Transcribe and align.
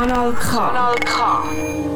Kanal 0.00 0.32
K. 0.32 0.56
Kanal 0.56 0.96
K. 1.04 1.89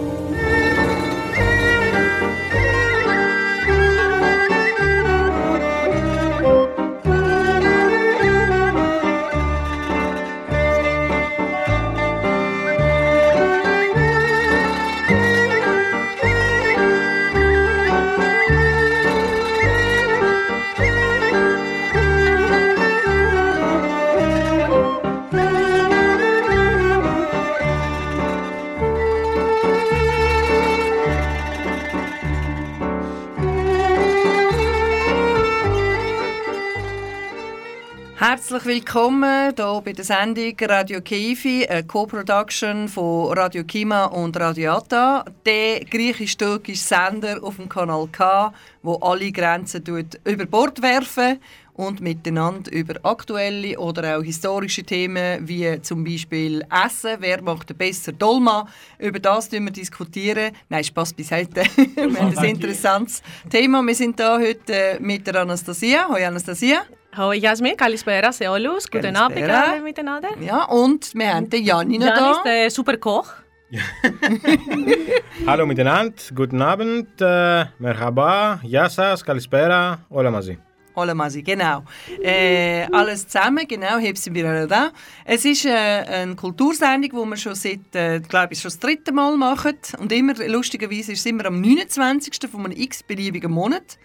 Herzlich 38.46 38.66
willkommen 38.66 39.54
hier 39.56 39.82
bei 39.82 39.94
der 39.94 40.04
Sendung 40.04 40.54
Radio 40.60 41.00
Kifi, 41.00 41.66
eine 41.66 41.82
Co-Production 41.82 42.88
von 42.88 43.32
Radio 43.32 43.64
Kima 43.64 44.04
und 44.04 44.38
Radio 44.38 44.72
Atta. 44.72 45.24
Der 45.46 45.80
griechisch-türkische 45.80 46.84
Sender 46.84 47.42
auf 47.42 47.56
dem 47.56 47.70
Kanal 47.70 48.06
K, 48.12 48.52
wo 48.82 48.96
alle 48.96 49.32
Grenzen 49.32 49.82
über 50.24 50.44
Bord 50.44 50.82
werfen 50.82 51.40
und 51.72 52.02
miteinander 52.02 52.70
über 52.70 52.96
aktuelle 53.02 53.78
oder 53.78 54.18
auch 54.18 54.22
historische 54.22 54.82
Themen 54.82 55.48
wie 55.48 55.80
zum 55.80 56.04
Beispiel 56.04 56.66
Essen, 56.70 57.16
wer 57.20 57.40
macht 57.40 57.70
den 57.70 57.78
besser 57.78 58.12
Dolma, 58.12 58.68
über 58.98 59.20
das 59.20 59.50
wir 59.52 59.70
diskutieren. 59.70 60.52
Nein, 60.68 60.84
Spaß 60.84 61.14
beiseite. 61.14 61.62
wir 61.94 62.20
haben 62.20 62.36
ein 62.36 62.44
interessantes 62.44 63.22
Thema. 63.48 63.82
Wir 63.82 63.94
sind 63.94 64.20
hier 64.20 64.38
heute 64.38 64.98
mit 65.00 65.26
der 65.26 65.36
Anastasia. 65.36 66.08
Hallo 66.10 66.26
Anastasia. 66.26 66.82
Hoi 67.17 67.39
Jasmin, 67.41 67.73
καλησπέρα 67.75 68.31
σε 68.31 68.47
όλους. 68.47 68.83
Guten 68.91 68.97
Abend 68.97 69.33
Καλησπέρα. 69.33 69.63
alle 69.63 69.91
miteinander. 69.91 70.43
Ja, 70.51 70.63
und 70.83 71.01
wir 71.13 71.33
haben 71.33 71.49
den 71.49 71.63
Janni 71.63 71.97
noch 71.97 72.05
Jan 72.07 72.15
da. 72.15 72.31
ist 72.31 72.43
der 72.43 72.69
super 72.77 72.97
Koch. 72.97 73.27
Hallo 75.45 75.65
miteinander, 75.65 76.13
guten 76.33 76.61
Abend, 76.61 77.07
äh, 77.21 77.65
merhaba, 77.77 78.59
γεια 78.61 78.89
σας, 78.89 79.21
καλησπέρα, 79.21 80.05
όλα 80.07 80.29
μαζί. 80.29 80.59
Hola 80.95 81.13
Masi, 81.21 81.41
genau. 81.51 81.77
Äh, 82.21 82.87
alles 82.99 83.21
zusammen, 83.31 83.65
genau, 83.73 83.95
heb 84.05 84.17
sind 84.17 84.33
wir 84.35 84.45
alle 84.49 84.67
da. 84.67 84.83
Es 85.23 85.45
ist 85.45 85.63
äh, 85.65 85.69
eine 85.71 86.35
Kultursendung, 86.35 87.11
die 87.11 87.29
wir 87.31 87.37
schon 87.37 87.55
seit, 87.55 87.95
äh, 87.95 88.19
glaube 88.31 88.51
ich, 88.53 88.59
schon 88.59 88.69
das 88.71 88.79
dritte 88.79 89.11
Mal 89.13 89.37
machen. 89.37 89.77
Und 90.01 90.11
immer, 90.11 90.33
lustigerweise, 90.57 91.13
ist 91.13 91.19
es 91.19 91.25
immer 91.25 91.45
am 91.45 91.61
29. 91.61 92.33
von 92.51 92.65
einem 92.65 92.73
x-beliebigen 92.87 93.51
Monat. 93.51 93.97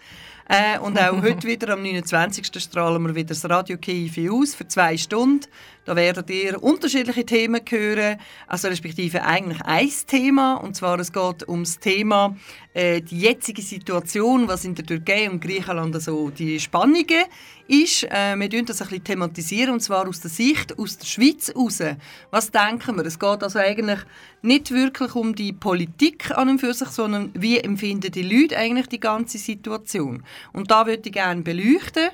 Äh, 0.51 0.79
und 0.79 0.99
auch 0.99 1.21
heute 1.21 1.47
wieder 1.47 1.73
am 1.73 1.83
29. 1.83 2.59
strahlen 2.59 3.03
wir 3.03 3.13
wieder 3.13 3.27
das 3.27 3.47
Radio 3.47 3.77
KIFI 3.77 4.31
aus 4.31 4.55
für 4.55 4.67
zwei 4.67 4.97
Stunden. 4.97 5.45
Da 5.89 5.95
werdet 5.95 6.29
ihr 6.29 6.61
unterschiedliche 6.61 7.25
Themen 7.25 7.61
hören, 7.67 8.19
also 8.45 8.67
respektive 8.67 9.23
eigentlich 9.23 9.59
ein 9.61 9.89
Thema. 10.05 10.53
Und 10.53 10.75
zwar 10.75 10.99
es 10.99 11.11
geht 11.11 11.47
um 11.47 11.63
das 11.63 11.79
Thema 11.79 12.37
äh, 12.75 13.01
die 13.01 13.21
jetzige 13.21 13.63
Situation, 13.63 14.47
was 14.47 14.65
in 14.65 14.75
der 14.75 14.85
Türkei 14.85 15.27
und 15.27 15.41
Griechenland 15.41 15.95
also 15.95 16.29
die 16.29 16.59
Spannungen 16.59 17.25
ist. 17.67 18.03
Äh, 18.03 18.35
wir 18.37 18.49
tun 18.51 18.65
das 18.65 18.83
ein 18.83 18.87
bisschen 18.89 19.03
thematisieren 19.03 19.73
und 19.73 19.79
zwar 19.79 20.07
aus 20.07 20.21
der 20.21 20.29
Sicht 20.29 20.77
aus 20.77 20.99
der 20.99 21.07
Schweiz 21.07 21.51
raus. 21.55 21.81
Was 22.29 22.51
denken 22.51 22.95
wir? 22.95 23.05
Es 23.07 23.17
geht 23.17 23.41
also 23.41 23.57
eigentlich 23.57 23.99
nicht 24.43 24.71
wirklich 24.71 25.15
um 25.15 25.33
die 25.33 25.53
Politik 25.53 26.31
an 26.37 26.49
und 26.49 26.59
für 26.59 26.73
sich, 26.73 26.89
sondern 26.89 27.31
wie 27.33 27.57
empfinden 27.57 28.11
die 28.11 28.21
Leute 28.21 28.57
eigentlich 28.57 28.87
die 28.87 28.99
ganze 28.99 29.39
Situation. 29.39 30.23
Und 30.53 30.69
da 30.69 30.85
würde 30.85 31.01
ich 31.05 31.13
gerne 31.13 31.41
beleuchten, 31.41 32.09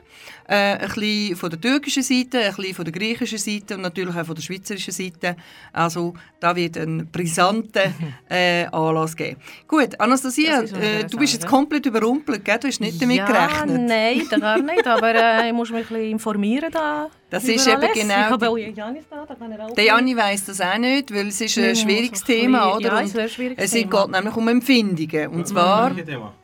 äh, 0.48 0.54
ein 0.54 0.88
bisschen 0.88 1.36
von 1.36 1.50
der 1.50 1.60
türkischen 1.60 2.04
Seite, 2.04 2.40
ein 2.40 2.56
bisschen 2.56 2.76
von 2.76 2.86
der 2.86 2.94
griechischen 2.94 3.38
Seite 3.38 3.76
und 3.76 3.82
natürlich 3.82 4.16
auch 4.16 4.26
von 4.26 4.36
der 4.36 4.42
schweizerischen 4.42 4.94
Seite. 4.94 5.36
Also 5.74 6.14
da 6.40 6.56
wird 6.56 6.78
ein 6.78 7.08
brisanter 7.12 7.94
äh, 8.30 8.66
Anlass 8.66 9.16
geben. 9.16 9.38
Gut, 9.68 10.00
Anastasia, 10.00 10.60
ist 10.60 10.74
äh, 10.74 11.06
du 11.06 11.18
bist 11.18 11.34
jetzt 11.34 11.48
komplett 11.48 11.86
überrumpelt, 11.86 12.46
gell? 12.46 12.60
du 12.60 12.68
hast 12.68 12.80
nicht 12.80 13.02
damit 13.02 13.18
ja, 13.18 13.26
gerechnet. 13.26 13.82
nein, 13.88 14.22
gar 14.40 14.62
nicht, 14.62 14.88
aber 14.88 15.16
äh, 15.16 15.48
ich 15.48 15.54
muss 15.54 15.72
mich 15.72 15.82
ein 15.82 15.88
bisschen 15.88 16.12
informieren 16.12 16.72
da. 16.72 17.10
Das 17.30 17.44
ist 17.44 17.68
eben 17.68 17.78
alles. 17.78 17.94
genau 17.94 18.06
Ich 18.06 18.32
habe 18.32 18.50
auch 18.50 18.58
Janis 18.58 19.06
da, 19.10 19.26
da 19.26 19.36
kann 19.36 19.52
er 19.52 19.66
auch 19.66 19.74
Der 19.74 19.84
Janni 19.84 20.16
weiss 20.16 20.46
das 20.46 20.62
auch 20.62 20.78
nicht, 20.78 21.14
weil 21.14 21.28
es 21.28 21.42
ist 21.42 21.58
ein 21.58 21.76
schwieriges 21.76 22.22
ein 22.22 22.28
Thema, 22.28 22.76
oder? 22.76 22.88
ja, 22.88 22.92
Und 22.94 22.98
ein 23.00 23.08
sehr 23.08 23.28
schwieriges 23.28 23.66
es 23.66 23.72
Thema. 23.72 24.04
geht 24.04 24.12
nämlich 24.12 24.36
um 24.36 24.48
Empfindungen. 24.48 25.28
Und 25.30 25.48
zwar... 25.48 25.92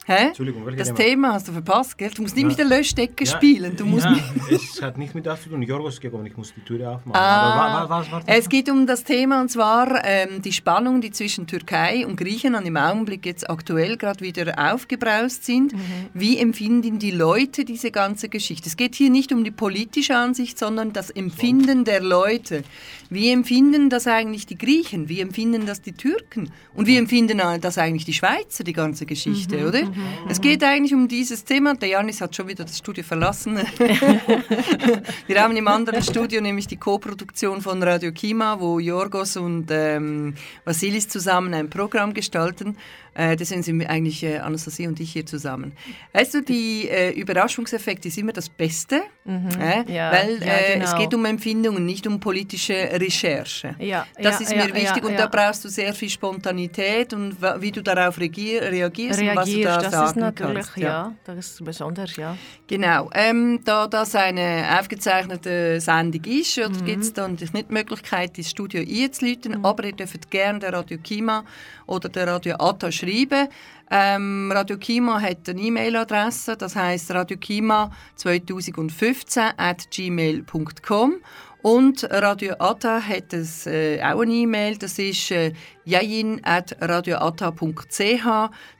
Hä? 0.08 0.28
Entschuldigung, 0.30 0.66
welches 0.66 0.88
Das 0.88 0.98
Thema? 0.98 1.10
Thema 1.10 1.34
hast 1.34 1.48
du 1.48 1.52
verpasst, 1.54 1.96
gell? 1.98 2.10
Du 2.10 2.24
musst 2.24 2.36
nicht 2.36 2.42
Ja. 2.44 2.48
mit 2.50 2.58
der 2.58 2.66
Löschdecke 2.66 3.26
spielen. 3.28 3.76
Du 3.78 3.86
musst 3.86 4.06
ja, 4.06 4.18
es 4.50 4.82
hat 4.82 4.98
nicht 4.98 5.14
mit 5.14 5.28
das 5.28 5.44
zu 5.44 5.50
tun. 5.50 5.62
Jorgos 5.62 5.94
ist 5.94 6.02
gekommen, 6.02 6.26
ich 6.26 6.36
muss 6.36 6.54
die 6.56 6.62
Tür 6.62 6.90
aufmachen. 6.96 7.16
Ah, 7.22 7.54
Aber 7.54 7.84
wa- 7.84 7.90
wa- 7.90 8.00
was 8.00 8.12
war 8.12 8.24
es 8.26 8.50
geht 8.50 8.68
um 8.70 8.88
das 8.88 9.04
Thema 9.04 9.42
und 9.42 9.50
zwar 9.50 10.04
ähm, 10.04 10.42
die 10.42 10.52
Spannung, 10.54 11.02
die 11.02 11.12
zwischen 11.12 11.46
Türkei 11.46 12.06
und 12.08 12.16
Griechenland 12.18 12.66
im 12.66 12.78
Augenblick 12.78 13.26
jetzt 13.28 13.48
aktuell 13.50 13.96
gerade 13.96 14.22
wieder 14.22 14.74
aufgebraust 14.74 15.46
sind. 15.46 15.74
Wie 16.16 16.40
empfinden 16.40 16.98
die 16.98 17.12
Leute 17.12 17.64
diese 17.64 17.92
ganze 17.92 18.28
Geschichte? 18.28 18.70
Es 18.70 18.78
geht 18.78 18.96
hier 18.96 19.12
nicht 19.12 19.32
um 19.32 19.44
die 19.44 19.52
politische 19.52 20.16
Ansicht, 20.18 20.58
sondern 20.58 20.94
das 20.94 21.12
Empfinden 21.12 21.86
der 21.86 22.02
Leute. 22.02 22.64
Wie 23.12 23.30
empfinden 23.30 23.90
das 23.90 24.08
eigentlich 24.08 24.46
die 24.46 24.58
Griechen? 24.58 25.10
Wie 25.10 25.20
empfinden 25.20 25.66
das 25.66 25.82
die 25.82 25.92
Türken? 25.92 26.50
Und 26.74 26.88
wie 26.88 26.96
empfinden 26.96 27.42
das 27.60 27.78
eigentlich 27.78 28.06
die 28.06 28.14
Schweizer, 28.14 28.64
die 28.64 28.72
ganze 28.72 29.06
Geschichte, 29.06 29.68
oder? 29.68 29.92
Es 30.30 30.40
geht 30.40 30.64
eigentlich 30.64 30.94
um 30.94 31.10
dieses 31.10 31.44
Thema. 31.44 31.74
Der 31.76 31.90
Janis 31.90 32.22
hat 32.22 32.34
schon 32.34 32.48
wieder 32.48 32.64
das 32.64 32.78
Studio 32.78 33.04
verlassen. 33.04 33.58
Wir 35.28 35.44
haben 35.44 35.58
im 35.58 35.68
anderen 35.68 36.02
Studio 36.02 36.40
nämlich 36.40 36.68
die 36.68 36.78
Co-Produktion 36.78 37.60
von 37.60 37.84
Radio 37.84 38.14
Kima, 38.14 38.62
wo 38.62 38.80
Jorgos 38.80 39.36
und 39.36 39.68
ähm, 39.72 40.36
Vasilis 40.64 41.10
zusammen 41.10 41.54
ein 41.54 41.70
Programm 41.70 42.14
gestalten. 42.14 42.78
Äh, 43.14 43.36
deswegen 43.36 43.62
sind 43.62 43.78
wir 43.80 43.90
eigentlich 43.90 44.24
äh, 44.24 44.38
Anastasia 44.40 44.88
und 44.88 45.00
ich 45.00 45.12
hier 45.12 45.26
zusammen. 45.26 45.74
Weißt 46.14 46.34
du, 46.34 46.42
die 46.42 46.88
äh, 46.88 47.12
Überraschungseffekte 47.12 48.08
ist 48.08 48.18
immer 48.18 48.32
das 48.32 48.48
Beste, 48.48 49.02
äh, 49.28 49.92
Ja, 49.94 50.12
weil 50.14 50.40
ja, 50.42 50.54
äh, 50.54 50.74
genau. 50.76 50.86
es 50.86 50.96
geht 50.96 51.14
um 51.14 51.26
Empfindungen, 51.26 51.86
nicht 51.86 52.08
um 52.08 52.20
politische 52.22 52.74
Recherche. 52.74 53.76
Ja, 53.80 54.06
Das 54.22 54.40
ist 54.40 54.56
mir 54.56 54.74
wichtig 54.74 55.04
und 55.04 55.18
da 55.20 55.28
brauchst 55.28 55.66
du 55.66 55.70
sehr 55.70 55.94
viel 55.94 56.10
Spontanität 56.10 57.14
und 57.14 57.36
wie 57.62 57.72
du 57.72 57.82
darauf 57.84 58.18
reagier 58.20 58.62
reagierst, 58.64 59.20
und 59.22 59.28
was 59.36 59.46
du 59.50 59.56
Reagierst, 59.58 59.68
da 59.78 59.82
das 59.82 59.92
sagen 59.92 60.08
ist 60.10 60.16
natürlich, 60.16 60.66
kannst. 60.68 60.78
ja. 60.78 61.16
das 61.26 61.38
ist 61.38 61.66
besonders, 61.66 62.16
ja. 62.16 62.38
Genau. 62.68 63.10
Ähm, 63.14 63.60
da 63.66 63.88
das 63.88 64.16
eine 64.16 64.78
aufgezeichnete 64.80 65.82
Sendung 65.82 66.24
ist, 66.26 66.58
Mhm. 66.58 66.86
gibt 66.86 67.04
es 67.04 67.14
dann 67.14 67.32
nicht 67.34 67.54
die 67.54 67.74
Möglichkeit, 67.74 68.38
ins 68.38 68.50
Studio 68.52 68.82
einzuläuten, 68.82 69.66
aber 69.66 69.84
ihr 69.86 69.94
dürft 69.94 70.30
gerne 70.32 70.60
der 70.60 70.74
Radio 70.74 70.98
Kima 70.98 71.44
oder 71.88 72.08
der 72.10 72.28
Radio 72.28 72.56
Atta 72.56 72.92
schreiben. 73.02 73.48
Ähm, 73.90 74.52
Radio 74.54 74.78
Kima 74.78 75.20
hat 75.22 75.50
eine 75.50 75.60
E-Mail-Adresse, 75.62 76.56
das 76.56 76.76
heißt 76.76 77.12
radiokima 77.12 77.92
2015 78.16 79.44
at 79.58 79.92
gmail.com 79.92 81.16
und 81.62 82.04
Radio 82.10 82.56
Atta 82.58 83.02
hat 83.02 83.34
es, 83.34 83.68
äh, 83.68 84.02
auch 84.02 84.22
eine 84.22 84.34
E-Mail, 84.34 84.78
das 84.78 84.98
ist 84.98 85.30
äh, 85.32 85.54
jain.radioatta.ch. 85.86 88.26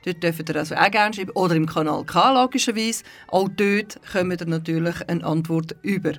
Dort 0.04 0.22
dürft 0.22 0.48
ihr 0.48 0.56
also 0.56 0.74
auch 0.74 0.90
gerne 0.90 1.14
schreiben. 1.14 1.30
Oder 1.34 1.54
im 1.56 1.66
Kanal 1.66 2.04
K 2.04 2.42
logischerweise. 2.42 3.04
Auch 3.28 3.48
dort 3.48 3.98
kommt 4.12 4.40
ihr 4.40 4.46
natürlich 4.46 4.96
eine 5.08 5.24
Antwort 5.24 5.76
über. 5.82 6.12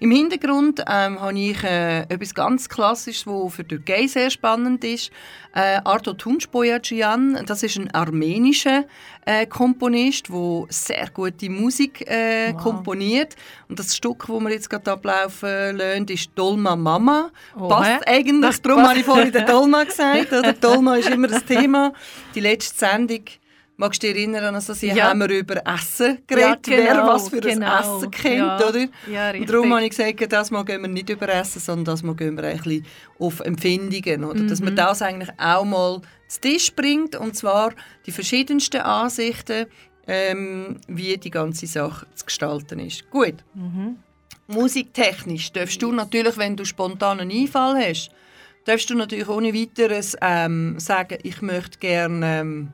Im 0.00 0.10
Hintergrund 0.10 0.80
ähm, 0.88 1.20
habe 1.20 1.38
ich 1.38 1.62
äh, 1.64 2.00
etwas 2.02 2.34
ganz 2.34 2.68
Klassisches, 2.68 3.26
was 3.26 3.54
für 3.54 3.64
die 3.64 3.76
Türkei 3.76 4.06
sehr 4.06 4.30
spannend 4.30 4.84
ist. 4.84 5.10
Äh, 5.54 5.80
Arto 5.84 6.12
Tunçboyacian, 6.12 7.44
das 7.46 7.62
ist 7.62 7.78
ein 7.78 7.92
armenischer 7.94 8.84
äh, 9.24 9.46
Komponist, 9.46 10.28
der 10.28 10.64
sehr 10.68 11.08
gute 11.12 11.50
Musik 11.50 12.08
äh, 12.08 12.52
komponiert. 12.52 13.34
Und 13.68 13.78
das 13.78 13.96
Stück, 13.96 14.26
das 14.28 14.40
wir 14.40 14.50
jetzt 14.50 14.70
gerade 14.70 14.92
ablaufen 14.92 15.76
lassen, 15.76 16.06
ist 16.08 16.30
Dolma 16.34 16.76
Mama. 16.76 17.30
Oh, 17.58 17.68
Passt 17.68 18.04
hä? 18.06 18.06
eigentlich, 18.06 18.40
Das 18.40 18.62
darum 18.68 18.86
habe 18.86 18.98
ich 18.98 19.04
vorhin 19.04 19.32
den 19.32 19.46
Dolma 19.46 19.84
gesagt. 19.84 20.27
Oder? 20.32 20.52
Dolma 20.54 20.96
ist 20.96 21.08
immer 21.10 21.28
das 21.28 21.44
Thema. 21.44 21.92
Die 22.34 22.40
letzte 22.40 22.78
Sendung, 22.78 23.22
magst 23.76 24.02
du 24.02 24.08
dich 24.08 24.16
erinnern, 24.16 24.54
also 24.54 24.74
sie 24.74 24.88
Ja. 24.88 25.08
haben 25.10 25.20
wir 25.20 25.28
über 25.28 25.62
Essen 25.66 26.18
geredet, 26.26 26.66
Ja, 26.66 26.76
wer 26.76 26.92
genau, 26.94 27.06
was 27.06 27.28
für 27.28 27.40
genau. 27.40 27.66
ein 27.66 27.80
Essen 27.82 28.10
kennt, 28.10 28.36
Ja. 28.38 28.68
oder? 28.68 28.84
Ja, 29.12 29.30
Und 29.30 29.48
darum 29.48 29.72
habe 29.72 29.84
ich 29.84 29.90
gesagt, 29.90 30.32
das 30.32 30.50
Mal 30.50 30.64
gehen 30.64 30.82
wir 30.82 30.88
nicht 30.88 31.08
über 31.10 31.28
Essen, 31.28 31.60
sondern 31.60 31.84
das 31.84 32.02
Mal 32.02 32.16
gehen 32.16 32.36
wir 32.36 32.44
ein 32.44 32.56
bisschen 32.56 32.84
auf 33.20 33.38
Empfindungen, 33.40 34.24
oder? 34.24 34.42
Dass 34.42 34.60
man 34.60 34.74
das 34.74 35.00
eigentlich 35.02 35.30
auch 35.38 35.64
mal 35.64 36.00
zu 36.26 36.40
Tisch 36.40 36.72
bringt, 36.74 37.14
und 37.16 37.36
zwar 37.36 37.72
die 38.04 38.10
verschiedensten 38.12 38.80
Ansichten, 38.80 39.66
ähm, 40.08 40.80
wie 40.88 41.16
die 41.16 41.30
ganze 41.30 41.66
Sache 41.66 42.06
zu 42.14 42.24
gestalten 42.26 42.80
ist. 42.80 43.08
Gut. 43.10 43.34
Musiktechnisch 44.46 45.52
darfst 45.52 45.80
du 45.82 45.92
natürlich, 45.92 46.36
wenn 46.38 46.56
du 46.56 46.64
spontan 46.64 47.20
einen 47.20 47.30
Einfall 47.30 47.76
hast, 47.76 48.10
darfst 48.68 48.90
du 48.90 48.94
natürlich 48.94 49.28
ohne 49.28 49.54
weiteres 49.54 50.16
ähm, 50.20 50.78
sagen, 50.78 51.18
ich 51.22 51.40
möchte 51.40 51.78
gerne 51.78 52.40
ähm, 52.40 52.68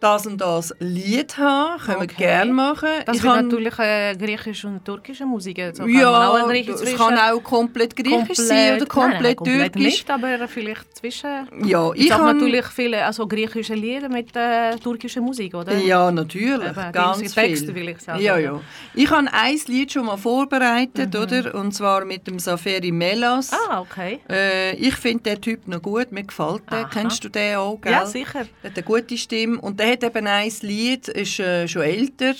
das 0.00 0.26
und 0.26 0.40
das 0.40 0.74
Lied 0.78 1.36
haben. 1.38 1.78
Können 1.80 1.98
wir 2.00 2.04
Okay. 2.04 2.14
gerne 2.16 2.52
machen. 2.52 2.88
Das 3.06 3.16
ich 3.16 3.22
kann- 3.22 3.46
natürlich 3.48 3.78
äh, 3.78 4.16
griechische 4.16 4.66
und 4.68 4.84
türkische 4.84 5.26
Musik. 5.26 5.60
So 5.74 5.86
ja, 5.86 6.36
es 6.48 6.96
kann 6.96 7.18
auch 7.18 7.42
komplett 7.42 7.94
griechisch 7.94 8.38
sein 8.38 8.76
oder 8.76 8.78
Nein, 8.78 8.88
komplett 8.88 9.22
nein, 9.22 9.36
komplett 9.36 9.72
türkisch. 9.74 9.82
nicht, 9.82 10.10
aber 10.10 10.48
vielleicht 10.48 10.96
zwischen... 10.96 11.48
Ja, 11.64 11.90
Ich 11.94 12.10
habe 12.10 12.24
kann 12.24 12.38
natürlich 12.38 12.66
viele 12.66 13.04
also 13.04 13.26
griechische 13.26 13.74
Lieder 13.74 14.08
mit 14.08 14.34
äh, 14.34 14.76
türkischer 14.76 15.20
Musik, 15.20 15.54
oder? 15.54 15.76
Ja, 15.76 16.10
natürlich, 16.10 16.70
Eben, 16.70 16.92
ganz 16.92 17.34
Texte 17.34 17.72
viel. 17.72 17.88
ich 17.90 18.00
sagen, 18.00 18.20
Ja, 18.22 18.38
ja. 18.38 18.60
Ich 18.94 19.10
habe 19.10 19.28
ein 19.32 19.58
Lied 19.66 19.92
schon 19.92 20.06
mal 20.06 20.16
vorbereitet, 20.16 21.14
Mhm. 21.14 21.20
oder? 21.20 21.54
Und 21.54 21.72
zwar 21.72 22.04
mit 22.04 22.26
dem 22.26 22.38
Saferi 22.38 22.90
Melas. 22.92 23.52
Ah, 23.52 23.80
okay. 23.80 24.20
Äh, 24.28 24.74
ich 24.76 24.94
finde 24.96 25.24
den 25.24 25.40
Typ 25.40 25.68
noch 25.68 25.82
gut, 25.82 26.10
mir 26.12 26.24
gefällt 26.24 26.62
der. 26.70 26.84
Kennst 26.92 27.22
du 27.24 27.28
den 27.28 27.56
auch, 27.56 27.78
gell? 27.80 27.92
Ja, 27.92 28.06
sicher. 28.06 28.46
Der 28.62 28.70
hat 28.70 28.76
eine 28.78 28.84
gute 28.86 29.16
Stimme. 29.18 29.60
Und 29.60 29.78
der 29.78 29.89
hat 29.90 30.02
eben 30.04 30.26
ein 30.26 30.50
Lied, 30.62 31.08
ist 31.08 31.38
äh, 31.40 31.66
schon 31.68 31.82
älter. 31.82 32.34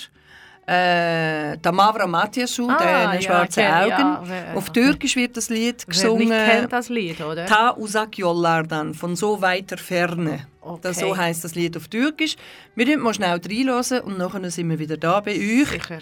Äh, 0.67 1.57
der 1.57 1.71
Mavra 1.71 2.05
Matiasu, 2.07 2.69
Ah, 2.69 2.77
der 2.77 3.13
ja, 3.15 3.21
schwarzen 3.21 3.61
ja, 3.63 3.83
Augen. 3.83 4.29
wer- 4.29 4.55
Auf 4.55 4.69
Türkisch 4.69 5.15
wird 5.15 5.35
das 5.35 5.49
Lied 5.49 5.83
Wer 5.87 5.91
gesungen. 5.93 6.29
nicht 6.29 6.45
kennt 6.45 6.71
das 6.71 6.87
Lied, 6.89 7.19
oder? 7.19 7.45
Ta 7.47 7.75
uzak 7.75 8.17
yollardan, 8.19 8.93
von 8.93 9.15
so 9.15 9.41
weiter 9.41 9.77
Ferne. 9.77 10.45
Das, 10.83 10.99
so 10.99 11.07
Okay. 11.07 11.17
heisst 11.17 11.43
das 11.43 11.55
Lied 11.55 11.75
auf 11.75 11.87
Türkisch. 11.87 12.35
Wir 12.75 12.85
hören 12.85 12.99
mal 12.99 13.13
schnell 13.13 13.41
reinhören 13.43 14.01
und 14.01 14.17
nachher 14.19 14.49
sind 14.51 14.69
wir 14.69 14.77
wieder 14.77 14.97
da 14.97 15.19
bei 15.19 15.31
euch. 15.31 15.67
Sicher. 15.69 15.99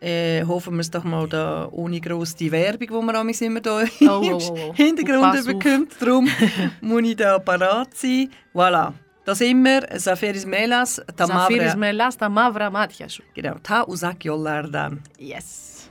Äh, 0.00 0.44
hoffen 0.44 0.74
wir 0.74 0.80
es 0.80 0.90
doch 0.90 1.04
mal 1.04 1.28
da 1.28 1.68
ohne 1.70 2.00
gross 2.00 2.34
die 2.34 2.50
Werbung, 2.50 2.88
die 2.88 3.06
wir 3.06 3.14
amigs 3.14 3.40
immer 3.40 3.60
da 3.60 3.78
Oh, 3.78 3.84
im 4.00 4.08
oh, 4.08 4.38
oh, 4.42 4.58
oh. 4.70 4.74
Hintergrund 4.74 5.46
bekommt. 5.46 5.92
Darum 6.00 6.28
muss 6.80 7.02
ich 7.04 7.14
da 7.16 7.38
parat 7.38 7.94
sein. 7.96 8.28
Voilà. 8.52 8.92
Da 9.24 9.34
sind 9.34 9.64
wir. 9.64 9.86
Safiris 9.98 10.46
Melas, 10.46 10.96
Zafiris 10.96 11.16
Tamavra. 11.16 11.76
Melas 11.76 12.16
da 12.16 12.28
Mavra 12.28 12.70
Matiasu. 12.70 13.22
Genau. 13.34 13.54
Ta 13.62 13.84
uzak 13.84 14.24
yollardan. 14.24 15.00
Yes. 15.18 15.88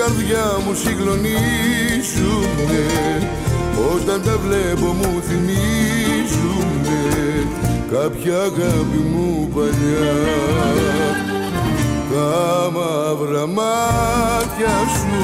Καρδιά 0.00 0.46
μου 0.64 0.72
συγκλονίζουνε. 0.74 2.84
Όταν 3.92 4.18
τα 4.22 4.38
βλέπω 4.44 4.86
μου 4.86 5.22
θυμίζουνε. 5.28 7.02
Κάποια 7.92 8.36
αγάπη 8.38 9.00
μου 9.12 9.28
παλιά. 9.54 10.14
Τα 12.12 12.32
μαύρα 12.74 13.46
μάτια 13.46 14.76
σου. 14.98 15.20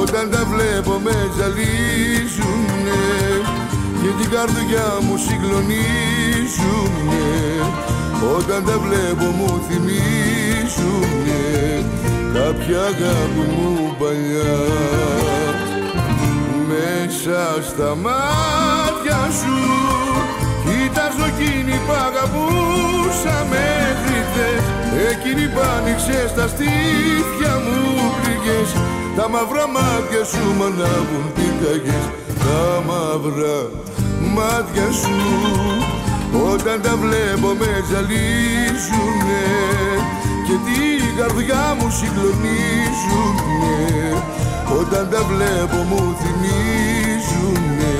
Όταν 0.00 0.24
τα 0.30 0.42
βλέπω 0.44 0.94
με 1.04 1.16
ζαλίζουνε. 1.36 3.04
Και 4.02 4.10
την 4.20 4.28
καρδιά 4.30 4.88
μου 5.00 5.16
συγκλονίζουνε 5.16 7.95
όταν 8.36 8.64
τα 8.64 8.78
βλέπω 8.78 9.24
μου 9.24 9.60
θυμίζουνε 9.68 11.44
κάποια 12.34 12.80
αγάπη 12.80 13.44
μου 13.54 13.96
παλιά. 13.98 14.58
Μέσα 16.68 17.62
στα 17.68 17.94
μάτια 17.94 19.20
σου 19.40 19.58
Κοιτάζω 20.64 21.24
εκείνη 21.32 21.76
που 21.86 21.92
αγαπούσα 22.06 23.36
μέχρι 23.52 24.16
χθες. 24.28 24.64
Εκείνη 25.10 25.48
που 25.52 25.60
άνοιξε 25.76 26.28
στα 26.28 26.46
στήθια 26.48 27.52
μου 27.64 27.80
πληγές. 28.16 28.70
Τα 29.16 29.28
μαύρα 29.28 29.66
μάτια 29.76 30.24
σου 30.30 30.44
μ' 30.58 30.62
ανάβουν 30.62 31.26
πυρκαγιές 31.34 32.06
Τα 32.44 32.82
μαύρα 32.88 33.56
μάτια 34.34 34.88
σου 35.00 35.16
Όταν 36.32 36.82
τα 36.82 36.96
βλέπω 36.96 37.48
με 37.58 37.84
ζαλίζουνε 37.90 39.44
Και 40.46 40.56
την 40.66 41.16
καρδιά 41.16 41.76
μου 41.78 41.90
συγκλονίζουνε. 41.90 43.74
Όταν 44.80 45.10
τα 45.10 45.22
βλέπω 45.22 45.76
μου 45.88 46.16
θυμίζουνε. 46.20 47.94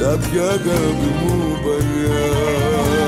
Κάποια 0.00 0.42
αγάπη 0.42 1.10
μου 1.20 1.36
παλιά 1.64 3.07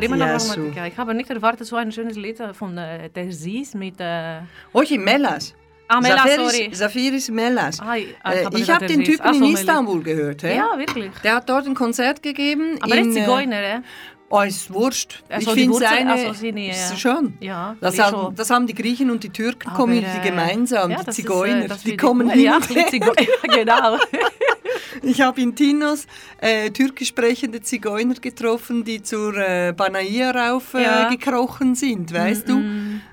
περίμενα 0.00 0.24
μάτια 0.24 0.38
σου. 0.38 0.46
πραγματικά. 0.54 0.86
Ich 0.86 0.96
habe 0.98 1.14
nicht 1.14 1.30
erwartet, 1.30 1.66
so 1.66 1.76
ein 1.76 1.90
schönes 1.92 2.16
Lied 2.24 2.38
von 2.60 2.76
äh, 2.78 3.08
der 3.16 3.32
Sis 3.32 3.74
mit... 3.74 3.98
Äh, 4.00 4.42
Όχι, 4.72 4.98
Melas. 4.98 5.44
ah, 5.88 6.00
Mela, 6.00 6.22
Zafiris- 6.24 6.50
sorry. 6.50 6.70
Zafiris 6.82 7.26
Melas. 7.38 7.74
Ah, 7.80 7.96
ich- 7.96 8.14
ah, 8.22 8.32
Äh, 8.32 8.40
ich 8.40 8.44
habe 8.46 8.54
ich 8.54 8.60
nicht 8.60 8.70
habe 8.74 8.86
den 8.86 9.00
Aziz. 9.00 9.08
Typen 9.08 9.26
Ach 9.28 9.34
so, 9.34 9.44
in 9.44 9.52
Meli. 9.52 9.54
Istanbul 9.60 10.00
gehört. 10.10 10.40
He? 10.42 10.54
Ja, 10.62 10.68
wirklich. 10.82 11.10
Der 11.24 11.32
hat 11.36 11.48
dort 11.48 11.64
ein 11.70 11.74
Konzert 11.82 12.18
gegeben. 12.28 12.66
Aber 12.82 12.94
er 12.94 13.00
in, 13.02 13.10
ist 13.10 13.16
äh, 13.16 13.20
Zigeuner, 13.20 13.62
äh? 13.74 13.80
Oh, 14.28 14.40
ist 14.40 14.72
wurscht. 14.74 15.10
Also 15.28 15.50
ich 15.50 15.54
die 15.54 15.60
finde 15.60 15.74
Wurzel- 15.74 15.88
seine... 15.88 16.12
also 16.12 16.32
seine, 16.42 16.70
ist 16.70 16.92
äh, 16.92 16.96
schon. 17.04 17.24
Ja, 17.40 17.76
Das 17.80 17.94
wie 17.96 18.02
haben, 18.02 18.16
schon. 18.16 18.34
das 18.34 18.48
haben 18.50 18.66
die 18.66 18.74
Griechen 18.80 19.08
und 19.14 19.20
die 19.26 19.30
Türken 19.40 19.68
Aber, 19.68 19.76
Community 19.80 20.18
äh, 20.20 20.28
gemeinsam, 20.30 20.90
ja, 20.90 20.98
die 20.98 21.04
das 21.06 21.16
ist, 21.18 21.24
äh, 21.24 21.28
Zigeuner. 21.28 21.68
das 21.68 21.78
die 21.82 21.90
finde 21.90 21.94
ich 21.94 21.98
kommen 22.06 22.26
gut. 22.26 22.34
hin. 22.36 22.44
Ja, 22.44 22.58
die 22.58 22.86
Zigeuner, 22.94 23.14
genau. 23.58 23.88
Ich 25.01 25.21
habe 25.21 25.41
in 25.41 25.55
Tinos 25.55 26.07
äh, 26.39 26.69
türkisch 26.71 27.09
sprechende 27.09 27.61
Zigeuner 27.61 28.15
getroffen, 28.15 28.83
die 28.83 29.01
zur 29.01 29.35
äh, 29.37 29.73
Banaia 29.75 30.31
rauf 30.31 30.73
äh, 30.73 30.83
Ja. 30.83 31.09
gekrochen 31.09 31.75
sind, 31.75 32.13
weißt 32.13 32.47
du? 32.49 32.61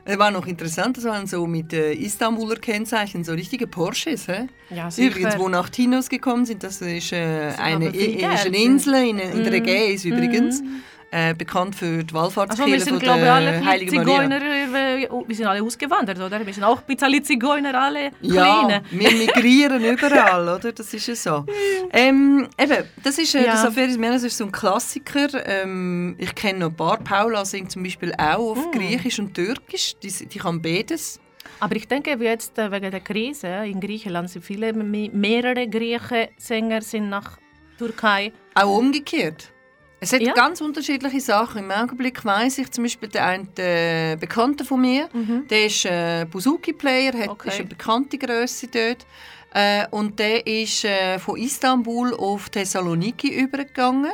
Das 0.05 0.19
war 0.19 0.31
noch 0.31 0.47
interessant, 0.47 0.97
das 0.97 1.05
waren 1.05 1.27
so 1.27 1.47
mit 1.47 1.73
äh, 1.73 1.93
Istanbuler 1.93 2.57
Kennzeichen, 2.57 3.25
so 3.25 3.33
richtige 3.33 3.67
Porsches. 3.67 4.29
Hä? 4.29 4.47
Ja, 4.71 4.91
sicher. 4.91 5.09
Übrigens, 5.11 5.39
wo 5.39 5.49
nach 5.49 5.69
Tinos 5.71 6.09
gekommen 6.09 6.47
sind, 6.47 6.63
das 6.63 6.81
ist, 6.81 7.13
äh, 7.13 7.51
Sie 7.53 7.59
eine, 7.59 7.87
ist 7.89 8.25
eine 8.25 8.51
Geld. 8.51 8.57
Insel 8.57 8.95
in, 8.95 9.19
in 9.19 9.45
der 9.45 9.53
Ägäis 9.55 10.05
übrigens. 10.05 10.63
Äh, 11.11 11.33
bekannt 11.35 11.75
für 11.75 12.05
die 12.05 12.15
Also 12.15 12.15
wir 12.15 12.21
Wallfahrtskirche 12.21 12.81
sind, 12.81 13.03
von 13.03 13.09
alle 13.09 13.65
Heiligen. 13.65 13.91
Zigeuner, 13.91 14.43
äh, 14.43 15.09
wir 15.27 15.35
sind 15.35 15.47
alle 15.47 15.63
ausgewandert, 15.63 16.19
oder? 16.21 16.45
Wir 16.45 16.53
sind 16.53 16.65
auch 16.65 16.83
ein 16.87 16.97
bisschen 16.97 17.25
Zigeuner, 17.25 17.81
alle 17.81 18.11
Ja, 18.21 18.43
Kleine. 18.67 18.83
wir 18.91 19.11
migrieren 19.13 19.83
überall, 19.93 20.43
oder? 20.57 20.71
Das 20.71 20.93
ist 20.93 21.07
ja 21.07 21.15
so. 21.15 21.47
Ähm, 21.95 22.47
eben, 22.61 22.85
das 23.03 23.17
ist, 23.19 23.35
äh, 23.35 23.47
Ja. 23.47 23.53
das 23.65 23.75
Menes 23.97 24.23
ist 24.23 24.37
so 24.37 24.45
ein 24.45 24.53
Klassiker. 24.53 25.29
Ähm, 25.47 26.15
ich 26.19 26.35
kenne 26.35 26.59
noch 26.59 26.67
ein 26.69 26.77
paar. 26.77 26.99
Paula 26.99 27.43
singt 27.47 27.71
zum 27.71 27.85
Beispiel 27.85 28.13
auch 28.19 28.51
auf 28.51 28.67
Mm. 28.67 28.73
Griechisch 28.73 29.19
und 29.19 29.33
Türkisch. 29.33 29.95
Die, 30.03 30.11
die 30.27 30.39
kann 30.39 30.61
beides. 30.61 31.19
Aber 31.61 31.75
ich 31.77 31.89
denke, 31.89 32.11
jetzt 32.23 32.59
äh, 32.59 32.71
wegen 32.71 32.91
der 32.91 33.01
Krise 33.01 33.47
in 33.65 33.81
Griechenland 33.81 34.29
sind 34.29 34.45
viele, 34.45 34.75
me- 34.75 35.09
mehrere 35.11 35.67
Griechen 35.69 36.29
Sänger 36.37 36.83
sind 36.83 37.09
nach 37.09 37.39
Türkei. 37.79 38.31
Auch 38.55 38.77
umgekehrt. 38.77 39.53
Es 40.01 40.13
hat 40.13 40.21
Ja. 40.21 40.33
ganz 40.33 40.61
unterschiedliche 40.61 41.21
Sachen. 41.21 41.59
Im 41.65 41.71
Augenblick 41.73 42.25
weiss 42.25 42.59
ich 42.59 42.71
zum 42.71 42.85
Beispiel, 42.85 43.09
der 43.09 43.27
eine 43.27 44.17
Bekannte 44.19 44.65
von 44.65 44.81
mir, 44.81 45.09
der 45.51 45.67
ist 45.67 45.85
äh, 45.87 46.25
Buzuki-Player, 46.31 47.15
Mhm. 47.15 47.29
Okay. 47.31 47.49
ist 47.49 47.59
eine 47.59 47.69
bekannte 47.69 48.17
Größe 48.19 48.69
dort. 48.69 49.07
Äh, 49.55 49.87
und 49.91 50.19
der 50.19 50.47
ist 50.47 50.85
äh, 50.85 51.19
von 51.19 51.37
Istanbul 51.39 52.15
auf 52.15 52.49
Thessaloniki 52.51 53.29
übergegangen. 53.29 54.13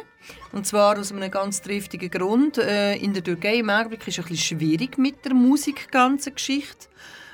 Und 0.53 0.67
zwar 0.67 0.99
aus 0.99 1.12
einem 1.12 1.31
ganz 1.31 1.61
triftigen 1.61 2.09
Grund. 2.11 2.57
Äh, 2.57 2.97
in 2.97 3.12
der 3.12 3.23
Türkei 3.23 3.57
im 3.57 3.69
Augenblick 3.69 4.07
ist 4.07 4.19
es 4.19 4.25
ein 4.25 4.29
bisschen 4.31 4.59
schwierig 4.59 4.97
mit 4.97 5.23
der 5.25 5.35
Musik, 5.35 5.91
ganze 5.91 6.31
Geschichte. 6.31 6.87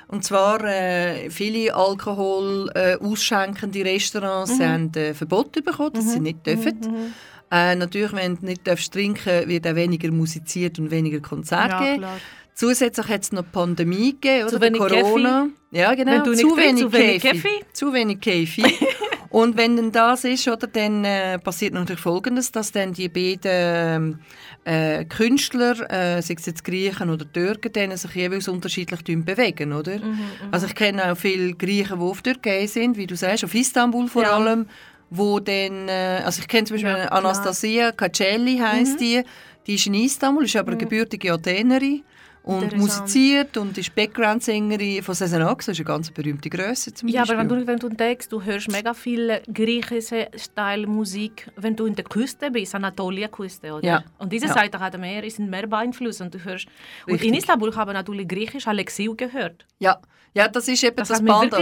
Und 0.07 0.25
zwar 0.25 0.61
äh, 0.65 1.29
viele 1.29 1.73
Alkohol 1.73 2.69
äh, 2.75 2.95
ausschenkende 2.95 3.85
Restaurants 3.85 4.57
Mhm. 4.59 4.63
haben 4.63 4.91
äh, 4.95 5.13
Verbot 5.13 5.53
bekommen, 5.53 5.93
dass 5.93 6.11
sie 6.11 6.19
nicht 6.19 6.45
dürfen. 6.45 7.13
Äh, 7.51 7.75
natürlich, 7.75 8.13
wenn 8.13 8.37
du 8.37 8.45
nicht 8.45 8.65
darfst 8.65 8.93
trinken 8.93 9.47
wird 9.47 9.67
auch 9.67 9.75
weniger 9.75 10.11
musiziert 10.11 10.79
und 10.79 10.89
weniger 10.91 11.19
Konzerte 11.19 11.71
Ja, 11.83 11.93
geben. 11.95 12.05
Zusätzlich 12.53 13.07
hat 13.07 13.23
es 13.23 13.31
noch 13.31 13.43
die 13.43 13.49
Pandemie 13.51 14.11
gegeben, 14.11 14.49
Zu 14.49 14.55
oder? 14.57 14.65
wenig 14.67 14.79
Corona. 14.81 15.47
Ja, 15.71 15.93
genau. 15.95 16.25
Nicht 16.25 16.39
zu, 16.41 16.55
willst, 16.55 16.57
wenig 16.57 16.81
zu 16.81 16.93
wenig 16.93 17.21
Käfi. 17.21 17.37
Käfi. 17.41 17.65
Zu 17.73 17.93
wenig 17.93 18.19
Käfi. 18.19 18.63
Und 19.29 19.55
wenn 19.55 19.77
dann 19.77 19.93
das 19.93 20.25
ist, 20.25 20.45
oder, 20.49 20.67
dann 20.67 21.05
äh, 21.05 21.39
passiert 21.39 21.73
natürlich 21.73 22.01
Folgendes, 22.01 22.51
dass 22.51 22.73
dann 22.73 22.91
die 22.91 23.07
beiden 23.07 24.19
äh, 24.65 25.05
Künstler, 25.05 25.71
äh, 25.89 26.21
sei 26.21 26.35
es 26.37 26.45
jetzt 26.45 26.65
Griechen 26.65 27.09
oder 27.09 27.31
Türken, 27.31 27.95
sich 27.95 28.11
jeweils 28.13 28.49
unterschiedlich 28.49 29.01
bewegen, 29.23 29.71
oder? 29.71 29.99
Mhm, 29.99 30.19
Also 30.51 30.67
ich 30.67 30.75
kenne 30.75 31.13
auch 31.13 31.17
viele 31.17 31.53
Griechen, 31.53 31.99
die 31.99 32.03
auf 32.05 32.21
Türkei 32.21 32.67
sind, 32.67 32.97
wie 32.97 33.07
du 33.07 33.15
sagst, 33.15 33.45
auf 33.45 33.55
Istanbul 33.55 34.09
vor 34.09 34.23
Ja. 34.23 34.33
allem, 34.35 34.65
wo 35.11 35.39
dann, 35.39 35.87
äh, 35.89 36.21
also 36.25 36.41
ich 36.41 36.47
kenne 36.47 36.63
zum 36.65 36.75
Beispiel 36.75 36.89
Ja. 36.91 37.03
Mhm. 37.05 37.11
Anastasia 37.11 37.91
Cacelli 37.91 38.57
heisst 38.57 38.99
die, 38.99 39.21
die 39.67 39.75
ist 39.75 39.85
in 39.85 39.93
Istanbul, 39.93 40.45
ist 40.45 40.55
aber 40.55 40.69
eine 40.71 40.77
gebürtige 40.77 41.31
Athenerin 41.33 42.03
und 42.43 42.75
musiziert 42.75 43.55
und 43.57 43.77
ist 43.77 43.93
Background-Sängerin 43.93 45.03
von 45.03 45.13
Sesanax, 45.13 45.67
das 45.67 45.73
ist 45.73 45.79
eine 45.81 45.85
ganz 45.93 46.09
berühmte 46.09 46.49
Größe 46.49 46.91
zum 46.91 47.07
Ja, 47.09 47.21
aber 47.21 47.37
wenn 47.37 47.47
du, 47.47 47.67
wenn 47.67 47.77
du 47.77 47.87
denkst, 47.89 48.29
du 48.29 48.41
hörst 48.41 48.71
mega 48.71 48.95
viel 48.95 49.41
griechische 49.53 50.27
Style-Musik, 50.35 51.51
wenn 51.57 51.75
du 51.75 51.85
in 51.85 51.93
der 51.95 52.05
Küste 52.05 52.49
bist, 52.49 52.73
Anatolia-Küste, 52.73 53.73
oder? 53.73 53.85
Ja. 53.85 54.03
Und 54.17 54.31
diese 54.31 54.47
Ja. 54.47 54.53
Seite 54.53 54.79
hat 54.79 54.97
mehr, 54.97 55.23
ist 55.23 55.37
mehr 55.39 55.67
beeinflusst 55.67 56.21
und 56.21 56.33
du 56.33 56.43
hörst. 56.43 56.67
Und 57.05 57.13
Richtig. 57.13 57.29
in 57.29 57.35
Istanbul 57.35 57.75
habe 57.75 57.91
ich 57.91 57.95
natürlich 57.95 58.27
griechisch 58.27 58.67
Alexiou 58.67 59.15
gehört. 59.15 59.65
ja. 59.79 59.99
ja, 60.33 60.47
das 60.47 60.67
ist 60.67 60.83
eben 60.83 60.95
Das 60.95 61.09
das, 61.09 61.23
Band. 61.23 61.53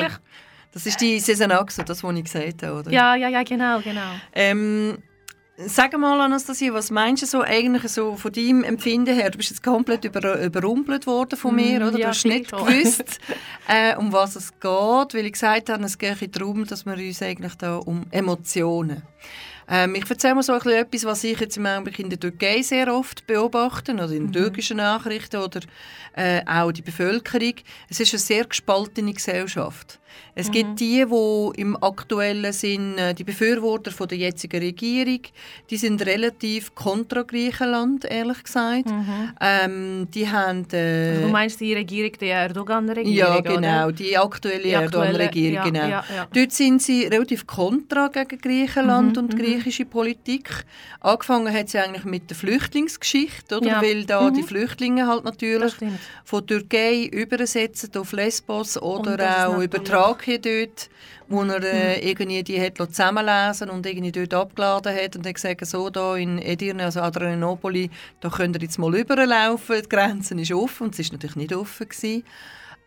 Das 0.71 0.85
ist 0.85 1.01
die 1.01 1.19
Sesanax, 1.19 1.77
das, 1.85 2.03
was 2.03 2.15
ich 2.15 2.23
gesagt 2.23 2.63
habe, 2.63 2.79
oder? 2.79 2.91
Ja, 2.91 3.15
ja, 3.15 3.27
ja, 3.29 3.43
genau, 3.43 3.81
genau. 3.81 4.13
Ähm, 4.33 4.99
sag 5.57 5.97
mal, 5.97 6.21
Anastasia, 6.21 6.71
was 6.73 6.91
meinst 6.91 7.23
du 7.23 7.27
so 7.27 7.41
eigentlich 7.41 7.91
so 7.91 8.15
von 8.15 8.31
deinem 8.31 8.63
Empfinden 8.63 9.13
her? 9.15 9.29
Du 9.31 9.37
bist 9.37 9.49
jetzt 9.49 9.63
komplett 9.63 10.05
über, 10.05 10.39
überrumpelt 10.41 11.07
worden 11.07 11.37
von 11.37 11.55
mir, 11.55 11.77
oder? 11.81 11.91
Du 11.91 11.97
Mm, 11.97 12.01
ja, 12.01 12.07
hast 12.09 12.21
viel 12.21 12.33
nicht 12.33 12.49
schon. 12.51 12.65
gewusst, 12.65 13.19
äh, 13.67 13.95
um 13.97 14.13
was 14.13 14.35
es 14.35 14.51
geht, 14.59 15.13
weil 15.13 15.25
ich 15.25 15.33
gesagt 15.33 15.69
habe, 15.69 15.83
es 15.83 15.97
geht 15.97 16.35
darum, 16.35 16.65
dass 16.65 16.85
wir 16.85 16.93
uns 16.93 17.21
eigentlich 17.21 17.55
da 17.55 17.77
um 17.77 18.05
Emotionen 18.11 19.01
ähm, 19.71 19.93
ich 19.93 20.09
erzähle 20.09 20.33
mal 20.33 20.41
so 20.41 20.53
ein 20.53 20.57
bisschen 20.59 20.79
etwas, 20.79 21.05
was 21.05 21.23
ich 21.23 21.39
jetzt 21.39 21.55
im 21.57 21.65
Augenblick 21.67 21.99
in 21.99 22.09
der 22.09 22.19
Türkei 22.19 22.63
sehr 22.63 22.91
oft 22.91 23.27
beobachte, 23.27 23.93
oder 23.93 24.09
in 24.09 24.23
Mhm. 24.23 24.31
türkischen 24.33 24.77
Nachrichten 24.77 25.37
oder 25.37 25.59
äh, 26.15 26.41
auch 26.47 26.71
die 26.71 26.81
Bevölkerung. 26.81 27.53
Es 27.87 27.99
ist 27.99 28.11
eine 28.11 28.19
sehr 28.19 28.45
gespaltene 28.45 29.13
Gesellschaft. 29.13 29.99
Es 30.35 30.47
Mhm. 30.47 30.51
gibt 30.53 30.79
die, 30.79 31.05
die 31.05 31.61
im 31.61 31.75
aktuellen 31.83 32.53
Sinn 32.53 32.97
äh, 32.97 33.13
die 33.13 33.23
Befürworter 33.23 33.91
von 33.91 34.07
der 34.07 34.17
jetzigen 34.17 34.61
Regierung, 34.61 35.19
die 35.69 35.77
sind 35.77 36.05
relativ 36.05 36.73
kontra 36.75 37.23
Griechenland, 37.23 38.05
ehrlich 38.05 38.43
gesagt. 38.43 38.85
Ähm, 39.41 40.07
die 40.13 40.29
haben 40.29 40.65
äh, 40.73 41.09
Mhm. 41.09 41.09
Also 41.09 41.21
du 41.27 41.31
meinst 41.31 41.59
die 41.59 41.73
Regierung, 41.73 42.11
die 42.19 42.27
Erdogan-Regierung, 42.27 43.13
ja, 43.15 43.39
genau, 43.41 43.85
oder? 43.87 43.91
die 43.91 44.17
aktuelle 44.17 44.67
Erdogan-Regierung, 44.69 45.53
ja, 45.55 45.63
genau. 45.63 45.79
ja, 45.79 46.03
ja. 46.15 46.27
Dort 46.33 46.51
sind 46.51 46.81
sie 46.81 47.03
relativ 47.05 47.45
kontra 47.47 48.07
gegen 48.07 48.37
Griechenland 48.39 49.17
Mhm, 49.17 49.23
und 49.23 49.37
griechische 49.37 49.85
Politik. 49.85 50.49
Angefangen 51.01 51.53
hat 51.53 51.69
sie 51.69 51.79
eigentlich 51.79 52.05
mit 52.05 52.29
der 52.29 52.37
Flüchtlingsgeschichte, 52.37 53.57
oder? 53.57 53.81
Weil 53.81 54.05
da 54.05 54.29
die 54.29 54.43
Flüchtlinge 54.43 55.07
halt 55.07 55.23
natürlich 55.23 55.73
von 56.23 56.45
Türkei 56.45 57.05
übersetzen 57.05 57.89
auf 57.97 58.11
Lesbos 58.11 58.77
oder 58.81 59.13
auch 59.47 59.57
natürlich- 59.57 59.69
Hier 60.23 60.39
dort, 60.39 60.89
wo 61.27 61.43
er 61.43 61.63
äh, 61.63 62.09
irgendwie 62.09 62.43
die 62.43 62.61
hat 62.61 62.77
zusammenlesen 62.77 63.69
und 63.69 63.85
irgendwie 63.85 64.11
dort 64.11 64.33
abgeladen 64.33 64.95
hat 64.95 65.15
und 65.15 65.25
dann 65.25 65.33
gesagt, 65.33 65.65
so 65.65 65.89
da 65.89 66.15
in 66.15 66.39
Edirne, 66.39 66.85
also 66.85 67.01
Adrianopoli, 67.01 67.89
da 68.19 68.29
könnt 68.29 68.55
ihr 68.55 68.61
jetzt 68.61 68.79
mal 68.79 68.95
überlaufen, 68.95 69.81
die 69.83 69.89
Grenze 69.89 70.39
ist 70.39 70.51
offen 70.51 70.87
und 70.87 70.99
es 70.99 71.07
war 71.07 71.13
natürlich 71.13 71.35
nicht 71.35 71.53
offen. 71.53 71.87
Gewesen. 71.87 72.23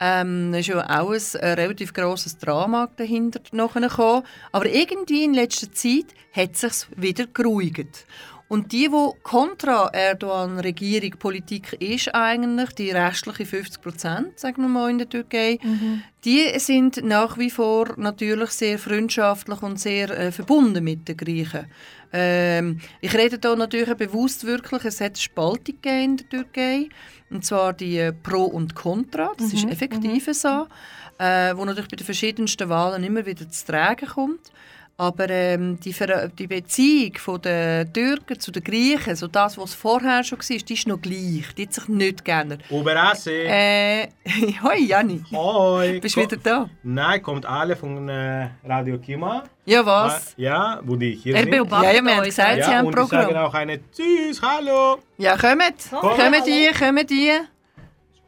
Ähm, 0.04 0.52
es 0.52 0.60
ist 0.60 0.66
ja 0.66 1.00
auch 1.00 1.12
ein, 1.12 1.40
äh, 1.40 1.52
relativ 1.52 1.92
grosses 1.92 2.36
Drama 2.36 2.88
dahinter 2.96 3.38
gekommen. 3.38 4.24
Aber 4.50 4.66
irgendwie 4.66 5.22
in 5.22 5.32
letzter 5.32 5.70
Zeit 5.70 6.06
hat 6.32 6.54
es 6.54 6.60
sich 6.60 6.88
wieder 6.96 7.26
geruhigt. 7.28 8.04
Und 8.52 8.70
die, 8.70 8.86
die 8.86 9.10
kontra 9.22 9.88
Erdogan-Regierung 9.94 11.12
Politik 11.18 11.72
ist 11.80 12.14
eigentlich, 12.14 12.72
die 12.72 12.90
restlichen 12.90 13.46
50 13.46 13.80
Prozent, 13.80 14.38
sagen 14.38 14.60
wir 14.60 14.68
mal 14.68 14.90
in 14.90 14.98
der 14.98 15.08
Türkei, 15.08 15.58
die 16.22 16.58
sind 16.58 17.02
nach 17.02 17.38
wie 17.38 17.48
vor 17.48 17.94
natürlich 17.96 18.50
sehr 18.50 18.78
freundschaftlich 18.78 19.62
und 19.62 19.80
sehr 19.80 20.10
äh, 20.10 20.30
verbunden 20.30 20.84
mit 20.84 21.08
den 21.08 21.16
Griechen. 21.16 21.64
Ähm, 22.12 22.80
ich 23.00 23.14
rede 23.14 23.38
hier 23.42 23.56
natürlich 23.56 23.94
bewusst 23.94 24.44
wirklich, 24.44 24.84
es 24.84 25.00
hat 25.00 25.16
Spaltung 25.16 25.78
in 25.84 26.18
der 26.18 26.28
Türkei, 26.28 26.90
und 27.30 27.46
zwar 27.46 27.72
die 27.72 27.96
äh, 27.96 28.12
Pro 28.12 28.44
und 28.44 28.74
Contra, 28.74 29.32
das 29.34 29.54
ist 29.54 29.64
effektiv 29.64 30.28
so, 30.30 30.66
äh, 31.16 31.56
wo 31.56 31.64
natürlich 31.64 31.88
bei 31.88 31.96
den 31.96 32.04
verschiedensten 32.04 32.68
Wahlen 32.68 33.02
immer 33.02 33.24
wieder 33.24 33.48
zu 33.48 33.64
tragen 33.64 34.08
kommt. 34.08 34.52
Aber 35.02 35.28
ähm, 35.30 35.80
die, 35.80 35.92
Ver 35.92 36.28
die 36.28 36.46
Beziehung 36.46 37.16
von 37.18 37.42
der 37.42 37.92
Türken 37.92 38.38
zu 38.38 38.52
den 38.52 38.62
Griechen, 38.62 39.16
so 39.16 39.26
das, 39.26 39.58
was 39.58 39.74
vorher 39.74 40.22
schon 40.22 40.38
war, 40.38 40.56
die 40.58 40.74
ist 40.74 40.86
noch 40.86 41.00
gleich. 41.02 41.52
Die 41.56 41.66
hat 41.66 41.74
sich 41.74 41.88
nicht 41.88 42.24
geändert. 42.24 42.60
Uberase. 42.70 43.32
Äh, 43.32 44.06
hoi, 44.62 44.78
Janni. 44.78 45.20
Hoi. 45.32 45.98
Bist 45.98 46.14
du 46.14 46.20
wieder 46.20 46.36
da? 46.36 46.70
Nein, 46.84 47.20
kommt 47.20 47.44
alle 47.44 47.74
von 47.74 48.08
äh, 48.08 48.48
Radio 48.64 48.96
Kima. 48.98 49.42
Ja, 49.64 49.84
was? 49.84 50.34
Ja, 50.36 50.78
wo 50.84 50.94
die 50.94 51.16
hier 51.16 51.34
Er 51.34 51.42
sind. 51.42 51.52
Ja, 51.52 51.92
ja, 51.92 52.04
wir 52.04 52.16
haben 52.16 52.24
gesagt, 52.24 52.58
ja. 52.58 52.64
Sie 52.64 52.70
haben 52.72 52.86
und 52.86 52.96
ein 52.96 53.04
die 53.04 53.10
sagen 53.10 53.26
Programm. 53.26 53.44
auch 53.44 53.54
eine 53.54 53.80
Tschüss, 53.90 54.40
hallo. 54.40 54.98
Ja, 55.18 55.36
kommt. 55.36 55.90
Kommt 55.90 56.46
die, 56.46 56.70
kommt 56.78 57.10
die. 57.10 57.32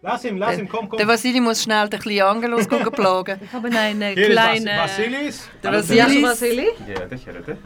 Lass 0.03 0.23
ihn, 0.23 0.37
lass 0.37 0.57
ihn, 0.57 0.69
komm, 0.69 0.87
komm. 0.87 0.97
Der 0.97 1.07
Vasili 1.09 1.41
muss 1.41 1.61
schnell 1.61 1.89
den 1.89 1.99
kleinen 1.99 2.21
Angelos 2.21 2.69
gucken 2.69 2.89
plagen. 2.99 3.37
Ich 3.43 3.51
habe 3.51 3.67
eine 3.67 4.05
Hier 4.13 4.27
ist 4.27 4.31
kleine... 4.31 4.71
Vas- 4.71 4.97
Vasilis. 4.97 5.49
Der 5.63 5.71
Γεια 5.71 6.07
σου 6.07 6.19
Vasilis. 6.19 6.21
Βασίλη. 6.25 6.63
Χαίρετε, 6.87 7.15
χαίρετε. 7.15 7.57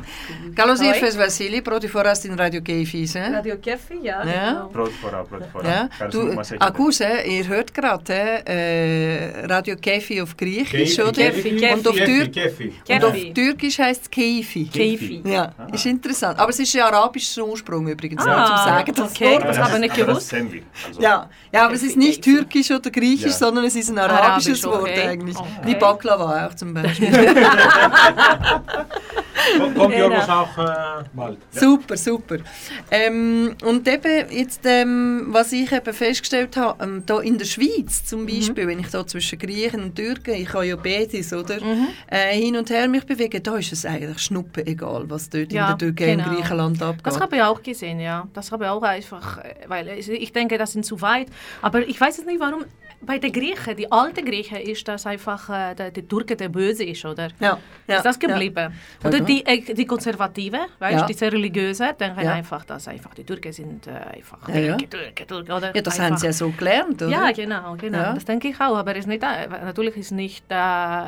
Καλώς 0.54 0.80
ήρθες 0.80 1.18
Βασίλη, 1.18 1.62
πρώτη 1.62 1.88
φορά 1.88 2.14
στην 2.14 2.36
Radio 2.40 2.62
Kefis. 2.70 3.14
Ε? 3.14 3.30
Ραδιοκέφι, 3.34 3.96
γεια. 4.02 4.24
Ja. 4.26 4.70
Πρώτη 4.72 4.94
φορά, 5.02 5.18
πρώτη 5.30 5.46
φορά. 5.52 5.70
Ja, 5.70 5.88
Ευχαριστούμε 5.92 6.26
du, 6.26 6.30
που 6.30 6.36
μας 6.36 6.52
έχετε. 6.52 6.66
Akkus, 6.66 7.00
äh, 7.00 7.28
ihr 7.30 7.48
hört 7.54 7.70
gerade 7.80 8.44
äh, 8.46 9.46
Radio 9.54 9.76
Kefi 9.86 10.22
auf 10.22 10.32
Griechisch, 10.42 10.96
Kefi, 10.96 11.02
oder? 11.02 11.30
Kefi, 11.32 11.74
Und 11.74 11.88
auf, 11.88 11.96
Kefi, 11.96 12.06
Tür 12.12 12.26
Kefi. 12.38 12.68
und 12.94 13.04
auf 13.06 13.14
Kefi. 13.14 13.34
Türkisch 13.34 13.78
heißt 13.86 14.02
es 14.02 14.10
Kefi. 14.18 14.64
Kefi. 14.80 15.22
Ja, 15.36 15.44
ist 15.72 15.86
interessant. 15.96 16.36
Aber 16.40 16.50
es 16.50 16.60
ist 16.66 16.74
ja 16.74 16.84
arabischer 16.92 17.46
Ursprung 17.54 17.84
übrigens, 17.96 18.22
Ah, 18.26 18.30
nur 18.38 18.46
zum 18.52 18.58
Sagen. 18.70 18.92
Das 18.96 19.12
okay. 19.12 19.26
Wort. 19.34 19.44
Das 19.50 19.58
Aber 19.58 19.66
habe 19.66 19.74
ich 19.76 19.82
nicht 19.86 19.94
aber 19.94 20.00
das 20.02 20.08
gewusst. 20.08 20.30
sind 20.30 20.48
wir. 20.54 20.64
Also, 20.88 21.02
Ja, 21.08 21.16
ja, 21.54 21.60
aber 21.66 21.76
es 21.80 21.84
ist 21.90 21.98
nicht 22.06 22.22
Kefi. 22.24 22.27
türkisch 22.37 22.71
oder 22.71 22.91
griechisch, 22.91 23.33
Ja. 23.33 23.33
sondern 23.33 23.65
es 23.65 23.77
ist 23.77 23.91
ein 23.91 23.99
arabisches 23.99 24.65
Arabisch, 24.65 24.67
Wort 24.83 24.83
okay. 24.91 25.09
eigentlich. 25.09 25.37
Okay. 25.37 25.49
Wie 25.65 25.75
Baklava 25.75 26.47
auch 26.47 26.55
zum 26.55 26.75
Beispiel. 26.75 27.09
Kom- 29.59 29.75
Kommt 29.75 29.95
Genau. 29.95 30.09
Jorgos 30.09 30.29
auch 30.29 30.59
äh, 30.59 31.05
bald. 31.15 31.39
Ja. 31.55 31.61
Super, 31.61 31.97
super. 31.97 32.37
Ähm, 32.91 33.55
und 33.65 33.87
eben 33.89 34.31
jetzt, 34.31 34.61
ähm, 34.65 35.27
was 35.29 35.53
ich 35.53 35.71
eben 35.73 35.93
festgestellt 35.93 36.57
habe, 36.57 36.83
ähm, 36.85 37.03
da 37.07 37.21
in 37.21 37.39
der 37.39 37.45
Schweiz 37.47 38.05
zum 38.05 38.27
Beispiel, 38.27 38.67
wenn 38.67 38.79
ich 38.81 38.89
da 38.89 39.07
zwischen 39.07 39.39
Griechen 39.39 39.83
und 39.83 39.95
Türken, 39.97 40.35
ich 40.35 40.53
habe 40.53 40.67
ja 40.67 40.77
beides, 40.77 41.33
oder, 41.33 41.59
äh, 42.11 42.35
hin 42.37 42.57
und 42.57 42.71
her 42.71 42.89
mich 42.89 43.05
bewege, 43.05 43.41
da 43.41 43.57
ist 43.57 43.73
es 43.73 43.85
eigentlich 43.85 44.19
schnuppe 44.19 44.67
egal, 44.67 45.05
was 45.09 45.29
dort 45.31 45.53
Ja, 45.53 45.71
in 45.73 45.79
der 45.79 45.79
Türkei 45.79 46.15
genau. 46.17 46.29
und 46.29 46.37
Griechenland 46.37 46.83
abgeht. 46.83 47.07
Das 47.07 47.21
habe 47.21 47.37
ich 47.37 47.43
auch 47.43 47.63
gesehen, 47.63 48.01
ja. 48.01 48.27
Das 48.33 48.51
habe 48.53 48.65
ich 48.65 48.71
auch 48.71 48.83
einfach, 48.83 49.39
äh, 49.39 49.55
weil 49.67 49.89
ich 49.89 50.33
denke, 50.33 50.59
das 50.59 50.73
sind 50.73 50.85
zu 50.85 51.01
weit. 51.01 51.29
Aber 51.63 51.87
ich 51.87 52.01
weiß 52.01 52.19
es 52.19 52.25
nicht, 52.27 52.41
warum. 52.41 52.65
Bei 53.01 53.17
den 53.19 53.31
Griechen, 53.33 53.77
die 53.77 53.93
alten 53.93 54.25
Griechen, 54.25 54.57
ist 54.57 54.89
das 54.89 55.07
einfach 55.07 55.49
äh, 55.51 55.73
der, 55.77 55.93
der 55.93 56.09
Türke, 56.09 56.35
der 56.35 56.49
böse 56.49 56.83
ist, 56.83 57.05
oder? 57.05 57.29
ja, 57.39 57.57
ja, 57.87 57.97
ist 57.99 58.03
das 58.05 58.19
geblieben? 58.19 58.73
Oder 59.05 59.19
Ja. 59.19 59.25
Die, 59.29 59.75
die 59.75 59.85
Konservative, 59.87 60.59
weißt, 60.79 60.99
Ja. 61.01 61.07
die 61.07 61.13
sehr 61.15 61.33
religiöse, 61.33 61.95
denken 61.99 62.21
Ja. 62.25 62.33
einfach, 62.33 62.65
dass 62.65 62.89
einfach 62.89 63.15
die 63.15 63.25
Türken 63.25 63.53
sind 63.53 63.87
äh, 63.87 63.91
einfach 64.17 64.49
Ja, 64.49 64.59
ja. 64.61 64.77
Türke, 64.77 65.27
Türke, 65.27 65.53
oder? 65.53 65.75
Ja, 65.77 65.83
das 65.83 65.95
einfach. 65.99 66.11
haben 66.11 66.17
sie 66.17 66.27
ja 66.27 66.33
so 66.33 66.51
gelernt, 66.51 67.03
oder? 67.03 67.11
Ja, 67.11 67.31
genau, 67.33 67.77
genau. 67.77 67.99
Ja. 67.99 68.13
Das 68.15 68.25
denke 68.25 68.49
ich 68.49 68.57
auch. 68.61 68.77
Aber 68.77 68.97
ist 68.97 69.07
nicht, 69.07 69.23
äh, 69.23 69.49
natürlich 69.65 69.97
ist 69.97 70.13
nicht, 70.13 70.45
äh, 70.51 71.05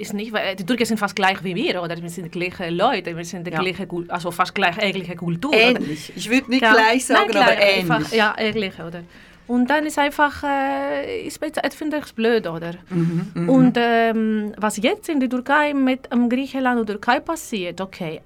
ist 0.00 0.14
nicht, 0.14 0.32
weil 0.32 0.56
die 0.56 0.64
Türken 0.66 0.84
sind 0.86 0.98
fast 0.98 1.14
gleich 1.16 1.42
wie 1.44 1.54
wir, 1.54 1.82
oder? 1.82 1.96
Wir 2.00 2.08
sind 2.10 2.24
die 2.24 2.30
gleichen 2.38 2.74
Leute, 2.76 3.16
wir 3.16 3.24
sind 3.24 3.46
die 3.46 3.50
gleiche, 3.50 3.86
also 4.08 4.30
fast 4.30 4.54
gleich 4.54 4.76
ähnliche 4.80 5.14
Kultur. 5.16 5.50
oder? 5.50 5.58
Ähnlich. 5.60 6.12
Ich 6.16 6.28
würde 6.30 6.50
nicht 6.50 6.60
gleich 6.60 7.04
sagen, 7.06 7.30
Nein, 7.32 7.42
aber 7.42 7.54
gleich, 7.54 7.58
ähnlich. 7.78 7.90
Einfach, 7.90 8.12
ja, 8.12 8.34
ähnlich, 8.38 8.74
oder? 8.80 9.02
Und 9.48 9.68
dann 9.70 9.86
ist 9.86 9.98
einfach, 9.98 10.42
äh, 10.44 11.22
ich 11.22 11.34
finde 11.74 11.98
ich 12.04 12.14
blöd, 12.14 12.46
oder? 12.46 12.74
Mhm, 12.90 13.48
Und 13.48 13.76
ähm, 13.78 14.52
was 14.58 14.76
jetzt 14.76 15.08
in 15.08 15.20
der 15.20 15.28
Türkei 15.30 15.74
mit 15.74 16.08
ähm, 16.12 16.28
Griechenland 16.28 16.78
und 16.80 16.86
Türkei 16.86 17.18
passiert, 17.20 17.80
okay, 17.80 18.20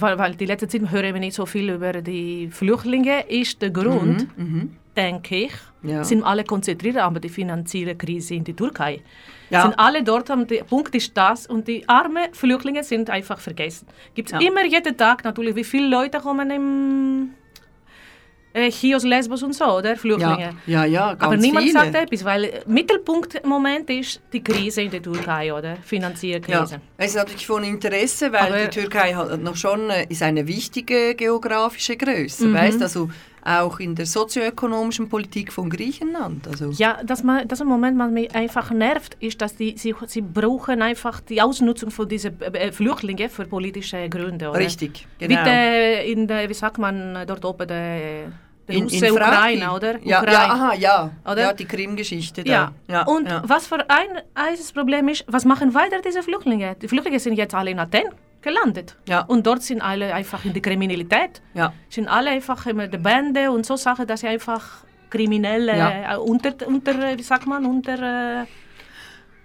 weil, 0.00 0.18
weil 0.18 0.34
die 0.34 0.46
letzte 0.46 0.68
Zeit 0.68 0.90
hören 0.90 1.14
wir 1.14 1.20
nicht 1.20 1.34
so 1.34 1.46
viel 1.46 1.70
über 1.70 1.92
die 1.94 2.48
Flüchtlinge, 2.50 3.26
ist 3.28 3.60
der 3.62 3.70
Grund, 3.70 4.26
denke 4.96 5.36
ich, 5.46 5.52
Mhm, 5.80 5.90
Ja. 5.90 6.02
sind 6.02 6.24
alle 6.24 6.42
konzentriert 6.42 6.96
an 6.96 7.14
die 7.20 7.28
finanzielle 7.28 7.94
Krise 7.94 8.34
in 8.34 8.42
der 8.42 8.56
Türkei. 8.56 9.00
Ja. 9.50 9.62
Sind 9.62 9.78
alle 9.78 10.02
dort, 10.02 10.28
am- 10.28 10.44
der 10.46 10.64
Punkt 10.64 10.92
ist 10.96 11.16
das 11.16 11.46
und 11.46 11.68
die 11.68 11.88
armen 11.88 12.32
Flüchtlinge 12.32 12.82
sind 12.82 13.08
einfach 13.08 13.38
vergessen. 13.38 13.86
Gibt 14.14 14.32
es 14.32 14.32
Ja. 14.32 14.40
immer 14.48 14.64
jeden 14.64 14.96
Tag 14.96 15.22
natürlich, 15.24 15.54
wie 15.54 15.62
viele 15.64 15.86
Leute 15.88 16.18
kommen 16.18 16.50
im 16.50 17.30
äh, 18.58 18.70
Chios, 18.70 19.04
Lesbos 19.04 19.42
und 19.42 19.54
so, 19.54 19.64
oder? 19.64 19.96
Flüchtlinge. 19.96 20.54
Ja, 20.66 20.84
ja, 20.84 20.84
ja, 20.84 21.08
ganz 21.14 21.22
Aber 21.22 21.36
niemand 21.36 21.66
viele. 21.66 21.78
sagt 21.80 21.94
etwas, 21.94 22.24
weil 22.24 22.44
äh, 22.44 22.60
Mittelpunkt 22.66 23.34
im 23.36 23.48
Moment 23.48 23.88
ist 23.90 24.20
die 24.32 24.42
Krise 24.42 24.82
in 24.82 24.90
der 24.90 25.02
Türkei, 25.02 25.52
oder? 25.52 25.76
Finanzielle 25.82 26.42
Ja, 26.48 26.58
Krise. 26.60 26.80
es 26.96 27.10
ist 27.10 27.16
natürlich 27.16 27.46
von 27.46 27.62
Interesse, 27.64 28.32
weil 28.32 28.52
Aber- 28.52 28.58
die 28.66 28.80
Türkei 28.80 29.14
hat 29.14 29.40
noch 29.42 29.56
schon 29.56 29.90
äh, 29.90 30.06
ist 30.08 30.22
eine 30.22 30.46
wichtige 30.46 31.14
geografische 31.14 31.96
Größe, 31.96 32.46
Mhm. 32.46 32.54
weißt 32.54 32.82
also 32.82 33.08
auch 33.44 33.80
in 33.80 33.94
der 33.94 34.04
sozioökonomischen 34.04 35.08
Politik 35.08 35.52
von 35.52 35.70
Griechenland. 35.70 36.46
Also 36.48 36.70
Ja, 36.72 36.98
das, 37.04 37.22
ma- 37.22 37.44
das 37.44 37.60
im 37.60 37.68
Moment, 37.68 37.98
was 37.98 38.10
mich 38.10 38.34
einfach 38.34 38.70
nervt, 38.70 39.16
ist, 39.20 39.40
dass 39.40 39.56
die, 39.56 39.76
sie, 39.78 39.94
sie 40.06 40.20
brauchen 40.20 40.82
einfach 40.82 41.20
die 41.20 41.40
Ausnutzung 41.40 41.90
von 41.90 42.08
diesen 42.08 42.40
äh, 42.42 42.72
Flüchtlingen 42.72 43.30
für 43.30 43.44
politische 43.46 44.08
Gründe, 44.10 44.50
oder? 44.50 44.58
richtig, 44.58 45.06
genau. 45.18 45.44
der, 45.44 46.04
in 46.04 46.26
der, 46.26 46.48
wie 46.48 46.54
sagt 46.54 46.78
man 46.78 47.16
äh, 47.16 47.26
dort 47.26 47.44
oben, 47.44 47.66
der, 47.68 48.32
der. 48.68 49.12
Ukraine, 49.12 49.72
oder? 49.72 49.98
Ja, 50.04 50.18
Ukraine. 50.18 50.32
ja, 50.32 50.52
aha, 50.54 50.74
ja. 50.74 51.10
Oder? 51.24 51.42
Ja, 51.42 51.52
die 51.52 51.64
Krim-Geschichte. 51.64 52.42
Ja. 52.46 52.72
ja 52.86 53.02
und 53.02 53.28
ja. 53.28 53.42
was 53.44 53.66
für 53.66 53.88
ein 53.88 54.22
eines 54.34 54.72
Problem 54.72 55.08
ist, 55.08 55.24
was 55.26 55.44
machen 55.44 55.74
weiter 55.74 56.00
diese 56.04 56.22
Flüchtlinge? 56.22 56.76
Die 56.80 56.88
Flüchtlinge 56.88 57.18
sind 57.18 57.34
jetzt 57.34 57.54
alle 57.54 57.70
in 57.70 57.78
Athen 57.78 58.08
gelandet. 58.40 58.96
Ja. 59.08 59.22
Und 59.22 59.46
dort 59.46 59.62
sind 59.62 59.80
alle 59.82 60.14
einfach 60.14 60.44
in 60.44 60.52
der 60.52 60.62
Kriminalität. 60.62 61.42
Ja. 61.54 61.72
Sind 61.88 62.08
alle 62.08 62.30
einfach 62.30 62.66
in 62.66 62.78
der 62.78 62.98
Bände 62.98 63.50
und 63.50 63.66
so 63.66 63.76
Sachen, 63.76 64.06
dass 64.06 64.20
sie 64.20 64.28
einfach 64.28 64.84
Kriminelle 65.10 65.76
Ja. 65.76 66.14
äh, 66.14 66.18
unter, 66.18 66.54
unter, 66.66 67.18
wie 67.18 67.22
sagt 67.22 67.46
man, 67.46 67.64
unter... 67.66 68.46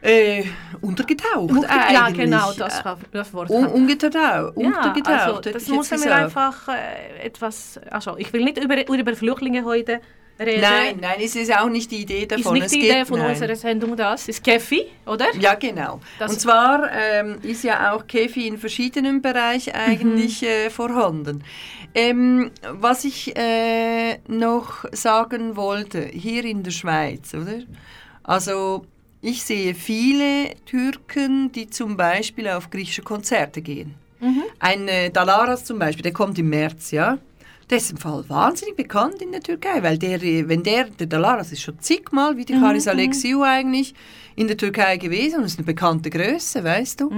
Äh, 0.03 0.43
untergetaucht 0.81 1.49
unter- 1.51 1.91
ja, 1.91 2.09
genau, 2.09 2.51
das, 2.51 2.83
war 2.83 2.99
das 3.11 3.33
Wort. 3.33 3.49
Un 3.49 3.67
ungetaucht, 3.67 4.13
ja, 4.15 4.41
untergetaucht. 4.53 5.07
also, 5.47 5.51
das 5.51 5.67
muss 5.69 5.89
man 5.91 6.09
einfach 6.09 6.67
äh, 6.67 7.25
etwas... 7.25 7.79
Also, 7.89 8.17
ich 8.17 8.31
will 8.33 8.43
nicht 8.43 8.57
über, 8.61 8.75
über 8.93 9.15
Flüchtlinge 9.15 9.63
heute 9.63 10.01
reden. 10.39 10.61
Nein, 10.61 10.97
nein, 10.99 11.15
es 11.21 11.35
ist 11.37 11.55
auch 11.57 11.69
nicht 11.69 11.89
die 11.91 12.01
Idee 12.01 12.23
Ist 12.23 12.31
davon. 12.31 12.53
nicht 12.55 12.65
Es 12.65 12.71
die 12.73 12.79
geht- 12.79 12.91
Idee 12.91 13.05
von 13.05 13.19
nein. 13.19 13.29
unserer 13.29 13.55
Sendung 13.55 13.95
das. 13.95 14.27
Ist 14.27 14.43
Kefi, 14.43 14.87
oder? 15.05 15.27
Ja, 15.39 15.53
genau. 15.53 16.01
Das- 16.19 16.31
und 16.33 16.39
zwar 16.41 16.89
ähm, 16.91 17.37
ist 17.41 17.63
ja 17.63 17.93
auch 17.93 18.05
Kefi 18.05 18.47
in 18.47 18.57
verschiedenen 18.57 19.21
Bereichen 19.21 19.73
eigentlich 19.73 20.41
Mhm. 20.41 20.47
äh, 20.47 20.69
vorhanden. 20.69 21.43
Ähm, 21.95 22.51
was 22.71 23.05
ich 23.05 23.37
äh, 23.37 24.17
noch 24.27 24.83
sagen 24.91 25.55
wollte, 25.55 26.01
hier 26.01 26.43
in 26.43 26.63
der 26.63 26.71
Schweiz, 26.71 27.33
oder? 27.35 27.59
Also 28.23 28.85
ich 29.23 29.43
sehe 29.43 29.73
viele 29.73 30.53
Türken, 30.65 31.51
die 31.53 31.69
zum 31.69 31.95
Beispiel 31.95 32.49
auf 32.49 32.69
griechische 32.69 33.01
Konzerte 33.01 33.61
gehen. 33.61 33.95
Mhm. 34.19 34.43
Ein 34.59 34.87
äh, 34.89 35.09
Dalaras 35.09 35.63
zum 35.63 35.79
Beispiel, 35.79 36.03
der 36.03 36.11
kommt 36.11 36.37
im 36.37 36.49
März, 36.49 36.91
ja. 36.91 37.17
Der 37.69 37.77
ist 37.77 37.89
im 37.91 37.97
Fall 37.97 38.25
wahnsinnig 38.27 38.75
bekannt 38.75 39.21
in 39.21 39.31
der 39.31 39.39
Türkei, 39.39 39.81
weil 39.81 39.97
der, 39.97 40.21
äh, 40.21 40.47
wenn 40.49 40.61
der, 40.61 40.89
der 40.89 41.07
Dalaras 41.07 41.53
ist 41.53 41.61
schon 41.61 41.79
zigmal, 41.79 42.35
wie 42.35 42.43
die 42.43 42.53
Charis 42.53 42.87
Alexiou 42.87 43.43
eigentlich, 43.43 43.95
in 44.35 44.47
der 44.47 44.57
Türkei 44.57 44.97
gewesen 44.97 45.39
und 45.39 45.45
ist 45.45 45.57
eine 45.57 45.65
bekannte 45.65 46.09
Größe, 46.09 46.61
weißt 46.61 46.99
du. 46.99 47.09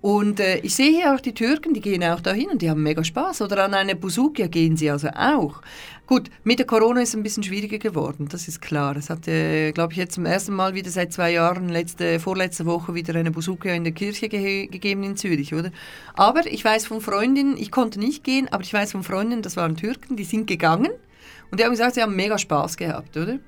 Und 0.00 0.40
äh, 0.40 0.58
ich 0.58 0.74
sehe 0.74 0.90
hier 0.90 1.14
auch 1.14 1.20
die 1.20 1.34
Türken, 1.34 1.74
die 1.74 1.80
gehen 1.80 2.02
auch 2.02 2.20
dahin 2.20 2.48
und 2.50 2.62
die 2.62 2.70
haben 2.70 2.82
mega 2.82 3.04
Spaß. 3.04 3.42
Oder 3.42 3.64
an 3.64 3.74
eine 3.74 3.94
Busukia 3.94 4.46
gehen 4.46 4.76
sie 4.76 4.90
also 4.90 5.08
auch. 5.08 5.60
Gut, 6.06 6.30
mit 6.42 6.58
der 6.58 6.66
Corona 6.66 7.02
ist 7.02 7.10
es 7.10 7.14
ein 7.14 7.22
bisschen 7.22 7.44
schwieriger 7.44 7.78
geworden, 7.78 8.26
das 8.28 8.48
ist 8.48 8.60
klar. 8.60 8.96
Es 8.96 9.10
hat, 9.10 9.28
äh, 9.28 9.70
glaube 9.70 9.92
ich, 9.92 9.98
jetzt 9.98 10.14
zum 10.14 10.26
ersten 10.26 10.54
Mal 10.54 10.74
wieder 10.74 10.90
seit 10.90 11.12
zwei 11.12 11.30
Jahren, 11.32 11.68
letzte, 11.68 12.18
vorletzte 12.18 12.66
Woche, 12.66 12.94
wieder 12.94 13.14
eine 13.14 13.30
Busukia 13.30 13.74
in 13.74 13.84
der 13.84 13.92
Kirche 13.92 14.28
ge 14.28 14.66
gegeben 14.66 15.04
in 15.04 15.16
Zürich, 15.16 15.54
oder? 15.54 15.70
Aber 16.14 16.46
ich 16.46 16.64
weiß 16.64 16.86
von 16.86 17.00
Freundinnen, 17.00 17.56
ich 17.56 17.70
konnte 17.70 18.00
nicht 18.00 18.24
gehen, 18.24 18.48
aber 18.50 18.64
ich 18.64 18.72
weiß 18.72 18.90
von 18.90 19.04
Freundinnen, 19.04 19.42
das 19.42 19.56
waren 19.56 19.76
Türken, 19.76 20.16
die 20.16 20.24
sind 20.24 20.48
gegangen 20.48 20.90
und 21.50 21.60
die 21.60 21.64
haben 21.64 21.70
gesagt, 21.70 21.94
sie 21.94 22.02
haben 22.02 22.16
mega 22.16 22.38
Spaß 22.38 22.76
gehabt, 22.76 23.16
oder? 23.16 23.38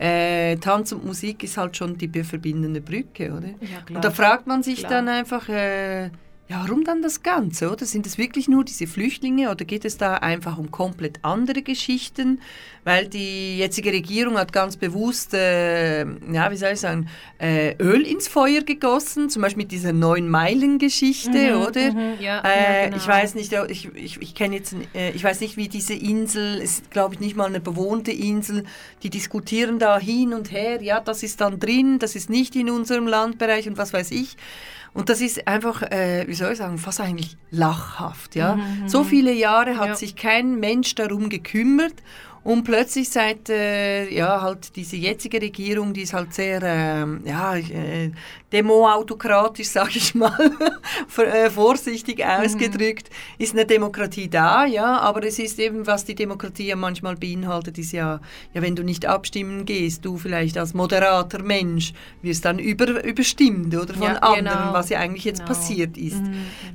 Äh, 0.00 0.56
Tanz 0.56 0.92
und 0.92 1.04
Musik 1.04 1.44
ist 1.44 1.58
halt 1.58 1.76
schon 1.76 1.98
die 1.98 2.24
verbindende 2.24 2.80
Brücke, 2.80 3.32
oder? 3.32 3.48
Ja, 3.60 3.82
klar. 3.84 3.96
Und 3.96 4.04
da 4.04 4.10
fragt 4.10 4.46
man 4.46 4.62
sich 4.62 4.78
Klar. 4.78 4.92
dann 4.92 5.08
einfach, 5.08 5.46
äh, 5.50 6.08
ja, 6.50 6.64
warum 6.66 6.82
dann 6.82 7.00
das 7.00 7.22
Ganze, 7.22 7.70
oder? 7.70 7.86
Sind 7.86 8.06
es 8.06 8.18
wirklich 8.18 8.48
nur 8.48 8.64
diese 8.64 8.88
Flüchtlinge 8.88 9.52
oder 9.52 9.64
geht 9.64 9.84
es 9.84 9.98
da 9.98 10.14
einfach 10.14 10.58
um 10.58 10.72
komplett 10.72 11.20
andere 11.22 11.62
Geschichten? 11.62 12.40
Weil 12.82 13.06
die 13.06 13.58
jetzige 13.58 13.92
Regierung 13.92 14.36
hat 14.36 14.52
ganz 14.52 14.76
bewusst, 14.76 15.32
äh, 15.32 16.00
ja, 16.00 16.50
wie 16.50 16.56
soll 16.56 16.72
ich 16.72 16.80
sagen, 16.80 17.08
äh, 17.38 17.76
Öl 17.76 18.02
ins 18.04 18.26
Feuer 18.26 18.62
gegossen, 18.62 19.30
zum 19.30 19.42
Beispiel 19.42 19.62
mit 19.62 19.70
dieser 19.70 19.92
Neun-Meilen-Geschichte, 19.92 21.56
oder? 21.56 21.92
mhm, 21.92 22.14
ja, 22.18 22.40
äh, 22.40 22.82
ja, 22.82 22.84
genau. 22.86 22.96
Ich 22.96 23.06
weiß 23.06 23.36
nicht, 23.36 23.52
ich, 23.68 23.94
ich, 23.94 24.20
ich 24.20 24.34
kenne 24.34 24.56
jetzt, 24.56 24.74
äh, 24.92 25.12
ich 25.12 25.22
weiß 25.22 25.40
nicht, 25.42 25.56
wie 25.56 25.68
diese 25.68 25.94
Insel, 25.94 26.58
ist 26.60 26.90
glaube 26.90 27.14
ich 27.14 27.20
nicht 27.20 27.36
mal 27.36 27.46
eine 27.46 27.60
bewohnte 27.60 28.10
Insel, 28.10 28.64
die 29.04 29.10
diskutieren 29.10 29.78
da 29.78 30.00
hin 30.00 30.34
und 30.34 30.50
her, 30.50 30.82
ja, 30.82 30.98
das 30.98 31.22
ist 31.22 31.40
dann 31.42 31.60
drin, 31.60 32.00
das 32.00 32.16
ist 32.16 32.28
nicht 32.28 32.56
in 32.56 32.70
unserem 32.70 33.06
Landbereich 33.06 33.68
und 33.68 33.78
was 33.78 33.92
weiß 33.92 34.10
ich. 34.10 34.36
Und 34.92 35.08
das 35.08 35.20
ist 35.20 35.46
einfach, 35.46 35.82
äh, 35.82 36.24
wie 36.26 36.34
soll 36.34 36.52
ich 36.52 36.58
sagen, 36.58 36.76
fast 36.78 37.00
eigentlich 37.00 37.36
lachhaft. 37.50 38.34
Ja? 38.34 38.58
So 38.86 39.04
viele 39.04 39.32
Jahre 39.32 39.76
hat 39.78 39.88
Ja. 39.88 39.94
sich 39.94 40.16
kein 40.16 40.58
Mensch 40.58 40.94
darum 40.96 41.28
gekümmert 41.28 41.94
und 42.42 42.64
plötzlich 42.64 43.08
seit 43.10 43.48
äh, 43.50 44.08
ja 44.10 44.40
halt 44.40 44.74
diese 44.76 44.96
jetzige 44.96 45.40
Regierung, 45.42 45.92
die 45.92 46.02
ist 46.02 46.12
halt 46.14 46.32
sehr 46.34 46.60
ähm, 46.62 47.22
ja 47.24 47.56
äh, 47.56 48.10
demoautokratisch, 48.52 49.68
sage 49.78 49.90
ich 49.96 50.14
mal, 50.14 50.32
äh, 51.18 51.50
vorsichtig 51.50 52.24
ausgedrückt, 52.24 53.10
ist 53.38 53.52
eine 53.54 53.66
Demokratie 53.66 54.28
da, 54.28 54.64
ja, 54.64 54.98
aber 55.00 55.24
es 55.24 55.38
ist 55.38 55.58
eben 55.58 55.86
was 55.86 56.04
die 56.04 56.14
Demokratie 56.14 56.66
ja 56.68 56.76
manchmal 56.76 57.16
beinhaltet, 57.16 57.78
ist 57.78 57.92
ja 57.92 58.20
ja 58.54 58.62
wenn 58.62 58.74
du 58.76 58.82
nicht 58.82 59.06
abstimmen 59.06 59.64
gehst, 59.66 60.04
du 60.04 60.16
vielleicht 60.16 60.56
als 60.58 60.74
moderater 60.74 61.42
Mensch 61.42 61.92
wirst 62.22 62.44
dann 62.44 62.58
über 62.58 63.04
überstimmt 63.04 63.74
oder 63.74 63.94
von 63.94 64.02
Ja, 64.02 64.14
anderen, 64.16 64.44
genau. 64.58 64.72
was 64.72 64.88
ja 64.88 64.98
eigentlich 64.98 65.24
jetzt 65.24 65.40
Genau. 65.40 65.48
passiert 65.52 65.96
ist. 65.96 66.22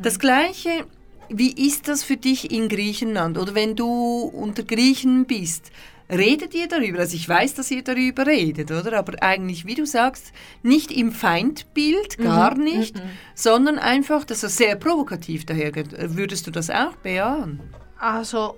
Das 0.01 0.17
gleiche 0.19 0.85
wie 1.29 1.51
ist 1.51 1.87
das 1.87 2.03
für 2.03 2.17
dich 2.17 2.51
in 2.51 2.69
Griechenland 2.69 3.37
oder 3.37 3.55
wenn 3.55 3.75
du 3.75 3.85
unter 4.33 4.63
Griechen 4.63 5.25
bist? 5.25 5.71
Redet 6.09 6.53
ihr 6.53 6.67
darüber? 6.67 6.99
Also 6.99 7.15
ich 7.15 7.27
weiß, 7.27 7.55
dass 7.55 7.71
ihr 7.71 7.83
darüber 7.83 8.27
redet, 8.27 8.69
oder? 8.71 8.97
Aber 8.97 9.21
eigentlich, 9.23 9.65
wie 9.65 9.73
du 9.73 9.85
sagst, 9.85 10.33
nicht 10.61 10.91
im 10.91 11.11
Feindbild, 11.11 12.19
gar 12.19 12.55
nicht, 12.55 13.01
sondern 13.33 13.79
einfach, 13.79 14.23
dass 14.23 14.43
es 14.43 14.55
sehr 14.55 14.75
provokativ 14.75 15.45
dahergeht. 15.45 15.95
Würdest 16.15 16.45
du 16.45 16.51
das 16.51 16.69
auch 16.69 16.95
bejahen? 16.97 17.59
Also, 17.97 18.55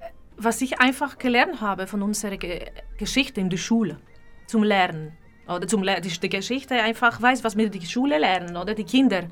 äh, 0.00 0.10
was 0.36 0.60
ich 0.60 0.78
einfach 0.78 1.18
gelernt 1.18 1.60
habe 1.60 1.88
von 1.88 2.02
unserer 2.02 2.36
Ge 2.36 2.66
Geschichte 2.98 3.40
in 3.40 3.50
der 3.50 3.58
Schule, 3.58 3.98
zum 4.46 4.62
Lernen, 4.62 5.12
oder 5.48 5.66
zum 5.66 5.82
Lernen, 5.82 6.08
die 6.08 6.28
Geschichte 6.28 6.74
einfach 6.74 7.20
weiß, 7.20 7.42
was 7.42 7.56
wir 7.56 7.66
in 7.66 7.72
der 7.72 7.80
Schule 7.80 8.18
lernen, 8.18 8.56
oder 8.56 8.74
die 8.74 8.84
Kinder. 8.84 9.24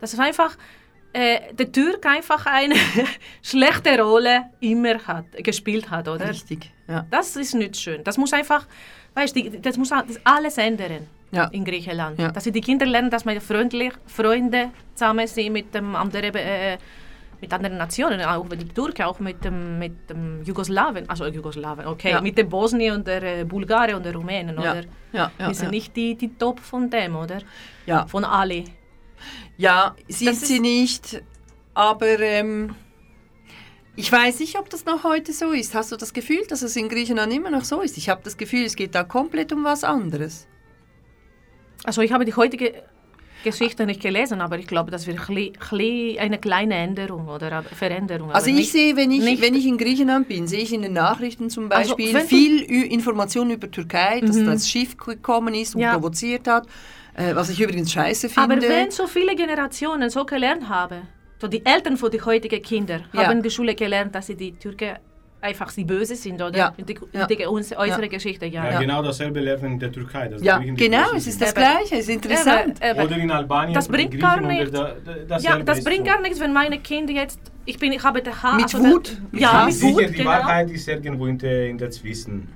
Das 0.00 0.14
ist 0.14 0.20
einfach, 0.20 0.56
äh, 1.12 1.54
der 1.54 1.72
Türk 1.72 2.04
einfach 2.06 2.46
eine 2.46 2.74
schlechte 3.42 4.00
Rolle 4.00 4.42
immer 4.60 4.98
hat, 5.06 5.24
gespielt 5.42 5.90
hat, 5.90 6.08
oder? 6.08 6.28
Richtig, 6.30 6.70
ja. 6.88 7.06
Das 7.10 7.36
ist 7.36 7.54
nicht 7.54 7.76
schön. 7.76 8.04
Das 8.04 8.16
muss 8.18 8.32
einfach, 8.32 8.66
weißt 9.14 9.34
du, 9.36 9.50
das 9.60 9.76
muss 9.76 9.90
alles 10.24 10.58
ändern 10.58 11.06
Ja. 11.30 11.44
in 11.52 11.64
Griechenland. 11.64 12.18
Ja. 12.18 12.30
Dass 12.30 12.44
die 12.44 12.60
Kinder 12.60 12.86
lernen, 12.86 13.10
dass 13.10 13.24
man 13.24 13.40
freundlich, 13.40 13.92
Freunde 14.06 14.70
zusammen 14.94 15.26
sind 15.26 15.52
mit 15.52 15.74
dem 15.74 15.94
anderen, 15.96 16.34
äh, 16.34 16.78
mit 17.40 17.52
anderen 17.52 17.78
Nationen, 17.78 18.20
auch 18.22 18.44
mit 18.48 18.60
den 18.60 18.74
Türken, 18.74 19.02
auch 19.04 19.20
mit 19.20 19.44
dem, 19.44 19.78
mit 19.78 20.10
dem 20.10 20.42
Jugoslawen, 20.42 21.08
also 21.08 21.26
Jugoslawen, 21.26 21.86
okay, 21.86 22.10
Ja. 22.10 22.20
mit 22.20 22.36
den 22.36 22.48
Bosnien 22.48 22.96
und 22.96 23.06
der 23.06 23.22
äh, 23.22 23.44
Bulgaren 23.44 23.94
und 23.94 24.04
der 24.04 24.12
Rumänen, 24.14 24.56
Ja. 24.60 24.72
oder? 24.72 24.82
Ja, 25.12 25.30
ja, 25.38 25.46
Wir 25.48 25.54
sind 25.54 25.66
ja. 25.66 25.70
nicht 25.70 25.94
die, 25.96 26.16
die 26.16 26.34
Top 26.36 26.58
von 26.60 26.90
dem, 26.90 27.14
oder? 27.16 27.38
Ja. 27.86 28.06
Von 28.08 28.24
alle. 28.24 28.64
Ja, 29.58 29.96
sind 30.08 30.36
sie 30.36 30.60
nicht, 30.60 31.20
aber 31.74 32.20
ähm, 32.20 32.74
ich 33.96 34.10
weiß 34.10 34.38
nicht, 34.38 34.56
ob 34.56 34.70
das 34.70 34.84
noch 34.84 35.02
heute 35.02 35.32
so 35.32 35.50
ist. 35.50 35.74
Hast 35.74 35.90
du 35.90 35.96
das 35.96 36.12
Gefühl, 36.12 36.46
dass 36.48 36.62
es 36.62 36.76
in 36.76 36.88
Griechenland 36.88 37.32
immer 37.32 37.50
noch 37.50 37.64
so 37.64 37.80
ist? 37.80 37.98
Ich 37.98 38.08
habe 38.08 38.20
das 38.22 38.36
Gefühl, 38.36 38.64
es 38.64 38.76
geht 38.76 38.94
da 38.94 39.02
komplett 39.02 39.52
um 39.52 39.64
was 39.64 39.82
anderes. 39.82 40.46
Also 41.84 42.02
ich 42.02 42.12
habe 42.12 42.24
die 42.24 42.34
heutige 42.34 42.72
Geschichte 43.44 43.86
nicht 43.86 44.00
gelesen, 44.00 44.40
aber 44.40 44.58
ich 44.58 44.66
glaube, 44.68 44.90
das 44.92 45.06
wird 45.08 45.18
eine 45.28 46.38
kleine 46.38 46.74
Änderung 46.74 47.26
oder 47.28 47.62
Veränderung. 47.64 48.30
Also 48.32 48.48
ich 48.50 48.54
nicht- 48.56 48.72
sehe, 48.72 48.96
wenn 48.96 49.10
ich, 49.10 49.40
wenn 49.40 49.54
ich 49.54 49.66
in 49.66 49.78
Griechenland 49.78 50.28
bin, 50.28 50.46
sehe 50.46 50.60
ich 50.60 50.72
in 50.72 50.82
den 50.82 50.92
Nachrichten 50.92 51.50
zum 51.50 51.70
Also, 51.70 51.96
Beispiel 51.96 52.12
du- 52.12 52.26
viel 52.26 52.62
Ü- 52.64 52.86
Information 52.86 53.50
über 53.50 53.68
Türkei, 53.70 54.20
dass 54.20 54.36
das 54.44 54.68
Schiff 54.68 54.96
gekommen 54.96 55.54
ist 55.54 55.74
und 55.76 55.80
Ja. 55.82 55.94
provoziert 55.94 56.46
hat, 56.48 56.66
was 57.34 57.50
ich 57.50 57.60
übrigens 57.60 57.92
scheiße 57.92 58.28
finde. 58.28 58.54
Aber 58.54 58.62
wenn 58.62 58.90
so 58.90 59.06
viele 59.06 59.34
Generationen 59.34 60.08
so 60.10 60.24
gelernt 60.24 60.68
haben, 60.68 61.02
so 61.40 61.48
die 61.48 61.64
Eltern 61.64 61.96
von 61.96 62.10
den 62.10 62.24
heutigen 62.24 62.62
Kindern 62.62 63.04
Ja. 63.12 63.24
haben 63.26 63.38
in 63.38 63.42
der 63.42 63.50
Schule 63.50 63.74
gelernt, 63.74 64.14
dass 64.14 64.26
sie 64.28 64.36
die 64.36 64.52
Türken 64.52 64.96
einfach 65.40 65.70
sie 65.70 65.84
böse 65.84 66.16
sind, 66.16 66.42
oder? 66.42 66.56
Ja. 66.58 66.74
Die, 66.76 66.82
die, 66.82 67.46
unsere, 67.46 67.80
unsere 67.80 68.02
Ja. 68.02 68.08
Geschichte, 68.08 68.46
ja. 68.46 68.70
Ja, 68.72 68.80
genau 68.80 69.02
dasselbe 69.04 69.38
lernen 69.38 69.74
in 69.74 69.78
der 69.78 69.92
Türkei. 69.92 70.26
dass 70.26 70.42
ja, 70.42 70.58
genau, 70.58 71.12
es 71.14 71.28
ist 71.28 71.40
das. 71.40 71.54
Gleiche, 71.54 71.94
es 71.94 72.00
ist 72.00 72.08
interessant. 72.08 72.78
Eben, 72.82 72.98
eben. 72.98 73.06
Oder 73.06 73.16
in 73.18 73.30
Albanien. 73.30 73.72
Das 73.74 73.86
bringt 73.86 74.18
gar 74.18 74.40
nichts. 74.40 74.72
da- 74.72 74.94
da- 75.28 75.38
Ja, 75.38 75.58
das 75.60 75.84
bringt 75.84 76.06
so. 76.06 76.12
gar 76.12 76.20
nichts, 76.22 76.40
wenn 76.40 76.52
meine 76.52 76.80
Kinder 76.80 77.12
jetzt, 77.12 77.38
ich 77.66 77.78
bin, 77.78 77.92
ich 77.92 78.02
habe 78.02 78.20
der 78.20 78.42
Ha- 78.42 78.56
Mit 78.56 78.64
also 78.64 78.78
Wut, 78.80 79.08
der, 79.12 79.16
mit 79.30 79.40
ja, 79.42 79.52
Hass. 79.52 79.66
mit 79.66 79.74
Sicher, 79.74 79.94
Wut, 79.94 80.08
die 80.08 80.12
genau. 80.14 80.30
Wahrheit 80.30 80.70
ist 80.72 80.88
irgendwo 80.88 81.26
in 81.26 81.38
der, 81.38 81.68
in 81.68 81.78
der 81.78 81.90
Zwischen. 81.92 82.48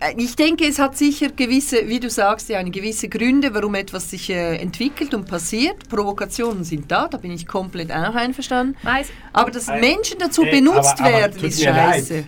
Äh, 0.00 0.14
Ich 0.16 0.34
denke, 0.36 0.66
es 0.66 0.78
hat 0.78 0.96
sicher 0.96 1.28
gewisse, 1.28 1.86
wie 1.88 2.00
du 2.00 2.08
sagst, 2.10 2.48
ja, 2.48 2.58
eine 2.58 2.70
gewisse 2.70 3.08
Gründe, 3.08 3.52
warum 3.54 3.74
etwas 3.74 4.10
sich 4.10 4.30
äh, 4.30 4.56
entwickelt 4.56 5.12
und 5.14 5.26
passiert. 5.28 5.88
Provokationen 5.88 6.64
sind 6.64 6.90
da, 6.90 7.06
da 7.08 7.18
bin 7.18 7.32
ich 7.32 7.46
komplett 7.46 7.90
auch 7.92 8.14
einverstanden. 8.14 8.76
Weiß, 8.82 9.08
Aber 9.32 9.50
dass 9.50 9.68
Äh, 9.68 9.78
Menschen 9.80 10.18
dazu 10.18 10.42
äh, 10.44 10.50
benutzt 10.50 10.98
aber- 11.00 11.08
aber 11.08 11.18
werden, 11.18 11.44
ist 11.44 11.60
mir 11.60 11.70
leid. 11.72 11.94
scheiße. 11.96 12.24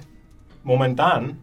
Momentan, 0.65 1.39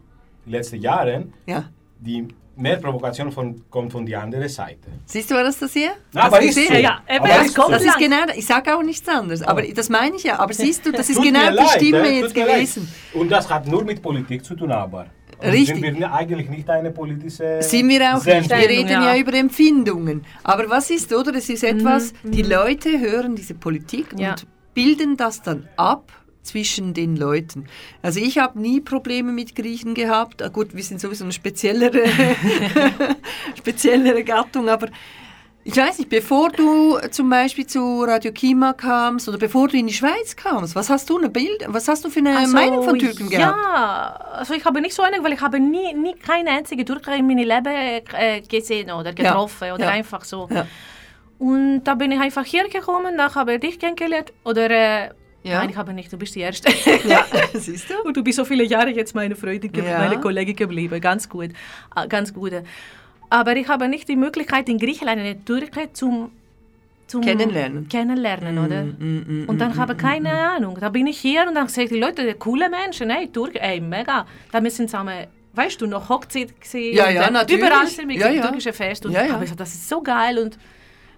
die 0.46 0.52
letzten 0.52 0.78
Jahre, 0.82 1.26
Ja. 1.46 1.65
die 2.00 2.28
mehr 2.56 2.78
Provokation 2.78 3.32
von, 3.32 3.63
kommt 3.70 3.92
von 3.92 4.06
der 4.06 4.22
anderen 4.22 4.50
Seite. 4.50 4.89
Siehst 5.06 5.32
du 5.32 5.36
was 5.36 5.58
das 5.60 5.74
hier? 5.74 5.92
Na, 6.13 6.24
aber 6.24 6.42
ist 6.42 6.56
so. 6.56 6.74
Ja, 6.74 7.02
Aber 7.08 7.28
das 7.28 7.46
ist 7.48 7.56
so. 7.56 7.70
Das 7.70 7.84
ist 7.84 7.98
genau, 7.98 8.18
ich 8.36 8.46
sage 8.46 8.76
auch 8.76 8.84
nichts 8.84 9.08
anderes, 9.08 9.42
aber 9.42 9.62
das 9.62 9.89
meine 9.89 10.15
ich 10.18 10.24
ja. 10.24 10.39
Aber 10.39 10.54
siehst 10.63 10.86
du, 10.86 10.92
das 10.92 11.10
ist 11.10 11.22
genau 11.22 11.50
die 11.50 11.56
leid, 11.56 11.70
Stimme 11.76 12.08
äh, 12.08 12.20
jetzt 12.20 12.28
tut 12.28 12.36
mir 12.36 12.46
leid. 12.48 12.56
gewesen. 12.56 12.88
Und 13.13 13.30
das 13.32 13.50
hat 13.50 13.65
nur 13.68 13.84
mit 13.86 14.02
Politik 14.02 14.44
zu 14.44 14.56
tun, 14.56 14.72
aber. 14.72 15.06
Richtig. 15.41 15.80
Sind 15.80 15.99
wir 15.99 16.13
eigentlich 16.13 16.49
nicht 16.49 16.69
eine 16.69 16.91
politische. 16.91 17.60
Sind 17.62 17.89
wir 17.89 18.15
auch 18.15 18.25
nicht. 18.25 18.49
Wir 18.49 18.69
reden 18.69 18.89
ja. 18.89 19.15
ja. 19.15 19.19
über 19.21 19.34
Empfindungen. 19.34 20.25
Aber 20.43 20.69
was 20.69 20.89
ist, 20.89 21.13
oder? 21.13 21.34
Es 21.36 21.49
ist 21.49 21.63
etwas, 21.63 22.13
die 22.23 22.41
Leute 22.41 22.99
hören 22.99 23.36
diese 23.36 23.54
Politik 23.54 24.08
Ja. 24.17 24.32
und 24.32 24.47
bilden 24.73 25.17
das 25.17 25.41
dann 25.41 25.67
ab 25.78 26.12
zwischen 26.41 26.93
den 26.93 27.15
Leuten. 27.15 27.65
Also 28.02 28.19
ich 28.19 28.38
habe 28.38 28.60
nie 28.60 28.82
Probleme 28.82 29.32
mit 29.32 29.56
Griechen 29.56 29.93
gehabt. 29.93 30.41
Ah, 30.41 30.47
gut, 30.47 30.75
wir 30.75 30.84
sind 30.84 30.99
sowieso 30.99 31.23
eine 31.23 31.34
speziellere, 31.34 32.04
speziellere 33.58 34.23
Gattung, 34.23 34.67
aber 34.69 34.88
ich 35.71 35.77
weiß 35.77 35.99
nicht, 35.99 36.10
bevor 36.10 36.49
du 36.49 36.97
zum 37.12 37.29
Beispiel 37.29 37.67
zu 37.67 38.03
Radio 38.03 38.32
Kima 38.32 38.73
kamst 38.73 39.29
oder 39.29 39.38
bevor 39.38 39.67
du 39.67 39.77
in 39.77 39.88
die 39.88 39.93
Schweiz 39.93 40.36
kamst, 40.36 40.73
was 40.75 40.89
hast 40.89 41.10
du 41.10 41.17
eine 41.17 41.29
Bild, 41.29 41.63
was 41.67 41.88
hast 41.88 42.03
du 42.03 42.10
für 42.10 42.19
eine 42.19 42.36
Also, 42.38 42.53
Meinung 42.53 42.84
von 42.84 42.97
Türken 42.97 43.29
gehabt? 43.29 43.55
Ja, 43.58 44.15
also 44.34 44.53
ich 44.55 44.65
habe 44.65 44.82
nicht 44.82 44.95
so 44.95 45.03
eine, 45.03 45.23
weil 45.23 45.34
ich 45.34 45.41
habe 45.41 45.60
nie, 45.60 45.93
nie 45.93 46.15
keine 46.15 46.49
einzige 46.51 46.84
Türke 46.86 47.13
in 47.15 47.27
meinem 47.27 47.47
Leben 47.47 47.67
äh, 47.67 48.41
gesehen 48.41 48.89
oder 48.91 49.13
getroffen 49.13 49.71
oder 49.73 49.86
ja. 49.86 49.91
einfach 49.91 50.23
so. 50.23 50.47
Ja. 50.51 50.65
Und 51.38 51.84
da 51.84 51.93
bin 51.95 52.12
ich 52.12 52.19
einfach 52.19 52.45
hier 52.45 52.67
gekommen, 52.67 53.15
da 53.17 53.34
habe 53.36 53.53
ich 53.55 53.60
dich 53.62 53.79
kennengelernt. 53.79 54.34
Oder, 54.43 54.69
äh, 54.71 55.10
Ja. 55.43 55.60
nein, 55.60 55.69
ich 55.69 55.77
habe 55.77 55.93
nicht, 55.93 56.12
du 56.12 56.17
bist 56.17 56.36
die 56.36 56.41
Erste. 56.41 56.69
Ja, 57.08 57.25
siehst 57.53 57.89
du? 57.89 57.93
Und 58.05 58.17
du 58.17 58.23
bist 58.23 58.38
so 58.38 58.43
viele 58.43 58.63
Jahre 58.65 58.89
jetzt 58.89 59.15
meine 59.15 59.36
Freundin, 59.36 59.71
ge- 59.71 59.86
Ja. 59.86 59.99
meine 59.99 60.19
Kollegin 60.19 60.55
geblieben. 60.55 60.99
Ganz 60.99 61.29
gut. 61.29 61.51
Ah, 61.95 62.08
Ganz 62.08 62.34
gut. 62.34 62.51
Aber 63.30 63.56
ich 63.56 63.68
habe 63.68 63.88
nicht 63.88 64.08
die 64.08 64.15
Möglichkeit, 64.15 64.70
in 64.70 64.78
Griechenland 64.80 65.20
eine 65.20 65.44
Türke 65.46 65.92
zum, 65.94 66.32
zum 67.08 67.22
Kennenlernen. 67.22 67.88
kennenlernen, 67.88 68.58
oder? 68.58 68.84
Mm, 68.84 69.44
mm, 69.44 69.50
Und 69.50 69.60
dann 69.60 69.76
habe 69.78 69.94
ich 69.94 70.00
keine 70.00 70.32
Ahnung. 70.32 70.78
Da 70.80 70.89
bin 70.89 71.06
ich 71.08 71.20
hier 71.20 71.46
und 71.48 71.56
dann 71.56 71.68
sehe 71.68 71.84
ich 71.86 71.89
die 71.92 72.00
Leute, 72.00 72.26
die 72.26 72.34
coole 72.34 72.70
Menschen, 72.70 73.10
hey, 73.10 73.28
Türken, 73.28 73.58
ey, 73.58 73.80
mega. 73.82 74.26
Da 74.52 74.62
müssen 74.62 74.88
zusammen, 74.88 75.28
weißt 75.54 75.80
du, 75.82 75.86
noch 75.88 76.10
Hochzeit 76.10 76.60
gesehen. 76.60 76.96
Ja, 76.96 77.10
ja, 77.10 77.30
natürlich. 77.30 77.63
Überall 77.63 77.88
sind 77.88 78.10
wir 78.10 78.18
Ja, 78.18 78.30
ja, 78.30 78.42
türkische 78.44 78.74
Fest. 78.74 79.06
Und 79.06 79.12
Ja, 79.12 79.24
ja. 79.26 79.34
habe 79.34 79.44
ich 79.44 79.52
gesagt, 79.52 79.60
das 79.62 79.74
ist 79.76 79.88
so 79.88 80.02
geil. 80.02 80.39
Und 80.39 80.58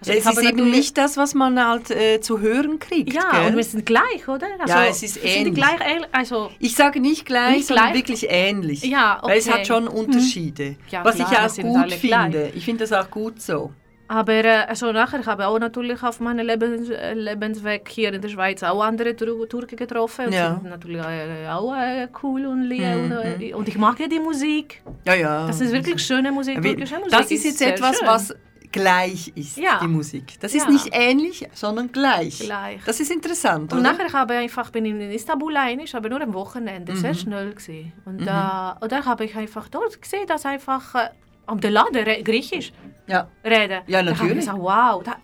also 0.01 0.11
ich 0.13 0.25
es 0.25 0.37
ist 0.37 0.43
eben 0.49 0.69
nicht 0.71 0.97
das, 0.97 1.15
was 1.17 1.33
man 1.35 1.63
halt 1.63 1.91
äh, 1.91 2.19
zu 2.21 2.39
hören 2.39 2.79
kriegt. 2.79 3.13
Ja, 3.13 3.29
gell? 3.31 3.47
und 3.51 3.55
wir 3.57 3.63
sind 3.63 3.85
gleich, 3.85 4.27
oder? 4.27 4.47
Also, 4.59 4.73
Ja, 4.73 4.85
es 4.85 5.03
ist 5.03 5.23
ähnlich. 5.23 5.53
Gleich, 5.55 5.79
also, 6.11 6.49
ich 6.59 6.75
sage 6.75 6.99
nicht 6.99 7.25
gleich, 7.25 7.57
Nicht 7.57 7.67
sondern 7.67 7.85
gleich? 7.91 7.97
wirklich 7.97 8.25
ähnlich. 8.29 8.83
Ja, 8.83 9.19
Weil 9.21 9.37
es 9.37 9.47
okay. 9.47 9.59
hat 9.59 9.67
schon 9.67 9.87
Unterschiede. 9.87 10.75
Ja, 10.89 11.05
was 11.05 11.15
klar, 11.15 11.31
ich 11.31 11.37
auch 11.37 11.63
gut 11.63 11.77
alle 11.77 11.95
gleich. 11.97 11.99
finde. 11.99 12.51
Ich 12.55 12.65
finde 12.65 12.83
das 12.85 12.93
auch 12.93 13.09
gut 13.09 13.41
so. 13.41 13.71
Aber 14.07 14.33
äh, 14.33 14.65
also 14.67 14.91
nachher 14.91 15.21
ich 15.21 15.25
habe 15.25 15.47
auch 15.47 15.57
natürlich 15.57 16.03
auf 16.03 16.19
meinem 16.19 16.45
Lebens, 16.45 16.89
äh, 16.89 17.13
Lebensweg 17.13 17.87
hier 17.87 18.11
in 18.11 18.21
der 18.21 18.27
Schweiz 18.27 18.61
auch 18.61 18.83
andere 18.83 19.15
Tur 19.15 19.47
Türken 19.47 19.77
getroffen. 19.77 20.25
Und 20.25 20.33
Ja. 20.33 20.55
sind 20.61 20.69
natürlich 20.69 21.01
äh, 21.01 21.47
auch 21.47 21.73
cool 22.21 22.45
und 22.45 22.63
lieb. 22.63 22.81
Und, 22.81 23.11
äh, 23.41 23.53
und 23.53 23.69
ich 23.69 23.77
mag 23.77 23.97
ja 24.01 24.07
die 24.07 24.19
Musik. 24.19 24.81
Ja, 25.05 25.13
ja. 25.13 25.47
Das 25.47 25.61
ist 25.61 25.71
wirklich 25.71 26.03
schöne 26.05 26.29
Musik, 26.31 26.61
türkische 26.61 26.95
Musik. 26.95 27.11
das 27.11 27.31
ist 27.31 27.45
jetzt 27.45 27.59
sehr 27.59 27.73
etwas, 27.75 27.97
schön. 27.99 28.07
was 28.07 28.35
gleich 28.71 29.31
ist, 29.35 29.57
Ja. 29.57 29.79
die 29.81 29.87
Musik. 29.87 30.39
Das 30.39 30.53
ist 30.53 30.65
Ja. 30.65 30.71
nicht 30.71 30.89
ähnlich, 30.91 31.47
sondern 31.53 31.91
gleich. 31.91 32.39
Gleich. 32.39 32.81
Das 32.85 32.99
ist 32.99 33.11
interessant, 33.11 33.71
Und 33.73 33.79
oder? 33.79 33.91
nachher 33.93 34.11
habe 34.13 34.33
ich 34.35 34.39
einfach, 34.41 34.69
bin 34.71 34.85
ich 34.85 34.91
in 34.91 35.11
Istanbul 35.11 35.55
einig, 35.57 35.93
aber 35.95 36.09
nur 36.09 36.21
am 36.21 36.33
Wochenende, 36.33 36.93
Mhm. 36.93 36.97
sehr 36.97 37.13
schnell 37.13 37.51
gewesen. 37.51 37.91
Und, 38.05 38.25
da 38.25 38.77
und 38.81 38.91
dann 38.91 39.05
habe 39.05 39.25
ich 39.25 39.35
einfach 39.35 39.67
dort 39.69 40.01
gesehen, 40.01 40.25
dass 40.27 40.45
einfach 40.45 40.95
äh, 40.95 41.09
am 41.47 41.59
der 41.59 41.71
Laden 41.71 41.95
re- 42.03 42.23
Griechisch 42.23 42.71
ja. 43.07 43.27
reden. 43.43 43.81
Ja, 43.87 44.01
Da 44.03 44.09
habe 44.09 44.11
ich 44.11 44.19
natürlich. 44.21 44.37
gesagt, 44.39 44.59
wow, 44.59 45.03
da, 45.03 45.15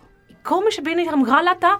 komisch 0.44 0.76
bin 0.82 0.98
ich 0.98 1.10
am 1.10 1.24
Galata 1.24 1.78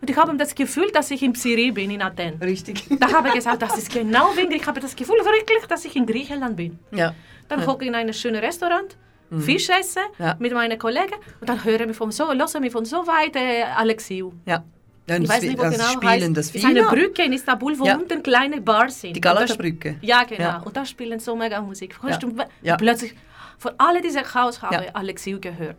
und 0.00 0.10
ich 0.10 0.16
habe 0.16 0.36
das 0.36 0.54
Gefühl, 0.54 0.90
dass 0.92 1.10
ich 1.10 1.22
in 1.22 1.34
Syrie 1.34 1.70
bin, 1.72 1.90
in 1.90 2.02
Athen. 2.02 2.34
Richtig. 2.42 2.84
Da 3.00 3.12
habe 3.12 3.28
ich 3.28 3.34
gesagt, 3.34 3.62
das 3.62 3.78
ist 3.78 3.90
genau 3.92 4.30
wegen, 4.36 4.52
ich 4.52 4.66
habe 4.66 4.80
das 4.80 4.94
Gefühl 4.94 5.16
wirklich, 5.24 5.66
dass 5.68 5.84
ich 5.84 5.96
in 5.96 6.04
Griechenland 6.06 6.56
bin. 6.56 6.78
ja. 6.92 7.14
Dann 7.48 7.60
Ja. 7.62 7.76
ich 7.80 7.86
in 7.86 7.94
einem 7.94 8.12
schönen 8.12 8.40
Restaurant 8.42 8.96
Fisch 9.40 9.68
essen 9.68 10.02
Ja. 10.18 10.36
mit 10.38 10.52
meinen 10.52 10.78
Kollegen 10.78 11.14
und 11.40 11.48
dann 11.48 11.62
hören 11.64 11.88
wir 11.88 11.94
von 11.94 12.10
so, 12.12 12.28
hören 12.28 12.62
wir 12.62 12.70
von 12.70 12.84
so 12.84 13.06
weit 13.06 13.34
äh, 13.36 13.62
Alexiou. 13.64 14.32
Ja. 14.46 14.62
ja 15.08 15.16
Ich 15.18 15.28
weiß 15.28 15.42
nicht, 15.42 15.58
wo 15.58 15.62
das 15.62 15.74
genau 15.76 15.88
spielen 15.92 16.10
heißt. 16.10 16.36
das 16.36 16.50
ist 16.50 16.64
eine. 16.64 16.82
Brücke 16.84 17.22
in 17.24 17.32
Istanbul, 17.32 17.78
wo 17.78 17.84
Ja. 17.86 17.96
unten 17.96 18.22
kleine 18.22 18.60
Bars 18.60 19.00
sind. 19.00 19.14
Die 19.16 19.20
Galata-Brücke. 19.20 19.96
Ja, 20.00 20.24
genau. 20.24 20.40
Ja. 20.42 20.58
Und 20.58 20.76
da 20.76 20.84
spielen 20.84 21.18
so 21.20 21.34
mega 21.36 21.60
Musik. 21.60 21.96
Ja. 22.06 22.18
Und 22.22 22.78
plötzlich 22.78 23.14
von 23.58 23.72
alle 23.78 24.00
diese 24.00 24.22
Chaos 24.22 24.60
habe 24.62 24.84
ich 24.86 24.94
Alexiou 24.96 25.40
gehört. 25.40 25.76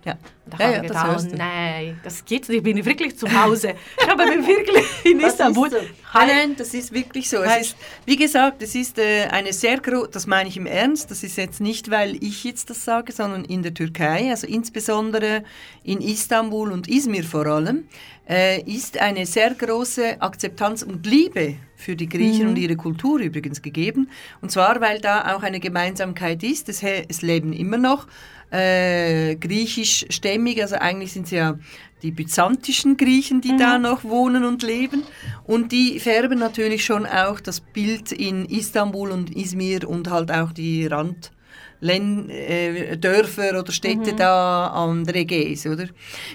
Da 0.50 0.58
Ja, 0.60 0.66
habe 0.66 0.76
ja, 0.78 0.84
ich 0.84 0.92
das 0.92 1.24
gedacht, 1.26 1.38
nein, 1.38 2.00
das 2.04 2.24
geht 2.26 2.48
nicht, 2.50 2.58
ich 2.58 2.64
bin 2.64 2.86
wirklich 2.86 3.18
zu 3.18 3.28
Hause. 3.32 3.74
ich 4.02 4.08
habe 4.08 4.26
mich 4.26 4.48
wirklich 4.48 4.86
in 5.06 5.20
Istanbul. 5.30 5.70
Nein, 5.72 6.28
nein, 6.28 6.56
das 6.58 6.74
ist 6.74 6.94
wirklich 6.94 7.30
so. 7.30 7.42
Ist, 7.42 7.76
wie 8.06 8.16
gesagt, 8.16 8.62
es 8.64 8.74
ist 8.76 8.98
äh, 8.98 9.26
eine 9.30 9.54
sehr 9.54 9.80
große, 9.80 10.10
das 10.12 10.26
meine 10.28 10.50
ich 10.50 10.58
im 10.58 10.66
Ernst, 10.66 11.12
das 11.12 11.24
ist 11.24 11.38
jetzt 11.38 11.60
nicht, 11.62 11.90
weil 11.92 12.16
ich 12.24 12.44
jetzt 12.44 12.70
das 12.70 12.84
sage, 12.86 13.12
sondern 13.12 13.46
in 13.46 13.62
der 13.64 13.74
Türkei, 13.74 14.30
also 14.30 14.48
insbesondere 14.48 15.44
in 15.84 16.02
Istanbul 16.02 16.72
und 16.72 16.88
Izmir 16.88 17.24
vor 17.24 17.46
allem, 17.46 17.88
äh, 18.30 18.62
ist 18.64 19.00
eine 19.00 19.26
sehr 19.26 19.54
große 19.54 20.22
Akzeptanz 20.22 20.82
und 20.84 21.06
Liebe 21.06 21.56
für 21.76 21.96
die 21.96 22.10
Griechen 22.10 22.44
Mhm. 22.46 22.50
und 22.50 22.56
ihre 22.58 22.76
Kultur 22.76 23.20
übrigens 23.20 23.62
gegeben. 23.62 24.10
Und 24.42 24.52
zwar, 24.52 24.82
weil 24.82 25.00
da 25.00 25.36
auch 25.36 25.44
eine 25.44 25.60
Gemeinsamkeit 25.60 26.42
ist. 26.44 26.68
Es 26.70 27.22
leben 27.22 27.54
immer 27.54 27.78
noch 27.78 28.08
äh, 28.52 29.36
griechischstämmig, 29.36 30.62
also 30.62 30.76
eigentlich 30.76 31.14
sind 31.14 31.26
es 31.26 31.32
ja 31.32 31.58
die 32.04 32.12
byzantischen 32.12 32.96
Griechen, 32.96 33.42
die 33.42 33.58
da 33.58 33.80
noch 33.80 34.04
wohnen 34.04 34.44
und 34.46 34.62
leben. 34.62 35.04
Und 35.46 35.72
die 35.72 36.00
färben 36.00 36.38
natürlich 36.38 36.86
schon 36.86 37.06
auch 37.06 37.40
das 37.40 37.60
Bild 37.60 38.12
in 38.12 38.46
Istanbul 38.46 39.12
und 39.12 39.36
Izmir 39.36 39.90
und 39.90 40.10
halt 40.10 40.32
auch 40.32 40.52
die 40.52 40.86
Rand. 40.86 41.32
Len, 41.80 42.30
äh, 42.30 42.98
Dörfer 42.98 43.60
oder 43.60 43.72
Städte 43.72 44.14
da 44.14 44.68
an 44.68 45.04
der 45.06 45.16
Ägäis, 45.16 45.66
oder? 45.68 45.86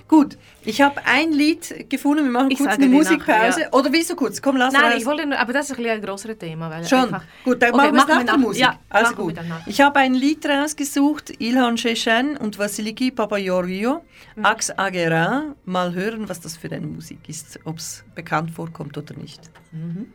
Gut, 0.06 0.38
ich 0.64 0.80
habe 0.80 1.00
ein 1.04 1.32
Lied 1.32 1.88
gefunden, 1.90 2.24
wir 2.24 2.30
machen 2.30 2.50
Ich 2.52 2.58
kurz 2.58 2.74
eine 2.74 2.86
Musikpause. 2.86 3.30
nachher, 3.48 3.58
ja. 3.62 3.72
Oder 3.72 3.92
wieso 3.92 4.14
kurz? 4.14 4.40
Komm, 4.40 4.56
lass 4.56 4.72
Nein, 4.72 4.92
ich 4.98 5.04
wollte 5.04 5.26
nur, 5.26 5.38
aber 5.38 5.52
das 5.52 5.66
ist 5.66 5.72
ein, 5.72 5.76
bisschen 5.78 5.92
ein 5.98 6.02
größeres 6.02 6.38
Thema. 6.38 6.70
Weil 6.70 6.86
Schon. 6.86 7.00
Einfach, 7.00 7.24
Gut, 7.44 7.60
dann 7.60 7.74
Okay, 7.74 7.76
machen 7.78 7.94
wir 7.94 8.00
es 8.02 8.06
machen 8.06 8.18
wir 8.20 8.24
nach 8.24 8.32
der 8.34 8.38
Musik. 8.38 8.62
ja, 8.62 8.78
also 8.88 9.14
gut. 9.16 9.34
Ich 9.66 9.80
habe 9.80 9.98
ein 9.98 10.14
Lied 10.14 10.46
rausgesucht, 10.46 11.32
Ilhan 11.40 11.76
Sheshen 11.76 12.36
und 12.36 12.58
Vasiliki 12.58 13.10
Papayorio, 13.10 14.04
Mhm. 14.36 14.44
Ax 14.46 14.70
Agera. 14.78 15.54
Mal 15.64 15.92
hören, 15.92 16.28
was 16.28 16.40
das 16.40 16.56
für 16.56 16.70
eine 16.70 16.86
Musik 16.86 17.18
ist, 17.28 17.58
ob 17.64 17.78
es 17.78 18.04
bekannt 18.14 18.50
vorkommt 18.52 18.96
oder 18.96 19.14
nicht. 19.14 19.40
Penceremin 19.72 20.12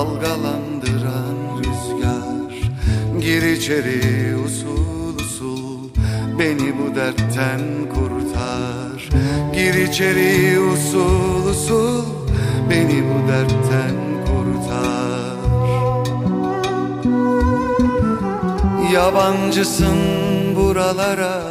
dalgalandıran 0.00 1.38
rüzgar. 1.58 2.54
Gir 3.20 3.42
içeri 3.42 4.36
usul 4.46 5.18
usul 5.18 5.88
beni 6.38 6.78
bu 6.78 6.94
dertten 6.96 7.60
kurtar. 7.94 9.08
Gir 9.54 9.74
içeri 9.74 10.60
usul 10.60 11.46
usul 11.50 12.04
beni 12.70 13.02
bu 13.08 13.28
dertten 13.28 13.96
kurtar. 14.26 15.36
Yabancısın 18.92 19.98
buralara 20.56 21.42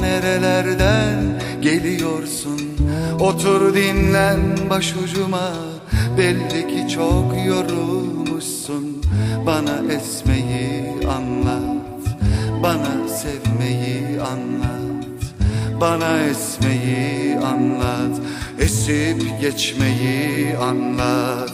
nerelerden 0.00 1.40
geliyorsun? 1.60 2.60
Otur 3.20 3.74
dinlen 3.74 4.40
başucuma 4.70 5.52
belli 6.18 6.61
yorulmuşsun. 7.62 9.02
Bana 9.46 9.92
esmeyi 9.92 10.84
anlat, 11.08 11.82
bana 12.62 13.08
sevmeyi 13.08 14.20
anlat 14.20 14.82
Bana 15.80 16.18
esmeyi 16.18 17.38
anlat, 17.38 18.20
esip 18.60 19.40
geçmeyi 19.40 20.56
anlat. 20.56 21.50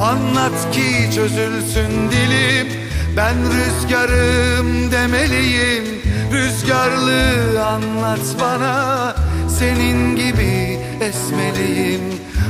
Anlat 0.00 0.72
ki 0.72 1.14
çözülsün 1.14 2.10
dilim 2.10 2.68
ben 3.16 3.34
rüzgarım 3.36 4.92
demeliyim. 4.92 5.84
Rüzgarlı 6.32 7.64
anlat 7.64 8.36
bana 8.40 9.14
Senin 9.58 10.16
gibi 10.16 10.78
esmeliyim. 11.00 12.02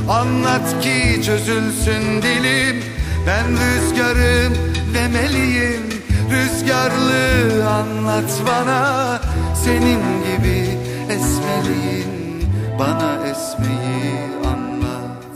Anlat 0.09 0.81
ki 0.83 1.21
çözülsün 1.25 2.21
dilim 2.21 2.78
Ben 3.27 3.45
rüzgarım 3.51 4.53
demeliyim 4.93 5.83
Rüzgarlı 6.31 7.69
anlat 7.69 8.41
bana. 8.47 9.21
Senin 9.63 10.01
gibi 10.23 10.77
esmeliyim 11.09 12.49
Bana 12.79 13.27
esmeyi 13.27 14.15
anlat. 14.45 15.35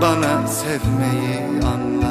Bana 0.00 0.46
sevmeyi 0.46 1.64
anlat 1.64 2.10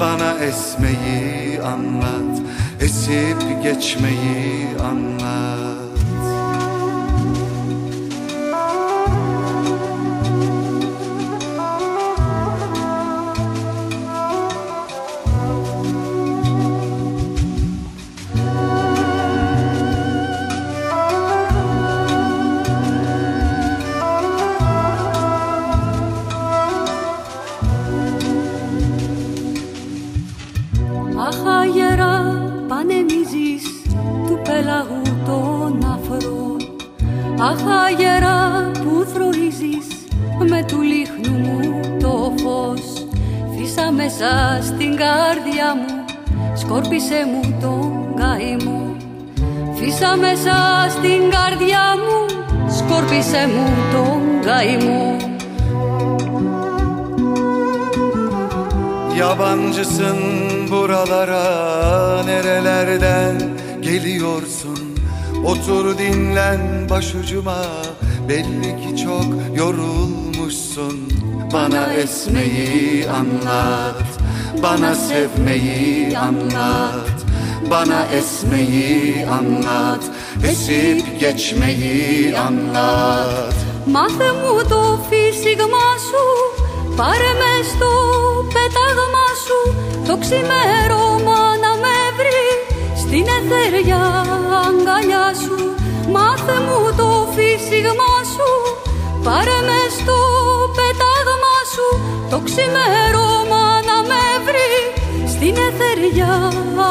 bana 0.00 0.34
esmeyi 0.38 1.62
anlat. 1.62 2.38
Esip 2.80 3.62
geçmeyi 3.62 4.66
anlat 4.90 5.27
başucuma 67.07 67.57
belli 68.29 68.81
ki 68.81 69.03
çok 69.03 69.25
yorulmuşsun 69.55 71.09
Bana 71.53 71.93
esmeyi 71.93 73.09
anlat, 73.09 74.09
bana 74.63 74.95
sevmeyi 74.95 76.17
anlat 76.17 77.17
Bana 77.69 78.05
esmeyi 78.05 79.25
anlat, 79.27 80.03
esip 80.43 81.19
geçmeyi 81.19 82.37
anlat 82.37 83.53
Μάθε 83.85 84.31
μου 84.39 84.53
το 84.69 84.99
φύσιγμα 85.09 85.87
σου 86.07 86.25
Πάρε 86.95 87.31
με 87.41 87.53
στο 87.71 87.91
πέταγμα 88.53 89.27
σου 89.45 89.59
Το 90.07 90.17
ξημέρωμα 90.17 91.39
να 91.63 91.71
με 91.83 91.97
βρει 92.17 92.49
Στην 93.01 93.25
εθέρια 93.37 94.03
αγκαλιά 94.65 95.33
σου 95.43 95.66
Μάθε 96.14 96.56
μου 96.66 96.78
το 96.98 97.08
φύσιγμά 97.34 98.14
σου 98.34 98.50
Πάρε 99.24 99.58
με 99.68 99.80
στο 99.98 100.18
πετάγμα 100.76 101.56
σου. 101.72 101.88
Το 102.30 102.38
ξημέρωμα 102.46 103.64
να 103.88 103.96
με 104.10 104.22
βρει 104.46 104.72
Στην 105.32 105.54
εθεριά 105.66 106.34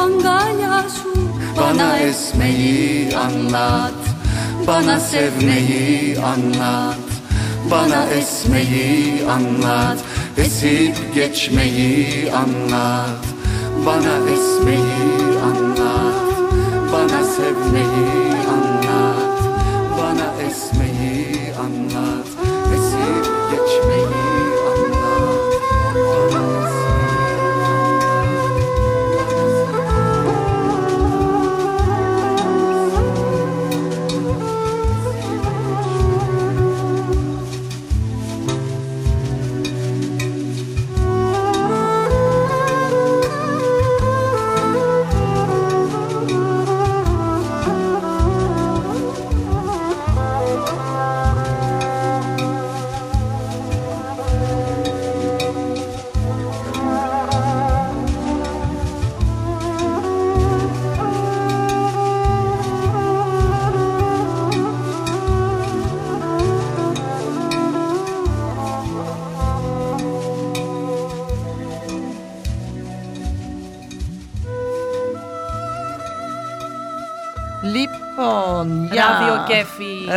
αγκάλια 0.00 0.76
σου. 0.96 1.10
Πανάες 1.54 2.20
με 2.38 2.48
γη 2.58 3.06
ανάτ 3.26 3.98
Πανάσευ 4.64 5.42
με 5.42 5.56
γη 5.68 6.18
ανάτ 6.32 7.06
Πανάες 7.68 8.30
με 8.50 8.58
γη 8.58 9.22
ανάτ 9.36 9.98
Εσύ 10.34 10.92
πιέτς 11.12 11.48
με 11.48 11.62
γη 11.62 12.30
ανάτ 12.42 13.24
Πανάες 13.84 14.46
με 14.64 14.70
γη 14.70 15.38
ανάτ 15.48 16.28
Πανάσευ 16.90 17.58
με 17.72 17.78
γη 17.78 18.08
ανάτ 18.22 18.27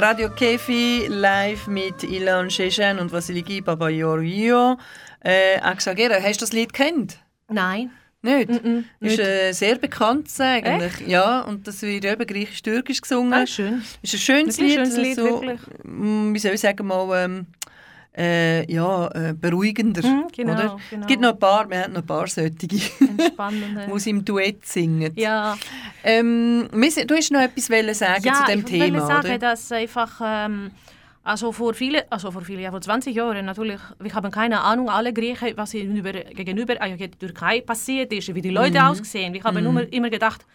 Radio 0.01 0.29
Kefi 0.29 1.05
live 1.07 1.67
mit 1.67 2.03
Ilan 2.03 2.49
Shechen 2.49 2.97
und 2.99 3.11
Vasiliki 3.11 3.61
Babayorio. 3.61 4.77
Äh, 5.23 5.59
Axagera, 5.61 6.15
hast 6.21 6.41
du 6.41 6.45
das 6.45 6.53
Lied 6.53 6.73
kennt? 6.73 7.19
Nein. 7.49 7.91
Nicht? 8.23 8.49
Mm-mm, 8.49 8.83
Ist 8.99 9.17
nicht. 9.17 9.19
äh, 9.19 9.51
sehr 9.51 9.77
bekannt 9.77 10.27
eigentlich. 10.39 11.07
Ja, 11.07 11.41
und 11.41 11.67
das 11.67 11.81
wird 11.81 12.05
eben 12.05 12.25
griechisch-türkisch 12.25 13.01
gesungen. 13.01 13.33
Ah, 13.33 13.47
schön. 13.47 13.81
Ist 14.03 14.13
ein 14.13 14.19
schönes 14.19 14.57
Das 14.57 14.57
ist 14.57 14.59
ein 14.59 14.65
Lied. 14.67 14.75
schönes 14.75 14.97
Lied, 14.97 15.15
so, 15.15 15.23
wirklich. 15.23 15.59
mm, 15.83 16.33
Wie 16.33 16.39
soll 16.39 16.51
ich 16.53 16.61
sagen, 16.61 16.85
mal 16.85 17.23
ähm, 17.25 17.47
äh, 18.17 18.71
ja, 18.71 19.07
äh, 19.09 19.33
beruhigender. 19.33 20.05
Mhm, 20.05 20.27
genau, 20.35 20.53
oder? 20.53 20.77
genau. 20.89 21.01
Es 21.03 21.07
gibt 21.07 21.21
noch 21.21 21.29
ein 21.33 21.39
paar, 21.39 21.69
wir 21.69 21.83
haben 21.83 21.93
noch 21.93 22.01
ein 22.01 22.05
paar 22.05 22.27
solche, 22.27 22.51
Entspannende. 23.07 23.87
sie 23.97 24.09
im 24.09 24.25
Duett 24.25 24.65
singen. 24.65 25.13
Ja, 25.15 25.57
Ähm, 26.03 26.67
du 26.71 27.15
hast 27.15 27.31
noch 27.31 27.41
etwas 27.41 27.69
wollen 27.69 27.93
sagen 27.93 28.23
ja 28.23 28.33
zu 28.33 28.51
dem 28.51 28.59
ich 28.59 28.65
Thema, 28.65 28.93
will 28.99 29.07
sagen, 29.07 29.27
oder? 29.27 29.37
dass 29.37 29.71
einfach, 29.71 30.19
ähm, 30.23 30.71
also 31.23 31.51
vor 31.51 31.73
viele, 31.73 32.11
also 32.11 32.31
vor 32.31 32.41
viele, 32.41 32.61
ja, 32.61 32.71
vor 32.71 32.81
20 32.81 33.15
Jahren 33.15 33.45
natürlich, 33.45 33.79
wir 33.99 34.13
haben 34.13 34.31
keine 34.31 34.61
Ahnung, 34.61 34.89
alle 34.89 35.13
Griechen, 35.13 35.53
was 35.55 35.71
gegenüber 35.71 36.13
äh, 36.15 36.33
der 36.97 37.11
Türkei 37.11 37.61
passiert 37.61 38.11
ist, 38.11 38.33
wie 38.33 38.41
die 38.41 38.49
Leute 38.49 38.79
Mhm. 38.79 38.85
aussehen. 38.87 39.33
Wir 39.33 39.43
haben 39.43 39.63
nur, 39.63 39.91
immer 39.93 40.09
gedacht, 40.09 40.45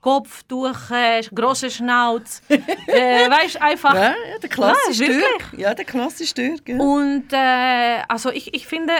Kopftuch, 0.00 0.90
äh, 0.90 1.22
große 1.34 1.70
Schnauz, 1.70 2.42
äh, 2.48 3.28
weißt 3.30 3.60
einfach. 3.60 3.94
Ja, 3.94 4.10
ja, 4.10 4.38
der 4.42 4.48
klassische 4.48 5.04
Ja. 5.04 5.18
Türk. 5.18 5.58
Ja, 5.58 5.74
der 5.74 5.84
klassische 5.84 6.34
Türk. 6.34 6.68
Ja. 6.68 6.78
Und 6.78 7.32
äh, 7.32 8.02
also 8.08 8.30
ich, 8.30 8.54
ich 8.54 8.66
finde, 8.66 8.92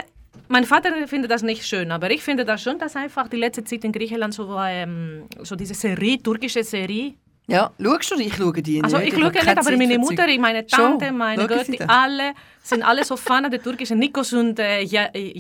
mein 0.49 0.65
Vater 0.65 0.91
findet 1.07 1.31
das 1.31 1.43
nicht 1.43 1.67
schön, 1.67 1.91
aber 1.93 2.11
ich 2.11 2.23
finde 2.23 2.45
das 2.45 2.63
schon, 2.63 2.79
dass 2.79 2.97
einfach 2.97 3.29
die 3.29 3.37
letzte 3.37 3.63
Zeit 3.65 3.85
in 3.85 3.93
Griechenland 3.93 4.35
so, 4.35 4.57
ähm, 4.61 5.27
so 5.43 5.55
diese 5.57 5.75
Serie, 5.75 6.19
türkische 6.23 6.63
Serie, 6.65 7.15
ja, 7.49 7.71
schaust 7.81 8.11
du? 8.11 8.17
Ich 8.19 8.35
schaue 8.35 8.61
die 8.61 8.83
also 8.83 8.99
nicht. 8.99 9.13
ich 9.13 9.15
schaue 9.15 9.31
nicht, 9.31 9.47
aber 9.47 9.77
meine 9.77 9.99
Mutter, 9.99 10.27
meine 10.39 10.65
Schon? 10.69 10.99
Tante, 10.99 11.13
meine 11.13 11.43
Schauen 11.43 11.65
Sie 11.65 11.73
Götti, 11.73 11.77
das? 11.79 11.89
alle 11.89 12.33
sind 12.61 12.83
alle 12.83 13.05
so 13.05 13.17
Fan 13.17 13.49
der 13.49 13.63
türkischen 13.63 14.01
Nikos 14.01 14.33
und 14.33 14.59
äh, 14.59 14.81
ja, 14.83 15.09
äh, 15.15 15.33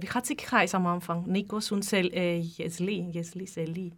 wie 0.00 0.08
hat 0.08 0.24
sie 0.24 0.34
geheißen 0.36 0.78
am 0.78 0.86
Anfang? 0.86 1.24
Nikos 1.26 1.70
und 1.70 1.84
Sel, 1.84 2.10
äh, 2.14 2.38
Jesli, 2.38 3.06
Jesli, 3.12 3.46
Seli. 3.46 3.92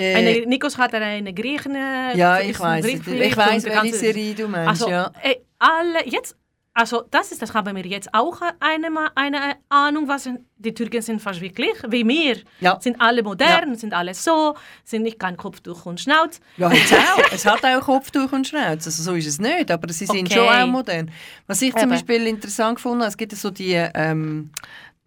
Äh, 0.00 0.14
Eine, 0.14 0.46
Nikos 0.46 0.76
hat 0.78 0.94
eine 0.94 1.32
Griechen. 1.34 1.74
ja, 1.74 2.36
ist 2.38 2.50
ich 2.50 2.60
weiß. 2.60 2.84
Ich 2.86 3.36
weiß, 3.36 3.64
welche 3.64 3.70
ganze- 3.70 3.98
Serie 3.98 4.34
du 4.34 4.48
meinst. 4.48 4.68
Also, 4.82 4.90
ja. 4.90 5.10
äh, 5.22 5.36
alle, 5.58 6.06
jetzt, 6.06 6.36
also 6.72 7.02
das 7.10 7.32
ist, 7.32 7.42
das 7.42 7.52
haben 7.52 7.74
wir 7.76 7.84
jetzt 7.86 8.08
auch 8.14 8.40
eine, 8.60 8.88
eine 9.14 9.56
Ahnung, 9.68 10.06
was 10.08 10.28
die 10.56 10.72
Türken 10.72 11.02
sind 11.02 11.20
fast 11.20 11.40
wirklich 11.40 11.74
wie 11.88 12.06
wir. 12.06 12.36
Ja. 12.60 12.78
Sind 12.80 13.00
alle 13.00 13.22
modern, 13.22 13.74
sind 13.74 13.92
alle 13.92 14.14
so, 14.14 14.54
sind 14.84 15.02
nicht 15.02 15.18
kein 15.18 15.36
Kopftuch 15.36 15.84
und 15.86 16.00
Schnauz. 16.00 16.40
Ja, 16.56 16.70
jetzt 16.72 16.94
auch. 16.94 17.32
es 17.32 17.44
hat 17.44 17.64
auch 17.64 17.80
Kopftuch 17.80 18.32
und 18.32 18.46
Schnauz. 18.46 18.86
Also 18.86 19.02
so 19.02 19.14
ist 19.14 19.26
es 19.26 19.38
nicht, 19.40 19.70
aber 19.70 19.92
sie 19.92 20.06
sind 20.06 20.26
Okay. 20.26 20.34
schon 20.34 20.48
auch 20.48 20.66
modern. 20.66 21.10
Was 21.46 21.60
ich 21.60 21.72
zum 21.72 21.82
Eben. 21.82 21.90
Beispiel 21.90 22.26
interessant 22.26 22.82
habe, 22.84 23.04
es 23.04 23.16
gibt 23.16 23.32
so 23.32 23.50
die, 23.50 23.74
ähm, 23.74 24.50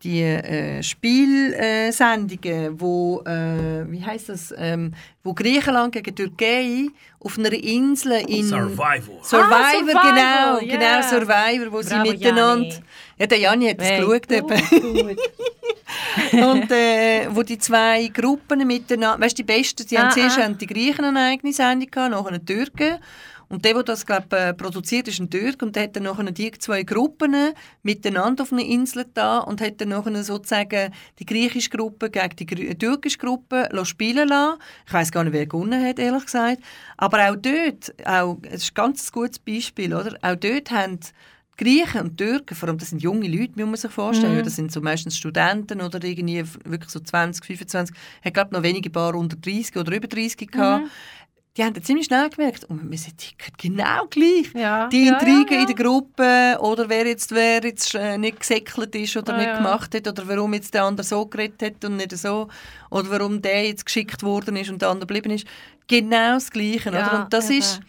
die 0.04 0.22
äh, 0.22 0.82
Spielsendungen, 0.84 2.80
wo, 2.80 3.22
äh, 3.26 3.90
wie 3.92 4.04
heißt 4.04 4.30
das, 4.30 4.54
ähm, 4.58 4.94
wo 5.24 5.34
Griechenland 5.34 5.94
gegen 5.94 6.16
Türkei 6.16 6.88
auf 7.20 7.38
einer 7.38 7.54
Insel 7.54 8.24
in... 8.28 8.44
Survivor. 8.46 9.24
Survivor, 9.24 9.56
Ah, 9.56 9.72
Survivor, 9.72 10.02
genau, 10.02 10.60
ja. 10.60 10.78
genau, 10.78 11.02
Survivor, 11.08 11.72
wo 11.72 11.82
sie 11.82 11.90
Bravo, 11.96 12.12
miteinander... 12.12 12.68
Jani. 12.70 12.84
Ja, 13.20 13.28
der 13.28 13.38
Jani 13.38 13.70
hat 13.70 13.80
es 13.80 13.90
Hey, 13.90 14.00
geschaut. 14.02 14.32
eben. 14.32 15.18
Und 16.44 16.72
äh, 16.72 17.28
wo 17.30 17.44
die 17.44 17.58
zwei 17.58 18.08
Gruppen 18.08 18.66
miteinander, 18.68 19.24
weißt 19.24 19.38
du, 19.38 19.44
die 19.44 19.54
Besten, 19.54 19.86
die 19.88 19.98
haben 19.98 20.08
Ah, 20.08 20.12
zuerst 20.12 20.40
ah. 20.40 20.44
haben 20.44 20.58
die 20.58 20.66
Griechen 20.68 21.06
eine 21.06 21.20
eigene 21.22 21.54
Sendung 21.54 21.90
gehabt, 21.90 22.12
nachher 22.12 22.40
die 22.40 22.46
Türken. 22.54 22.98
Und 23.54 23.64
der, 23.66 23.76
der 23.76 23.84
das 23.84 24.04
glaub, 24.04 24.34
äh, 24.34 24.52
produziert, 24.52 25.08
ist 25.08 25.20
ein 25.20 25.30
Türk 25.30 25.62
und 25.62 25.76
der 25.76 25.84
hat 25.84 25.96
dann 25.96 26.04
nachher 26.04 26.24
die 26.32 26.52
zwei 26.54 26.82
Gruppen 26.82 27.36
miteinander 27.84 28.42
auf 28.42 28.52
einer 28.52 28.66
Insel 28.66 29.06
da 29.14 29.38
und 29.38 29.62
hat 29.62 29.80
dann 29.80 29.90
nachher 29.90 30.24
sozusagen 30.24 30.92
die 31.20 31.26
griechische 31.26 31.70
Gruppe 31.70 32.10
gegen 32.10 32.36
die 32.36 32.76
türkische 32.76 33.20
Gruppe 33.20 33.70
spielen 33.84 34.28
lassen. 34.28 34.58
Ich 34.88 34.94
weiß 34.94 35.12
gar 35.12 35.24
nicht, 35.24 35.34
wer 35.34 35.46
gewonnen 35.46 35.86
hat, 35.86 36.00
ehrlich 36.00 36.26
gesagt. 36.26 36.64
Aber 36.98 37.30
auch 37.30 37.36
dort, 37.36 37.94
auch, 38.08 38.40
es 38.50 38.64
ist 38.64 38.72
ein 38.72 38.74
ganz 38.74 39.12
gutes 39.12 39.38
Beispiel, 39.38 39.94
oder? 39.94 40.18
Auch 40.24 40.36
dort 40.36 40.72
haben 40.72 41.00
die 41.00 41.64
Griechen 41.64 42.02
und 42.02 42.18
Türken, 42.18 42.56
vor 42.56 42.70
allem 42.70 42.80
das 42.80 42.90
sind 42.90 43.04
junge 43.04 43.28
Leute, 43.28 43.52
muss 43.58 43.66
man 43.66 43.76
sich 43.76 43.92
vorstellen, 43.92 44.38
Mhm. 44.38 44.44
das 44.44 44.56
sind 44.56 44.72
so 44.72 44.82
meistens 44.82 45.16
Studenten 45.16 45.82
oder 45.82 46.04
irgendwie 46.04 46.44
wirklich 46.66 46.90
so 46.90 47.00
20, 47.00 47.46
25, 47.46 47.96
hat 48.26 48.34
glaube 48.34 48.56
noch 48.56 48.64
wenige 48.64 48.90
paar 48.90 49.14
unter 49.14 49.38
30 49.38 49.78
oder 49.78 49.96
über 49.96 50.08
30 50.08 50.50
gehabt. 50.50 50.86
Mhm. 50.86 50.90
Die 51.56 51.64
haben 51.64 51.84
ziemlich 51.84 52.08
schnell 52.08 52.30
gemerkt, 52.32 52.66
oh, 52.70 52.76
wir 52.82 52.98
sind 52.98 53.36
genau 53.60 54.08
gleich. 54.10 54.52
Ja, 54.56 54.88
Die 54.88 55.08
Intrigen 55.08 55.46
ja, 55.50 55.56
ja. 55.56 55.62
in 55.62 55.68
der 55.68 55.76
Gruppe 55.76 56.58
oder 56.60 56.90
wer 56.90 57.06
jetzt, 57.06 57.32
wer 57.32 57.64
jetzt 57.64 57.94
äh, 57.94 58.18
nicht 58.18 58.40
gesäckelt 58.40 58.96
ist 58.96 59.16
oder 59.16 59.36
Ah, 59.36 59.38
nicht 59.38 59.56
gemacht 59.58 59.94
hat 59.94 60.08
oder 60.08 60.28
warum 60.28 60.56
jetzt 60.56 60.74
der 60.74 60.86
andere 60.86 61.06
so 61.06 61.28
geredet 61.28 61.62
hat 61.62 61.86
und 61.86 61.98
nicht 61.98 62.18
so 62.18 62.48
oder 62.90 63.10
warum 63.12 63.40
der 63.40 63.68
jetzt 63.68 63.86
geschickt 63.86 64.24
worden 64.24 64.56
ist 64.56 64.72
und 64.72 64.82
der 64.82 64.90
andere 64.90 65.06
geblieben 65.06 65.30
ist. 65.30 65.46
Genau 65.88 66.34
das 66.34 66.50
Gleiche. 66.50 66.90
oder? 66.90 67.22
Und 67.22 67.34
das 67.34 67.52
ist... 67.52 67.82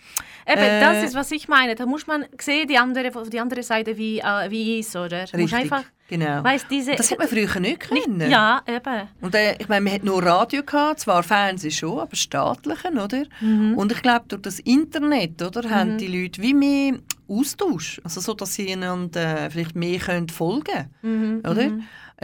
Eben, 0.47 0.61
äh, 0.63 0.81
das 0.81 1.05
ist, 1.05 1.15
was 1.15 1.31
ich 1.33 1.49
meine. 1.49 1.75
Da 1.75 1.87
muss 1.87 2.07
man 2.07 2.27
sehen, 2.41 2.69
die 2.69 2.79
andere, 2.79 3.11
die 3.29 3.41
andere 3.41 3.63
Seite, 3.63 3.97
wie, 3.97 4.19
äh, 4.19 4.51
wie 4.51 4.79
ist, 4.81 4.95
oder? 4.95 5.23
Richtig, 5.33 5.55
einfach, 5.55 5.85
genau. 6.09 6.45
weißt, 6.45 6.67
diese... 6.71 6.95
Das 6.97 7.11
hat 7.11 7.19
man 7.19 7.29
früher 7.29 7.61
nicht 7.61 7.81
können. 7.81 8.31
ja, 8.31 8.63
eben. 8.67 9.09
Und 9.21 9.35
äh, 9.35 9.57
ich 9.59 9.69
meine, 9.69 9.81
man 9.83 9.95
hat 9.95 10.05
nur 10.05 10.23
Radio 10.23 10.63
gehabt, 10.63 11.01
zwar 11.01 11.23
Fernsehen 11.23 11.71
schon, 11.71 11.99
aber 12.01 12.15
staatlichen, 12.17 12.99
oder? 12.99 13.25
Mhm. 13.41 13.75
Und 13.77 13.93
ich 13.93 14.03
glaube, 14.03 14.27
durch 14.29 14.43
das 14.43 14.61
Internet, 14.61 15.41
oder, 15.43 15.69
haben 15.71 15.99
die 15.99 16.07
Leute 16.09 16.43
wie 16.43 16.55
mehr 16.55 16.95
Austausch, 17.27 18.01
also 18.05 18.21
so, 18.21 18.35
dass 18.35 18.55
sie 18.55 18.71
einander 18.73 19.47
äh, 19.47 19.51
vielleicht 19.51 19.75
mehr 19.77 19.99
können 19.99 20.29
folgen, 20.29 20.91
Mhm. 21.03 21.41
oder? 21.49 21.71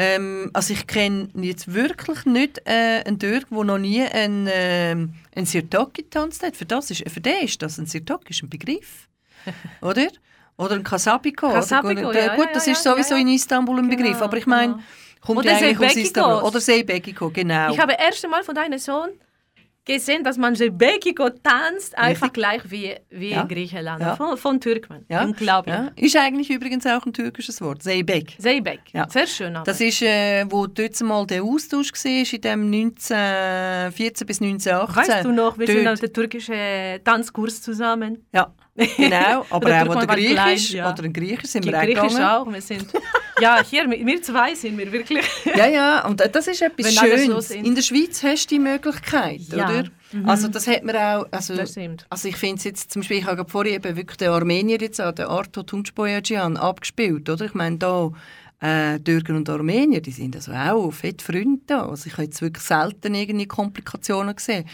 Ähm, 0.02 0.50
also 0.54 0.72
ich 0.72 0.86
kenne 0.86 1.28
jetzt 1.34 1.74
wirklich 1.74 2.24
nicht 2.24 2.62
äh, 2.64 3.02
einen 3.04 3.18
Türk, 3.18 3.48
der 3.50 3.64
noch 3.64 3.76
nie 3.76 4.00
einen, 4.00 4.48
ähm, 4.50 5.12
einen 5.36 5.44
Sirtaki 5.44 6.04
getanzt 6.04 6.42
hat. 6.42 6.56
Für, 6.56 6.64
das 6.64 6.90
ist, 6.90 7.06
für 7.06 7.20
den 7.20 7.44
ist 7.44 7.60
das 7.60 7.76
ein 7.76 7.84
Sirtaki 7.84 8.30
ist 8.30 8.42
ein 8.42 8.48
Begriff, 8.48 9.08
oder? 9.82 10.08
Oder 10.56 10.76
ein 10.76 10.84
Kasabiko. 10.84 11.50
Kasabiko, 11.50 12.08
oder? 12.08 12.26
ja, 12.26 12.34
Gut, 12.34 12.46
ja, 12.46 12.52
das 12.54 12.64
ja, 12.64 12.72
ist 12.72 12.82
sowieso 12.82 13.14
ja. 13.14 13.20
in 13.20 13.28
Istanbul 13.28 13.78
ein 13.78 13.90
Begriff, 13.90 14.12
Genau, 14.12 14.24
aber 14.24 14.38
ich 14.38 14.46
meine, 14.46 14.72
genau. 14.72 14.84
kommt 15.20 15.38
Oder 15.40 15.52
ja 15.52 15.68
eigentlich 15.68 15.90
aus. 15.90 15.96
Istanbul. 15.96 16.42
Oder 16.44 16.60
Seybekiko, 16.60 17.28
genau. 17.28 17.70
Ich 17.70 17.78
habe 17.78 17.92
erst 17.98 18.24
einmal 18.24 18.42
von 18.42 18.54
deinem 18.54 18.78
Sohn 18.78 19.10
gesehen, 19.94 20.24
dass 20.24 20.36
man 20.38 20.54
Sebekiko 20.54 21.28
tanzt, 21.30 21.96
einfach 21.96 22.26
Richtig. 22.28 22.32
gleich 22.32 22.62
wie, 22.70 22.94
wie 23.10 23.30
Ja. 23.30 23.42
in 23.42 23.48
Griechenland, 23.48 24.00
Ja. 24.02 24.16
von, 24.16 24.36
von 24.36 24.60
Türkmen. 24.60 25.04
Ja. 25.08 25.24
Unglaublich. 25.24 25.76
Ist 25.96 26.16
eigentlich 26.16 26.50
übrigens 26.50 26.86
auch 26.86 27.04
ein 27.06 27.12
türkisches 27.12 27.60
Wort, 27.60 27.82
Zeybek. 27.82 28.36
Zeybek, 28.38 28.80
sehr 29.08 29.26
schön. 29.26 29.56
Aber. 29.56 29.64
Das 29.64 29.80
ist, 29.80 30.02
äh, 30.02 30.44
wo 30.48 30.66
dort 30.66 31.00
mal 31.02 31.26
der 31.26 31.42
Austausch 31.42 31.92
war, 31.92 32.32
in 32.34 32.40
dem 32.40 32.70
1914 32.70 34.26
bis 34.26 34.40
1918. 34.40 34.96
weißt 35.14 35.24
du 35.24 35.32
noch, 35.32 35.58
wir 35.58 35.66
sind 35.66 35.84
Dort- 35.84 35.94
auf 35.94 36.00
der 36.00 36.12
türkischen 36.12 37.04
Tanzkurs 37.04 37.62
zusammen. 37.62 38.26
Ja, 38.32 38.52
genau. 38.96 39.46
Aber 39.50 39.68
Der 39.68 39.82
auch 39.82 39.86
Turkman 39.86 39.96
an 39.96 40.06
der 40.06 40.08
war 40.08 40.16
Griechisch. 40.16 40.68
klein, 40.70 40.78
ja. 40.78 40.92
Oder 40.92 41.04
in 41.04 41.12
Griechisch 41.12 41.50
sind 41.50 41.66
wir 41.66 41.78
auch 41.78 41.82
Griechisch 41.82 42.20
auch. 42.20 42.52
Wir 42.52 42.60
sind, 42.62 42.86
ja, 43.40 43.62
hier, 43.64 43.88
wir 43.90 44.22
zwei 44.22 44.54
sind 44.54 44.78
wir 44.78 44.90
wirklich. 44.92 45.24
Ja, 45.56 45.66
ja, 45.66 46.06
und 46.06 46.20
das 46.20 46.46
ist 46.48 46.62
etwas 46.62 46.94
Schönes. 46.94 47.50
In 47.50 47.74
der 47.74 47.82
Schweiz 47.82 48.22
hast 48.22 48.46
du 48.50 48.54
die 48.56 48.58
Möglichkeit, 48.60 49.40
Ja. 49.54 49.68
oder? 49.68 49.84
Also 50.26 50.48
das 50.48 50.66
hat 50.66 50.82
man 50.82 50.96
auch, 50.96 51.26
also, 51.30 51.54
Das 51.54 51.70
stimmt. 51.70 52.04
also 52.10 52.26
ich 52.26 52.36
finde 52.36 52.56
es 52.56 52.64
jetzt, 52.64 52.90
zum 52.92 53.00
Beispiel, 53.02 53.18
ich 53.18 53.26
habe 53.26 53.44
vorhin 53.48 53.74
eben 53.74 53.96
wirklich 53.96 54.16
den 54.16 54.30
Armenier 54.30 54.78
jetzt 54.80 55.00
an, 55.00 55.14
den 55.14 55.26
Arto 55.26 55.60
Tunçboyacian 55.62 56.56
abgespielt, 56.56 57.28
oder? 57.30 57.44
Ich 57.44 57.54
meine, 57.54 57.76
da 57.78 58.10
äh, 58.60 58.98
Türken 58.98 59.36
und 59.36 59.48
Armenier, 59.48 60.00
die 60.02 60.10
sind 60.10 60.34
also 60.34 60.52
auch 60.52 60.90
fett 60.90 61.22
Freunde. 61.22 61.80
Also 61.82 62.08
ich 62.08 62.14
habe 62.14 62.24
jetzt 62.24 62.42
wirklich 62.42 62.64
selten 62.64 63.14
irgendwie 63.14 63.46
Komplikationen 63.46 64.34
gesehen. 64.34 64.64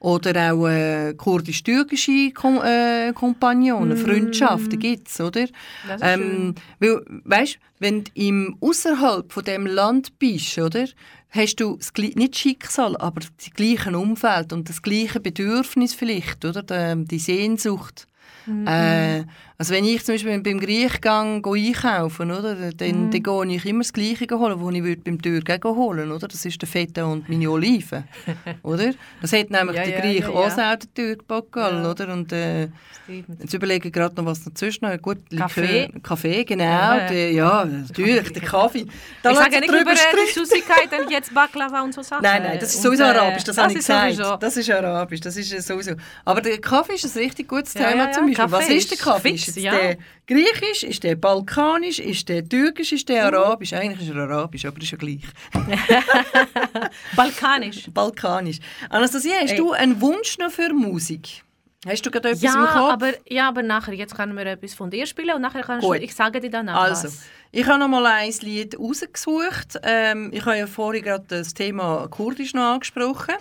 Oder 0.00 0.52
auch 0.52 0.68
äh, 0.68 1.14
kurdisch-türkische 1.14 2.30
Kom 2.32 2.60
äh, 2.62 3.12
Kompagnonen, 3.12 3.96
Freundschaften 3.96 4.78
gibt 4.78 5.08
es, 5.08 5.20
oder? 5.20 5.44
Mm. 5.44 5.88
Das 5.88 5.96
ist 5.96 6.06
Ähm, 6.06 6.54
weil, 6.78 7.04
weißt, 7.24 7.58
wenn 7.80 8.04
du 8.04 8.10
im 8.14 8.56
außerhalb 8.60 9.32
von 9.32 9.44
dem 9.44 9.66
Land 9.66 10.18
bist, 10.18 10.56
oder, 10.58 10.86
hast 11.30 11.56
du 11.56 11.76
das, 11.76 11.92
nicht 11.96 12.38
Schicksal, 12.38 12.96
aber 12.96 13.20
das 13.20 13.50
gleiche 13.54 13.96
Umfeld 13.98 14.52
und 14.52 14.68
das 14.68 14.82
gleiche 14.82 15.18
Bedürfnis 15.18 15.94
vielleicht, 15.94 16.44
oder, 16.44 16.62
die, 16.62 17.04
die 17.04 17.18
Sehnsucht. 17.18 18.06
Äh, 18.66 19.24
also 19.60 19.74
wenn 19.74 19.84
ich 19.84 20.04
zum 20.04 20.14
Beispiel 20.14 20.38
beim 20.40 20.60
Griech 20.60 21.00
gang, 21.00 21.42
go 21.42 21.54
einkaufen, 21.54 22.30
oder, 22.30 22.54
dann, 22.72 23.10
dann 23.10 23.22
gehe 23.22 23.56
ich 23.56 23.66
immer 23.66 23.80
das 23.82 23.92
Gleiche 23.92 24.26
holen, 24.30 24.54
was 24.60 24.74
ich 24.74 24.84
würde 24.84 25.02
beim 25.02 25.20
Türken 25.20 25.62
auch 25.64 25.74
holen, 25.76 26.12
oder? 26.12 26.28
Das 26.28 26.44
ist 26.44 26.62
der 26.62 26.68
Feta 26.68 27.04
und 27.04 27.28
meine 27.28 27.50
Oliven, 27.50 28.04
oder? 28.62 28.92
Das 29.20 29.32
hat 29.32 29.50
nämlich 29.50 29.76
Ja, 29.76 29.84
der 29.84 30.00
Griech 30.00 30.20
ja, 30.20 30.28
auch 30.28 30.56
ja. 30.56 30.72
auch 30.72 30.76
der 30.76 30.94
Türk 30.94 31.26
Bacall, 31.26 31.82
Ja. 31.82 31.90
oder? 31.90 32.12
Und 32.12 32.32
äh. 32.32 32.68
Jetzt 33.40 33.54
überlege 33.54 33.88
ich 33.88 33.94
gerade 33.94 34.14
noch, 34.16 34.26
was 34.26 34.44
dazwischen 34.44 34.84
noch 34.84 35.00
Gut, 35.00 35.18
Kaffee. 35.34 35.86
Likör, 35.86 36.00
Kaffee, 36.02 36.44
genau. 36.44 36.62
Ja, 36.64 37.10
Ja, 37.10 37.28
ja. 37.30 37.64
natürlich, 37.64 38.32
der 38.34 38.42
Kaffee. 38.48 38.84
Da 39.22 39.30
ich 39.30 39.38
sage 39.38 39.60
nicht 39.60 39.68
über 39.70 39.90
äh, 39.92 39.94
die. 39.94 40.32
Süßigkeiten, 40.34 41.08
jetzt 41.10 41.32
Baklava 41.32 41.80
und 41.82 41.94
so 41.94 42.02
Sachen. 42.02 42.22
Nein, 42.22 42.42
nein, 42.42 42.58
das 42.60 42.68
ist 42.70 42.76
Und, 42.76 42.82
sowieso 42.82 43.04
äh, 43.04 43.06
arabisch, 43.06 43.44
das, 43.44 43.56
habe 43.56 43.72
ich 43.72 43.78
ist 43.78 43.86
gesagt. 43.86 44.14
sowieso. 44.14 44.36
Das 44.36 44.56
ist 44.58 44.70
arabisch, 44.70 45.20
das 45.20 45.36
ist 45.38 45.66
sowieso. 45.66 45.92
Aber 46.26 46.42
der 46.42 46.58
Kaffee 46.60 46.96
ist 46.96 47.06
ein 47.16 47.18
richtig 47.22 47.48
gutes 47.48 47.72
Thema 47.72 48.12
zum 48.12 48.26
Beispiel. 48.26 48.44
Was 48.50 48.60
Kaffee 48.60 48.76
ist 48.76 48.90
der 48.90 48.98
Kaffee? 48.98 49.47
Ist 49.48 49.56
jetzt 49.56 49.64
ja. 49.64 49.72
der 49.72 49.96
griechisch, 50.26 50.82
ist 50.84 51.02
der 51.04 51.16
balkanisch, 51.16 51.98
ist 51.98 52.28
der 52.28 52.46
türkisch, 52.48 52.92
ist 52.92 53.08
der 53.08 53.26
arabisch? 53.26 53.72
Eigentlich 53.72 54.08
ist 54.08 54.14
er 54.14 54.22
arabisch, 54.22 54.64
aber 54.64 54.80
ist 54.80 54.90
ja 54.90 54.98
gleich. 54.98 55.22
Balkanisch. 57.16 57.88
Balkanisch. 57.92 58.58
Anastasia, 58.90 59.34
hast 59.40 59.52
Ey. 59.52 59.56
du 59.56 59.72
einen 59.72 60.00
Wunsch 60.00 60.38
noch 60.38 60.50
für 60.50 60.72
Musik? 60.72 61.42
Hast 61.86 62.04
du 62.04 62.10
gerade 62.10 62.30
etwas 62.30 62.42
im 62.42 62.48
Ja 62.60 62.66
Kopf? 62.66 62.92
aber, 62.92 63.12
ja, 63.28 63.48
aber 63.48 63.62
nachher, 63.62 63.94
jetzt 63.94 64.16
können 64.16 64.36
wir 64.36 64.44
etwas 64.46 64.74
von 64.74 64.90
dir 64.90 65.06
spielen 65.06 65.34
und 65.36 65.42
nachher 65.42 65.62
kannst 65.62 65.86
Gut. 65.86 65.96
du, 65.98 66.02
ich 66.02 66.14
sage 66.14 66.40
dir 66.40 66.50
danach 66.50 66.82
Also, 66.82 67.04
was. 67.08 67.22
ich 67.52 67.64
habe 67.66 67.78
noch 67.78 67.88
mal 67.88 68.04
ein 68.04 68.32
Lied 68.40 68.78
rausgesucht. 68.78 69.78
Ähm, 69.84 70.30
ich 70.32 70.44
habe 70.44 70.58
ja 70.58 70.66
vorhin 70.66 71.04
gerade 71.04 71.24
das 71.28 71.54
Thema 71.54 72.08
Kurdisch 72.08 72.52
noch 72.52 72.74
angesprochen. 72.74 73.34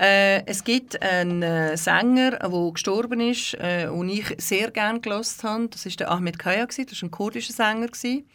Äh, 0.00 0.46
es 0.46 0.64
gibt 0.64 1.02
einen 1.02 1.42
äh, 1.42 1.76
Sänger, 1.76 2.38
der 2.38 2.72
gestorben 2.72 3.20
ist, 3.20 3.52
äh, 3.54 3.86
den 3.86 4.08
ich 4.08 4.34
sehr 4.38 4.70
gerne 4.70 5.00
gelost 5.00 5.44
habe. 5.44 5.68
Das 5.68 5.84
ist 5.84 6.00
der 6.00 6.10
Ahmed 6.10 6.38
Kaya, 6.38 6.64
gewesen. 6.64 6.86
das 6.88 7.02
war 7.02 7.08
ein 7.08 7.10
kurdischer 7.10 7.52
Sänger. 7.52 7.88
gewesen. 7.88 8.26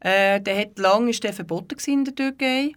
Äh, 0.00 0.42
der 0.42 0.58
hat 0.58 0.78
lange 0.78 1.10
ist 1.10 1.24
der 1.24 1.32
verboten 1.32 1.78
in 1.86 2.04
der 2.04 2.14
Türkei. 2.14 2.72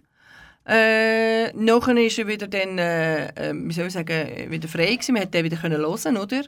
Äh, 0.66 1.52
nachher 1.52 1.96
ist 1.98 2.18
er 2.18 2.28
wieder 2.28 2.46
dann, 2.46 2.78
äh, 2.78 3.26
äh, 3.50 3.52
wie 3.54 3.72
soll 3.74 3.88
ich 3.88 3.92
sagen, 3.92 4.50
wieder 4.50 4.68
frei 4.68 4.94
gewesen. 4.94 5.12
Man 5.12 5.22
konnte 5.24 5.38
den 5.38 5.44
wieder 5.44 5.56
können 5.58 5.78
hören, 5.78 6.16
oder? 6.16 6.42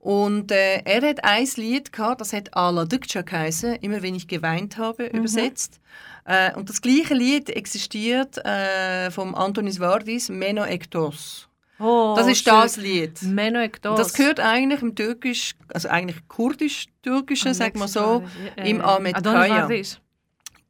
Und 0.00 0.50
äh, 0.50 0.78
er 0.84 1.08
hat 1.08 1.22
ein 1.22 1.46
Lied 1.56 1.92
gehabt, 1.92 2.22
das 2.22 2.32
hat 2.32 2.56
Ala 2.56 2.82
Dükça 2.82 3.22
geheißen, 3.22 3.76
immer 3.76 4.02
wenn 4.02 4.16
ich 4.16 4.26
geweint 4.26 4.78
habe, 4.78 5.04
übersetzt. 5.04 5.78
Äh, 6.24 6.54
und 6.54 6.68
das 6.68 6.80
gleiche 6.80 7.14
Lied 7.14 7.50
existiert 7.50 8.38
äh, 8.44 9.10
vom 9.10 9.34
Antonis 9.34 9.80
Vardis, 9.80 10.28
Meno 10.28 10.64
Ektos. 10.64 11.48
Oh, 11.78 12.14
Das 12.16 12.26
ist 12.26 12.44
schön. 12.44 12.52
das 12.52 12.76
Lied. 12.76 13.22
Meno 13.22 13.58
Ektos. 13.58 13.96
Das 13.96 14.12
gehört 14.12 14.38
eigentlich 14.38 14.82
im 14.82 14.94
Türkisch, 14.94 15.54
also 15.72 15.88
eigentlich 15.88 16.18
kurdisch-türkischen, 16.28 17.54
sag 17.54 17.74
mal 17.76 17.88
so, 17.88 18.22
Äh, 18.56 18.70
im 18.70 18.80
Ahmed 18.82 19.22
Kaya. 19.22 19.68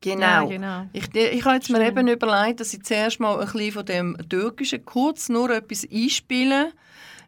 Genau. 0.02 0.20
Ja, 0.24 0.44
genau. 0.44 0.86
Ich, 0.94 1.14
ich 1.14 1.44
habe 1.44 1.56
jetzt 1.56 1.68
mir 1.68 1.86
eben 1.86 2.08
überlegt, 2.08 2.60
dass 2.60 2.72
ich 2.72 2.82
zuerst 2.84 3.20
mal 3.20 3.38
ein 3.38 3.46
bisschen 3.46 3.72
von 3.72 3.84
dem 3.84 4.16
Türkischen 4.28 4.82
kurz 4.84 5.28
nur 5.28 5.50
etwas 5.50 5.86
einspiele, 5.92 6.72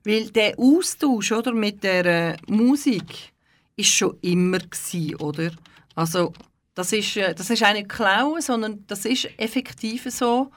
weil 0.05 0.31
der 0.31 0.59
Austausch 0.59 1.33
oder, 1.33 1.53
mit 1.53 1.85
der 1.85 2.07
äh, 2.07 2.37
Musik 2.47 3.33
ist 3.77 3.91
schon 3.91 4.16
immer 4.23 4.59
gsi, 4.59 5.14
oder? 5.18 5.51
Also 5.95 6.33
das 6.75 6.93
ist, 6.93 7.16
äh, 7.16 7.35
das 7.35 7.51
ist 7.51 7.61
nicht 7.61 7.89
klauen, 7.89 8.41
sondern 8.41 8.85
das 8.87 9.05
ist 9.05 9.29
effektiv 9.39 10.07
so, 10.11 10.51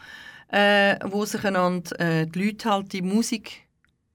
äh, 0.49 0.97
wo 1.03 1.25
sich 1.25 1.43
einander, 1.43 1.99
äh, 1.99 2.25
die 2.27 2.45
Leute 2.45 2.69
halt 2.69 2.93
die 2.93 3.01
Musik, 3.01 3.63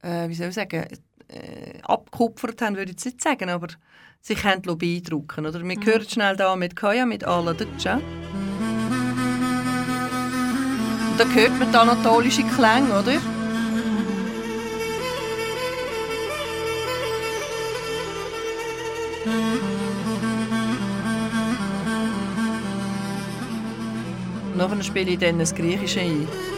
äh, 0.03 0.29
wie 0.29 0.35
soll 0.35 0.49
ich 0.49 0.55
sagen, 0.55 0.87
äh, 1.29 1.81
abgekupfert 1.83 2.63
haben, 2.63 2.77
würde 2.77 2.91
ich 2.93 2.97
jetzt 2.97 3.05
nicht 3.05 3.23
sagen, 3.23 3.51
aber 3.51 3.69
sich 4.21 4.45
haben 4.45 4.63
beeindrucken 4.79 5.47
oder? 5.47 5.63
Wir 5.63 5.77
hören 5.83 6.09
schnell 6.09 6.37
da 6.37 6.55
mit 6.57 6.77
Kaya, 6.77 7.07
mit 7.07 7.25
Ala 7.25 7.55
Dutcha. 7.55 7.95
Und 11.11 11.19
da 11.19 11.25
hört 11.25 11.59
man 11.59 11.71
die 11.71 11.77
anatolische 11.77 12.43
Klänge, 12.45 12.99
oder? 12.99 13.40
Nachher 24.61 24.83
spiele 24.83 25.13
ich 25.13 25.19
dann 25.19 25.39
das 25.39 25.55
Griechische 25.55 26.01
ein. 26.01 26.50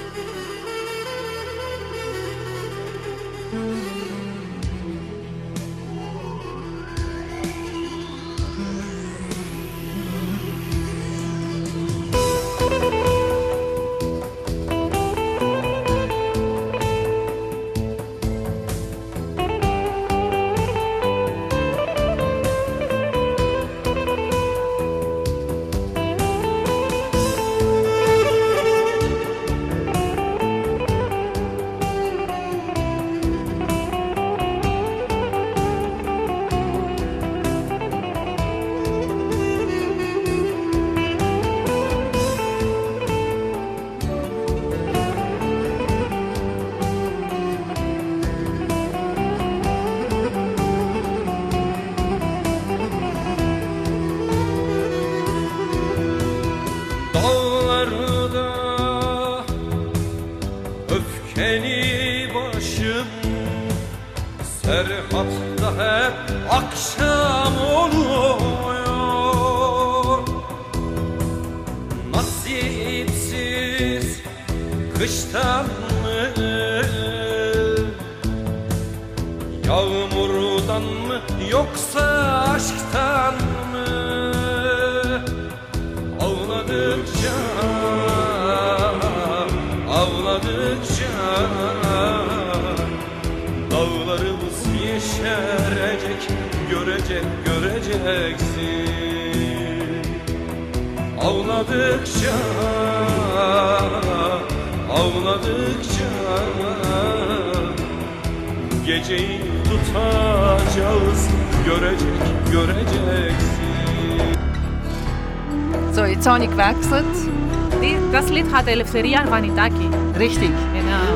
Ελευθερία 118.72 119.20
Αρβανιτάκη. 119.20 119.88
Ρίχτηκ. 120.16 120.54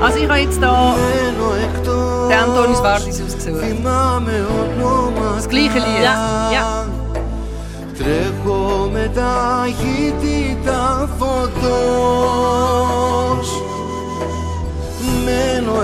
Ας 0.07 0.15
είχα 0.17 0.37
έτσι 0.37 0.59
το... 0.59 0.67
Τε 2.29 2.35
Αντώνης 2.35 2.81
Βάρτης, 2.81 3.21
όπως 3.21 3.37
Μένω 15.25 15.83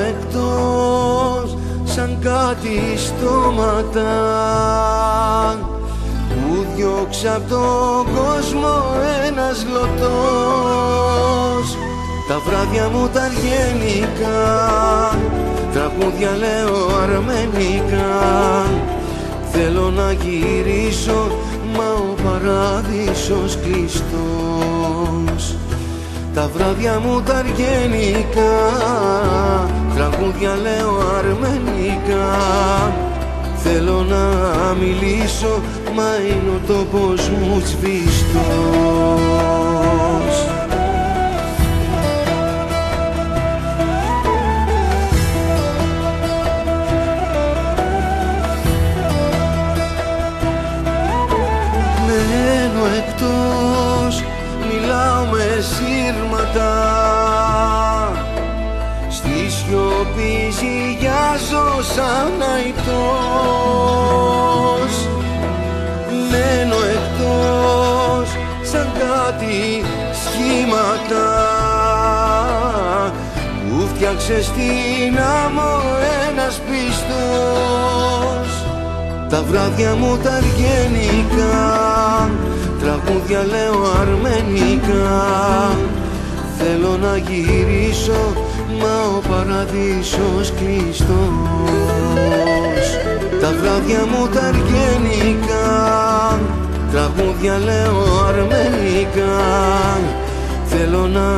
σαν 1.85 2.19
κάτι 2.21 2.81
στόματα. 2.97 4.11
Που 6.29 6.67
διώξα 6.77 7.41
κόσμο 8.15 8.75
ένας 9.27 9.67
λωτός 9.73 11.02
τα 12.33 12.39
βράδια 12.39 12.89
μου 12.89 13.09
τα 13.09 13.23
αργενικά 13.23 14.41
Τραγούδια 15.73 16.31
λέω 16.37 16.77
αρμενικά. 17.03 18.11
Θέλω 19.53 19.91
να 19.91 20.13
γυρίσω 20.13 21.39
Μα 21.77 21.85
ο 21.85 22.15
παράδεισος 22.25 23.59
κλειστός. 23.63 25.57
Τα 26.35 26.51
βράδια 26.55 27.01
μου 27.05 27.23
τα 27.23 27.35
αργενικά 27.35 28.59
Τραγούδια 29.95 30.57
λέω 30.63 30.99
αρμενικά. 31.19 32.39
Θέλω 33.57 34.07
να 34.09 34.25
μιλήσω 34.81 35.61
Μα 35.95 36.17
είναι 36.29 36.51
ο 36.57 36.61
τόπος 36.67 37.29
μου 37.29 37.63
σβηστός 37.65 39.23
ζυγιάζω 61.03 61.67
σαν 61.95 62.33
αϊτός 62.55 64.13
Μένω 66.31 66.77
εκτός, 66.77 68.29
σαν 68.63 68.89
κάτι 68.99 69.85
σχήματα. 70.25 71.27
Που 73.69 73.77
φτιάξε 73.95 74.43
στην 74.43 75.19
άμμο 75.45 75.73
ένας 76.31 76.61
πιστός. 76.61 78.51
Τα 79.29 79.43
βράδια 79.43 79.95
μου 79.95 80.19
τα 80.23 80.31
αργενικά 80.31 82.31
Τραγούδια 82.81 83.45
λέω 83.45 83.91
αρμενικά. 84.01 85.27
Θέλω 86.59 86.97
να 86.97 87.17
γυρίσω 87.17 88.42
Μα 88.81 89.17
ο 89.17 89.21
παραδείσος 89.29 90.53
κλειστός 90.59 91.09
Τα 93.41 93.53
βράδια 93.61 94.07
μου 94.11 94.29
τα 94.29 94.41
αργενικά 94.41 95.71
Τραγούδια 96.93 97.59
λέω 97.59 98.25
αρμενικά 98.29 99.39
Θέλω 100.67 101.07
να 101.07 101.29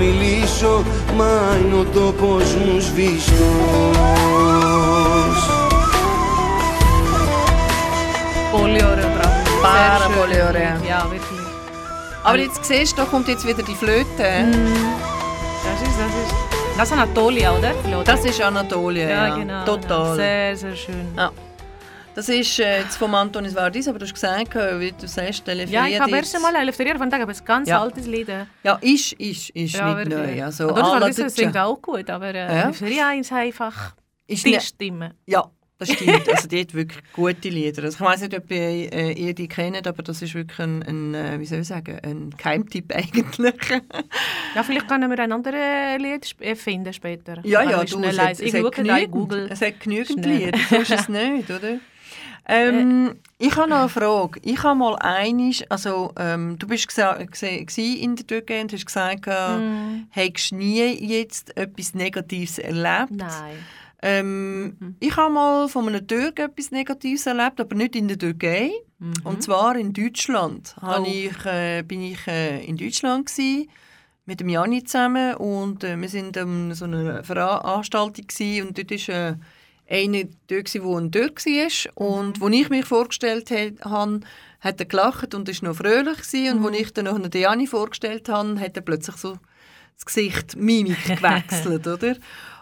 μιλήσω 0.00 0.82
Μα 1.16 1.56
είναι 1.64 1.74
ο 1.74 1.84
τόπος 1.94 2.54
μου 2.54 2.80
σβηστός 2.80 3.38
Πολύ 8.52 8.84
ωραίο 8.84 9.10
τραγούδι. 9.18 9.50
Πάρα 9.62 9.98
Sehr 9.98 10.10
schön. 10.10 10.18
πολύ 10.18 10.42
ωραία. 10.48 10.80
Ja, 10.90 11.00
wirklich. 11.12 11.46
Aber 12.28 12.38
jetzt 12.46 12.62
siehst 12.70 12.92
du, 12.92 12.96
da 13.00 13.04
kommt 13.12 13.26
jetzt 13.32 13.44
wieder 13.50 13.62
die 13.70 13.78
Flöte. 13.82 14.28
Das 14.28 14.48
ist, 14.48 14.58
das 14.58 15.02
ist, 15.02 15.07
das 16.78 16.90
ist 16.90 16.92
Anatolia, 16.92 17.52
oder? 17.58 17.74
Das 18.04 18.24
ist 18.24 18.40
Anatolia, 18.40 19.08
ja. 19.08 19.26
ja, 19.28 19.36
genau. 19.36 19.64
Total. 19.64 20.14
Sehr, 20.16 20.56
sehr 20.56 20.76
schön. 20.76 21.08
Ja. 21.16 21.30
Das 22.14 22.28
ist 22.28 22.58
äh, 22.58 22.80
jetzt 22.82 22.96
vom 22.96 23.14
Antonis 23.14 23.54
Vardis, 23.54 23.86
aber 23.88 23.98
du 23.98 24.04
hast 24.04 24.14
gesagt, 24.14 24.54
äh, 24.56 24.80
wie 24.80 24.92
du 24.92 25.06
sagst, 25.06 25.46
Ja, 25.46 25.86
ich 25.86 26.00
habe 26.00 26.16
erst 26.16 26.34
einmal 26.36 26.54
Eleftheria 26.56 26.96
von 26.96 27.10
Tag, 27.10 27.20
aber 27.22 27.32
es 27.32 27.38
ist 27.38 27.42
ein 27.42 27.46
ganz 27.46 27.68
Ja. 27.68 27.80
altes 27.80 28.06
Lied. 28.06 28.28
äh. 28.28 28.44
Ja, 28.62 28.78
ist, 28.80 29.12
ist, 29.14 29.50
ist 29.50 29.74
Ja, 29.74 29.94
nicht 29.94 30.08
neu. 30.10 30.44
Also, 30.44 30.68
Ala 30.74 31.00
Vardis 31.00 31.34
singt 31.34 31.56
auch 31.56 31.80
gut, 31.82 32.08
aber 32.10 32.34
äh, 32.34 32.46
Ja. 32.46 32.62
Eleftheria 32.64 33.12
ist 33.12 33.32
einfach 33.32 33.94
ist 34.26 34.44
die 34.46 34.52
ne- 34.52 34.60
Stimme. 34.60 35.14
Ja, 35.26 35.44
das 35.78 35.92
stimmt. 35.92 36.28
Also 36.28 36.48
die 36.48 36.60
hat 36.60 36.74
wirklich 36.74 37.02
gute 37.12 37.48
Lieder. 37.48 37.84
Also, 37.84 37.96
ich 37.96 38.00
weiß 38.10 38.20
nicht, 38.22 38.36
ob 38.36 38.50
ihr, 38.50 38.92
äh, 38.92 39.12
ihr 39.12 39.34
die 39.34 39.48
kennt, 39.48 39.86
aber 39.86 40.02
das 40.02 40.20
ist 40.22 40.34
wirklich 40.34 40.58
ein, 40.58 40.82
ein 40.82 41.14
äh, 41.14 41.38
wie 41.40 41.46
soll 41.46 41.60
ich 41.60 41.68
sagen, 41.68 41.98
ein 42.02 42.30
Geheimtipp 42.36 42.92
eigentlich. 42.94 43.54
Ja, 44.54 44.62
vielleicht 44.62 44.88
können 44.88 45.10
wir 45.10 45.18
ein 45.18 45.32
anderes 45.32 46.00
Lied 46.02 46.34
äh, 46.40 46.54
finden 46.56 46.92
später. 46.92 47.38
Ja, 47.44 47.62
ja, 47.62 47.84
du, 47.84 48.00
es, 48.02 48.18
hat, 48.18 48.40
Ich 48.40 48.52
es, 48.52 48.58
schaue 48.60 48.66
hat 48.66 48.74
genügend, 48.74 49.10
Google. 49.12 49.48
es 49.50 49.60
hat 49.60 49.80
genügend. 49.80 50.26
Lieder, 50.26 50.58
so 50.68 50.76
ist 50.76 50.90
es 50.90 51.08
nicht, 51.08 51.50
oder? 51.50 51.78
Ähm, 52.50 53.16
ich 53.38 53.54
habe 53.56 53.68
noch 53.68 53.80
eine 53.80 53.88
Frage. 53.90 54.40
Ich 54.42 54.62
habe 54.62 54.78
mal 54.78 54.96
einig, 54.96 55.70
also 55.70 56.12
ähm, 56.18 56.58
du 56.58 56.66
bist 56.66 56.88
in 56.96 58.16
der 58.16 58.26
Türkei 58.26 58.62
und 58.62 58.72
hast 58.72 58.86
gesagt, 58.86 59.26
äh, 59.26 59.58
Mm. 59.58 60.06
hast 60.10 60.52
nie 60.52 60.94
jetzt 61.06 61.54
etwas 61.58 61.94
Negatives 61.94 62.58
erlebt? 62.58 63.10
Nein. 63.10 63.58
Ähm, 64.02 64.96
Ich 65.00 65.16
habe 65.16 65.32
mal 65.32 65.68
von 65.68 65.88
einem 65.88 66.06
Türken 66.06 66.46
etwas 66.46 66.70
Negatives 66.70 67.26
erlebt, 67.26 67.60
aber 67.60 67.74
nicht 67.74 67.96
in 67.96 68.08
der 68.08 68.18
Türkei. 68.18 68.70
Und 69.24 69.42
zwar 69.42 69.76
in 69.76 69.92
Deutschland. 69.92 70.74
Oh. 70.82 71.04
Ich, 71.06 71.44
äh, 71.44 71.82
bin 71.82 72.02
ich 72.02 72.26
äh, 72.26 72.64
in 72.64 72.76
Deutschland 72.76 73.26
gsi 73.26 73.68
mit 74.26 74.40
dem 74.40 74.48
Jani 74.48 74.84
zusammen 74.84 75.34
und 75.36 75.84
äh, 75.84 75.96
wir 75.96 76.08
sind 76.08 76.36
an 76.36 76.74
so 76.74 76.84
einer 76.84 77.22
Veranstaltung 77.24 78.26
und 78.66 78.76
dort 78.76 78.90
ist 78.90 79.08
äh, 79.08 79.34
einer 79.88 80.24
dort 80.48 80.82
wo 80.82 80.98
ein 80.98 81.10
Türk 81.10 81.44
war 81.46 81.92
und 81.94 82.40
wo 82.40 82.48
ich 82.48 82.68
mich 82.68 82.84
vorgestellt 82.84 83.50
habe, 83.50 84.20
hat 84.60 84.80
er 84.80 84.86
gelacht 84.86 85.34
und 85.34 85.48
ist 85.48 85.62
noch 85.62 85.76
fröhlich 85.76 86.18
gsi 86.18 86.50
und 86.50 86.62
wo 86.62 86.68
ich 86.68 86.92
dann 86.92 87.06
noch 87.06 87.18
den 87.18 87.40
Jani 87.40 87.66
vorgestellt 87.66 88.28
habe, 88.28 88.60
hat 88.60 88.76
er 88.76 88.82
plötzlich 88.82 89.16
so 89.16 89.38
das 89.94 90.06
Gesicht, 90.06 90.56
Mimik 90.56 91.04
gewechselt, 91.06 91.86
oder? 91.86 92.16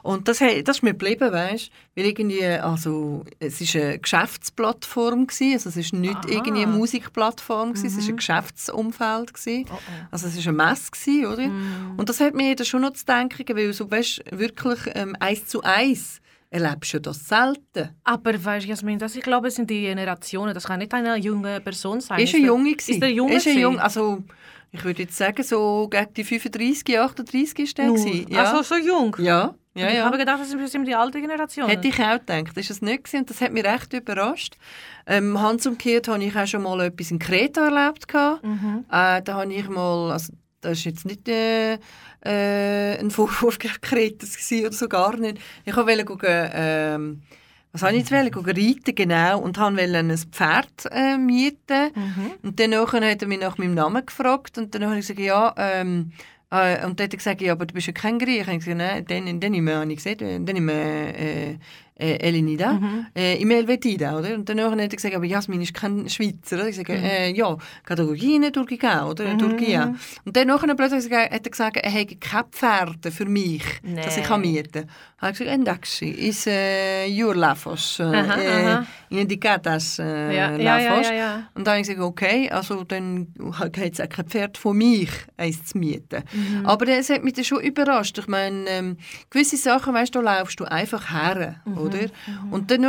Und 0.07 0.29
das, 0.29 0.39
das 0.39 0.77
ist 0.77 0.83
mir 0.83 0.93
geblieben, 0.93 1.33
weißt 1.33 1.71
Weil 1.95 2.05
irgendwie, 2.07 2.45
also, 2.45 3.25
es 3.39 3.61
war 3.75 3.83
eine 3.83 3.99
Geschäftsplattform, 3.99 5.27
gewesen, 5.27 5.53
also 5.55 5.69
es 5.81 5.93
war 5.93 5.99
nicht 6.01 6.17
Aha. 6.17 6.29
irgendwie 6.29 6.63
eine 6.63 6.73
Musikplattform, 6.73 7.73
gewesen, 7.75 7.87
es 7.99 8.05
war 8.07 8.13
ein 8.13 8.17
Geschäftsumfeld. 8.17 9.35
Gewesen. 9.35 9.65
Also 10.11 10.27
es 10.29 10.37
war 10.47 10.53
eine 10.53 10.71
Messe, 10.71 10.91
gewesen, 10.91 11.27
oder? 11.27 11.51
Und 11.97 12.09
das 12.09 12.21
hat 12.21 12.35
mir 12.35 12.55
dann 12.57 12.67
schon 12.67 12.83
noch 12.83 12.93
zu 12.93 13.05
denken, 13.05 13.37
gegeben, 13.39 13.59
weil 13.59 13.73
so, 13.73 13.91
weißt, 13.91 14.25
wirklich 14.31 14.79
ähm, 14.95 15.17
eins 15.21 15.47
zu 15.47 15.63
eins 15.63 16.21
erlebst 16.49 16.95
du 16.95 17.01
das 17.01 17.27
selten. 17.29 17.91
Aber 18.05 18.33
weißt 18.45 18.65
du, 18.65 18.71
Jasmin, 18.71 18.99
das, 18.99 19.17
ich 19.17 19.23
glaube, 19.23 19.49
es 19.49 19.57
sind 19.57 19.69
die 19.69 19.81
Generationen. 19.83 20.55
Das 20.55 20.65
kann 20.65 20.79
nicht 20.79 20.95
eine 20.95 21.17
junge 21.17 21.61
Person 21.61 22.01
sein. 22.01 22.21
Ist 22.21 22.35
ein 22.35 22.41
der- 22.43 22.47
Junge 22.49 22.71
Ist 22.71 22.89
der 22.89 23.11
Junge? 23.13 23.35
Ist 23.35 23.47
ein 23.47 23.55
gewesen? 23.55 23.61
Junge, 23.63 23.83
also 23.83 24.23
ich 24.73 24.85
würde 24.85 25.03
jetzt 25.03 25.17
sagen, 25.17 25.43
so 25.43 25.89
gegen 25.89 26.15
die 26.15 26.25
35, 26.25 26.99
38 26.99 27.59
ist 27.59 27.79
der 27.79 27.89
gewesen. 27.89 28.27
Ja. 28.31 28.45
Also 28.45 28.63
so 28.63 28.77
jung? 28.77 29.17
ja, 29.19 29.55
ja, 29.75 29.89
ich 29.89 29.95
ja. 29.95 30.05
habe 30.07 30.17
gedacht, 30.17 30.41
das 30.41 30.73
sind 30.73 30.87
die 30.87 30.95
alte 30.95 31.21
Generation. 31.21 31.69
Hätte 31.69 31.89
ich 31.89 32.01
auch 32.01 32.19
gedacht. 32.19 32.57
Das 32.57 32.65
ist 32.65 32.71
es 32.71 32.83
nicht 32.83 33.05
gewesen, 33.05 33.21
und 33.21 33.31
das 33.31 33.41
hat 33.43 33.53
mich 33.53 33.65
recht 33.65 33.93
überrascht. 33.93 34.57
Ähm, 35.07 35.41
Hans 35.41 35.67
umgekehrt 35.67 36.09
habe 36.09 36.25
ich 36.25 36.35
auch 36.35 36.47
schon 36.47 36.63
mal 36.63 36.81
etwas 36.81 37.11
in 37.11 37.19
Kreta 37.19 37.67
erlebt. 37.69 38.07
Mhm. 38.43 38.85
Äh, 38.91 39.23
da 39.23 39.35
habe 39.35 39.53
ich 39.53 39.69
mal, 39.69 40.13
also 40.13 40.33
das 40.63 40.79
ist 40.79 40.85
jetzt 40.85 41.05
nicht 41.05 41.29
äh, 41.29 41.75
äh, 42.25 42.99
ein 42.99 43.11
Vorwurf 43.11 43.59
gegen 43.59 43.81
Kreta 43.83 44.27
oder 44.67 44.73
so 44.73 44.89
gar 44.89 45.17
nicht. 45.17 45.39
Ich 45.65 45.77
wollte 45.77 46.05
gucken, 46.05 46.51
ähm, 46.53 47.23
was 47.77 47.83
habe 47.83 47.93
ich 47.93 48.09
jetzt 48.09 48.13
wollen? 48.13 48.47
Reiten, 48.47 48.95
genau, 48.95 49.41
und 49.41 49.59
wollte 49.59 49.99
ein 49.99 50.17
Pferd 50.17 50.89
äh, 50.91 51.19
mieten. 51.19 51.91
Mhm. 51.95 52.33
Und 52.43 52.59
dann 52.59 52.75
hat 52.75 53.23
er 53.23 53.29
mich 53.29 53.39
nach 53.39 53.59
meinem 53.59 53.75
Namen 53.75 54.07
gefragt 54.07 54.57
und 54.57 54.75
dann 54.75 54.85
habe 54.87 54.95
ich 54.95 55.07
gesagt, 55.07 55.21
ja, 55.21 55.55
ähm, 55.59 56.13
äh, 56.51 56.87
und 56.87 56.99
dann 56.99 57.05
hat 57.05 57.13
er 57.13 57.19
gesagt, 57.19 57.41
ja, 57.43 57.53
aber 57.53 57.67
du 57.67 57.75
bist 57.75 57.87
ja 57.87 57.93
kein 57.93 58.19
Griech. 58.19 58.49
Und 58.49 58.55
ich 58.55 58.65
gesagt, 58.65 58.79
nein, 58.79 59.05
dann, 59.07 59.41
dann, 59.41 59.53
dann 59.53 59.69
habe 59.69 59.93
ich 59.93 59.97
gesehen, 59.97 60.47
dann 60.47 60.57
habe 60.57 60.73
ich 60.73 61.21
äh, 61.21 61.59
Eh, 61.99 62.17
äh, 62.17 62.29
Elinida, 62.29 62.75
mhm. 62.75 63.07
Eh, 63.15 63.37
äh, 63.37 63.41
im 63.41 63.51
Elvetida, 63.51 64.19
oder? 64.19 64.35
Und 64.35 64.47
dann 64.51 64.61
hat 64.61 64.79
er 64.79 64.89
gesagt, 64.89 65.15
aber 65.15 65.25
Jasmin 65.25 65.63
ist 65.63 65.73
kein 65.73 66.07
Schweizer, 66.11 66.57
oder? 66.57 66.69
Ich 66.69 66.77
sage, 66.77 66.93
mhm. 66.93 67.05
äh, 67.05 67.31
ja, 67.31 67.57
Kategorie 67.85 68.39
Türkei, 68.53 69.03
oder? 69.03 69.33
Mhm. 69.33 69.39
Türkei. 69.39 69.83
Und 70.27 70.37
dann 70.37 70.49
nachher 70.49 70.75
plötzlich 70.75 71.11
hat 71.11 71.31
er 71.33 71.51
gesagt, 71.51 71.79
er 71.79 71.91
hätte 71.91 72.17
keine 72.17 72.45
Pferde 72.51 73.11
für 73.11 73.25
mich, 73.25 73.63
nee. 73.83 74.03
dass 74.03 74.19
ich 74.19 74.25
kann 74.25 74.43
mieten 74.43 74.73
kann. 74.73 74.91
Habe 75.19 75.33
ich 75.33 75.39
gesagt, 75.39 75.55
Endaxi, 75.55 76.11
ist 76.11 76.47
äh, 76.47 77.09
your 77.09 77.35
Lafos, 77.35 77.99
äh, 77.99 78.03
aha, 78.03 78.35
aha. 78.35 78.87
Indicatas 79.09 79.99
äh, 79.99 80.37
ja, 80.37 80.51
Lafos. 80.51 81.09
Ja, 81.09 81.15
ja, 81.15 81.49
Und 81.55 81.67
dann 81.67 81.73
habe 81.73 81.81
ich 81.81 81.89
gesagt, 81.89 82.05
okay, 82.05 82.51
also 82.51 82.85
dann 82.85 83.29
hat 83.53 83.79
es 83.79 84.01
auch 84.03 84.09
kein 84.11 84.27
Pferd 84.27 84.59
von 84.59 84.77
mich, 84.77 85.09
eins 85.39 85.65
zu 85.65 85.79
mieten. 85.79 86.23
Mhm. 86.31 86.67
Aber 86.67 86.85
das 86.85 87.09
hat 87.09 87.25
mich 87.25 87.33
dann 87.33 87.45
schon 87.45 87.63
überrascht. 87.63 88.19
Ich 88.19 88.29
meine, 88.29 88.69
ähm, 88.69 88.97
gewisse 89.31 89.57
Sachen, 89.57 89.95
weißt 89.95 90.15
du, 90.15 90.21
da 90.21 90.39
laufst 90.39 90.61
du 90.61 90.65
einfach 90.65 91.11
her, 91.11 91.63
mhm 91.65 91.86
oder? 91.87 92.07
Und 92.51 92.71
dann 92.71 92.85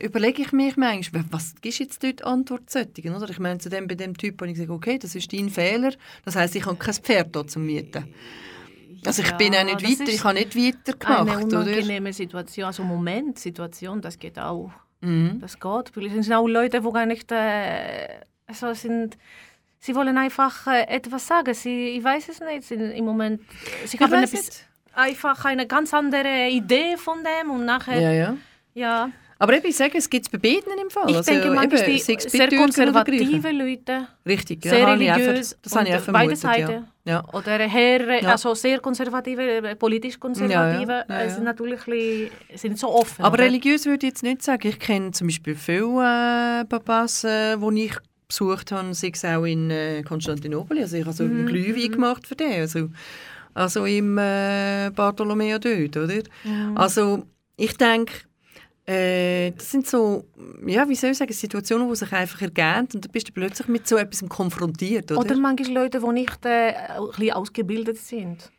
überlege 0.00 0.42
ich 0.42 0.52
mich 0.52 0.76
manchmal, 0.76 1.24
was 1.30 1.54
ist 1.62 1.78
jetzt 1.78 2.02
dort 2.02 2.20
die 2.20 2.24
Antwort 2.24 2.70
zu 2.70 2.78
solchen, 2.80 3.14
oder? 3.14 3.28
Ich 3.30 3.38
meine, 3.38 3.58
zu 3.58 3.68
dem, 3.68 3.86
bei 3.88 3.94
dem 3.94 4.16
Typ 4.16 4.40
habe 4.40 4.50
ich 4.50 4.54
gesagt, 4.56 4.70
okay, 4.70 4.98
das 4.98 5.14
ist 5.14 5.32
dein 5.32 5.50
Fehler. 5.50 5.92
Das 6.24 6.36
heisst, 6.36 6.54
ich 6.56 6.66
habe 6.66 6.76
kein 6.76 6.94
Pferd 6.94 7.34
dort 7.34 7.50
zum 7.50 7.64
Mieten. 7.66 8.04
Also 9.04 9.22
ich 9.22 9.28
Ja, 9.30 9.36
bin 9.36 9.54
auch 9.54 9.64
nicht 9.64 9.82
weiter, 9.82 10.12
ich 10.12 10.22
habe 10.24 10.34
nicht 10.34 10.54
weiter 10.56 10.94
Eine 11.06 11.24
gemacht, 11.24 11.44
oder? 11.46 11.58
unangenehme 11.62 12.12
Situation, 12.12 12.66
also 12.66 12.84
Moment, 12.84 13.38
Situation, 13.38 14.00
das 14.00 14.18
geht 14.18 14.38
auch. 14.38 14.70
Mhm. 15.00 15.38
Das 15.40 15.58
geht. 15.58 15.90
Vielleicht 15.92 16.22
sind 16.22 16.32
auch 16.32 16.46
Leute, 16.46 16.80
die 16.80 16.90
gar 16.92 17.06
nicht 17.06 17.30
äh, 17.32 18.20
so 18.52 18.72
sind. 18.74 19.18
Sie 19.80 19.96
wollen 19.96 20.16
einfach 20.16 20.68
äh, 20.68 20.84
etwas 20.84 21.26
sagen. 21.26 21.52
Sie, 21.54 21.88
ich 21.96 22.04
weiß 22.04 22.28
es 22.28 22.38
nicht. 22.38 22.70
Im 22.70 23.04
Moment, 23.04 23.40
sie 23.84 23.96
Ich 23.96 24.00
haben 24.00 24.20
nicht. 24.20 24.68
Einfach 24.94 25.44
eine 25.44 25.66
ganz 25.66 25.92
andere 25.94 26.48
Idee 26.50 26.96
von 26.96 27.18
dem 27.24 27.50
und 27.50 27.64
nachher, 27.64 28.00
Ja, 28.00 28.12
ja. 28.12 28.36
ja. 28.74 29.10
Aber 29.38 29.54
ich 29.64 29.76
sage, 29.76 29.98
es 29.98 30.08
gibt 30.08 30.26
es 30.26 30.30
bei 30.30 30.38
beiden 30.38 30.78
im 30.80 30.88
Fall. 30.88 31.10
Ich 31.10 31.16
also, 31.16 31.32
denke, 31.32 31.50
manchmal 31.50 31.88
eben, 31.88 31.96
die 32.06 32.28
sehr 32.28 32.48
konservative 32.48 33.50
Leute, 33.50 34.06
Richtig, 34.24 34.64
ja, 34.64 34.70
sehr 34.70 34.86
religiös, 34.86 35.58
Das 35.60 35.74
habe 35.74 35.88
ich 35.88 36.06
und 36.06 36.12
beide 36.12 36.36
Seiten. 36.36 36.86
ja. 37.04 37.24
Oder 37.32 37.58
her, 37.58 38.22
Ja. 38.22 38.28
also 38.30 38.54
sehr 38.54 38.78
konservative, 38.78 39.42
äh, 39.42 39.74
politisch 39.74 40.20
konservative, 40.20 41.04
Ja, 41.08 41.20
äh, 41.22 41.28
sind 41.28 41.42
natürlich 41.42 42.30
sind 42.54 42.78
so 42.78 42.88
offen. 42.90 43.24
Aber 43.24 43.34
oder? 43.34 43.44
religiös 43.44 43.84
würde 43.84 44.06
ich 44.06 44.12
jetzt 44.12 44.22
nicht 44.22 44.42
sagen. 44.42 44.68
Ich 44.68 44.78
kenne 44.78 45.10
zum 45.10 45.26
Beispiel 45.26 45.56
viele 45.56 46.60
äh, 46.60 46.64
Papas, 46.64 47.24
äh, 47.24 47.56
die 47.56 47.84
ich 47.86 47.96
besucht 48.28 48.70
habe, 48.70 48.94
sei 48.94 49.10
es 49.12 49.24
auch 49.24 49.44
in 49.44 49.70
äh, 49.72 50.04
Konstantinopel. 50.04 50.78
Also 50.78 50.96
ich 50.98 51.04
habe 51.04 51.12
so 51.16 51.24
Mhm, 51.24 51.30
einen 51.38 51.46
Glühwein 51.46 51.90
gemacht 51.90 52.28
für 52.28 52.36
den. 52.36 52.60
Also, 52.60 52.90
also 53.54 53.84
im 53.86 54.18
äh, 54.18 54.90
Bartolomeo 54.94 55.58
dort, 55.58 55.96
oder? 55.96 56.22
Mhm. 56.44 56.76
Also 56.76 57.24
ich 57.56 57.76
denke, 57.76 58.12
äh, 58.86 59.52
das 59.52 59.70
sind 59.70 59.86
so, 59.86 60.24
ja, 60.66 60.88
wie 60.88 60.94
soll 60.94 61.10
ich 61.10 61.18
sagen, 61.18 61.32
Situationen, 61.32 61.88
die 61.88 61.96
sich 61.96 62.12
einfach 62.12 62.42
ergeben 62.42 62.88
und 62.92 63.04
dann 63.04 63.12
bist 63.12 63.28
du 63.28 63.32
plötzlich 63.32 63.68
mit 63.68 63.86
so 63.86 63.96
etwas 63.96 64.28
konfrontiert, 64.28 65.12
oder? 65.12 65.20
Oder 65.20 65.36
manchmal 65.36 65.84
Leute, 65.84 66.00
die 66.00 66.08
nicht 66.12 66.44
äh, 66.44 66.74
ein 66.74 67.06
bisschen 67.08 67.32
ausgebildet 67.32 67.98
sind. 67.98 68.50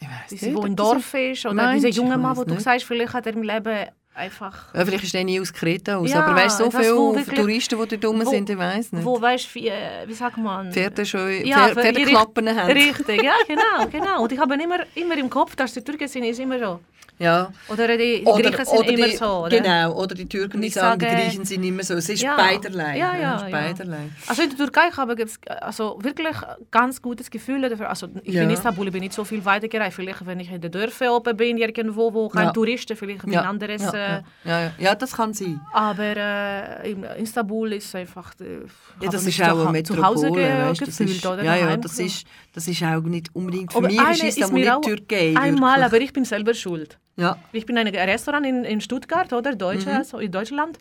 ich 0.00 0.08
weiss 0.08 0.14
Diese, 0.30 0.46
nicht, 0.46 0.56
wo 0.56 0.64
im 0.64 0.74
Dorf 0.74 1.14
ist. 1.14 1.46
Oder 1.46 1.54
Meinst 1.54 1.86
dieser 1.86 2.02
junge 2.02 2.18
Mann, 2.18 2.36
wo 2.36 2.44
du 2.44 2.54
nicht. 2.54 2.62
sagst, 2.62 2.84
vielleicht 2.84 3.12
hat 3.12 3.26
er 3.26 3.34
im 3.34 3.42
Leben 3.42 3.86
einfach... 4.14 4.74
Ja, 4.74 4.84
vielleicht 4.84 5.04
ist 5.04 5.14
der 5.14 5.24
nie 5.24 5.40
aus 5.40 5.52
Kreta 5.52 5.96
aus, 5.96 6.10
Ja, 6.10 6.24
aber 6.24 6.34
weißt 6.36 6.58
so 6.58 6.70
viele 6.70 7.24
Touristen, 7.34 7.78
die 7.80 7.96
dort 7.96 8.04
rum 8.04 8.24
sind, 8.24 8.50
ich 8.50 8.58
weiß 8.58 8.92
nicht. 8.92 9.04
Wo 9.04 9.20
weißt 9.20 9.54
wie, 9.54 9.68
äh, 9.68 10.06
wie 10.06 10.14
sagt 10.14 10.36
man... 10.36 10.72
Pferde 10.72 11.06
schon, 11.06 11.44
Ja, 11.46 11.68
für- 11.68 11.80
Pferdeklappen 11.80 12.48
haben. 12.48 12.70
Richtig, 12.72 13.22
ja, 13.22 13.34
genau, 13.46 13.86
genau. 13.90 14.22
Und 14.22 14.32
ich 14.32 14.38
habe 14.38 14.54
immer, 14.54 14.78
immer 14.94 15.16
im 15.16 15.30
Kopf, 15.30 15.56
dass 15.56 15.72
die 15.72 15.82
Türken 15.82 16.08
sind, 16.08 16.24
ist 16.24 16.40
immer 16.40 16.58
so. 16.58 16.80
Ja. 17.18 17.52
Oder 17.68 17.98
die, 17.98 18.20
die 18.20 18.24
Oder, 18.24 18.50
Griechen 18.50 18.64
sind 18.64 18.88
immer 18.88 19.06
die, 19.06 19.16
so, 19.16 19.26
oder? 19.44 19.60
Genau, 19.60 19.92
oder 19.92 20.14
die 20.14 20.26
Türken, 20.26 20.62
die 20.62 20.70
sagen, 20.70 21.00
die 21.00 21.04
Griechen 21.06 21.44
sind 21.44 21.62
immer 21.62 21.82
so. 21.82 21.92
Es 21.92 22.08
ist 22.08 22.22
Ja. 22.22 22.34
beiderlei. 22.34 22.96
Ja, 22.96 23.14
ja, 23.14 23.46
beiderlei. 23.50 24.08
Also 24.26 24.40
in 24.40 24.48
der 24.48 24.56
Türkei 24.56 24.90
habe 24.96 25.14
ich 25.22 25.28
also 25.60 25.98
wirklich 26.00 26.34
ganz 26.70 27.02
gutes 27.02 27.30
Gefühl 27.30 27.60
dafür. 27.68 27.90
Also 27.90 28.08
ich 28.22 28.32
bin 28.32 28.44
in 28.44 28.50
Istanbul, 28.50 28.86
ich 28.86 28.92
bin 28.94 29.02
nicht 29.02 29.12
so 29.12 29.24
viel 29.24 29.44
weitergereist. 29.44 29.96
Vielleicht, 29.96 30.24
wenn 30.24 30.40
ich 30.40 30.50
in 30.50 30.62
den 30.62 30.72
Dörfern 30.72 31.10
oben 31.10 31.36
bin, 31.36 31.58
irgendwo, 31.58 32.14
wo 32.14 32.30
kein 32.30 32.46
Ja. 32.46 32.52
Touristen, 32.52 32.96
vielleicht 32.96 33.24
ein 33.24 33.34
anderes... 33.36 33.82
ja, 34.00 34.18
Äh, 34.18 34.22
ja. 34.44 34.60
Ja, 34.64 34.72
ja. 34.78 34.94
das 34.94 35.12
kann 35.12 35.32
sein. 35.34 35.60
aber 35.72 36.16
äh, 36.16 36.90
in 36.92 37.04
Istanbul 37.04 37.72
ist 37.74 37.94
einfach... 37.94 38.32
Äh, 38.40 38.66
Ja, 39.00 39.10
das 39.10 39.26
ist 39.26 39.40
auch 39.42 39.66
eine 39.66 39.82
zu 39.82 39.94
Hause 40.02 40.26
Metropole. 40.30 40.68
weißt, 40.68 40.80
das 40.82 40.88
gefühlt, 40.88 41.10
ist, 41.10 41.26
oder? 41.26 41.42
ja, 41.44 41.56
ja, 41.56 41.76
das 41.76 41.98
ist, 41.98 42.26
das 42.54 42.66
ist 42.68 42.82
auch 42.82 43.02
nicht 43.02 43.34
unbedingt... 43.34 43.72
Für 43.72 43.78
Aber 43.78 43.88
mich 43.88 44.00
ist 44.00 44.22
Istanbul 44.38 44.60
mir 44.60 44.76
nicht 44.76 44.82
Türkei. 44.84 45.34
Einmal, 45.36 45.76
wirklich. 45.80 45.84
aber 45.86 46.00
ich 46.00 46.12
bin 46.12 46.24
selber 46.24 46.54
schuld. 46.54 46.98
Ja. 47.16 47.36
Ich 47.52 47.66
bin 47.66 47.76
in 47.76 47.86
einem 47.86 47.94
Restaurant 47.94 48.46
in, 48.46 48.64
in 48.64 48.80
Stuttgart, 48.80 49.32
oder? 49.32 49.54
Deutsche, 49.54 49.90
Mhm. 49.90 49.96
also 49.96 50.18
in 50.18 50.32
Deutschland. 50.32 50.78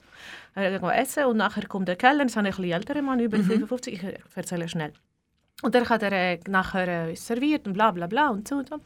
Äh, 0.56 0.72
irgendwo 0.72 0.90
essen 0.90 1.26
und 1.26 1.38
nachher 1.38 1.68
kommt 1.68 1.88
der 1.88 1.96
Kellner, 1.96 2.24
das 2.24 2.32
ist 2.34 2.38
ein 2.38 2.46
bisschen 2.46 2.72
älterer 2.72 3.02
Mann, 3.02 3.18
Mhm. 3.20 3.26
über 3.26 3.38
55, 3.38 3.94
ich 3.94 4.04
äh, 4.04 4.18
erzähle 4.36 4.68
schnell. 4.70 4.94
Und 5.62 5.76
der 5.76 5.88
hat 5.90 6.02
er 6.04 6.12
äh, 6.14 6.40
nachher 6.48 7.10
äh, 7.10 7.16
serviert 7.16 7.68
und 7.68 7.74
bla 7.74 7.92
bla 7.92 8.08
bla 8.08 8.30
und 8.30 8.48
so 8.48 8.56
und 8.56 8.70
so. 8.70 8.78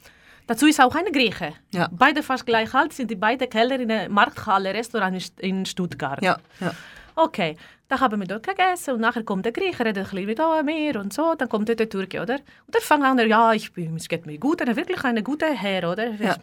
Dazu 0.48 0.68
ist 0.68 0.82
auch 0.82 0.94
ein 0.96 1.06
Grieche. 1.12 1.54
Ja. 1.74 1.90
Beide 1.92 2.24
fast 2.24 2.46
gleich 2.46 2.74
alt 2.74 2.94
sind 2.94 3.10
die 3.10 3.16
beiden 3.16 3.50
Kellner 3.50 3.80
in 3.80 3.92
einem 3.92 4.14
Markthalle-Restaurant 4.14 5.14
in 5.16 5.22
St- 5.22 5.40
in 5.40 5.66
Stuttgart. 5.66 6.22
Ja, 6.22 6.38
ja. 6.60 6.74
Okay, 7.16 7.56
dann 7.88 8.00
haben 8.00 8.20
wir 8.20 8.28
dort 8.28 8.48
gegessen 8.48 8.96
und 8.96 9.02
nachher 9.02 9.24
kommt 9.24 9.46
der 9.46 9.52
Grieche, 9.52 9.86
redet 9.86 9.98
ein 9.98 10.04
bisschen 10.10 10.26
mit 10.26 10.40
oh, 10.40 10.64
mir 10.64 11.00
und 11.00 11.14
so, 11.14 11.36
dann 11.36 11.48
kommt 11.48 11.70
der 11.70 11.78
Türke, 11.78 12.22
oder? 12.22 12.36
Und 12.66 12.74
dann 12.74 12.82
fängt 12.82 13.04
an, 13.04 13.20
ja, 13.28 13.54
ich 13.54 13.72
bin, 13.72 13.96
es 13.96 14.10
geht 14.10 14.26
mir 14.26 14.38
gut, 14.40 14.62
er 14.62 14.68
ist 14.68 14.76
wirklich 14.78 15.04
ein 15.04 15.24
guter 15.24 15.54
Herr, 15.54 15.92
oder? 15.92 16.10
Ja. 16.16 16.36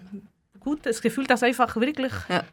Gut, 0.61 0.87
das 0.87 1.03
Gefühl, 1.03 1.27
dass 1.27 1.43
einfach 1.43 1.75
wirklich... 1.77 2.13
Ja. 2.29 2.45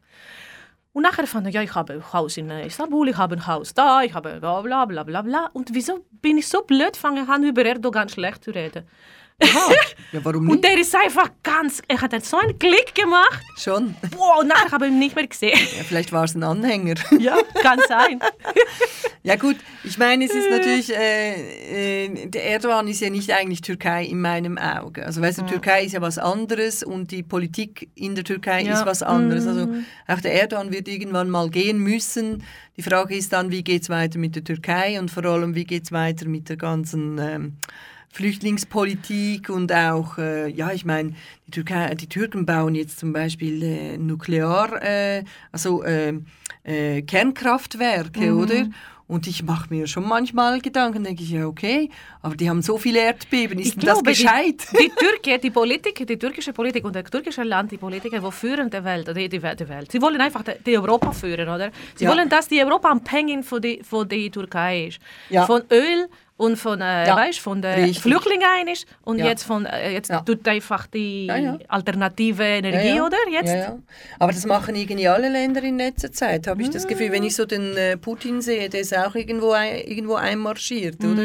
Und 0.93 1.04
nachher 1.04 1.28
fand 1.28 1.45
ich, 1.45 1.54
ja, 1.54 1.62
ich 1.62 1.76
habe 1.76 1.93
ein 1.93 2.14
Haus 2.14 2.38
in 2.38 2.50
äh, 2.50 2.66
Istanbul, 2.66 3.10
ich 3.10 3.18
habe 3.18 3.36
ein 3.36 3.45
Haus 3.45 3.72
da, 3.72 4.02
ich 4.02 4.16
habe 4.16 4.39
bla 4.39 4.62
bla 4.62 4.86
bla 4.86 5.04
bla 5.04 5.22
bla. 5.22 5.50
Und 5.54 5.72
wieso 5.76 6.04
bin 6.24 6.39
ich 6.39 6.48
so 6.48 6.64
blöd, 6.64 6.98
fange 6.98 7.30
an, 7.30 7.43
über 7.43 7.64
Erdogan 7.64 8.10
schlecht 8.10 8.43
zu 8.43 8.50
reden? 8.50 8.88
Aha. 9.40 9.72
ja, 10.14 10.20
warum 10.24 10.50
Und 10.50 10.62
nicht? 10.62 10.64
der 10.64 10.80
ist 10.80 10.96
einfach 10.96 11.30
ganz, 11.44 11.82
er 11.88 12.02
hat 12.02 12.26
so 12.26 12.38
einen 12.38 12.58
Klick 12.58 12.96
gemacht, 12.96 13.44
Schon. 13.58 13.96
wow, 14.18 14.40
und 14.42 14.48
nachher 14.48 14.72
habe 14.72 14.88
ich 14.88 14.92
ihn 14.92 14.98
nicht 15.00 15.16
mehr 15.16 15.28
gesehen. 15.28 15.52
Ja, 15.78 15.84
vielleicht 15.84 16.12
war 16.12 16.24
es 16.24 16.34
ein 16.34 16.42
Anhänger. 16.44 16.96
ja, 17.20 17.38
kann 17.62 17.80
sein. 17.88 18.20
Ja 19.22 19.36
gut, 19.36 19.58
ich 19.84 19.98
meine, 20.00 20.26
es 20.26 20.32
ist 20.32 20.50
natürlich, 20.50 20.92
äh, 20.96 22.06
äh, 22.06 22.28
der 22.28 22.46
Erdogan 22.46 22.88
ist 22.88 23.00
ja 23.02 23.10
nicht 23.12 23.32
eigentlich 23.32 23.62
Türkei 23.62 24.06
in 24.06 24.22
meinem 24.22 24.58
Auge. 24.58 25.06
Also 25.06 25.22
weißt 25.22 25.40
du, 25.40 25.46
Türkei 25.46 25.84
ist 25.84 25.92
ja 25.92 26.02
was 26.02 26.18
anderes 26.18 26.82
und 26.82 27.12
die 27.12 27.22
Politik 27.24 27.90
in 27.94 28.16
der 28.16 28.24
Türkei 28.24 28.64
Ja. 28.64 28.74
ist 28.80 28.86
was 28.88 29.04
anderes. 29.04 29.46
Also 29.46 29.68
auch 30.08 30.22
der 30.22 30.34
Erdogan 30.34 30.72
wird 30.72 30.88
irgendwann 30.88 31.30
mal 31.30 31.50
gehen 31.52 31.78
müssen. 31.78 32.44
Die 32.78 32.82
Frage 32.84 33.16
ist 33.16 33.34
dann, 33.34 33.52
wie 33.52 33.64
geht 33.64 33.84
es 33.84 33.90
weiter 33.90 34.18
mit 34.18 34.36
der 34.36 34.44
Türkei 34.44 35.00
und 35.00 35.12
vor 35.12 35.26
allem, 35.26 35.54
wie 35.54 35.66
geht 35.66 35.84
es 35.84 35.92
weiter 35.92 36.28
mit 36.28 36.50
der 36.50 36.58
ganzen 36.58 37.18
ähm, 37.20 37.58
Flüchtlingspolitik 38.12 39.49
und 39.49 39.72
auch, 39.74 40.18
äh, 40.18 40.49
ja, 40.49 40.72
ich 40.72 40.86
meine, 40.86 41.14
die, 41.47 41.51
Türkei, 41.51 41.93
die 41.95 42.08
Türken 42.10 42.45
bauen 42.45 42.76
jetzt 42.76 42.99
zum 42.99 43.14
Beispiel 43.14 43.62
äh, 43.64 43.97
Nuklear, 43.97 44.82
äh, 44.82 45.24
also 45.51 45.84
äh, 45.84 46.14
äh, 46.64 47.01
Kernkraftwerke, 47.03 48.32
Mhm. 48.32 48.39
oder? 48.39 48.68
Und 49.10 49.26
ich 49.26 49.41
mache 49.43 49.74
mir 49.74 49.88
schon 49.88 50.05
manchmal 50.05 50.60
Gedanken, 50.60 51.05
denke 51.05 51.24
ich, 51.24 51.30
ja, 51.32 51.45
okay, 51.47 51.89
aber 52.22 52.36
die 52.36 52.49
haben 52.49 52.62
so 52.62 52.78
viele 52.78 52.99
Erdbeben, 52.99 53.58
ist 53.58 53.68
Ich 53.68 53.74
denn 53.76 53.86
das 53.86 54.03
glaube, 54.03 54.12
die-? 54.12 54.58
Die 54.78 54.89
Türken, 54.97 55.39
die 55.41 55.49
Politik, 55.49 56.05
die 56.05 56.18
türkische 56.20 56.51
Politik 56.51 56.84
und 56.84 56.93
der 56.93 57.05
türkische 57.05 57.43
Land, 57.43 57.72
die 57.72 57.78
Politiker, 57.78 58.20
die 58.20 58.32
führen 58.34 58.70
die 58.70 58.84
Welt, 58.84 59.08
oder 59.08 59.26
die, 59.30 59.41
Welt, 59.41 59.62
die 59.62 59.70
Welt. 59.70 59.89
Sie 59.93 60.01
wollen 60.01 60.20
einfach 60.20 60.43
die, 60.66 60.78
Europa 60.78 61.14
führen, 61.14 61.47
oder? 61.47 61.72
Sie 61.95 62.03
Ja. 62.03 62.12
wollen, 62.12 62.28
dass 62.28 62.49
die 62.49 62.62
Europa 62.62 62.89
abhängig 62.91 63.45
von 63.45 63.62
die, 63.62 63.82
von 63.82 64.10
die 64.10 64.30
Türkei 64.30 64.88
ist. 64.88 64.99
Ja. 65.30 65.45
Von 65.45 65.62
Öl 65.72 66.10
und 66.38 66.56
von, 66.56 66.80
äh, 66.82 67.08
Ja, 67.08 67.16
weißt, 67.16 67.40
von 67.40 67.62
den 67.62 67.74
richtig. 67.74 68.00
Flüchtlingen 68.02 68.48
ein 68.60 68.68
ist 68.68 68.86
und 69.04 69.18
Ja. 69.20 69.26
jetzt 69.26 69.44
von 69.44 69.66
äh, 69.66 69.92
jetzt 69.92 70.10
Ja. 70.10 70.22
tut 70.22 70.48
einfach 70.48 70.86
die 70.88 71.30
alternative 71.68 72.44
Energie, 72.44 73.02
oder? 73.02 73.18
Jetzt. 73.32 73.72
Aber 74.20 74.32
das 74.32 74.46
machen 74.46 74.76
irgendwie 74.76 75.08
alle 75.08 75.30
Länder 75.30 75.64
in 75.64 75.78
letzter 75.78 76.12
Zeit, 76.12 76.48
habe 76.48 76.62
ich 76.62 76.70
das 76.70 76.88
Gefühl. 76.88 77.12
Wenn 77.12 77.24
ich 77.24 77.36
so 77.36 77.46
den 77.46 77.76
äh, 77.76 77.98
Putin 77.98 78.42
sehe, 78.42 78.70
der 78.70 78.82
ist 78.82 78.96
auch 78.96 79.16
irgendwo, 79.16 79.52
ein, 79.52 79.76
irgendwo 79.86 80.16
einmarschiert, 80.16 81.04
oder? 81.04 81.24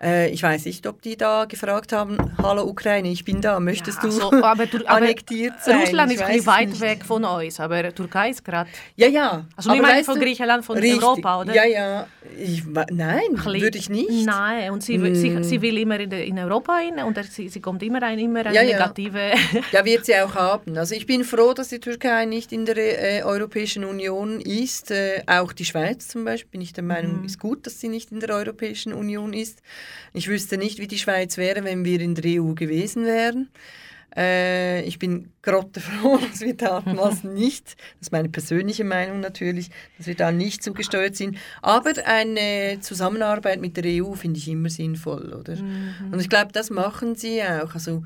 Äh, 0.00 0.28
ich 0.30 0.42
weiß 0.42 0.66
nicht, 0.66 0.86
ob 0.86 1.00
die 1.02 1.16
da 1.16 1.46
gefragt 1.46 1.92
haben, 1.92 2.16
hallo 2.42 2.64
Ukraine, 2.64 3.08
ich 3.08 3.24
bin 3.24 3.40
da, 3.40 3.58
möchtest 3.58 4.02
du 4.02 4.08
aber, 4.42 4.70
Tur- 4.70 4.82
aber 4.86 4.98
annektiert 4.98 5.54
sein? 5.64 5.80
Russland 5.80 6.12
Ich 6.12 6.18
ist 6.20 6.24
ein 6.24 6.46
weit 6.46 6.68
nicht. 6.68 6.80
weg 6.80 7.04
von 7.04 7.24
uns, 7.24 7.58
aber 7.58 7.94
Türkei 7.94 8.30
ist 8.30 8.44
gerade. 8.44 8.68
Ja, 8.94 9.08
ja. 9.08 9.46
Also 9.56 9.70
nicht 9.70 9.78
Aber 9.80 9.88
meine 9.88 9.98
weißt 10.00 10.06
von 10.06 10.18
du- 10.20 10.24
Griechenland, 10.24 10.64
von 10.64 10.76
Richtig. 10.78 11.02
Europa, 11.02 11.40
oder? 11.40 11.54
Ja, 11.54 11.64
ja. 11.64 12.06
Ich, 12.38 12.62
nein, 12.90 13.20
würde 13.44 13.78
ich 13.78 13.88
nicht. 13.88 14.10
Nein, 14.10 14.35
und 14.70 14.82
sie, 14.82 15.14
sie, 15.14 15.42
sie 15.42 15.62
will 15.62 15.78
immer 15.78 15.98
in, 16.00 16.10
in 16.10 16.38
Europa 16.38 16.74
rein 16.74 16.98
und 17.04 17.18
sie, 17.24 17.48
sie 17.48 17.60
kommt 17.60 17.82
immer 17.82 18.02
ein, 18.02 18.18
immer 18.18 18.46
eine 18.46 18.54
Ja, 18.54 18.62
ja. 18.62 18.78
negative... 18.78 19.32
Ja, 19.72 19.84
wird 19.84 20.06
sie 20.06 20.14
auch 20.16 20.34
haben. 20.34 20.76
Also 20.76 20.94
ich 20.94 21.06
bin 21.06 21.24
froh, 21.24 21.52
dass 21.52 21.68
die 21.68 21.80
Türkei 21.80 22.24
nicht 22.24 22.52
in 22.52 22.66
der 22.66 22.76
äh, 22.76 23.22
Europäischen 23.22 23.84
Union 23.84 24.40
ist. 24.40 24.90
Äh, 24.90 25.22
auch 25.26 25.52
die 25.52 25.64
Schweiz 25.64 26.08
zum 26.08 26.24
Beispiel 26.24 26.50
bin 26.50 26.60
ich 26.60 26.72
der 26.72 26.84
Meinung, 26.84 27.24
ist 27.24 27.38
gut, 27.38 27.66
dass 27.66 27.80
sie 27.80 27.88
nicht 27.88 28.12
in 28.12 28.20
der 28.20 28.30
Europäischen 28.30 28.92
Union 28.92 29.32
ist. 29.32 29.62
Ich 30.12 30.28
wüsste 30.28 30.58
nicht, 30.58 30.78
wie 30.78 30.86
die 30.86 30.98
Schweiz 30.98 31.36
wäre, 31.36 31.64
wenn 31.64 31.84
wir 31.84 32.00
in 32.00 32.14
der 32.14 32.42
EU 32.42 32.54
gewesen 32.54 33.04
wären. 33.04 33.48
Äh, 34.16 34.82
ich 34.82 34.98
bin 34.98 35.32
grottefroh, 35.42 36.18
dass 36.30 36.40
wir 36.40 36.54
damals 36.54 37.24
nicht, 37.24 37.76
das 37.98 38.08
ist 38.08 38.12
meine 38.12 38.28
persönliche 38.28 38.84
Meinung 38.84 39.20
natürlich, 39.20 39.70
dass 39.98 40.06
wir 40.06 40.14
da 40.14 40.32
nicht 40.32 40.62
zugesteuert 40.62 41.16
sind. 41.16 41.38
Aber 41.62 41.92
eine 42.04 42.78
Zusammenarbeit 42.80 43.60
mit 43.60 43.76
der 43.76 43.84
EU 44.02 44.12
finde 44.14 44.38
ich 44.38 44.48
immer 44.48 44.70
sinnvoll, 44.70 45.32
oder? 45.32 45.56
Und 46.10 46.20
ich 46.20 46.28
glaube, 46.28 46.52
das 46.52 46.70
machen 46.70 47.14
sie 47.14 47.42
auch. 47.42 47.74
Also 47.74 48.04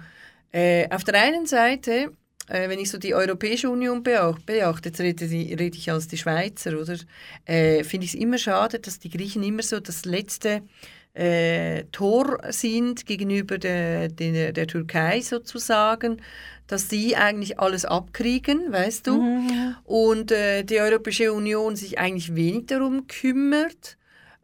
äh, 0.52 0.88
auf 0.90 1.04
der 1.04 1.20
einen 1.20 1.46
Seite 1.46 2.12
äh, 2.50 2.68
wenn 2.68 2.80
ich 2.80 2.90
so 2.90 2.98
die 2.98 3.14
Europäische 3.14 3.70
Union 3.70 4.02
beachte, 4.02 4.88
jetzt 4.88 5.00
rede, 5.00 5.24
rede 5.24 5.78
ich 5.78 5.90
als 5.90 6.08
die 6.08 6.18
Schweizer, 6.18 6.78
oder? 6.78 6.96
Äh, 7.44 7.84
Finde 7.84 8.04
ich 8.06 8.14
es 8.14 8.20
immer 8.20 8.38
schade, 8.38 8.80
dass 8.80 8.98
die 8.98 9.10
Griechen 9.10 9.42
immer 9.42 9.62
so 9.62 9.78
das 9.78 10.04
letzte 10.04 10.62
äh, 11.14 11.84
Tor 11.92 12.38
sind 12.50 13.06
gegenüber 13.06 13.58
der, 13.58 14.08
der, 14.08 14.52
der 14.52 14.66
Türkei 14.66 15.20
sozusagen, 15.20 16.22
dass 16.66 16.88
die 16.88 17.16
eigentlich 17.16 17.58
alles 17.58 17.84
abkriegen, 17.84 18.70
weißt 18.70 19.08
du? 19.08 19.20
Und 19.84 20.30
äh, 20.30 20.62
die 20.62 20.80
Europäische 20.80 21.32
Union 21.32 21.74
sich 21.74 21.98
eigentlich 21.98 22.34
wenig 22.36 22.66
darum 22.66 23.06
kümmert. 23.08 23.96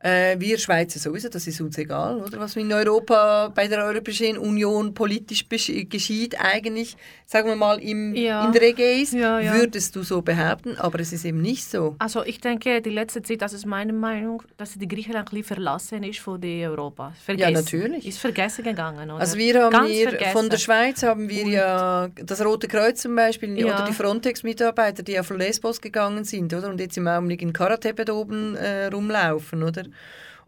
Äh, 0.07 0.37
wir 0.39 0.57
Schweizer 0.59 0.99
sowieso, 1.01 1.29
das 1.29 1.47
ist 1.49 1.61
uns 1.61 1.77
egal, 1.79 2.19
oder? 2.21 2.39
Was 2.39 2.55
in 2.55 2.73
Europa 2.73 3.49
bei 3.55 3.67
der 3.67 3.85
Europäischen 3.85 4.39
Union 4.39 4.95
politisch 4.95 5.49
geschieht, 5.49 6.37
eigentlich, 6.39 6.97
sagen 7.27 7.49
wir 7.49 7.57
mal, 7.57 7.79
im, 7.83 8.15
Ja. 8.15 8.47
in 8.47 8.53
der 8.53 8.63
Ägäis, 8.63 9.11
Ja, 9.13 9.41
ja. 9.41 9.55
würdest 9.55 9.97
du 9.97 10.03
so 10.05 10.23
behaupten, 10.23 10.77
aber 10.79 11.01
es 11.01 11.13
ist 11.13 11.25
eben 11.25 11.41
nicht 11.41 11.65
so. 11.69 11.97
Also 11.99 12.25
ich 12.25 12.41
denke, 12.41 12.81
die 12.83 12.91
letzte 12.91 13.21
Zeit, 13.23 13.43
das 13.43 13.53
ist 13.53 13.67
meine 13.67 13.93
Meinung, 13.93 14.43
dass 14.59 14.75
die 14.75 14.87
Griechenland 14.87 15.29
ein 15.29 15.31
bisschen 15.31 15.55
verlassen 15.57 16.03
ist 16.05 16.21
von 16.21 16.41
der 16.41 16.71
Europa. 16.71 17.13
Vergessen. 17.25 17.53
natürlich. 17.55 18.07
Ist 18.07 18.19
vergessen 18.19 18.63
gegangen, 18.65 19.11
oder? 19.11 19.21
Also 19.21 19.37
wir 19.37 19.61
haben 19.61 19.73
Ganz 19.73 19.91
hier, 19.91 20.09
vergessen. 20.11 20.33
von 20.33 20.49
der 20.51 20.59
Schweiz 20.59 21.03
haben 21.03 21.29
wir 21.29 21.47
ja 21.49 22.09
das 22.25 22.45
Rote 22.45 22.69
Kreuz 22.69 23.03
zum 23.03 23.17
Beispiel 23.17 23.59
Ja. 23.59 23.67
oder 23.75 23.85
die 23.89 23.93
Frontex-Mitarbeiter, 23.93 25.03
die 25.03 25.19
auf 25.19 25.31
Lesbos 25.31 25.81
gegangen 25.81 26.23
sind, 26.25 26.55
oder? 26.55 26.69
Und 26.69 26.79
jetzt 26.81 26.97
im 26.97 27.09
Augenblick 27.09 27.43
in 27.43 27.53
Karatepe 27.53 28.13
oben 28.15 28.55
äh, 28.57 28.87
rumlaufen, 28.87 29.63
oder? 29.65 29.83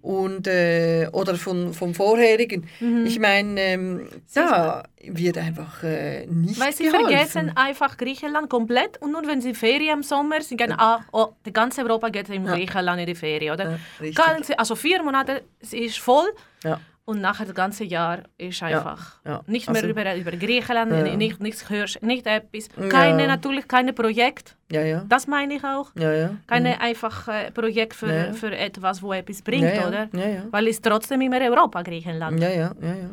Und, 0.01 0.47
äh, 0.47 1.09
oder 1.13 1.35
von, 1.35 1.75
vom 1.75 1.93
vorherigen. 1.93 2.69
Mhm. 2.79 3.05
Ich 3.05 3.19
meine, 3.19 3.61
ähm, 3.61 4.09
da 4.33 4.85
wird 5.03 5.37
einfach 5.39 5.83
äh, 5.83 6.25
nicht 6.27 6.61
Weil 6.61 6.73
sie 6.73 6.85
geholfen. 6.85 7.07
vergessen 7.09 7.53
einfach 7.57 7.97
Griechenland 7.97 8.49
komplett 8.49 9.03
und 9.03 9.11
nur 9.11 9.27
wenn 9.27 9.41
sie 9.41 9.55
Ferien 9.55 9.99
im 9.99 10.03
Sommer 10.05 10.41
sind, 10.41 10.59
gehen, 10.59 10.73
ah, 10.79 11.01
oh, 11.11 11.31
die 11.45 11.53
ganze 11.53 11.83
Europa 11.83 12.11
geht 12.11 12.29
in 12.29 12.45
Griechenland 12.47 13.01
in 13.01 13.07
die 13.07 13.17
Ferien, 13.17 13.55
oder? 13.55 13.79
Ja. 14.01 14.11
Ganze, 14.13 14.57
also 14.57 14.77
vier 14.77 15.03
Monate 15.03 15.43
es 15.61 15.73
ist 15.73 15.99
voll 15.99 16.29
Ja. 16.63 16.81
Und 17.09 17.23
nachher 17.23 17.47
das 17.47 17.55
ganze 17.55 17.85
Jahr 17.85 18.19
ist 18.37 18.63
einfach 18.63 19.17
ja. 19.25 19.41
nicht 19.47 19.67
mehr 19.71 19.83
Also- 19.83 19.89
über, 19.89 20.15
über 20.15 20.33
Griechenland, 20.33 20.93
Ja. 20.93 21.17
nicht, 21.17 21.41
nichts 21.41 21.71
hörst, 21.71 22.03
nicht 22.03 22.27
etwas. 22.27 22.69
Keine, 22.91 23.27
natürlich 23.27 23.67
keine 23.67 23.95
Projekt, 23.95 24.57
Ja, 24.71 24.83
ja. 24.83 25.05
das 25.09 25.27
meine 25.27 25.55
ich 25.55 25.65
auch. 25.65 25.89
Ja, 25.95 26.13
ja. 26.13 26.31
Keine 26.47 26.79
einfach 26.83 27.27
äh, 27.29 27.51
Projekt 27.51 27.95
für, 27.95 28.13
Ja. 28.13 28.33
für 28.35 28.55
etwas, 28.55 29.03
wo 29.03 29.15
etwas 29.15 29.41
bringt, 29.41 29.63
Ja, 29.63 29.75
ja. 29.81 29.89
oder? 29.89 30.09
Ja, 30.13 30.29
ja. 30.29 30.43
Weil 30.51 30.69
es 30.69 30.83
trotzdem 30.83 31.23
immer 31.23 31.41
Europa, 31.41 31.81
Griechenland. 31.81 32.39
Ja, 32.41 32.51
ja, 32.51 32.75
ja, 32.83 32.95
ja. 33.05 33.11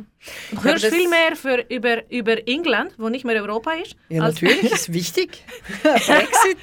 Du 0.52 0.64
hörst 0.64 0.86
viel 0.88 1.08
mehr 1.08 1.34
für, 1.38 1.64
über, 1.70 1.96
über 2.12 2.36
England, 2.48 2.91
wo 2.98 3.08
nicht 3.08 3.24
mehr 3.24 3.41
Europa 3.41 3.72
ist. 3.82 3.96
Ja, 4.10 4.24
natürlich, 4.24 4.64
ist 4.74 4.91
wichtig. 4.91 5.41
Brexit. 5.84 6.58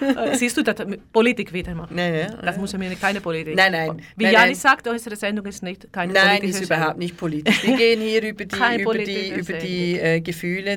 Äh, 0.00 0.34
Siehst 0.36 0.56
du, 0.56 0.62
das 0.62 0.76
Politik 1.12 1.52
wieder 1.52 1.74
machen. 1.74 1.96
Nein, 1.96 2.14
ja. 2.14 2.26
Das 2.42 2.56
muss 2.56 2.72
mir 2.76 2.94
keine 2.96 3.20
Politik. 3.20 3.54
Nein, 3.56 3.72
nein. 3.72 4.02
Wie 4.16 4.24
Nein, 4.24 4.32
Janis 4.32 4.62
nein. 4.64 4.72
sagt, 4.72 4.86
unsere 4.88 5.16
Sendung 5.16 5.46
ist 5.46 5.62
nicht 5.62 5.92
keine 5.92 6.12
Nein, 6.12 6.38
politische 6.38 6.62
ist 6.64 6.70
überhaupt 6.70 6.98
nicht 6.98 7.16
politisch. 7.16 7.62
Wir 7.64 7.76
gehen 7.76 8.00
hier 8.00 8.22
über 8.22 8.44
die, 8.44 8.56
Keine 8.58 8.82
über 8.82 8.98
die, 8.98 9.30
über 9.30 9.52
die 9.54 9.98
äh, 9.98 10.20
Gefühle. 10.20 10.76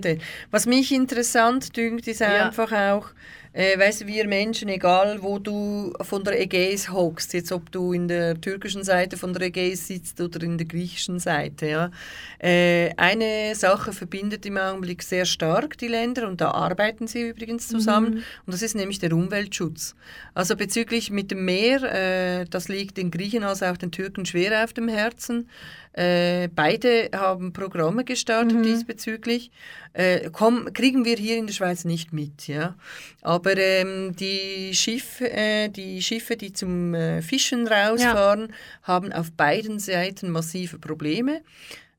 Was 0.52 0.66
mich 0.66 0.92
interessant 0.92 1.76
dünkt, 1.76 2.08
ist 2.08 2.20
Ja. 2.20 2.48
einfach 2.48 2.72
auch, 2.72 3.08
äh, 3.54 3.78
weißt 3.78 4.02
du, 4.02 4.08
wir 4.08 4.28
Menschen, 4.28 4.68
egal 4.68 5.22
wo 5.22 5.40
du 5.40 5.94
von 6.02 6.24
der 6.24 6.42
Ägäis 6.42 6.92
hockst, 6.92 7.34
jetzt 7.34 7.52
ob 7.52 7.72
du 7.72 7.94
in 7.94 8.08
der 8.08 8.42
türkischen 8.42 8.84
Seite 8.84 9.16
von 9.16 9.34
der 9.34 9.44
Ägäis 9.44 9.88
sitzt 9.88 10.20
oder 10.20 10.42
in 10.44 10.58
der 10.58 10.68
griechischen 10.68 11.20
Seite, 11.20 11.68
ja, 11.68 11.92
äh, 12.40 12.92
eine 12.98 13.54
Sache 13.56 13.94
verbindet 13.94 14.46
im 14.46 14.58
Augenblick 14.58 15.04
sehr 15.04 15.26
stark 15.26 15.78
die 15.78 15.88
Länder 15.88 16.28
und 16.28 16.42
da 16.42 16.52
arbeiten 16.52 17.08
sie 17.08 17.30
übrigens 17.30 17.68
zusammen 17.68 18.24
und 18.46 18.54
das 18.54 18.62
ist 18.62 18.76
nämlich 18.76 19.00
der 19.00 19.14
Umweltschutz. 19.14 19.96
Also 20.34 20.56
bezüglich 20.56 21.12
mit 21.12 21.32
dem 21.32 21.46
Meer, 21.46 21.84
äh, 21.84 22.46
das 22.50 22.68
liegt 22.68 22.98
den 22.98 23.12
Griechen 23.12 23.44
als 23.44 23.62
auch 23.62 23.78
den 23.78 23.92
Türken 23.92 24.26
schwer 24.26 24.64
auf 24.64 24.74
dem 24.74 24.88
Herzen. 24.88 25.48
Äh, 25.94 26.50
beide 26.54 27.10
haben 27.16 27.54
Programme 27.54 28.04
gestartet 28.04 28.66
diesbezüglich. 28.66 29.52
Äh, 29.94 30.32
komm, 30.32 30.74
kriegen 30.74 31.06
wir 31.06 31.16
hier 31.18 31.38
in 31.38 31.46
der 31.46 31.54
Schweiz 31.54 31.86
nicht 31.86 32.14
mit, 32.14 32.48
ja. 32.48 32.76
Aber 33.22 33.56
ähm, 33.58 34.16
die, 34.16 34.74
Schiffe, 34.74 35.32
äh, 35.32 35.70
die 35.70 36.02
Schiffe, 36.02 36.36
die 36.36 36.52
zum 36.52 36.96
äh, 36.96 37.22
Fischen 37.22 37.68
rausfahren, 37.68 38.54
haben 38.82 39.14
auf 39.14 39.32
beiden 39.34 39.78
Seiten 39.78 40.32
massive 40.32 40.80
Probleme. 40.80 41.42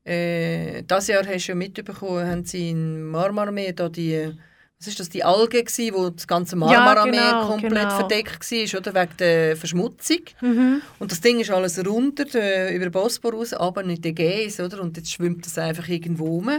Äh, 0.03 0.83
das 0.83 1.07
Jahr 1.07 1.25
hast 1.25 1.47
du 1.47 1.53
ja 1.53 1.55
mitbekommen, 1.55 2.27
haben 2.27 2.45
sie 2.45 2.71
in 2.71 3.03
Marmarmeer 3.03 3.71
da 3.73 3.87
die, 3.87 4.33
was 4.79 4.87
ist 4.87 4.99
das, 4.99 5.09
die 5.09 5.23
Alge 5.23 5.63
gsi, 5.63 5.91
wo 5.93 6.09
das 6.09 6.27
ganze 6.27 6.55
Marmarameer 6.55 7.11
genau, 7.11 7.47
komplett 7.47 7.71
genau. 7.71 7.95
verdeckt 7.95 8.51
war, 8.51 8.79
oder 8.79 8.93
wegen 8.93 9.17
der 9.17 9.57
Verschmutzung. 9.57 10.19
Mhm. 10.41 10.81
Und 10.99 11.11
das 11.11 11.21
Ding 11.21 11.39
ist 11.39 11.49
alles 11.49 11.83
runter 11.85 12.25
äh, 12.35 12.75
über 12.75 12.85
den 12.85 12.91
Bosporus, 12.91 13.53
aber 13.53 13.83
nicht 13.83 14.03
Gäse, 14.03 14.65
oder? 14.65 14.81
Und 14.81 14.97
jetzt 14.97 15.11
schwimmt 15.11 15.45
das 15.45 15.57
einfach 15.57 15.87
irgendwo 15.87 16.25
rum. 16.25 16.49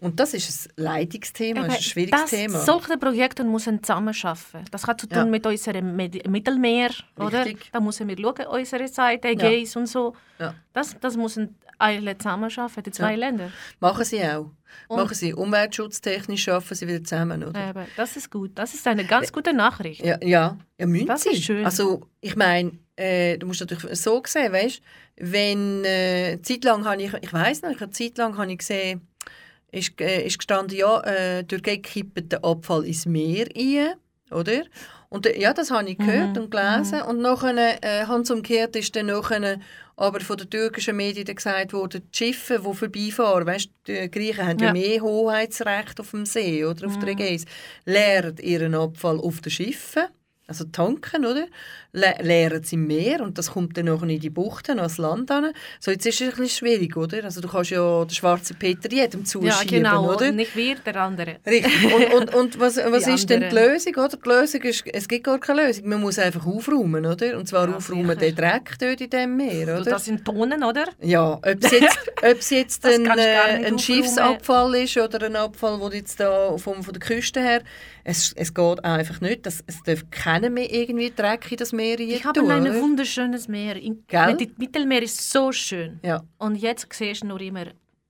Und 0.00 0.20
das 0.20 0.32
ist 0.34 0.68
ein 0.78 0.82
Leitungsthema, 0.84 1.62
das 1.62 1.72
ist 1.74 1.78
ein 1.78 1.82
schwieriges 1.82 2.20
das, 2.20 2.30
Thema. 2.30 2.58
Solche 2.60 2.96
Projekte 2.98 3.42
müssen 3.44 3.82
zusammenarbeiten. 3.82 4.64
Das 4.70 4.86
hat 4.86 5.00
zu 5.00 5.08
tun 5.08 5.18
Ja. 5.18 5.24
mit 5.24 5.44
unserem 5.46 5.96
Med 5.96 6.28
Mittelmeer, 6.28 6.90
oder? 7.16 7.44
Da 7.72 7.80
müssen 7.80 8.06
wir 8.06 8.16
schauen, 8.16 8.46
unsere 8.46 8.86
Seite, 8.88 9.28
Ägäis 9.28 9.74
und 9.74 9.86
so. 9.86 10.14
Ja. 10.38 10.54
Das, 10.72 10.96
das 11.00 11.16
müssen 11.16 11.56
alle 11.78 12.16
zusammenarbeiten, 12.16 12.82
die 12.84 12.90
zwei 12.92 13.12
Ja. 13.12 13.16
Länder. 13.18 13.50
Machen 13.80 14.04
sie 14.04 14.22
auch. 14.24 14.50
Und- 14.86 14.98
Machen 14.98 15.14
sie 15.14 15.32
umweltschutztechnisch, 15.34 16.44
schaffen 16.44 16.74
sie 16.76 16.86
wieder 16.86 17.02
zusammen, 17.02 17.42
oder? 17.42 17.70
Eben, 17.70 17.86
das 17.96 18.16
ist 18.16 18.30
gut. 18.30 18.52
Das 18.54 18.74
ist 18.74 18.86
eine 18.86 19.04
ganz 19.04 19.32
gute 19.32 19.52
Nachricht. 19.52 20.04
Ja, 20.04 20.18
ja, 20.22 20.56
ja 20.78 20.86
müssen 20.86 21.06
Das 21.06 21.22
sie. 21.22 21.30
ist 21.30 21.44
schön. 21.44 21.64
Also, 21.64 22.06
ich 22.20 22.36
meine, 22.36 22.72
äh, 22.96 23.36
du 23.38 23.46
musst 23.46 23.60
natürlich 23.60 23.98
so 23.98 24.22
sehen, 24.26 24.52
weißt 24.52 24.80
wenn 25.20 25.84
äh, 25.84 26.38
zeitlang 26.42 26.84
habe 26.84 27.02
ich, 27.02 27.12
ich 27.14 27.32
weiß 27.32 27.62
noch, 27.62 27.70
ich 27.70 27.80
habe 27.80 27.90
zeitlang 27.90 28.36
habe 28.38 28.52
ich 28.52 28.58
gesehen, 28.58 29.07
ist, 29.70 30.00
äh, 30.00 30.26
ist 30.26 30.38
gestanden, 30.38 30.76
ja, 30.76 31.00
äh, 31.00 31.42
die 31.42 31.48
Türkei 31.48 31.76
kippt 31.78 32.32
den 32.32 32.42
Abfall 32.44 32.86
ins 32.86 33.06
Meer 33.06 33.46
ein, 33.56 33.94
oder? 34.30 34.62
Und 35.10 35.26
äh, 35.26 35.38
ja, 35.40 35.52
das 35.54 35.70
habe 35.70 35.88
ich 35.88 35.98
gehört 35.98 36.36
Mhm, 36.36 36.42
und 36.42 36.50
gelesen. 36.50 37.02
Und 37.02 37.20
nachher, 37.20 37.78
äh, 37.82 38.06
ganz 38.06 38.30
umgekehrt 38.30 38.76
ist 38.76 38.94
dann 38.96 39.06
nachher 39.06 39.58
aber 39.96 40.20
von 40.20 40.36
den 40.36 40.48
türkischen 40.48 40.96
Medien 40.96 41.24
gesagt 41.34 41.72
worden, 41.72 42.02
die 42.12 42.16
Schiffe, 42.16 42.62
die 42.64 42.74
vorbeifahren, 42.74 43.46
weißt, 43.46 43.70
die 43.88 44.10
Griechen 44.10 44.46
haben 44.46 44.58
ja, 44.60 44.66
Ja. 44.66 44.72
Mhm. 44.72 44.78
mehr 44.80 45.00
Hoheitsrecht 45.00 45.98
auf 45.98 46.10
dem 46.12 46.24
See 46.24 46.64
oder 46.64 46.86
auf 46.86 46.98
der 46.98 47.08
Ägäis, 47.08 47.44
leeren 47.84 48.36
ihren 48.36 48.74
Abfall 48.76 49.18
auf 49.18 49.40
den 49.40 49.50
Schiffen, 49.50 50.04
also 50.48 50.64
tanken, 50.64 51.24
oder? 51.26 51.46
Le 51.92 52.14
leeren 52.22 52.62
sie 52.64 52.74
im 52.76 52.86
Meer 52.86 53.20
und 53.22 53.38
das 53.38 53.52
kommt 53.52 53.76
dann 53.76 53.86
nachher 53.86 54.08
in 54.08 54.18
die 54.20 54.30
Buchten 54.30 54.78
ans 54.78 54.98
Land 54.98 55.30
an. 55.30 55.52
So, 55.80 55.90
jetzt 55.90 56.04
ist 56.06 56.20
es 56.20 56.22
ein 56.22 56.28
bisschen 56.30 56.48
schwierig, 56.48 56.96
oder? 56.96 57.24
Also 57.24 57.40
du 57.40 57.48
kannst 57.48 57.70
ja 57.70 58.04
den 58.04 58.10
schwarzen 58.14 58.56
Peter 58.58 58.90
jedem 58.90 59.20
Ja, 59.20 59.26
zuschieben, 59.26 59.84
genau. 59.84 60.14
oder? 60.14 60.28
Und 60.28 60.36
nicht 60.36 60.56
wir, 60.56 60.76
der 60.76 60.96
andere. 60.96 61.36
Richtig. 61.46 61.94
Und, 61.94 62.14
und, 62.14 62.34
und 62.34 62.60
was, 62.60 62.76
was 62.90 63.04
Die 63.04 63.10
ist 63.12 63.28
denn 63.30 63.40
die 63.40 63.46
anderen. 63.46 63.72
Lösung? 63.74 63.94
Oder? 63.96 64.08
Die 64.16 64.28
Lösung 64.28 64.62
ist, 64.62 64.84
es 64.92 65.08
gibt 65.08 65.24
gar 65.24 65.38
keine 65.38 65.66
Lösung. 65.66 65.88
Man 65.88 66.00
muss 66.00 66.18
einfach 66.18 66.46
aufräumen, 66.46 67.04
oder? 67.06 67.38
Und 67.38 67.46
zwar 67.48 67.68
Ja, 67.68 67.76
aufräumen 67.76 68.18
sicher. 68.18 68.32
den 68.32 68.34
Dreck 68.36 68.74
dort 68.78 69.00
in 69.00 69.10
dem 69.10 69.36
Meer, 69.36 69.80
oder? 69.80 69.90
Das 69.90 70.04
sind 70.06 70.24
Tonnen, 70.24 70.62
oder? 70.64 70.84
Ja, 71.02 71.34
ob 71.34 71.44
es 71.64 71.70
jetzt, 71.70 71.98
ob 72.22 72.38
es 72.38 72.50
jetzt 72.50 72.86
ein, 72.86 73.06
äh, 73.06 73.66
ein. 73.66 73.78
Schiffsabfall 73.78 74.74
ist 74.76 74.96
oder 74.96 75.26
ein 75.26 75.36
Abfall, 75.36 75.78
der 75.80 75.98
jetzt 75.98 76.20
da 76.20 76.56
vom, 76.58 76.82
von 76.82 76.92
der 76.94 77.00
Küste 77.00 77.40
her, 77.40 77.62
es, 78.08 78.32
es 78.32 78.54
geht 78.54 78.84
einfach 78.84 79.20
nicht. 79.20 79.44
Das, 79.44 79.62
es 79.66 79.82
darf 79.82 80.02
keiner 80.10 80.48
mehr 80.48 80.72
irgendwie 80.72 81.10
Dreck 81.14 81.50
in 81.52 81.58
das 81.58 81.72
Meer 81.72 82.00
Ich 82.00 82.24
habe 82.24 82.40
ein 82.40 82.80
wunderschönes 82.80 83.48
Meer. 83.48 83.76
In? 83.76 84.02
Das 84.08 84.34
Mittelmeer 84.56 85.02
ist 85.02 85.30
so 85.30 85.52
schön. 85.52 86.00
Ja, 86.02 86.22
Und 86.38 86.56
jetzt 86.56 86.90
siehst 86.90 87.22
du 87.22 87.26
nur 87.26 87.40
immer 87.40 87.66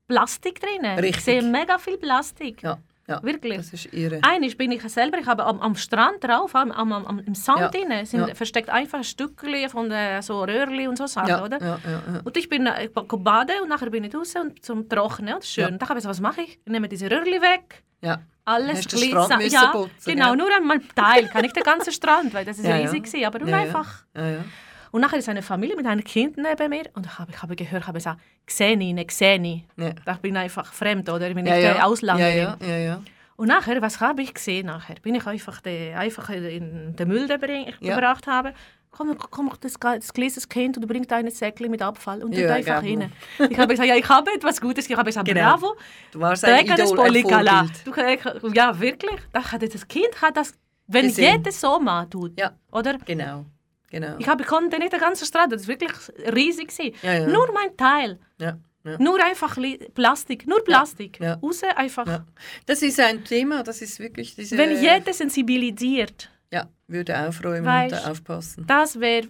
Plastik 0.06 0.60
drin. 0.60 1.04
Ich 1.04 1.20
sehe 1.20 1.42
mega 1.42 1.78
viel 1.78 1.98
Plastik. 1.98 2.62
ja, 2.62 2.78
ja. 3.08 3.20
Wirklich. 3.24 3.56
Das 3.56 3.72
ist 3.72 3.92
irre. 3.92 4.20
Einmal 4.22 4.50
bin 4.50 4.70
ich 4.70 4.82
selber, 4.82 5.18
ich 5.18 5.26
habe 5.26 5.44
am, 5.44 5.60
am 5.60 5.74
Strand 5.74 6.22
drauf, 6.22 6.54
am, 6.54 6.70
am, 6.70 6.92
am, 6.92 7.18
im 7.18 7.34
Sand 7.34 7.60
Ja, 7.60 7.68
drin, 7.68 8.06
sind 8.06 8.28
ja. 8.28 8.34
versteckt 8.34 8.70
einfach 8.70 9.02
Stückchen 9.02 9.68
von 9.68 9.88
der, 9.88 10.22
so 10.22 10.44
Röhrli 10.44 10.86
und 10.86 10.96
so 10.96 11.06
Sachen, 11.06 11.28
Ja, 11.28 11.42
oder? 11.44 11.58
ja, 11.60 11.78
ja, 11.84 11.90
ja. 12.14 12.20
Und 12.22 12.36
ich 12.36 12.48
bin 12.48 12.66
äh, 12.66 12.84
ich 12.84 12.92
baden 12.92 13.62
und 13.62 13.68
nachher 13.68 13.90
bin 13.90 14.04
ich 14.04 14.14
raus 14.14 14.34
und 14.36 14.64
zum 14.64 14.88
Trocknen. 14.88 15.34
Und 15.34 15.44
schön. 15.44 15.76
Dann 15.78 15.88
habe 15.88 15.98
ich 15.98 16.04
so, 16.04 16.08
was 16.10 16.20
mache 16.20 16.42
ich? 16.42 16.60
Ich 16.64 16.70
nehme 16.70 16.88
diese 16.88 17.10
Röhrli 17.10 17.40
weg. 17.42 17.82
ja. 18.02 18.20
Alles 18.48 18.86
glitzert. 18.88 19.52
Ja, 19.52 19.66
putzen, 19.72 19.90
genau, 20.12 20.28
gell? 20.28 20.36
nur 20.38 20.56
einmal 20.56 20.80
Teil, 20.94 21.28
kann 21.28 21.42
nicht 21.42 21.54
den 21.56 21.62
ganzen 21.62 21.92
Strand, 21.92 22.32
weil 22.34 22.44
das 22.44 22.58
ist 22.58 22.64
Ja, 22.66 22.76
ja. 22.76 22.90
riesig 22.90 23.12
war, 23.20 23.26
aber 23.28 23.38
nur 23.40 23.48
Ja, 23.50 23.56
ja. 23.58 23.62
einfach. 23.64 24.04
Ja, 24.16 24.28
ja. 24.30 24.44
Und 24.90 25.02
nachher 25.02 25.18
ist 25.18 25.28
eine 25.28 25.42
Familie 25.42 25.76
mit 25.76 25.86
einem 25.86 26.02
Kind 26.02 26.38
neben 26.38 26.70
mir 26.70 26.84
und 26.94 27.04
ich 27.06 27.18
habe, 27.18 27.30
ich 27.30 27.42
habe 27.42 27.54
gehört, 27.56 27.82
ich 27.82 27.86
habe 27.88 27.98
gesagt, 27.98 28.20
Xeni, 28.46 28.94
ne 28.94 29.04
Xeni. 29.04 29.66
Ja. 29.76 29.90
Da 30.04 30.14
bin 30.14 30.34
ich 30.34 30.40
einfach 30.40 30.72
fremd, 30.72 31.08
oder? 31.10 31.28
Ich 31.28 31.34
bin 31.34 31.44
Ja, 31.46 31.54
nicht 31.54 31.64
ja. 31.64 31.76
ja, 31.76 31.84
Ausländerin. 31.84 32.36
Ja, 32.38 32.56
ja, 32.60 32.66
ja, 32.68 32.76
ja. 32.78 33.02
Und 33.36 33.48
nachher, 33.48 33.80
was 33.82 34.00
habe 34.00 34.22
ich 34.22 34.34
gesehen 34.34 34.66
nachher? 34.66 34.96
Bin 35.00 35.14
ich 35.14 35.24
einfach, 35.26 35.60
de, 35.60 35.94
einfach 35.94 36.30
in 36.30 36.96
den 36.96 37.06
Müll 37.08 37.28
Ja. 37.28 37.94
gebracht 37.94 38.26
habe. 38.26 38.52
Komm, 38.98 39.16
komm 39.16 39.52
das, 39.60 39.74
das 39.78 40.12
kleines 40.12 40.48
Kind 40.48 40.76
und 40.76 40.88
bringt 40.88 41.12
ein 41.12 41.30
Säckchen 41.30 41.70
mit 41.70 41.80
Abfall 41.80 42.20
und 42.20 42.32
tut 42.32 42.40
Ja, 42.40 42.52
einfach 42.54 42.82
genau. 42.82 43.02
rein. 43.04 43.12
Ich 43.48 43.56
habe 43.56 43.68
gesagt, 43.72 43.88
ja, 43.88 43.94
ich 43.94 44.08
habe 44.08 44.28
etwas 44.34 44.60
Gutes. 44.60 44.90
Ich 44.90 44.96
habe 44.96 45.04
gesagt, 45.04 45.28
Genau. 45.28 45.40
bravo. 45.40 45.76
Du 46.10 46.18
warst 46.18 46.44
ein 46.44 46.64
Idol, 46.66 46.98
ein. 47.00 47.70
Du, 47.84 48.48
ja, 48.52 48.80
wirklich. 48.80 49.20
Das 49.32 49.86
Kind 49.86 50.20
hat 50.20 50.36
das, 50.36 50.52
wenn 50.88 51.06
Gesehen. 51.06 51.36
jeder 51.36 51.52
so 51.52 51.78
macht, 51.78 52.10
tut, 52.10 52.32
Ja. 52.40 52.56
oder? 52.72 52.98
Genau, 53.04 53.44
genau. 53.88 54.16
Ich 54.18 54.26
habe, 54.26 54.42
konnte 54.42 54.80
nicht 54.80 54.92
die 54.92 54.98
ganze 54.98 55.24
Straße, 55.26 55.50
das 55.50 55.68
war 55.68 55.74
wirklich 55.80 55.92
riesig. 56.34 56.72
Ja, 57.02 57.12
ja. 57.20 57.26
Nur 57.28 57.48
mein 57.52 57.76
Teil. 57.76 58.18
Ja. 58.40 58.56
Nur 58.98 59.22
einfach 59.22 59.56
Plastik, 59.94 60.46
nur 60.48 60.64
Plastik. 60.64 61.20
ja. 61.20 61.34
Raus 61.34 61.62
einfach. 61.76 62.22
Das 62.66 62.82
ist 62.82 62.98
ein 62.98 63.22
Thema, 63.22 63.62
das 63.62 63.80
ist 63.80 64.00
wirklich 64.00 64.34
diese... 64.34 64.56
Wenn 64.58 64.80
jeder 64.82 65.12
sensibilisiert, 65.12 66.30
Ja, 66.52 66.68
würde 66.86 67.18
aufräumen 67.18 67.66
Weißt- 67.66 68.04
und 68.04 68.10
aufpassen. 68.10 68.64
das 68.66 69.00
wäre 69.00 69.28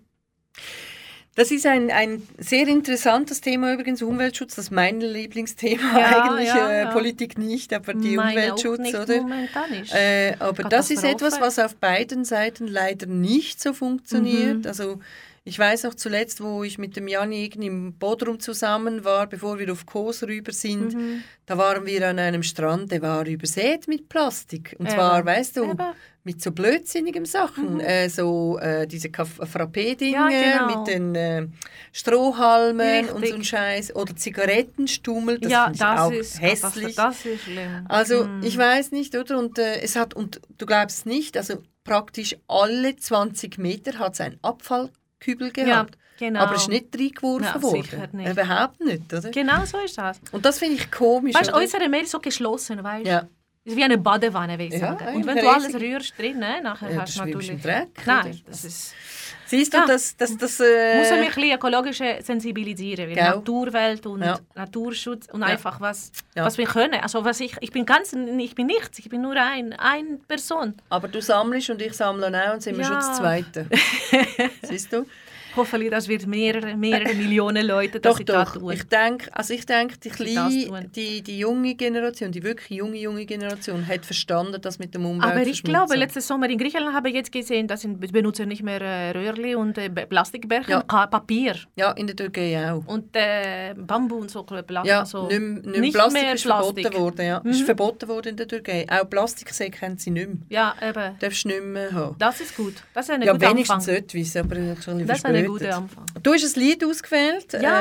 Das 1.34 1.52
ist 1.52 1.66
ein, 1.66 1.90
ein 1.92 2.22
sehr 2.38 2.66
interessantes 2.66 3.40
Thema 3.40 3.72
übrigens, 3.72 4.02
Umweltschutz. 4.02 4.56
Das 4.56 4.66
ist 4.66 4.70
mein 4.72 5.00
Lieblingsthema 5.00 5.98
Ja, 6.00 6.24
eigentlich. 6.24 6.48
ja, 6.48 6.68
äh, 6.70 6.80
ja. 6.82 6.90
Politik 6.90 7.38
nicht, 7.38 7.72
aber 7.72 7.94
die 7.94 8.16
meine 8.16 8.52
Umweltschutz, 8.54 8.92
oder? 8.94 9.24
Äh, 9.92 10.34
aber 10.40 10.64
das 10.64 10.90
ist 10.90 11.04
etwas, 11.04 11.40
was 11.40 11.60
auf 11.60 11.76
beiden 11.76 12.24
Seiten 12.24 12.66
leider 12.66 13.06
nicht 13.06 13.60
so 13.62 13.72
funktioniert. 13.72 14.58
Mhm. 14.58 14.66
Also 14.66 14.98
ich 15.44 15.56
weiß 15.58 15.86
auch 15.86 15.94
zuletzt, 15.94 16.42
wo 16.42 16.62
ich 16.64 16.76
mit 16.76 16.96
dem 16.96 17.06
Jan 17.08 17.30
Egen 17.32 17.62
im 17.62 17.92
Bodrum 17.94 18.40
zusammen 18.40 19.04
war, 19.04 19.26
bevor 19.28 19.58
wir 19.60 19.70
auf 19.72 19.86
Kos 19.86 20.24
rüber 20.24 20.52
sind, 20.52 20.94
Mhm. 20.94 21.22
da 21.46 21.56
waren 21.56 21.86
wir 21.86 22.06
an 22.08 22.18
einem 22.18 22.42
Strand, 22.42 22.90
der 22.90 23.00
war 23.00 23.24
übersät 23.26 23.86
mit 23.86 24.08
Plastik. 24.08 24.74
Und 24.78 24.86
Eben. 24.86 24.94
zwar, 24.96 25.24
weißt 25.24 25.56
du, 25.56 25.64
Eben. 25.70 25.78
Mit 26.28 26.42
so 26.42 26.52
blödsinnigen 26.52 27.24
Sachen, 27.24 27.80
äh, 27.80 28.10
so 28.10 28.58
äh, 28.58 28.86
diese 28.86 29.08
Kaff- 29.08 29.40
Frappé-Dinge 29.40 30.12
Ja, 30.12 30.28
genau. 30.28 30.78
mit 30.78 30.86
den 30.88 31.14
äh, 31.14 31.46
Strohhalmen 31.90 33.06
und 33.06 33.10
so 33.10 33.16
Richtig. 33.16 33.34
ein 33.34 33.44
Scheiß 33.44 33.96
oder 33.96 34.14
Zigarettenstummel, 34.14 35.38
das 35.38 35.50
ja, 35.52 35.70
das 35.70 36.00
auch 36.00 36.10
ist 36.12 36.40
hässlich. 36.40 36.94
Das 36.96 37.24
ist 37.24 37.44
schlimm. 37.44 37.86
Also 37.88 38.24
Mm. 38.24 38.42
ich 38.42 38.58
weiß 38.58 38.92
nicht, 38.92 39.14
oder? 39.16 39.38
Und 39.38 39.58
äh, 39.58 39.80
es 39.80 39.96
hat, 39.96 40.12
und 40.14 40.40
du 40.58 40.66
glaubst 40.66 41.06
nicht, 41.06 41.36
also 41.36 41.62
praktisch 41.84 42.36
alle 42.46 42.94
20 42.96 43.56
Meter 43.58 43.98
hat 43.98 44.14
es 44.14 44.20
einen 44.20 44.38
Abfallkübel 44.42 45.50
gehabt. 45.52 45.96
genau. 46.18 46.40
Aber 46.40 46.56
es 46.56 46.62
ist 46.62 46.68
nicht 46.68 46.88
reingeworfen 46.94 47.44
Ja, 47.44 47.62
worden. 47.62 47.82
sicher 47.82 48.08
nicht. 48.12 48.30
Überhaupt 48.30 48.80
nicht, 48.80 49.12
oder? 49.14 49.30
Genau 49.30 49.64
so 49.64 49.78
ist 49.78 49.96
das. 49.96 50.20
Und 50.32 50.44
das 50.44 50.58
finde 50.58 50.74
ich 50.76 50.90
komisch. 50.90 51.34
Weißt 51.34 51.52
du, 51.52 51.56
unsere 51.56 51.88
Meer 51.88 52.02
ist 52.02 52.10
so 52.10 52.18
geschlossen, 52.20 52.82
weißt 52.84 53.06
du? 53.06 53.10
ja. 53.10 53.28
Ist 53.68 53.76
wie 53.76 53.84
eine 53.84 53.98
Badewanne, 53.98 54.58
will 54.58 54.66
ich 54.68 54.72
Ja, 54.80 54.96
sagen. 54.96 55.14
Und 55.16 55.26
wenn 55.26 55.36
du 55.36 55.48
alles 55.48 55.74
rührst 55.74 56.18
drin, 56.18 56.38
ne, 56.38 56.62
nachher 56.62 56.90
ja, 56.90 57.02
hast 57.02 57.16
du 57.16 57.20
natürlich... 57.24 57.50
im 57.50 57.60
Dreck. 57.60 57.88
Nein, 58.06 58.26
oder? 58.28 58.36
das 58.46 58.64
ist... 58.64 58.94
Siehst 59.44 59.72
du, 59.72 59.78
Ja. 59.78 59.86
dass 59.86 60.16
das, 60.16 60.36
das, 60.36 60.60
äh, 60.60 60.98
muss 60.98 61.10
man 61.10 61.20
mich 61.20 61.28
ein 61.30 61.34
bisschen 61.34 61.54
ökologisch 61.56 61.98
sensibilisieren, 62.22 63.12
Gell? 63.12 63.24
Naturwelt 63.24 64.06
und 64.06 64.22
Ja. 64.22 64.38
Naturschutz 64.54 65.26
und 65.30 65.42
einfach 65.42 65.80
was, 65.80 66.12
was 66.34 66.56
wir 66.56 66.66
können. 66.66 67.00
Also 67.00 67.24
was 67.24 67.40
ich, 67.40 67.56
ich 67.60 67.70
bin 67.70 67.84
ganz, 67.84 68.14
ich 68.14 68.54
bin 68.54 68.66
nichts, 68.66 68.98
ich 68.98 69.08
bin 69.10 69.20
nur 69.22 69.36
ein, 69.36 69.72
ein 69.74 70.20
Person. 70.26 70.74
aber 70.88 71.08
du 71.08 71.20
sammelst 71.20 71.68
und 71.70 71.80
ich 71.82 71.92
sammle 71.94 72.26
auch 72.28 72.54
und 72.54 72.62
sind 72.62 72.76
wir 72.78 72.84
schon 72.84 72.96
das 72.96 73.16
Zweite. 73.16 73.66
Siehst 74.62 74.92
du? 74.92 75.06
Hoffentlich, 75.56 75.90
das 75.90 76.08
wird 76.08 76.26
mehrere, 76.26 76.76
mehrere 76.76 77.14
Millionen 77.14 77.66
Leute 77.66 78.00
das 78.00 78.16
Doch, 78.24 78.52
tun. 78.54 78.72
Ich 78.72 78.84
denke, 78.84 79.28
also 79.34 79.54
ich 79.54 79.66
denke, 79.66 79.96
die, 79.98 80.08
kleine, 80.10 80.88
die, 80.94 81.22
die 81.22 81.38
junge 81.38 81.74
Generation, 81.74 82.30
die 82.32 82.42
wirklich 82.42 82.70
junge, 82.78 82.96
junge 82.98 83.24
Generation, 83.26 83.86
hat 83.86 84.04
verstanden, 84.04 84.60
dass 84.60 84.78
mit 84.78 84.94
dem 84.94 85.04
Umwelt 85.06 85.30
Aber 85.32 85.42
ich 85.46 85.62
glaube, 85.62 85.96
letzten 85.96 86.20
Sommer 86.20 86.48
in 86.48 86.58
Griechenland 86.58 86.94
habe 86.94 87.08
ich 87.08 87.14
jetzt 87.14 87.32
gesehen, 87.32 87.66
dass 87.66 87.80
sie 87.82 87.88
benutzen 87.88 88.48
nicht 88.48 88.62
mehr 88.62 88.80
äh, 88.80 89.10
Röhrli 89.10 89.54
und 89.54 89.76
äh, 89.78 89.88
Plastikbecher, 89.90 90.84
Ja. 90.90 91.06
Papier 91.06 91.54
Ja, 91.76 91.92
in 91.92 92.06
der 92.06 92.16
Türkei 92.16 92.70
auch. 92.72 92.86
und 92.86 93.14
äh, 93.16 93.74
Bambu 93.76 94.16
und 94.16 94.30
so. 94.30 94.42
Pla 94.44 94.82
Ja, 94.84 95.00
also 95.00 95.26
nicht, 95.28 95.40
nicht 95.66 95.80
nicht 95.80 95.94
Plastik 95.94 96.22
mehr 96.22 96.34
ist 96.34 96.44
Plastik. 96.44 96.82
verboten 96.82 97.00
worden. 97.02 97.26
Ja. 97.26 97.38
Ist 97.38 97.60
Mhm. 97.60 97.64
verboten 97.64 98.08
worden 98.08 98.28
in 98.28 98.36
der 98.36 98.48
Türkei. 98.48 98.86
Auch 98.88 99.08
Plastiksäcke 99.08 99.80
haben 99.86 99.98
sie 99.98 100.10
nicht 100.10 100.28
mehr. 100.28 100.36
Ja, 100.48 100.74
eben. 100.86 101.16
Darfst 101.18 101.44
du 101.44 101.48
nicht 101.48 101.62
mehr 101.64 101.92
haben. 101.92 102.16
Das 102.18 102.40
ist 102.40 102.56
gut. 102.56 102.74
Das 102.94 103.06
ist 103.08 103.14
ein 103.14 103.22
ja, 103.22 103.32
guter 103.32 103.50
wenigstens 103.50 103.88
Anfang. 103.88 103.94
etwas, 104.04 104.36
aber 104.36 104.54
Das 104.54 105.18
ist 105.18 105.24
ein 105.38 105.44
verspätet. 105.46 105.68
guter 105.68 105.76
Anfang. 105.82 106.04
Du 106.24 106.28
hast 106.34 106.56
ein 106.56 106.62
Lied 106.62 106.80
ausgewählt. 106.88 107.48
Ja. 107.66 107.74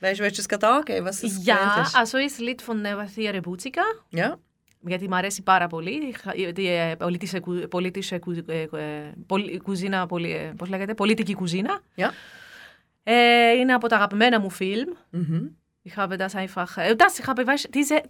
Äh, 0.00 0.02
weißt 0.04 0.18
du, 0.18 0.22
willst 0.24 0.38
du 0.38 0.42
es 0.44 0.48
gerade 0.52 0.68
angeben, 0.76 1.04
was 1.08 1.16
du 1.20 1.26
gewählt 1.28 1.46
Ja, 1.46 1.76
hast? 1.76 1.94
also 2.00 2.14
ist 2.18 2.38
ein 2.40 2.44
Lied 2.48 2.60
von 2.66 2.76
Nevathia 2.86 3.32
Buzica. 3.46 3.84
Ja. 4.20 4.28
Γιατί 4.86 5.08
μου 5.08 5.14
αρέσει 5.16 5.42
πάρα 5.42 5.66
πολύ. 5.66 6.14
Η- 6.34 6.52
Η 6.56 6.68
ε, 6.68 6.94
πολιτική, 6.96 7.40
κου- 7.40 7.68
πολιτική 7.68 8.18
κου- 8.18 8.48
ε, 8.50 8.60
ε, 8.62 9.12
πολι- 9.26 9.60
κουζίνα, 9.62 10.06
πολι- 10.06 10.30
ε, 10.32 10.52
πώς 10.56 10.68
λέγεται, 10.68 10.94
πολιτική 10.94 11.34
κουζίνα. 11.34 11.80
Ja. 11.96 12.08
Ε, 13.02 13.50
είναι 13.52 13.72
από 13.74 13.88
τα 13.88 13.96
αγαπημένα 13.96 14.40
μου 14.40 14.50
φιλμ. 14.50 14.88
Mhm. 15.12 15.50
Ich 15.88 15.96
habe 15.96 16.16
das 16.16 16.34
einfach, 16.34 16.76
äh, 16.76 16.94
das, 16.96 17.18
ich 17.20 17.26
habe, 17.26 17.42
weißt, 17.46 17.68
diese, 17.74 18.02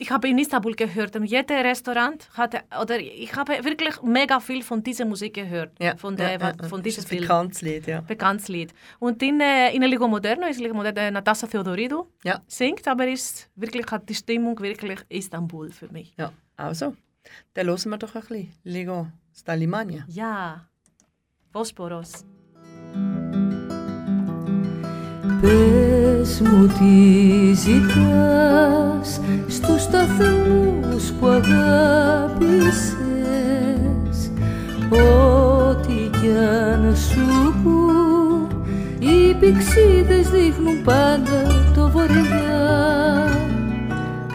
ich 0.00 0.10
habe 0.10 0.28
in 0.28 0.38
Istanbul 0.38 0.74
gehört 0.74 1.14
und 1.14 1.24
jedes 1.26 1.56
Restaurant 1.56 2.28
hatte, 2.32 2.62
oder 2.80 2.98
ich 2.98 3.34
habe 3.36 3.52
wirklich 3.64 4.00
mega 4.02 4.40
viel 4.40 4.62
von 4.62 4.82
dieser 4.82 5.04
Musik 5.04 5.34
gehört. 5.34 5.72
Ja, 5.78 5.94
von, 5.96 6.16
der, 6.16 6.32
ja, 6.32 6.54
ja, 6.58 6.68
von 6.68 6.82
diesem 6.82 7.04
Film. 7.04 7.20
Bekanntes 7.20 7.60
Lied, 7.60 7.86
ja. 7.86 8.00
Bekanntes 8.00 8.48
Lied. 8.48 8.72
Und 8.98 9.22
in, 9.22 9.40
äh, 9.40 9.74
in 9.74 9.82
Ligo 9.82 10.08
Moderno 10.08 10.46
ist 10.46 10.58
Ligo 10.58 10.74
Moderno 10.74 11.00
äh, 11.00 11.10
Natasa 11.10 11.46
Theodoridou 11.46 12.08
ja. 12.24 12.40
singt, 12.46 12.88
aber 12.88 13.06
ist 13.06 13.50
wirklich 13.56 13.86
hat 13.90 14.08
die 14.08 14.14
Stimmung 14.14 14.58
wirklich 14.60 15.00
Istanbul 15.10 15.70
für 15.70 15.88
mich. 15.92 16.14
Ja, 16.16 16.32
also, 16.56 16.96
dann 17.52 17.66
hören 17.66 17.90
wir 17.90 17.98
doch 17.98 18.14
ein 18.14 18.22
bisschen 18.22 18.52
Ligo 18.64 19.06
Stalimania. 19.34 20.04
Ja, 20.08 20.66
Bosporos. 21.52 22.24
Πες 25.40 26.40
μου 26.40 26.66
τι 26.66 26.94
ζητάς 27.54 29.20
στους 29.48 29.82
σταθμούς 29.82 31.12
που 31.20 31.26
αγάπησες. 31.26 33.00
Ό,τι 34.90 36.10
κι 36.18 36.30
αν 36.72 36.96
σου 36.96 37.54
πουν 37.62 38.10
οι 38.98 39.34
πηξίδες 39.34 40.28
δείχνουν 40.28 40.82
πάντα 40.84 41.42
το 41.74 41.88
βορειά 41.88 42.70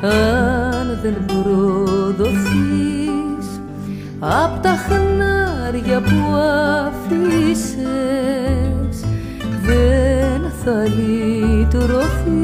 αν 0.02 1.00
δεν 1.02 1.26
προδοθείς 1.26 2.36
απ' 4.20 4.62
τα 4.62 4.76
χνάρια 4.88 6.02
που 6.02 6.36
αφήσες 6.86 7.86
δεν 9.66 10.15
θα 10.66 10.84
λυτρωθείς 10.98 12.36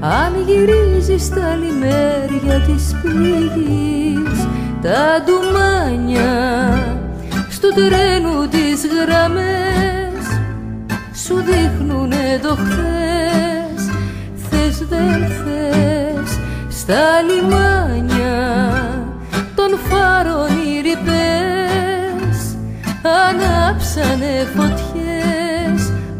αν 0.00 0.32
γυρίζεις 0.46 1.24
στα 1.24 1.54
λιμέρια 1.54 2.60
της 2.66 2.94
πήγης 3.02 4.46
τα 4.82 5.22
ντουμάνια 5.24 6.36
στο 7.48 7.68
τρένου 7.74 8.48
τις 8.48 8.86
γραμμές 8.86 10.24
σου 11.24 11.34
δείχνουνε 11.34 12.38
το 12.42 12.56
χθες. 12.56 13.90
Θες 14.50 14.78
δεν 14.88 15.26
θες 15.26 16.38
στα 16.68 17.22
λιμάνια 17.22 18.38
των 19.54 19.78
φάρων 19.88 20.48
οι 20.48 20.80
ρηπές 20.80 22.56
ανάψανε 23.02 24.46
φωτιές 24.56 24.87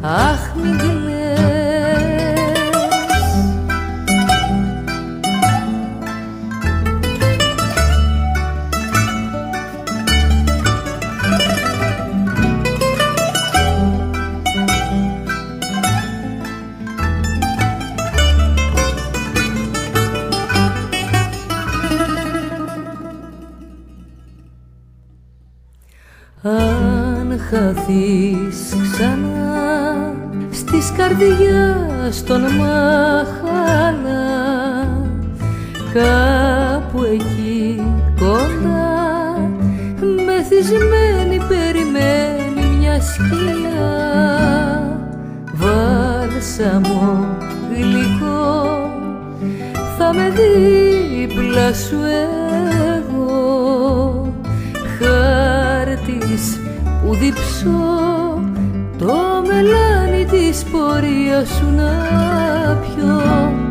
αχ 0.01 0.55
μην 0.55 0.79
κλαις 0.79 0.99
Αν 26.43 27.39
χαθείς 27.51 28.75
ξανά 28.93 29.38
στις 30.81 30.93
καρδιάς 30.97 32.25
των 32.25 32.41
μαχαλά 32.41 33.89
κάπου 35.93 37.03
εκεί 37.03 37.83
κοντά 38.21 39.51
μεθυσμένη 40.27 41.39
περιμένει 41.49 42.77
μια 42.79 43.01
σκιά 43.01 43.89
Βάλσα 45.53 46.81
μου 46.81 47.27
γλυκό 47.75 48.91
θα 49.99 50.15
με 50.15 50.31
δίπλα 50.31 51.73
σου 51.73 51.99
εγώ. 52.97 54.33
Χάρτης 54.99 56.61
που 57.03 57.15
διψώ 57.15 58.43
το 58.99 59.15
μελάνι 59.47 59.98
της 60.69 60.79
πορείας 60.79 61.49
σου 61.49 61.71
να 61.77 61.93
πιω 62.81 63.23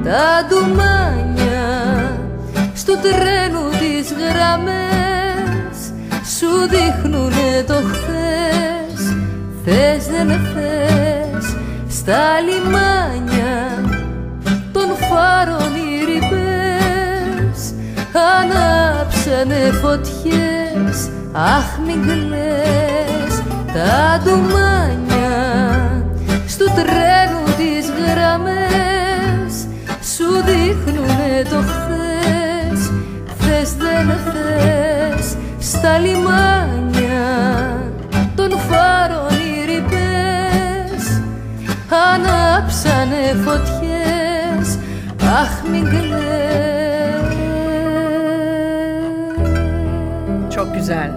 Τα 0.04 0.45
ντουμάνια 0.48 1.66
στο 2.74 2.93
τρένο 2.93 3.70
τις 3.70 4.14
γραμμές. 4.18 5.78
Σου 6.38 6.52
δείχνουνε 6.70 7.64
το 7.68 7.74
χθες 7.74 9.16
Θες 9.66 10.06
δεν 10.06 10.28
θες 10.28 11.56
στα 11.89 12.24
λιμάνια 12.48 13.56
των 14.72 14.88
φάρων 15.10 15.76
οι 15.76 16.06
ρηπές. 16.06 17.74
Ανάψανε 18.38 19.72
φωτιές, 19.82 21.10
αχ 21.32 21.80
μην 21.86 22.02
κλαις 22.02 23.43
Τα 23.74 24.22
ντουμάνια 24.24 25.07
ach 45.38 45.48
כך 45.48 45.66
מגלה. 45.66 46.28
Çok 50.56 50.76
güzel. 50.76 51.12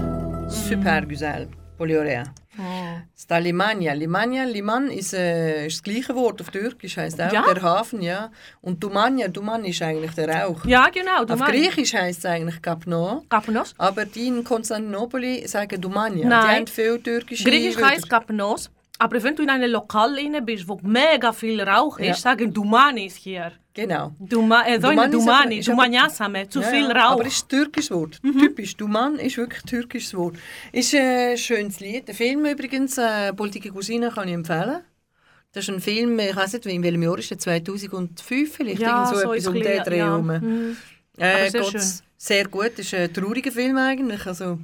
Super 0.68 1.03
güzel. 1.03 1.47
Oluyor 1.79 2.05
ya. 2.05 2.25
Oh. 2.59 3.31
Da 3.31 3.37
Limania. 3.37 3.93
Limania, 3.93 4.43
Liman 4.43 4.91
ist, 4.91 5.14
äh, 5.14 5.66
ist 5.66 5.77
das 5.77 5.83
gleiche 5.83 6.14
Wort 6.14 6.41
auf 6.41 6.51
Türkisch, 6.51 6.97
heißt 6.97 7.21
auch 7.21 7.33
ja? 7.33 7.55
der 7.55 7.62
Hafen, 7.62 8.03
ja. 8.03 8.31
Und 8.61 8.83
Dumania, 8.83 9.29
Duman 9.29 9.64
ist 9.64 9.83
eigentlich 9.83 10.14
der 10.14 10.29
Rauch. 10.29 10.64
Ja, 10.64 10.89
genau. 10.89 11.25
Duman. 11.25 11.43
Auf 11.43 11.49
Griechisch 11.49 11.95
heißt 11.95 12.18
es 12.18 12.25
eigentlich 12.27 12.61
Kapno. 12.61 13.25
Kapnos. 13.29 13.75
Aber 13.79 14.05
die 14.05 14.27
in 14.27 14.45
Konstantinopel 14.45 15.47
sagen 15.49 15.81
Dumania. 15.81 16.29
Nein. 16.29 16.43
Die 16.43 16.57
haben 16.57 16.66
viel 16.66 16.99
Türkisch. 17.01 17.45
Griechisch 17.45 17.81
heißt 17.81 18.11
Kapnos. 18.11 18.71
Aber 19.01 19.22
wenn 19.22 19.34
du 19.34 19.42
in 19.42 19.48
einem 19.48 19.70
Lokal 19.70 20.14
rein 20.14 20.44
bist, 20.44 20.68
wo 20.68 20.78
mega 20.82 21.32
viel 21.32 21.59
Rauch 21.62 21.98
ist, 21.98 22.07
Ja. 22.07 22.14
sagen 22.14 22.53
Dumani 22.53 23.07
ist 23.07 23.16
hier. 23.16 23.53
Genau. 23.72 24.12
Duma, 24.18 24.62
äh, 24.66 24.74
so 24.78 24.88
Dumani 24.88 25.16
eine 25.30 25.59
ist 25.59 25.68
ist 25.68 26.53
zu 26.53 26.61
Ja, 26.61 26.68
viel 26.68 26.84
Rauch. 26.92 27.12
Aber 27.12 27.24
es 27.26 27.36
ist 27.36 27.44
ein 27.44 27.48
türkisches 27.48 27.90
Wort. 27.92 28.20
Typisch. 28.22 28.76
Duman 28.76 29.16
ist 29.16 29.38
wirklich 29.38 29.62
ein 29.64 29.66
türkisches 29.66 30.14
Wort. 30.14 30.36
Ist 30.70 30.94
ein 30.94 31.38
schönes 31.38 31.80
Lied. 31.80 32.09
Der 32.09 32.14
Film 32.14 32.44
übrigens, 32.44 32.98
äh, 32.98 33.32
«Politische 33.32 33.70
Cousine», 33.72 34.11
kann 34.11 34.28
ich 34.28 34.34
empfehlen. 34.34 34.80
Das 35.53 35.64
ist 35.64 35.70
ein 35.74 35.80
Film, 35.80 36.18
ich 36.18 36.36
weiß 36.36 36.53
nicht, 36.53 36.66
in 36.66 36.82
welchem 36.82 37.03
Jahr 37.03 37.18
ist 37.18 37.30
der? 37.30 37.38
2005 37.38 38.55
vielleicht? 38.55 38.82
Ja, 38.82 39.05
Irgend 39.05 39.09
so, 39.09 39.14
so 39.14 39.32
etwas 39.32 39.36
ist 39.38 39.46
um 39.48 39.55
den 39.55 39.82
Dreh 39.82 39.98
ja. 39.98 40.05
herum. 40.07 40.26
Mhm. 40.26 40.76
Äh. 41.16 41.51
Sehr 42.18 42.48
gut. 42.48 42.72
Es 42.74 42.80
ist 42.80 42.94
ein 42.94 43.12
trauriger 43.14 43.51
Film 43.51 43.78
eigentlich. 43.78 44.26
Also, 44.26 44.59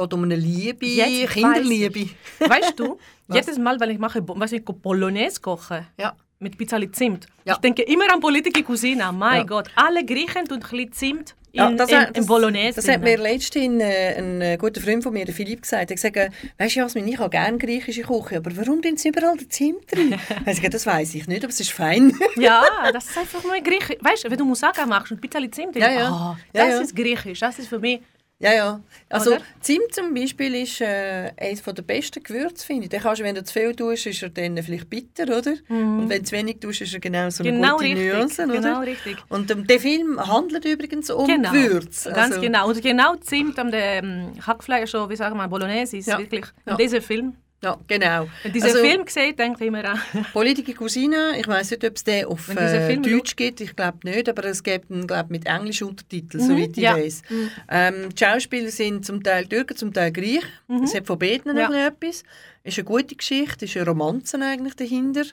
geht 0.00 0.14
um 0.14 0.22
eine 0.24 0.36
Liebe, 0.36 0.86
Jetzt 0.86 1.32
Kinderliebe. 1.32 2.08
Weißt 2.40 2.74
du, 2.78 2.98
jedes 3.32 3.58
Mal, 3.58 3.78
wenn 3.80 3.90
ich 3.90 3.98
mache, 3.98 4.22
was 4.26 4.52
ich 4.52 4.64
Bolognese 4.64 5.40
koche, 5.40 5.86
Ja. 5.98 6.14
mit 6.38 6.56
Pizzali 6.58 6.90
Zimt, 6.90 7.26
Ja. 7.44 7.54
ich 7.54 7.60
denke 7.60 7.82
immer 7.82 8.12
an 8.12 8.20
politische 8.20 8.62
Cousine. 8.62 9.10
Mein 9.12 9.38
Ja. 9.38 9.42
Gott, 9.44 9.68
alle 9.74 10.04
Griechen 10.04 10.44
tun 10.46 10.58
ein 10.58 10.60
bisschen 10.60 10.92
Zimt 10.92 11.34
in, 11.52 11.60
Ja, 11.62 11.70
das, 11.72 11.90
in, 11.90 11.98
in 12.14 12.26
Bolognese. 12.26 12.76
Das 12.76 12.88
hat 12.88 13.00
mir 13.02 13.16
drin. 13.16 13.22
letztens 13.32 13.82
äh, 13.82 14.18
ein 14.18 14.40
äh, 14.42 14.56
guter 14.58 14.78
Freund 14.82 15.02
von 15.02 15.14
mir, 15.14 15.24
der 15.24 15.34
Philipp, 15.34 15.62
gesagt. 15.62 15.90
Er 15.90 16.14
äh, 16.26 16.30
weißt 16.58 16.76
du, 16.76 16.80
Jasmin, 16.80 17.08
ich 17.08 17.18
habe 17.18 17.30
gerne 17.30 17.56
griechische 17.56 18.02
Küche, 18.02 18.36
aber 18.36 18.54
warum 18.58 18.82
tun 18.82 18.98
sie 18.98 19.08
überall 19.08 19.38
den 19.38 19.48
Zimt 19.48 19.90
drin? 19.90 20.14
Er 20.44 20.52
gesagt, 20.54 20.74
das 20.74 20.84
weiß 20.84 21.14
ich 21.14 21.26
nicht, 21.26 21.42
aber 21.42 21.50
es 21.52 21.60
ist 21.60 21.72
fein. 21.72 22.12
Ja, 22.36 22.62
das 22.92 23.06
ist 23.08 23.16
einfach 23.16 23.42
nur 23.42 23.58
griechisch. 23.60 23.96
Weißt 24.00 24.24
du, 24.24 24.30
wenn 24.30 24.36
du 24.38 24.44
Moussaka 24.44 24.84
machst 24.84 25.12
und 25.12 25.20
Pizzali 25.22 25.50
Zimt, 25.50 25.74
Ja, 25.76 25.88
denkst 25.88 25.96
du, 25.96 26.02
ja. 26.04 26.10
ah, 26.10 26.38
Ja, 26.52 26.64
das 26.66 26.74
ja. 26.74 26.80
ist 26.82 26.94
griechisch. 26.94 27.40
Das 27.40 27.58
ist 27.58 27.68
für 27.68 27.78
mich. 27.78 28.00
Ja, 28.38 28.52
ja. 28.52 28.80
Also 29.08 29.32
Oder? 29.32 29.40
Zimt 29.60 29.92
zum 29.94 30.12
Beispiel 30.14 30.54
ist 30.56 30.80
äh, 30.80 31.30
eines 31.36 31.62
der 31.62 31.82
besten 31.82 32.22
Gewürze, 32.22 32.66
finde 32.66 32.84
ich. 32.84 32.90
Den 32.90 33.00
kannst 33.00 33.20
du, 33.20 33.24
wenn 33.24 33.34
du 33.34 33.42
zu 33.44 33.52
viel 33.52 33.74
tust, 33.74 34.06
ist 34.06 34.22
er 34.22 34.28
dann 34.30 34.62
vielleicht 34.62 34.90
bitter, 34.90 35.24
oder? 35.24 35.54
Und 35.68 36.08
wenn 36.08 36.18
du 36.18 36.22
zu 36.24 36.32
wenig 36.36 36.58
tust, 36.60 36.80
ist 36.82 36.92
er 36.92 37.00
genau 37.00 37.30
so 37.30 37.42
eine. 37.42 37.52
Genau 37.52 37.76
gute 37.76 37.84
richtig. 37.84 38.12
Nuance, 38.12 38.44
oder? 38.44 38.52
Genau 38.54 38.80
richtig. 38.80 39.16
Und 39.28 39.50
ähm, 39.50 39.66
der 39.66 39.80
Film 39.80 40.20
handelt 40.26 40.64
übrigens 40.64 41.10
um 41.10 41.26
Genau. 41.26 41.50
Gewürze. 41.52 42.10
Ganz 42.12 42.32
Also, 42.32 42.40
genau. 42.40 42.68
Und 42.68 42.82
genau 42.82 43.16
Zimt 43.16 43.58
am 43.58 43.70
ähm, 43.72 44.32
Hackfleisch, 44.46 44.90
so, 44.90 45.08
wie 45.08 45.16
sagen 45.16 45.36
wir, 45.36 45.48
Bolognese 45.48 45.96
ist 45.96 46.06
Ja. 46.06 46.18
wirklich. 46.18 46.44
Ja. 46.66 46.76
Dieser 46.76 47.00
Film. 47.00 47.36
Ja, 47.66 47.78
genau. 47.88 48.28
Wenn 48.44 48.52
dieser 48.52 48.66
Also, 48.66 48.78
Film 48.78 49.02
sieht, 49.08 49.38
denkt 49.38 49.60
immer 49.60 49.84
an. 49.84 50.00
Politische 50.32 50.72
Cousine, 50.74 51.32
ich 51.38 51.48
weiß 51.48 51.72
nicht, 51.72 51.84
ob 51.84 51.96
es 51.96 52.04
den 52.04 52.24
auf 52.26 52.48
äh, 52.48 52.96
Deutsch 52.96 53.34
gibt, 53.34 53.60
ich 53.60 53.74
glaube 53.74 53.98
nicht, 54.04 54.28
aber 54.28 54.44
es 54.44 54.62
gibt 54.62 54.88
ihn 54.88 55.04
glaub, 55.06 55.30
mit 55.30 55.46
englischen 55.46 55.88
Untertiteln, 55.88 56.44
soweit 56.44 56.70
ich 56.76 56.76
ja. 56.76 56.96
weiß. 56.96 57.22
Ähm, 57.68 58.08
die 58.10 58.24
Schauspieler 58.24 58.70
sind 58.70 59.04
zum 59.04 59.20
Teil 59.22 59.46
Türken, 59.46 59.76
zum 59.76 59.92
Teil 59.92 60.12
Griechen. 60.12 60.48
Es 60.84 60.94
hat 60.94 61.06
von 61.08 61.18
beiden 61.18 61.56
Ja. 61.56 61.66
ein 61.68 61.72
bisschen 61.98 62.22
etwas. 62.22 62.22
ist 62.62 62.78
eine 62.78 62.84
gute 62.84 63.16
Geschichte, 63.16 63.64
ist 63.64 63.76
eine 63.76 63.86
Romanze 63.86 64.38
eigentlich 64.40 64.74
dahinter. 64.76 65.24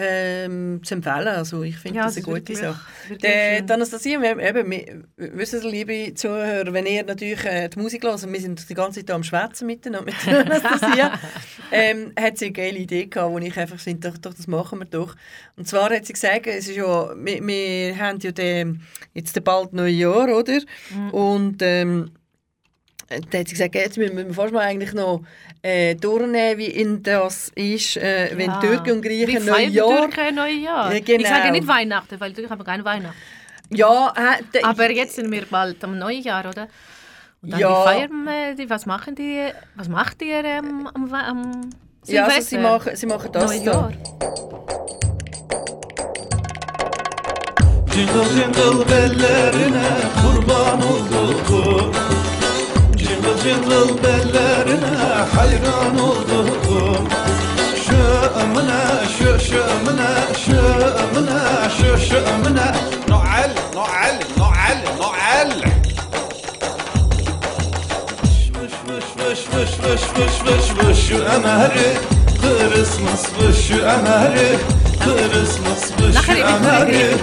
Ähm, 0.00 0.80
zu 0.84 0.94
empfehlen, 0.94 1.26
also 1.26 1.64
ich 1.64 1.76
finde 1.76 1.98
Ja, 1.98 2.04
das 2.04 2.14
eine 2.16 2.24
gute 2.24 2.36
wirklich- 2.36 2.58
Sache. 2.58 2.80
wirklich 3.08 3.32
die 3.66 3.72
Anastasia, 3.72 4.22
wir, 4.22 4.38
eben, 4.38 4.70
wir, 4.70 5.02
wissen 5.16 5.60
Sie, 5.60 5.68
liebe 5.68 6.14
Zuhörer, 6.14 6.72
wenn 6.72 6.86
ihr 6.86 7.02
natürlich 7.04 7.44
äh, 7.44 7.68
die 7.68 7.80
Musik 7.80 8.04
hört, 8.04 8.32
wir 8.32 8.40
sind 8.40 8.68
die 8.70 8.74
ganze 8.74 9.00
Zeit 9.04 9.10
am 9.12 9.24
Schwätzen 9.24 9.66
miteinander 9.66 10.06
mit 10.06 10.28
Anastasia, 10.28 11.18
ähm, 11.72 12.12
hat 12.16 12.38
sie 12.38 12.44
eine 12.46 12.52
geile 12.52 12.78
Idee 12.78 13.06
gehabt, 13.06 13.32
wo 13.32 13.38
ich 13.38 13.56
einfach 13.58 13.80
finde, 13.80 14.08
doch, 14.10 14.18
doch, 14.18 14.34
das 14.34 14.46
machen 14.46 14.78
wir 14.78 14.86
doch. 14.86 15.16
Und 15.56 15.66
zwar 15.66 15.90
hat 15.90 16.06
sie 16.06 16.12
gesagt, 16.12 16.46
es 16.46 16.68
ist 16.68 16.76
ja, 16.76 17.10
wir, 17.16 17.44
wir 17.44 17.98
haben 17.98 18.20
ja 18.20 18.30
den, 18.30 18.82
jetzt 19.14 19.42
bald 19.42 19.72
Neujahr, 19.72 20.28
oder? 20.28 20.60
Mhm. 20.94 21.10
Und 21.10 21.56
ähm, 21.62 22.10
da 23.08 23.38
hat 23.38 23.48
sie 23.48 23.54
gesagt, 23.54 23.74
jetzt 23.74 23.96
müssen 23.96 24.16
wir 24.16 24.34
fast 24.34 24.52
mal 24.52 24.60
eigentlich 24.60 24.92
noch 24.92 25.22
äh, 25.62 25.94
durchnehmen, 25.94 26.58
wie 26.58 26.66
in 26.66 27.02
das 27.02 27.50
ist, 27.54 27.96
äh, 27.96 28.30
wenn 28.34 28.50
Ja. 28.50 28.60
Türken 28.60 28.92
und 28.92 29.04
Wie 29.04 29.24
Griechen 29.24 29.46
Neujahr... 29.46 30.10
Türken 30.10 30.34
Neujahr? 30.34 30.92
Ja, 30.92 31.00
genau. 31.00 31.20
Ich 31.20 31.28
sage 31.28 31.50
nicht 31.52 31.66
Weihnachten, 31.66 32.20
weil 32.20 32.32
Türken 32.34 32.50
haben 32.50 32.64
keine 32.64 32.84
Weihnachten. 32.84 33.16
Ja, 33.70 34.12
äh, 34.16 34.62
Aber 34.62 34.90
jetzt 34.90 35.16
sind 35.16 35.30
wir 35.30 35.46
bald 35.46 35.82
am 35.84 35.98
Neujahr, 35.98 36.48
oder? 36.48 36.68
Und 37.40 37.52
dann 37.52 37.60
Ja. 37.60 37.68
die 37.68 37.88
feiern, 37.88 38.56
die, 38.56 38.68
was 38.68 38.84
machen 38.86 39.14
die, 39.14 39.42
was 39.74 39.88
macht 39.88 40.20
ihr 40.22 40.44
ähm, 40.44 40.88
am, 40.92 41.12
am 41.14 41.70
Ja, 42.06 42.24
also 42.26 42.40
sie 42.42 42.58
machen, 42.58 42.94
sie 42.96 43.06
machen 43.06 43.30
das 43.32 43.50
Neujahr. 43.56 43.92
Jingle 47.94 48.26
jingle 48.36 48.84
bellerine 48.84 49.86
kurban 50.20 50.82
oldum 50.82 52.17
Jingle 53.36 54.02
bellerine 54.02 54.96
hayran 55.36 55.98
oldum. 55.98 57.08
Şömine 57.86 58.82
şö 59.18 59.38
şömine 59.38 60.12
şömine 60.44 61.40
şö 61.78 61.98
şömine 62.08 62.74
Noel 63.08 63.52
Noel 63.74 64.20
Noel 64.38 64.78
Noel. 64.98 65.52
Vış 68.22 68.50
vış 68.54 68.74
vış 68.88 69.40
vış 69.54 69.70
vış 69.84 70.02
vış 70.16 70.36
vış 70.46 70.86
vış 70.88 71.10
emeri 71.10 71.90
Christmas 72.40 73.24
vış 73.40 73.70
emeri 73.70 74.58
Christmas 75.04 75.84
vış 76.00 76.28
bin 76.28 76.36
emeri 76.36 77.16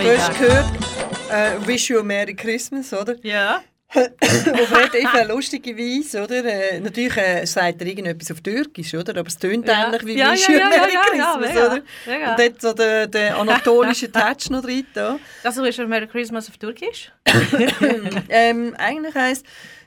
Griechen 0.00 0.32
Christmas 0.40 0.83
Also, 1.28 1.32
Neujahr. 1.32 1.62
äh, 1.62 1.66
«Wish 1.66 1.90
you 1.90 1.98
a 1.98 2.02
Merry 2.02 2.34
Christmas», 2.34 2.92
oder? 2.92 3.16
Ja. 3.22 3.62
Auf 3.94 4.72
relativ 4.76 5.28
lustige 5.28 5.76
Weise, 5.76 6.24
oder? 6.24 6.44
Äh, 6.44 6.80
natürlich 6.80 7.16
äh, 7.16 7.44
sagt 7.46 7.80
er 7.80 7.86
irgendetwas 7.86 8.32
auf 8.32 8.40
Türkisch, 8.40 8.92
oder? 8.94 9.16
Aber 9.16 9.28
es 9.28 9.38
tönt 9.38 9.68
Ja. 9.68 9.86
ähnlich 9.86 10.04
wie 10.04 10.18
Ja, 10.18 10.32
«Wish 10.32 10.48
you 10.48 10.56
a 10.56 10.58
ja, 10.58 10.68
Merry 10.68 10.94
ja, 10.94 11.00
ja, 11.16 11.38
Christmas», 11.38 11.64
oder? 11.64 12.30
Und 12.30 12.38
dort 12.40 12.60
so 12.60 12.72
der, 12.72 13.06
der 13.06 13.36
anatolische 13.38 14.10
Touch 14.10 14.50
noch 14.50 14.62
drin. 14.62 14.84
Da. 14.94 15.18
Das 15.44 15.56
ist 15.56 15.78
ein 15.80 15.88
Merry 15.88 16.08
Christmas 16.08 16.48
auf 16.48 16.56
Türkisch. 16.58 17.12
Ähm, 18.28 18.74
eigentlich 18.78 19.14
heisst, 19.14 19.46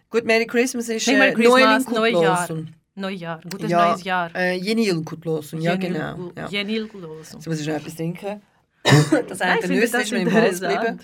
gut, 0.10 0.24
«Merry 0.24 0.48
Christmas» 0.48 0.88
ist 0.88 1.08
äh, 1.08 1.34
Neujahr. 1.36 1.84
Kutlosun. 1.84 2.74
Neujahr, 2.96 3.42
ein 3.44 3.50
gutes 3.50 3.70
Ja, 3.70 3.90
neues 3.90 4.04
Jahr. 4.06 4.32
Äh, 4.36 4.56
Jenil 4.56 5.04
Kutlosun, 5.04 5.62
ja 5.62 5.76
genau. 5.76 6.32
Ja. 6.36 6.48
Jenil 6.48 6.88
Kuloso. 6.88 7.40
So 7.40 7.50
muss 7.50 7.60
ich 7.60 7.68
noch 7.68 7.76
etwas 7.76 7.96
trinken. 7.96 8.42
Das 9.28 9.42
eine 9.42 9.68
Nüsse 9.68 10.02
ist 10.02 10.12
mir 10.12 10.20
im 10.22 10.32
Hals 10.34 10.62
geblieben. 10.62 11.00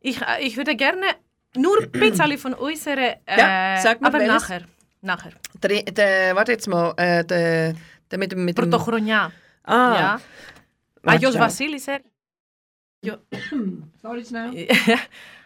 Ich, 0.00 0.20
äh, 0.20 0.40
ich 0.46 0.56
würde 0.56 0.74
gerne 0.76 1.06
Nur 1.56 1.76
ein 1.82 1.90
bisschen 1.90 2.38
von 2.38 2.54
unserer... 2.54 3.16
Äh, 3.26 3.38
Ja, 3.38 3.76
sag 3.80 4.00
mal, 4.00 4.08
aber 4.08 4.18
welches? 4.18 4.34
nachher. 4.34 4.62
Nachher. 5.00 5.32
Der, 5.62 5.82
der, 5.84 6.34
warte 6.36 6.52
jetzt 6.52 6.68
mal, 6.68 6.92
äh, 6.96 7.24
der, 7.24 7.74
der 8.10 8.18
mit 8.18 8.32
dem... 8.32 8.44
Mit 8.44 8.56
dem 8.58 8.70
Protochronia. 8.70 9.30
ah, 9.64 9.94
Ja. 10.00 10.20
warte 11.02 11.18
Ajos 11.20 11.34
schnell. 11.34 11.42
Vasilis 11.44 11.88
er... 11.88 12.00
Sorry, 14.02 14.24
schnell. 14.24 14.68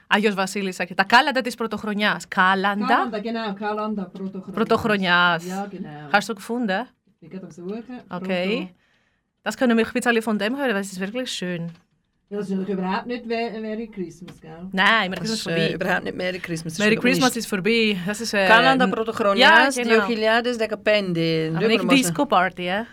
Ajos 0.09 0.35
Vasilis 0.37 0.81
er... 0.81 0.95
Τα 0.95 1.05
κάλαντα 1.05 1.41
της 1.41 1.55
πρωτοχρονιάς. 1.55 2.29
Κάλαντα 2.29 3.09
genau, 3.23 3.55
Kalanda, 3.61 4.11
Protochronia. 4.19 4.53
Pρωτοχρονιάς. 4.55 5.45
Ja, 5.45 5.67
genau. 5.71 6.13
Hast 6.13 6.29
du 6.29 6.35
gefunden? 6.35 6.87
Ich 7.07 7.21
bin 7.21 7.31
gerade 7.31 7.47
am 7.47 7.51
Suchen. 7.51 8.01
Okay. 8.11 8.73
Das 9.43 9.57
können 9.57 9.77
wir 9.77 9.87
ein 9.87 9.93
bisschen 9.93 10.23
von 10.23 10.39
dem 10.39 10.57
hören, 10.57 10.75
weil 10.75 10.81
es 10.83 10.93
ist 10.93 11.01
wirklich 11.01 11.31
schön. 11.33 11.71
Ja, 12.34 12.40
das 12.40 12.50
ist 12.50 12.56
natürlich 12.56 12.80
überhaupt 12.80 13.06
nicht 13.06 13.26
Merry 13.28 13.88
Christmas, 13.94 14.42
gell? 14.42 14.52
Nein, 14.72 15.12
Merry 15.12 15.12
Das 15.12 15.20
Christmas 15.20 15.38
ist 15.38 15.44
vorbei. 15.44 15.68
äh, 15.68 15.74
überhaupt 15.74 16.04
nicht 16.04 16.18
Merry 16.18 16.40
Christmas. 16.40 16.80
Merry 16.80 16.96
Das 16.96 17.04
Christmas 17.04 17.36
ist 17.38 17.46
vorbei. 17.48 17.98
Das 18.08 18.22
ist... 18.22 18.34
Äh, 18.34 18.48
Kalanda, 18.48 18.86
Ja, 18.86 18.92
Protochronia, 18.92 19.70
genau. 19.70 19.90
Diochiliades, 19.90 20.58
de 20.58 20.68
Capendi. 20.68 21.52
aber 21.56 21.68
nicht 21.68 21.92
Disco-Party, 21.92 22.64
ja? 22.66 22.86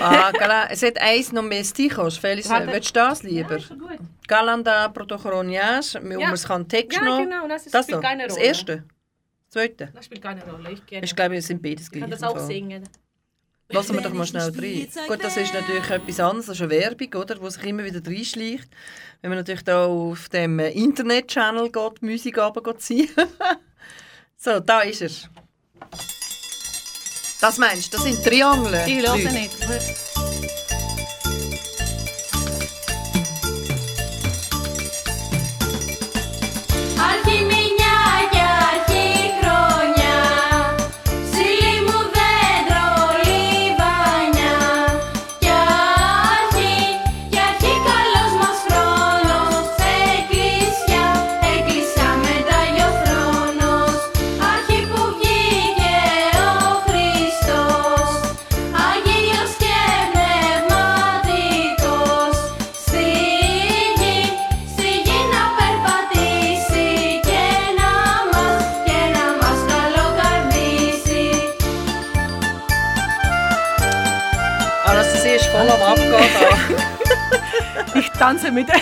Ah, 0.00 0.30
Gala, 0.30 0.68
es 0.70 0.82
hat 0.84 0.96
eins 1.00 1.32
noch 1.32 1.42
mehr 1.42 1.64
Stichos. 1.64 2.18
Felix, 2.18 2.48
willst 2.48 2.90
du 2.90 3.00
das 3.00 3.22
lieber? 3.24 3.56
gut. 3.56 3.98
Kalanda, 4.28 4.88
Protochronia, 4.88 5.80
wo 6.00 6.08
Ja. 6.20 6.26
man 6.26 6.34
es 6.34 6.44
kann 6.46 6.68
Text 6.68 6.98
Ja, 6.98 7.04
noch. 7.04 7.18
genau, 7.18 7.48
das, 7.48 7.66
ist, 7.66 7.74
Das 7.74 7.84
spielt 7.86 8.02
keine 8.02 8.28
das 8.28 8.36
Rolle. 8.36 8.46
erste. 8.46 8.76
Das 8.76 8.84
zweite. 9.50 9.88
Das 9.92 10.04
spielt 10.04 10.22
keine 10.22 10.44
Rolle, 10.44 10.70
ich 10.70 10.86
kenne 10.86 11.04
Ich 11.04 11.16
glaube, 11.16 11.36
es 11.36 11.48
sind 11.48 11.60
beides 11.62 11.86
Ich 11.86 11.90
gleich. 11.90 12.02
kann 12.02 12.10
das 12.12 12.20
im 12.22 12.28
auch 12.28 12.38
singen. 12.38 12.84
Lassen 13.70 13.94
wir 13.94 14.00
doch 14.00 14.14
mal 14.14 14.26
schnell 14.26 14.50
rein. 14.50 14.88
Gut, 15.08 15.22
das 15.22 15.36
ist 15.36 15.52
natürlich 15.52 15.90
etwas 15.90 16.20
anderes, 16.20 16.46
das 16.46 16.56
ist 16.56 16.62
eine 16.62 16.70
Werbung, 16.70 17.14
oder, 17.20 17.40
wo 17.40 17.50
sich 17.50 17.62
immer 17.64 17.84
wieder 17.84 18.00
reinschleicht. 18.04 18.68
Wenn 19.20 19.30
man 19.30 19.38
natürlich 19.38 19.64
da 19.64 19.84
auf 19.84 20.30
dem 20.30 20.58
Internet-Channel 20.58 21.70
geht, 21.70 22.02
Musik 22.02 22.38
runterziehen. 22.38 23.10
so, 24.36 24.60
da 24.60 24.80
ist 24.80 25.02
er. 25.02 25.10
Das 27.40 27.58
meinst 27.58 27.92
du, 27.92 27.98
das 27.98 28.06
sind 28.06 28.24
Triangle? 28.24 28.84
Ich 28.86 29.06
höre 29.06 29.16
nicht. 29.16 30.17
Ich 78.18 78.24
tanze 78.24 78.50
mit. 78.50 78.66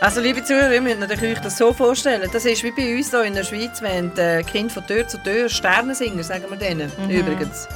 Also, 0.00 0.20
liebe 0.20 0.42
Zuhörer, 0.42 0.72
ihr 0.72 0.80
müsst 0.80 0.98
euch 1.22 1.38
das 1.40 1.58
so 1.58 1.72
vorstellen. 1.72 2.28
Das 2.32 2.44
ist 2.44 2.64
wie 2.64 2.72
bei 2.72 2.96
uns 2.96 3.10
hier 3.10 3.22
in 3.22 3.34
der 3.34 3.44
Schweiz, 3.44 3.80
wenn 3.82 4.12
die 4.14 4.42
Kinder 4.50 4.72
von 4.74 4.84
Tür 4.84 5.06
zu 5.06 5.16
Tür 5.22 5.48
Sternensinger, 5.48 6.24
sagen 6.24 6.44
wir 6.48 6.56
denen, 6.56 6.90
übrigens. 7.08 7.68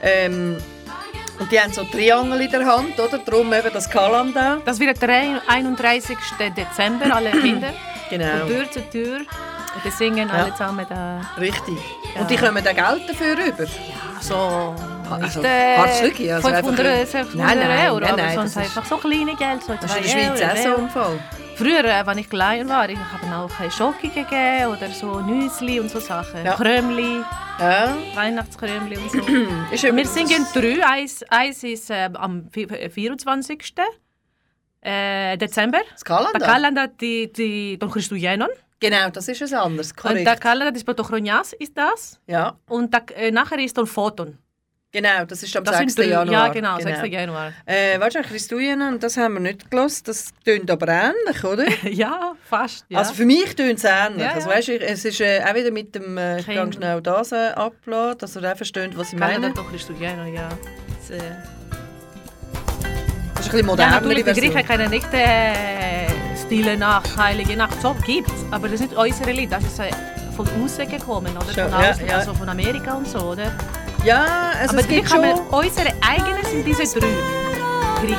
Ähm, 0.00 0.58
und 1.40 1.50
die 1.50 1.58
haben 1.58 1.72
so 1.72 1.82
Triangel 1.84 2.40
in 2.42 2.50
der 2.52 2.64
Hand, 2.66 3.00
oder? 3.00 3.18
Darum 3.18 3.52
eben 3.52 3.72
das 3.72 3.90
Kalanda. 3.90 4.58
Das 4.64 4.78
wird 4.78 5.02
der 5.02 5.40
31. 5.48 6.16
Dezember, 6.56 7.16
alle 7.16 7.30
Kinder. 7.42 7.70
Genau. 8.10 8.38
Von 8.40 8.48
Tür 8.48 8.70
zu 8.70 8.80
Tür. 8.90 9.16
Und 9.18 9.84
die 9.84 9.90
singen 9.90 10.28
Ja. 10.28 10.34
alle 10.34 10.52
zusammen 10.52 10.86
da. 10.88 11.20
Richtig. 11.40 11.78
Und 12.16 12.30
die 12.30 12.36
kommen 12.36 12.62
dann 12.62 12.76
Geld 12.76 13.08
dafür 13.10 13.36
rüber. 13.36 13.64
So. 14.20 14.76
Also, 15.20 15.42
äh, 15.42 15.76
hartes 15.76 16.02
Lücki, 16.02 16.30
also 16.32 16.48
500, 16.48 16.86
einfach- 16.86 17.10
600 17.10 17.34
Nein, 17.34 17.58
nein, 17.58 17.88
Euro, 17.90 18.00
nein, 18.00 18.10
aber 18.12 18.22
nein, 18.22 18.34
sonst 18.36 18.56
das 18.56 18.66
ist- 18.66 18.76
einfach 18.76 18.88
so 18.90 18.96
kleine 18.98 19.34
Geld. 19.36 19.62
So 19.62 19.74
Das 19.74 19.84
ist 19.84 19.96
in 19.96 20.02
der 20.02 20.36
Schweiz 20.36 20.40
Euro, 20.40 20.50
auch 20.72 20.76
so 20.76 20.82
im 20.82 20.88
Fall. 20.90 21.18
Früher, 21.56 21.84
äh, 21.84 21.90
als 21.90 22.18
ich 22.18 22.30
klein 22.30 22.68
war, 22.68 22.88
ich 22.88 22.98
habe 22.98 23.36
auch 23.36 23.60
äh, 23.60 23.70
Schoki 23.70 24.08
gegeben 24.08 24.66
oder 24.68 24.88
so 24.88 25.20
Nüsli 25.20 25.80
und 25.80 25.90
so 25.90 26.00
Sachen. 26.00 26.44
Ja. 26.44 26.54
Krömli, 26.54 27.20
Ja, 27.60 27.94
Weihnachtskrömli 28.14 28.96
und 28.96 29.10
so. 29.12 29.18
ist 29.72 29.82
Wir 29.84 30.06
singen 30.06 30.46
drei. 30.54 30.84
Eins, 30.86 31.22
eins 31.28 31.62
ist 31.62 31.90
äh, 31.90 32.08
am 32.14 32.48
vi- 32.50 32.88
24. 32.90 33.74
Äh, 34.80 35.36
Dezember. 35.36 35.80
Das 35.92 36.04
Kalender? 36.04 36.38
Der 36.38 36.48
Kalender 36.48 36.88
die, 36.88 37.32
die 37.32 37.78
Don 37.78 37.90
Christuyenon. 37.90 38.48
Genau, 38.80 39.10
das 39.10 39.28
ist 39.28 39.40
es 39.42 39.52
anders. 39.52 39.92
Und 39.92 40.14
der 40.14 40.24
Korrekt. 40.24 40.40
Kalender 40.40 40.72
des 40.72 40.82
Protochroниas 40.82 41.52
ist 41.52 41.76
das. 41.78 42.18
Ja, 42.26 42.54
Und 42.68 42.92
der, 42.92 43.04
äh, 43.16 43.30
nachher 43.30 43.58
ist 43.60 43.78
Don 43.78 43.86
Photon. 43.86 44.38
Genau, 44.92 45.24
das 45.26 45.42
ist 45.42 45.56
am 45.56 45.64
Das 45.64 45.78
6. 45.78 45.94
sind 45.94 46.04
drei. 46.04 46.10
Januar. 46.10 46.46
Ja, 46.46 46.52
genau, 46.52 46.78
6. 46.78 47.00
Januar. 47.08 47.52
Äh, 47.66 47.98
weißt 47.98 48.16
du, 48.16 48.22
Christuinen, 48.22 48.98
das 49.00 49.16
haben 49.16 49.34
wir 49.34 49.40
nicht 49.40 49.70
gelassen. 49.70 50.02
Das 50.06 50.30
tönt 50.44 50.70
aber 50.70 50.88
ähnlich, 50.88 51.44
oder? 51.44 51.64
ja, 51.90 52.32
fast. 52.48 52.84
Ja. 52.88 52.98
Also 52.98 53.14
für 53.14 53.24
mich 53.24 53.54
tönt 53.56 53.78
es 53.78 53.84
ähnlich. 53.84 54.22
Ja, 54.24 54.32
Also, 54.32 54.48
ja. 54.50 54.56
weißt, 54.56 54.68
ich, 54.68 54.82
es 54.82 55.04
ist 55.04 55.20
äh, 55.20 55.42
auch 55.48 55.54
wieder 55.54 55.70
mit 55.70 55.94
dem, 55.94 56.16
äh, 56.18 56.40
ich 56.40 56.46
kann 56.46 56.72
schnell 56.72 57.00
das 57.00 57.32
äh, 57.32 57.48
abladen, 57.54 58.18
dass 58.18 58.36
ihr 58.36 58.52
auch 58.52 58.56
versteht, 58.56 58.96
was 58.96 59.12
ich 59.12 59.18
meine. 59.18 59.50
Don 59.52 59.66
Christuyenon, 59.68 60.32
ja. 60.34 60.48
Das, 60.98 61.10
äh, 61.10 61.18
Das 63.34 63.46
ist 63.46 63.52
ein 63.54 63.58
bisschen 63.58 63.58
ja, 63.58 63.64
modernere 63.66 64.00
natürlich, 64.02 64.24
die. 64.24 64.40
Griechen 64.40 64.66
kennen 64.66 64.90
nicht 64.90 65.12
äh, 65.12 66.06
Stille 66.46 66.76
Nacht, 66.76 67.16
Heilige 67.16 67.56
Nacht. 67.56 67.80
So 67.80 67.94
gibt's. 68.06 68.32
Aber 68.50 68.68
das 68.68 68.80
ist 68.80 68.90
nicht 68.90 68.96
unsere 68.96 69.32
Lied. 69.32 69.50
Das 69.50 69.64
ist 69.64 69.78
äh, 69.78 69.90
von 70.36 70.46
außen 70.62 70.88
gekommen, 70.88 71.32
oder? 71.36 71.44
Von 71.46 71.56
ja, 71.80 71.94
ja. 72.06 72.16
also 72.18 72.34
von 72.34 72.48
Amerika 72.48 72.94
und 72.94 73.06
so, 73.08 73.18
oder? 73.18 73.52
Ja, 74.04 74.24
also 74.60 74.72
Aber 74.72 74.80
es 74.80 74.88
gibt 74.88 75.08
schon... 75.08 75.20
unsere 75.20 75.92
eigenen 76.00 76.44
sind 76.44 76.66
diese 76.66 76.98
drei. 76.98 77.06
Griechisch. 78.00 78.18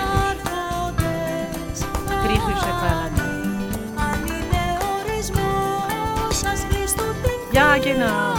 Griechische 2.25 2.71
Kalender. 2.79 3.23
Ja, 7.51 7.77
genau. 7.77 8.33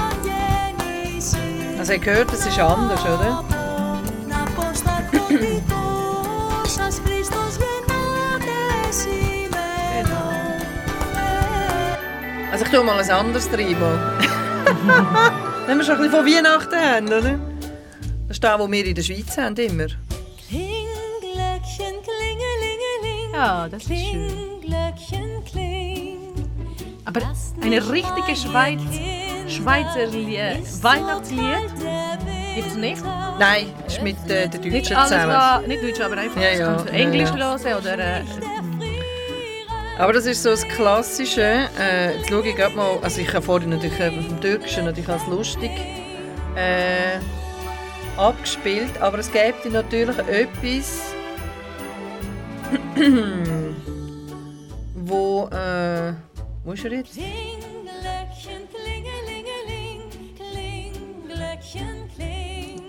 Also 1.79 1.93
ihr 1.93 1.99
gehört, 1.99 2.33
es 2.33 2.47
ist 2.47 2.59
anders, 2.59 3.05
oder? 3.05 3.45
genau. 5.29 5.75
Also 12.51 12.65
ich 12.65 12.71
tue 12.71 12.83
mal 12.85 12.99
ein 12.99 13.11
anderes 13.11 13.51
rein. 13.53 13.77
Wenn 15.67 15.79
wir 15.79 15.85
schon 15.85 15.97
ein 15.97 16.03
bisschen 16.03 16.25
von 16.25 16.27
Weihnachten 16.27 16.77
haben, 16.77 17.07
oder? 17.07 17.39
Das 18.29 18.37
ist 18.37 18.45
das, 18.45 18.59
was 18.59 18.71
wir 18.71 18.85
in 18.85 18.95
der 18.95 19.03
Schweiz 19.03 19.37
haben, 19.39 19.57
immer. 19.57 19.87
Klingglöckchen, 20.49 21.95
klingelingeling. 22.03 23.33
Ja, 23.35 23.69
das 23.69 23.82
ist 23.85 23.89
schön. 23.91 24.55
Kling. 25.51 26.19
Aber 27.05 27.20
eine 27.62 27.91
richtige 27.91 28.36
Schweiz, 28.36 28.81
Schweizer 29.49 30.07
Lied, 30.07 30.82
Weihnachtslied 30.82 31.74
gibt 32.55 32.69
es 32.69 32.74
nicht. 32.77 33.03
Nein, 33.39 33.66
ist 33.86 34.03
mit 34.03 34.16
äh, 34.31 34.49
den 34.49 34.61
Nicht 34.61 34.74
Deutschen 34.91 34.97
alles, 34.97 35.11
zusammen. 35.11 35.32
was, 35.32 35.66
nicht 35.66 35.82
Deutsch, 35.82 36.01
aber 36.01 36.16
einfach 36.19 36.41
Ja, 36.41 36.51
ja, 36.53 36.77
du 36.77 36.85
ja, 36.85 36.93
Englisch 36.93 37.31
ja. 37.31 37.36
hören 37.59 37.81
oder 37.81 37.99
äh, 37.99 38.23
Aber 39.97 40.12
das 40.12 40.27
ist 40.27 40.43
so 40.43 40.51
das 40.51 40.66
Klassische. 40.66 41.69
Äh, 41.79 42.16
jetzt 42.16 42.29
schaue 42.29 42.47
ich 42.47 42.57
gerade 42.57 42.75
mal, 42.75 42.99
also 43.01 43.21
ich 43.21 43.33
habe 43.33 43.43
vorhin 43.43 43.71
natürlich 43.71 43.99
äh, 44.01 44.11
vom 44.11 44.41
Türkischen 44.41 44.87
natürlich 44.87 45.09
als 45.09 45.25
lustig 45.29 45.71
äh, 46.57 47.21
abgespielt, 48.16 49.01
aber 49.01 49.19
es 49.19 49.31
gibt 49.31 49.65
natürlich 49.73 50.19
etwas, 50.19 51.15
wo, 54.95 55.49
äh, 55.53 56.12
wo 56.65 56.73
ist 56.73 56.85
er 56.85 56.93
jetzt? 56.93 57.16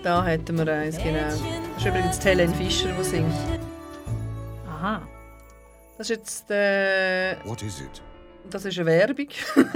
Da 0.02 0.24
hätten 0.24 0.58
wir 0.58 0.72
eins, 0.72 0.98
genau. 0.98 1.18
Das 1.18 1.34
ist 1.78 1.86
übrigens 1.86 2.24
Helen 2.24 2.54
Fischer, 2.54 2.88
die 2.98 3.04
singt. 3.04 3.34
aha. 4.68 5.02
Das 5.98 6.10
ist 6.10 6.16
jetzt, 6.16 6.50
äh, 6.50 7.36
What 7.44 7.62
is 7.62 7.80
it? 7.80 8.02
das 8.50 8.64
ist 8.64 8.78
eine 8.78 8.86
Werbung. 8.86 9.28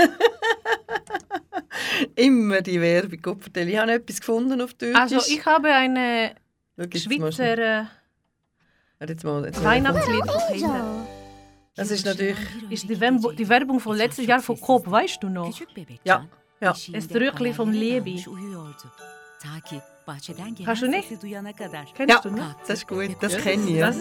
Immer 2.17 2.61
die 2.63 2.81
Werbung. 2.81 3.19
Gott 3.23 3.57
ich 3.57 3.79
habe 3.79 3.93
etwas 3.93 4.21
gefunden 4.21 4.61
auf 4.61 4.75
Deutsch. 4.75 4.97
Also 4.97 5.19
ich 5.29 5.45
habe 5.47 5.73
eine. 5.73 6.35
Schweizer 6.95 7.59
äh, 7.59 7.85
jetzt 9.09 9.25
mal, 9.25 9.45
jetzt 9.45 9.63
mal. 9.63 9.71
Weihnachtslied 9.71 10.25
für 10.31 10.53
Kinder. 10.53 11.07
Das 11.77 11.91
ist 11.91 12.05
natürlich... 12.05 12.37
Ist 12.69 12.89
die, 12.89 13.01
Wem- 13.01 13.21
die 13.37 13.49
Werbung 13.49 13.81
von 13.81 13.97
letztes 13.97 14.27
Jahr 14.27 14.41
von 14.41 14.61
Coop, 14.61 14.91
weißt 14.91 15.23
du 15.23 15.29
noch? 15.29 15.59
Ja, 16.05 16.27
ja. 16.61 16.75
Das 16.93 17.15
Röckli 17.15 17.55
von 17.55 17.73
Levi. 17.73 18.19
Hast 20.67 20.83
du 20.83 20.89
nicht? 20.89 21.09
Kennst 21.09 22.15
Ja, 22.15 22.21
du 22.21 22.31
nicht? 22.31 22.45
das 22.67 22.79
ist 22.81 22.89
gut. 22.89 23.17
Das 23.21 23.37
kenne 23.39 23.63
ich. 23.65 23.77
Ja. 23.77 23.87
Das- 23.89 23.99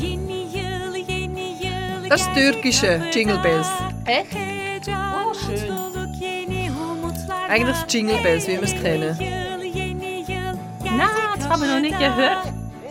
Yeni 0.00 0.32
yıl, 0.32 0.94
yeni 1.08 1.40
yıl 1.64 2.10
Das 2.10 2.20
ist 2.20 2.34
türkische 2.34 3.10
Jingle 3.14 3.44
Bells. 3.44 3.68
Echt? 4.06 4.34
Heyecan, 4.34 5.14
Oh, 5.14 5.34
schön. 5.34 5.72
mutluluk, 5.74 6.22
yeni 6.22 6.70
umutlar. 6.72 7.50
Eigentlich 7.50 7.76
das 7.76 7.94
Jingle 7.94 8.24
Bells, 8.24 8.48
wie 8.48 8.56
wir 8.56 8.62
es 8.62 8.72
kennen. 8.82 9.16
Yeni 9.20 9.66
yıl, 9.66 9.76
yeni 9.76 10.24
yıl. 10.32 10.56
Na, 10.98 11.08
das 11.36 11.48
habe 11.48 11.64
ich 11.64 11.70
noch 11.70 11.80
nicht 11.80 11.98
gehört. 11.98 12.46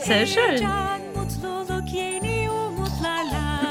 Sehr 0.06 0.26
schön. 0.26 0.58
Heyecan, 0.58 1.02
mutluluk, 1.16 1.94
yeni 1.94 2.50
umutlarla. 2.50 3.62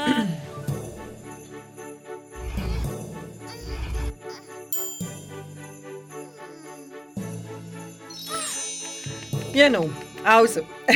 Genau. 9.53 9.89
Also. 10.23 10.61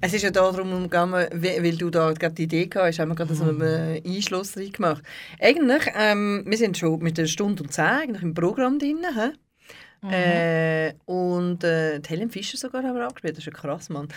es 0.00 0.14
ist 0.14 0.22
ja 0.22 0.30
darum 0.30 0.82
gegangen, 0.84 1.26
we- 1.32 1.62
weil 1.62 1.76
du 1.76 1.90
da 1.90 2.12
gerade 2.12 2.34
die 2.34 2.44
Idee 2.44 2.66
gehabt 2.66 2.88
hast, 2.88 2.98
haben 2.98 3.10
wir 3.10 3.14
gerade 3.14 3.34
so 3.34 3.44
einen 3.44 4.02
Einschluss 4.04 4.56
rein 4.56 4.72
gemacht. 4.72 5.02
Eigentlich, 5.40 5.82
ähm, 5.96 6.42
wir 6.46 6.58
sind 6.58 6.76
schon 6.78 7.00
mit 7.02 7.18
einer 7.18 7.28
Stunde 7.28 7.62
und 7.62 7.72
zehn 7.72 7.84
eigentlich 7.84 8.22
im 8.22 8.34
Programm 8.34 8.78
drin. 8.78 8.98
He? 9.14 9.30
Äh, 10.10 10.94
und 11.04 11.62
äh, 11.62 12.00
Helen 12.06 12.30
Fischer 12.30 12.56
sogar 12.56 12.82
haben 12.82 12.96
wir 12.96 13.04
angespielt. 13.04 13.36
Das 13.36 13.46
ist 13.46 13.46
ja 13.46 13.52
krass, 13.52 13.88
Mann. 13.88 14.08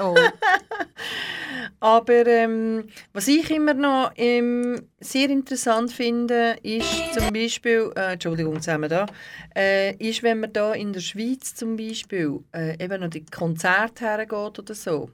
Oh. 0.00 0.16
Aber 1.80 2.26
ähm, 2.26 2.88
was 3.12 3.28
ich 3.28 3.50
immer 3.50 3.74
noch 3.74 4.10
ähm, 4.16 4.88
sehr 4.98 5.30
interessant 5.30 5.92
finde, 5.92 6.56
ist 6.62 7.14
zum 7.14 7.32
Beispiel, 7.32 7.92
äh, 7.94 8.14
Entschuldigung, 8.14 8.60
zusammen 8.60 8.90
da, 8.90 9.06
äh, 9.54 9.94
ist, 9.96 10.22
wenn 10.22 10.40
man 10.40 10.52
da 10.52 10.72
in 10.72 10.92
der 10.92 11.00
Schweiz 11.00 11.54
zum 11.54 11.76
Beispiel 11.76 12.40
äh, 12.52 12.82
eben 12.82 13.00
noch 13.00 13.10
die 13.10 13.24
Konzerte 13.24 14.04
hergeht 14.04 14.58
oder 14.58 14.74
so. 14.74 15.10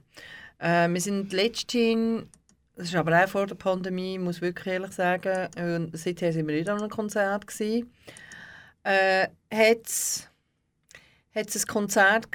Äh, 0.57 0.89
wir 0.89 1.01
sind 1.01 1.33
letztens, 1.33 2.23
das 2.75 2.87
ist 2.87 2.95
aber 2.95 3.23
auch 3.23 3.29
vor 3.29 3.45
der 3.45 3.55
Pandemie, 3.55 4.17
muss 4.17 4.41
wirklich 4.41 4.73
ehrlich 4.73 4.91
sagen, 4.91 5.49
äh, 5.55 5.97
seither 5.97 6.33
sind 6.33 6.47
wir 6.47 6.55
nicht 6.55 6.69
an 6.69 6.79
einem 6.79 6.89
Konzert 6.89 7.45
gewesen, 7.45 7.91
äh, 8.85 9.27
hat 9.51 9.87
es 9.87 10.29
ein 11.33 11.67
Konzert 11.67 12.27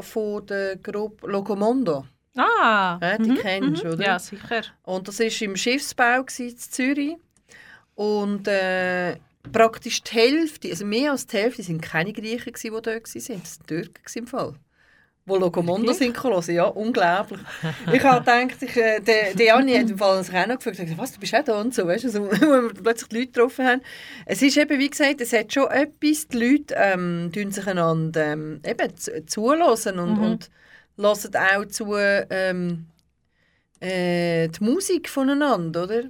von 0.00 0.46
der 0.46 0.76
Gruppe 0.76 1.26
Locomondo. 1.26 2.04
Ah. 2.36 2.98
Ja, 3.00 3.18
die 3.18 3.34
kennst 3.34 3.84
du, 3.84 3.92
oder? 3.92 4.04
Ja, 4.04 4.18
sicher. 4.18 4.62
Und 4.82 5.08
das 5.08 5.20
war 5.20 5.42
im 5.42 5.56
Schiffsbau 5.56 6.24
in 6.38 6.58
Zürich. 6.58 7.16
Und 7.94 8.48
äh, 8.48 9.16
praktisch 9.52 10.02
die 10.02 10.14
Hälfte, 10.14 10.68
also 10.68 10.84
mehr 10.84 11.12
als 11.12 11.26
die 11.26 11.36
Hälfte, 11.36 11.62
sind 11.62 11.80
keine 11.80 12.12
Griechen, 12.12 12.52
die 12.60 12.70
dort 12.70 12.86
waren. 12.86 13.02
Das 13.02 13.28
waren 13.28 13.42
Türken 13.66 14.02
im 14.14 14.26
Fall. 14.26 14.54
Locomondo 15.26 15.88
Wirklich? 15.88 16.14
sind 16.14 16.22
hören. 16.22 16.54
Ja, 16.54 16.64
unglaublich. 16.64 17.40
ich 17.92 18.02
habe 18.02 18.20
gedacht, 18.20 18.62
ich, 18.62 18.76
äh, 18.76 19.00
der, 19.00 19.34
der 19.34 19.46
Janni 19.46 19.74
hat 19.74 19.88
im 19.88 19.96
Fall 19.96 20.18
auch 20.18 20.46
noch 20.46 20.56
gefragt, 20.56 20.78
gesagt, 20.78 20.98
was, 20.98 21.12
du 21.12 21.20
bist 21.20 21.34
auch 21.34 21.44
da 21.44 21.60
und 21.60 21.74
so, 21.74 21.86
weißt 21.86 22.04
du, 22.04 22.10
so, 22.10 22.24
wo 22.30 22.30
wir 22.30 22.74
plötzlich 22.74 23.08
die 23.08 23.16
Leute 23.16 23.26
getroffen 23.28 23.66
haben. 23.66 23.80
Es 24.26 24.42
ist 24.42 24.56
eben, 24.56 24.78
wie 24.78 24.90
gesagt, 24.90 25.20
es 25.20 25.32
hat 25.32 25.52
schon 25.52 25.70
etwas, 25.70 26.28
die 26.28 26.36
Leute 26.36 26.74
ähm, 26.76 27.30
tun 27.32 27.50
sich 27.50 27.66
einander 27.66 28.32
ähm, 28.32 28.60
eben 28.66 28.96
zu, 28.96 29.24
zulassen 29.24 29.98
und, 29.98 30.18
und 30.18 30.50
hören 30.96 31.36
auch 31.36 31.64
zu 31.66 31.96
ähm, 31.96 32.86
äh, 33.80 34.48
die 34.48 34.62
Musik 34.64 35.08
voneinander, 35.08 35.84
oder? 35.84 36.02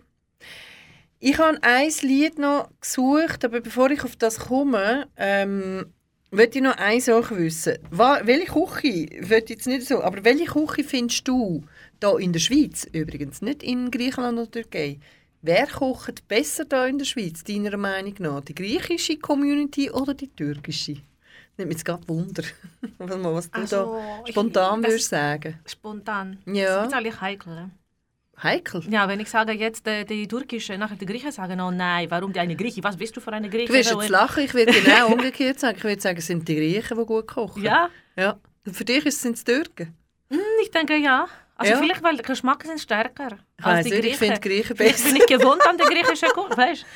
Ich 1.20 1.38
habe 1.38 1.58
ein 1.62 1.90
Lied 2.02 2.38
noch 2.38 2.68
gesucht, 2.80 3.44
aber 3.44 3.60
bevor 3.60 3.90
ich 3.90 4.04
auf 4.04 4.16
das 4.16 4.38
komme, 4.40 5.06
ähm, 5.16 5.86
möchte 6.30 6.58
ich 6.58 6.64
noch 6.64 6.76
eine 6.76 7.00
Sache 7.00 7.36
wissen. 7.38 7.78
Welche 7.90 8.46
Küche, 8.52 9.08
will 9.28 9.44
jetzt 9.46 9.66
nicht 9.66 9.86
so, 9.86 10.02
aber 10.02 10.24
welche 10.24 10.46
Küche 10.46 10.84
findest 10.84 11.26
du 11.28 11.64
da 12.00 12.16
in 12.18 12.32
der 12.32 12.40
Schweiz, 12.40 12.86
übrigens, 12.92 13.40
nicht 13.42 13.62
in 13.62 13.90
Griechenland 13.90 14.38
oder 14.38 14.50
Türkei, 14.50 14.98
wer 15.42 15.66
kocht 15.66 16.26
besser 16.28 16.64
da 16.64 16.86
in 16.86 16.98
der 16.98 17.04
Schweiz, 17.04 17.44
deiner 17.44 17.76
Meinung 17.76 18.14
nach? 18.18 18.40
Die 18.42 18.54
griechische 18.54 19.16
Community 19.18 19.90
oder 19.90 20.14
die 20.14 20.28
türkische? 20.28 20.96
Nimmt 21.56 21.68
mich 21.68 21.76
jetzt 21.78 21.84
gerade 21.84 22.06
Wunder, 22.08 22.42
was, 22.98 23.48
du 23.50 23.60
Also, 23.60 23.76
da 23.76 24.22
ich- 24.26 24.32
spontan 24.32 24.82
das- 24.82 24.90
würdest 24.90 25.08
sagen. 25.10 25.60
Spontan. 25.66 26.38
Ja. 26.46 26.78
Das 26.78 26.88
ist 26.88 26.94
eigentlich 26.94 27.20
heikel. 27.20 27.70
Heikel. 28.42 28.82
Ja, 28.90 29.06
wenn 29.08 29.20
ich 29.20 29.30
sage 29.30 29.52
jetzt 29.52 29.86
äh, 29.86 30.04
die 30.04 30.26
türkische, 30.26 30.76
nachher 30.76 30.96
die 30.96 31.06
Griechen 31.06 31.30
sagen, 31.32 31.60
oh 31.60 31.70
nein, 31.70 32.10
warum 32.10 32.32
die 32.32 32.40
eine 32.40 32.56
Grieche? 32.56 32.82
Was 32.82 32.96
bist 32.96 33.16
du 33.16 33.20
für 33.20 33.32
eine 33.32 33.48
Grieche? 33.48 33.66
Du 33.68 33.74
wirst 33.74 33.90
jetzt 33.92 34.08
lachen, 34.08 34.44
ich 34.44 34.54
würde 34.54 34.72
genau 34.84 35.08
umgekehrt 35.12 35.60
sagen. 35.60 35.76
Ich 35.78 35.84
würde 35.84 36.00
sagen, 36.00 36.18
es 36.18 36.26
sind 36.26 36.46
die 36.48 36.56
Griechen, 36.56 36.96
die 36.98 37.04
gut 37.04 37.26
kochen. 37.26 37.62
Ja, 37.62 37.88
ja. 38.16 38.36
Für 38.70 38.84
dich 38.84 39.04
sind 39.16 39.36
es 39.36 39.44
Türken. 39.44 39.94
Hm, 40.30 40.40
ich 40.62 40.70
denke 40.70 40.96
ja. 40.96 41.26
Also 41.56 41.72
Ja. 41.74 41.78
vielleicht, 41.78 42.02
weil 42.02 42.16
der 42.16 42.24
Geschmack 42.24 42.64
sind 42.64 42.80
stärker 42.80 43.38
Ich 43.58 43.64
als 43.64 43.76
weiss 43.78 43.84
die 43.84 43.90
Griechen. 43.90 44.06
ich 44.10 44.16
finde 44.16 44.40
die 44.40 44.48
Griechen 44.48 44.76
besser. 44.76 45.08
bin 45.08 45.16
ich 45.16 45.26
gewohnt 45.26 45.64
an 45.66 45.76
der 45.78 45.86
griechischen 45.86 46.28
Küche, 46.30 46.50
weißt 46.56 46.86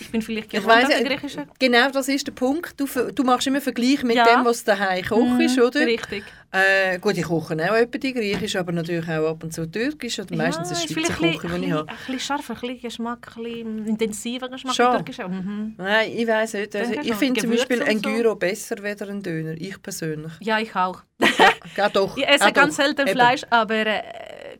Ich 0.00 0.10
bin 0.10 0.22
vielleicht 0.22 0.52
Ich 0.52 0.60
gewohnt 0.60 0.74
weiss, 0.74 0.94
an 0.94 1.04
griechischen 1.04 1.44
genau 1.58 1.90
das 1.90 2.08
ist 2.08 2.26
der 2.26 2.32
Punkt. 2.32 2.78
Du, 2.78 2.86
du 2.86 3.24
machst 3.24 3.46
immer 3.46 3.60
Vergleich 3.60 4.02
mit 4.02 4.16
Ja. 4.16 4.24
dem, 4.24 4.44
was 4.44 4.64
du 4.64 4.72
daheim 4.72 5.04
kochst, 5.04 5.58
oder? 5.58 5.80
Richtig. 5.86 6.24
Äh, 6.50 6.98
gut, 6.98 7.18
ich 7.18 7.24
koche 7.24 7.54
auch 7.54 7.76
etwa 7.76 7.98
die 7.98 8.14
Griechisch, 8.14 8.56
aber 8.56 8.72
natürlich 8.72 9.06
auch 9.06 9.28
ab 9.32 9.42
und 9.44 9.52
zu 9.52 9.70
Türkisch. 9.70 10.18
Oder 10.18 10.34
meistens 10.34 10.70
ja, 10.70 10.76
ist 10.76 10.90
Schweizer 10.94 11.12
Küche, 11.12 11.48
die 11.58 11.66
ich 11.66 11.72
habe. 11.72 11.88
ein 11.90 11.96
bisschen 12.06 12.20
scharfer, 12.20 12.54
ein 12.54 12.60
bisschen 12.60 12.80
Geschmack, 12.80 13.32
ein 13.36 13.42
bisschen 13.42 13.86
intensiver 13.86 14.48
Geschmack. 14.48 14.74
Schon. 14.74 15.30
Mhm. 15.30 15.74
Nein, 15.76 16.10
ich 16.16 16.26
weiß 16.26 16.54
nicht. 16.54 16.74
Also, 16.74 16.92
ich 17.02 17.14
finde 17.16 17.40
zum 17.42 17.50
Beispiel 17.50 17.82
ein 17.82 17.98
so. 18.02 18.08
Gyro 18.08 18.34
besser 18.34 18.76
als 18.82 19.02
ein 19.02 19.22
Döner. 19.22 19.54
Ich 19.58 19.80
persönlich. 19.82 20.32
Ja, 20.40 20.58
ich 20.58 20.74
auch. 20.74 21.02
Ja, 21.76 21.88
doch. 21.90 22.16
Ich 22.16 22.26
esse 22.26 22.44
Ja, 22.44 22.50
ganz 22.50 22.76
doch. 22.76 22.84
selten 22.84 23.02
Eben. 23.02 23.10
Fleisch, 23.10 23.42
aber 23.50 23.74
äh, 23.86 24.02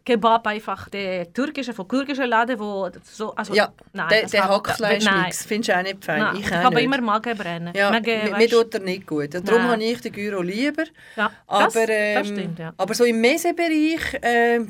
Kebab 0.08 0.46
einfach 0.46 0.88
der 0.88 1.30
türkische, 1.32 1.72
von 1.74 1.86
türkischen 1.86 2.26
Laden, 2.26 2.58
wo 2.58 2.88
so, 3.04 3.34
also, 3.34 3.52
Ja, 3.54 3.68
nein, 3.92 4.08
der, 4.10 4.26
der 4.26 4.44
hab- 4.44 4.50
Hackfleischmix 4.66 5.44
findest 5.44 5.68
du 5.68 5.76
auch 5.78 5.82
nicht 5.82 6.04
fein. 6.04 6.18
Nein, 6.20 6.36
ich 6.36 6.46
ich 6.46 6.52
habe 6.52 6.80
immer 6.80 7.00
Magenbrennen. 7.00 7.74
Ja, 7.74 7.90
Magen, 7.90 8.24
mir, 8.30 8.36
mir 8.38 8.48
tut 8.48 8.72
er 8.74 8.80
nicht 8.80 9.06
gut. 9.06 9.34
Darum 9.34 9.62
habe 9.64 9.82
ich 9.84 10.00
den 10.00 10.12
Gyro 10.12 10.40
lieber. 10.42 10.84
ja, 11.16 11.30
Aber, 11.46 11.64
das, 11.64 11.76
ähm, 11.88 12.14
das 12.14 12.26
stimmt, 12.28 12.58
ja. 12.58 12.72
aber 12.76 12.94
so 12.94 13.04
im 13.04 13.20
Mese-Bereich 13.20 14.00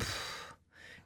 pff, 0.01 0.55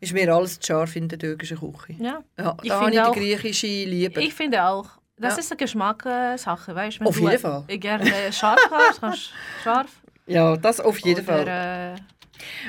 ist 0.01 0.13
mir 0.15 0.35
alles 0.35 0.59
zu 0.59 0.67
scharf 0.67 0.97
in 0.97 1.09
der 1.09 1.19
türkischen 1.19 1.59
Küche. 1.61 2.03
ja. 2.03 2.23
Ja, 2.39 2.57
Ich 2.63 2.69
da 2.71 2.81
habe 2.81 2.91
ich 2.95 3.01
die 3.01 3.21
griechische 3.21 3.67
lieber. 3.67 4.21
Ich 4.21 4.33
finde 4.35 4.65
auch, 4.65 4.87
das 5.19 5.35
Ja. 5.35 5.41
ist 5.41 5.53
eine 5.53 5.59
Geschmackssache, 5.59 6.75
weißt 6.75 7.01
du? 7.01 7.05
Auf 7.05 7.21
jeden 7.21 7.39
Fall. 7.39 7.65
Ich 7.69 7.81
gerne 7.81 8.11
scharf 8.33 8.59
hast, 8.71 9.01
kannst 9.01 9.31
scharf. 9.63 9.91
ja, 10.27 10.57
das 10.57 10.81
auf 10.81 10.99
jeden 11.01 11.25
Fall. 11.25 11.43
Oder, 11.43 11.93
äh, 11.93 11.97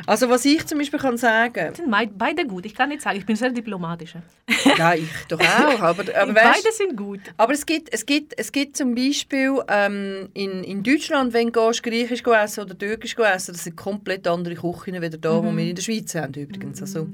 Also 0.06 0.30
was 0.30 0.46
ich 0.46 0.66
zum 0.66 0.78
Beispiel 0.80 1.00
kann 1.00 1.18
sagen, 1.18 1.74
sind 1.76 1.94
beide 2.18 2.46
gut. 2.46 2.66
Ich 2.66 2.76
kann 2.76 2.90
nicht 2.90 3.02
sagen, 3.02 3.18
ich 3.18 3.26
bin 3.26 3.36
sehr 3.36 3.50
diplomatisch. 3.52 4.16
ja 4.78 4.94
ich 4.94 5.08
doch 5.28 5.40
auch, 5.40 5.80
aber, 5.82 6.04
aber, 6.16 6.34
beide 6.34 6.36
weißt, 6.36 6.74
sind 6.78 6.98
gut. 6.98 7.22
aber 7.38 7.54
es 7.54 7.66
gibt, 7.66 7.94
es 7.94 8.06
gibt, 8.06 8.34
es 8.38 8.52
gibt 8.52 8.76
zum 8.78 8.94
Beispiel 8.96 9.60
ähm, 9.68 10.30
in, 10.34 10.64
in 10.64 10.84
Deutschland, 10.84 11.34
wenn 11.34 11.52
du 11.52 11.68
gehst, 11.68 11.84
Griechisch 11.84 12.24
essen 12.26 12.64
oder 12.64 12.78
Türkisch 12.78 13.16
essen, 13.18 13.54
das 13.54 13.64
sind 13.64 13.76
komplett 13.76 14.28
andere 14.28 14.56
Küchen 14.56 15.02
wie 15.02 15.10
da, 15.10 15.42
Mhm. 15.42 15.50
die 15.52 15.58
wir 15.58 15.70
in 15.70 15.76
der 15.76 15.84
Schweiz 15.84 16.16
haben 16.16 16.34
übrigens. 16.34 16.82
Also, 16.82 17.08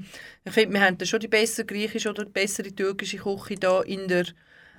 ich 0.44 0.52
finde, 0.52 0.74
wir 0.74 0.84
haben 0.86 0.98
da 0.98 1.04
schon 1.06 1.20
die 1.20 1.28
bessere 1.28 1.66
griechische 1.66 2.10
oder 2.10 2.24
die 2.24 2.30
bessere 2.32 2.74
türkische 2.74 3.18
Küche 3.18 3.56
da 3.58 3.82
in 3.82 4.08
der 4.08 4.24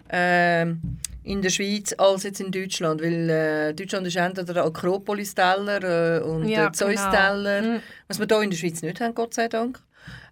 ähm, 0.09 0.81
in 1.23 1.41
der 1.41 1.49
Schweiz 1.49 1.93
als 1.97 2.23
jetzt 2.23 2.39
in 2.39 2.51
Deutschland, 2.51 3.01
weil 3.01 3.29
äh, 3.29 3.73
Deutschland 3.73 4.07
ist 4.07 4.15
entweder 4.15 4.53
der 4.53 4.65
Akropolis-Teller 4.65 6.19
äh, 6.19 6.23
und 6.23 6.47
Ja, 6.47 6.63
der 6.63 6.73
Zeus-Teller, 6.73 7.61
genau. 7.61 7.73
Mhm. 7.75 7.81
was 8.07 8.19
wir 8.19 8.27
hier 8.27 8.41
in 8.41 8.49
der 8.49 8.57
Schweiz 8.57 8.81
nicht 8.81 8.99
haben, 9.01 9.13
Gott 9.13 9.33
sei 9.33 9.47
Dank. 9.47 9.79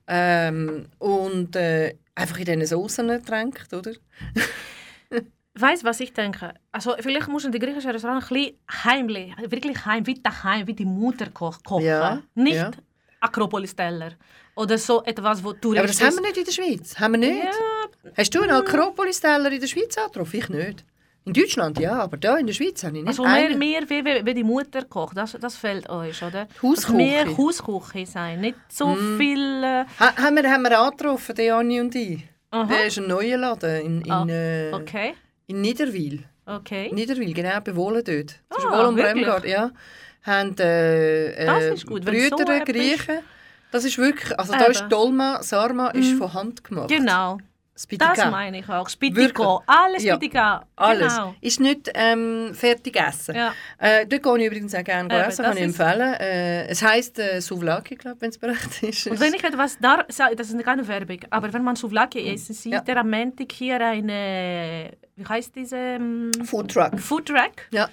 Ähm, 0.07 0.87
und 0.97 1.55
äh, 1.55 1.95
einfach 2.15 2.39
in 2.39 2.45
diesen 2.45 2.65
Soßen 2.65 3.07
getränkt, 3.07 3.71
oder? 3.73 3.91
Weißt 5.55 5.83
du, 5.83 5.87
was 5.87 5.99
ich 5.99 6.13
denke? 6.13 6.53
Also, 6.71 6.95
vielleicht 6.99 7.27
müssen 7.27 7.51
die 7.51 7.59
griechischen 7.59 7.91
Restaurants 7.91 8.31
ein 8.31 8.35
bisschen 8.35 8.55
heimlich, 8.85 9.33
wirklich 9.49 9.85
heim, 9.85 10.07
wie 10.07 10.13
daheim, 10.15 10.65
wie 10.67 10.73
die 10.73 10.85
Mutter 10.85 11.29
ko 11.31 11.53
kochen. 11.65 11.85
Ja, 11.85 12.21
Nicht 12.33 12.55
ja. 12.55 12.71
Akropolis-Teller. 13.19 14.13
Oder 14.61 14.77
so 14.77 14.95
etwas, 15.03 15.43
wo 15.43 15.53
Touristen... 15.53 15.79
Aber 15.79 15.87
das 15.87 16.01
haben 16.01 16.15
wir 16.17 16.21
nicht 16.29 16.37
in 16.37 16.43
der 16.45 16.51
Schweiz. 16.51 16.99
Haben 16.99 17.13
wir 17.13 17.19
nicht. 17.19 17.47
Hast 18.17 18.35
du 18.35 18.41
einen 18.41 18.51
Akropolis-Teller 18.51 19.51
in 19.51 19.61
der 19.61 19.67
Schweiz 19.67 19.97
angetroffen? 19.97 20.39
Ich 20.39 20.49
nicht. 20.49 20.85
In 21.25 21.33
Deutschland 21.33 21.79
ja, 21.79 21.93
aber 22.05 22.17
da 22.17 22.37
in 22.37 22.47
der 22.47 22.53
Schweiz 22.53 22.83
habe 22.83 22.97
ich 22.97 23.03
nicht 23.03 23.07
Also 23.09 23.23
mehr, 23.23 23.55
mehr 23.55 23.81
wie, 23.89 24.03
wie, 24.03 24.25
wie 24.25 24.33
die 24.33 24.43
Mutter 24.43 24.83
kocht, 24.85 25.15
das, 25.15 25.37
das 25.39 25.55
fehlt 25.57 25.87
euch, 25.89 26.21
oder? 26.23 26.47
Hausküche. 26.63 26.87
Also 26.87 26.93
Mehr 26.95 27.37
Hausküche 27.37 28.05
sein, 28.05 28.41
nicht 28.41 28.57
so 28.69 28.95
viel... 29.17 29.63
Äh, 29.63 29.85
Ha, 29.99 30.15
haben, 30.23 30.35
wir, 30.37 30.49
haben 30.51 30.63
wir 30.63 30.79
angetroffen, 30.79 31.35
der 31.35 31.55
Anni 31.57 31.79
und 31.81 31.93
ich. 31.95 32.23
Aha. 32.51 32.65
Der 32.65 32.85
ist 32.87 32.97
ein 32.97 33.07
neuer 33.07 33.37
Laden 33.37 33.81
in, 33.85 34.01
in, 34.01 34.11
Ah, 34.11 34.25
äh, 34.27 34.73
okay, 34.73 35.13
in 35.47 35.61
Niederwil. 35.61 36.23
okay. 36.47 36.89
Niederwil, 36.91 37.33
genau, 37.33 37.59
bei 37.63 37.75
Wohlen 37.75 38.03
dort. 38.03 38.31
Zwischen 38.51 38.69
Ah, 38.73 38.77
Wohlen 38.79 38.87
und? 38.89 38.95
Bremgarten, 38.95 39.49
ja. 39.51 39.71
haben 40.23 40.57
äh, 40.57 41.45
Das 41.45 41.63
äh, 41.63 41.73
ist 41.75 41.85
gut, 41.85 42.03
so 42.05 42.11
Brüder, 42.11 42.55
etwas- 42.55 42.65
Griechen. 42.65 43.19
Das 43.71 43.83
ist 43.85 43.97
wirklich, 43.97 44.37
also 44.39 44.53
da 44.53 44.65
ist 44.65 44.81
Eben. 44.81 44.89
Dolma, 44.89 45.43
Sarma 45.43 45.89
ist 45.89 46.17
von 46.17 46.33
Hand 46.33 46.63
gemacht. 46.63 46.87
Genau, 46.89 47.37
Spitika. 47.75 48.13
das 48.15 48.31
meine 48.31 48.59
ich 48.59 48.67
auch. 48.67 48.89
Spitiko, 48.89 49.61
alles 49.67 50.03
Ja. 50.03 50.17
Alles. 50.75 51.13
Genau. 51.15 51.35
Ist 51.39 51.59
nicht 51.59 51.89
ähm, 51.93 52.51
fertig 52.53 52.93
gegessen. 52.93 53.35
Ja. 53.35 53.53
Äh, 53.77 54.05
dort 54.07 54.23
gehe 54.23 54.37
ich 54.39 54.45
übrigens 54.47 54.73
auch 54.75 54.83
gerne 54.83 55.13
Eben, 55.13 55.23
essen, 55.29 55.45
kann 55.45 55.55
ich 55.57 55.63
empfehlen. 55.63 56.13
Äh, 56.15 56.67
es 56.67 56.81
heisst 56.81 57.19
äh, 57.19 57.39
Souvlaki, 57.41 57.95
glaube 57.95 58.19
wenn 58.21 58.31
es 58.31 58.37
bereit 58.37 58.57
ist. 58.81 59.07
Und 59.07 59.19
wenn 59.19 59.33
ich 59.33 59.43
etwas 59.43 59.77
da 59.79 60.03
sage, 60.09 60.35
das 60.35 60.49
ist 60.49 60.63
keine 60.65 60.85
Werbung, 60.87 61.19
aber 61.29 61.53
wenn 61.53 61.63
man 61.63 61.75
Souvlaki 61.75 62.19
isst, 62.33 62.47
sieht 62.53 62.73
Ja. 62.73 62.81
der 62.81 62.97
am 62.97 63.09
Montag 63.11 63.51
hier 63.51 63.79
eine, 63.79 64.91
wie 65.15 65.25
heißt 65.25 65.55
diese 65.55 65.77
ähm, 65.77 66.31
Food 66.43 66.71
Truck. 66.73 66.99
Food 66.99 67.27
Truck. 67.27 67.53
Ja, 67.71 67.87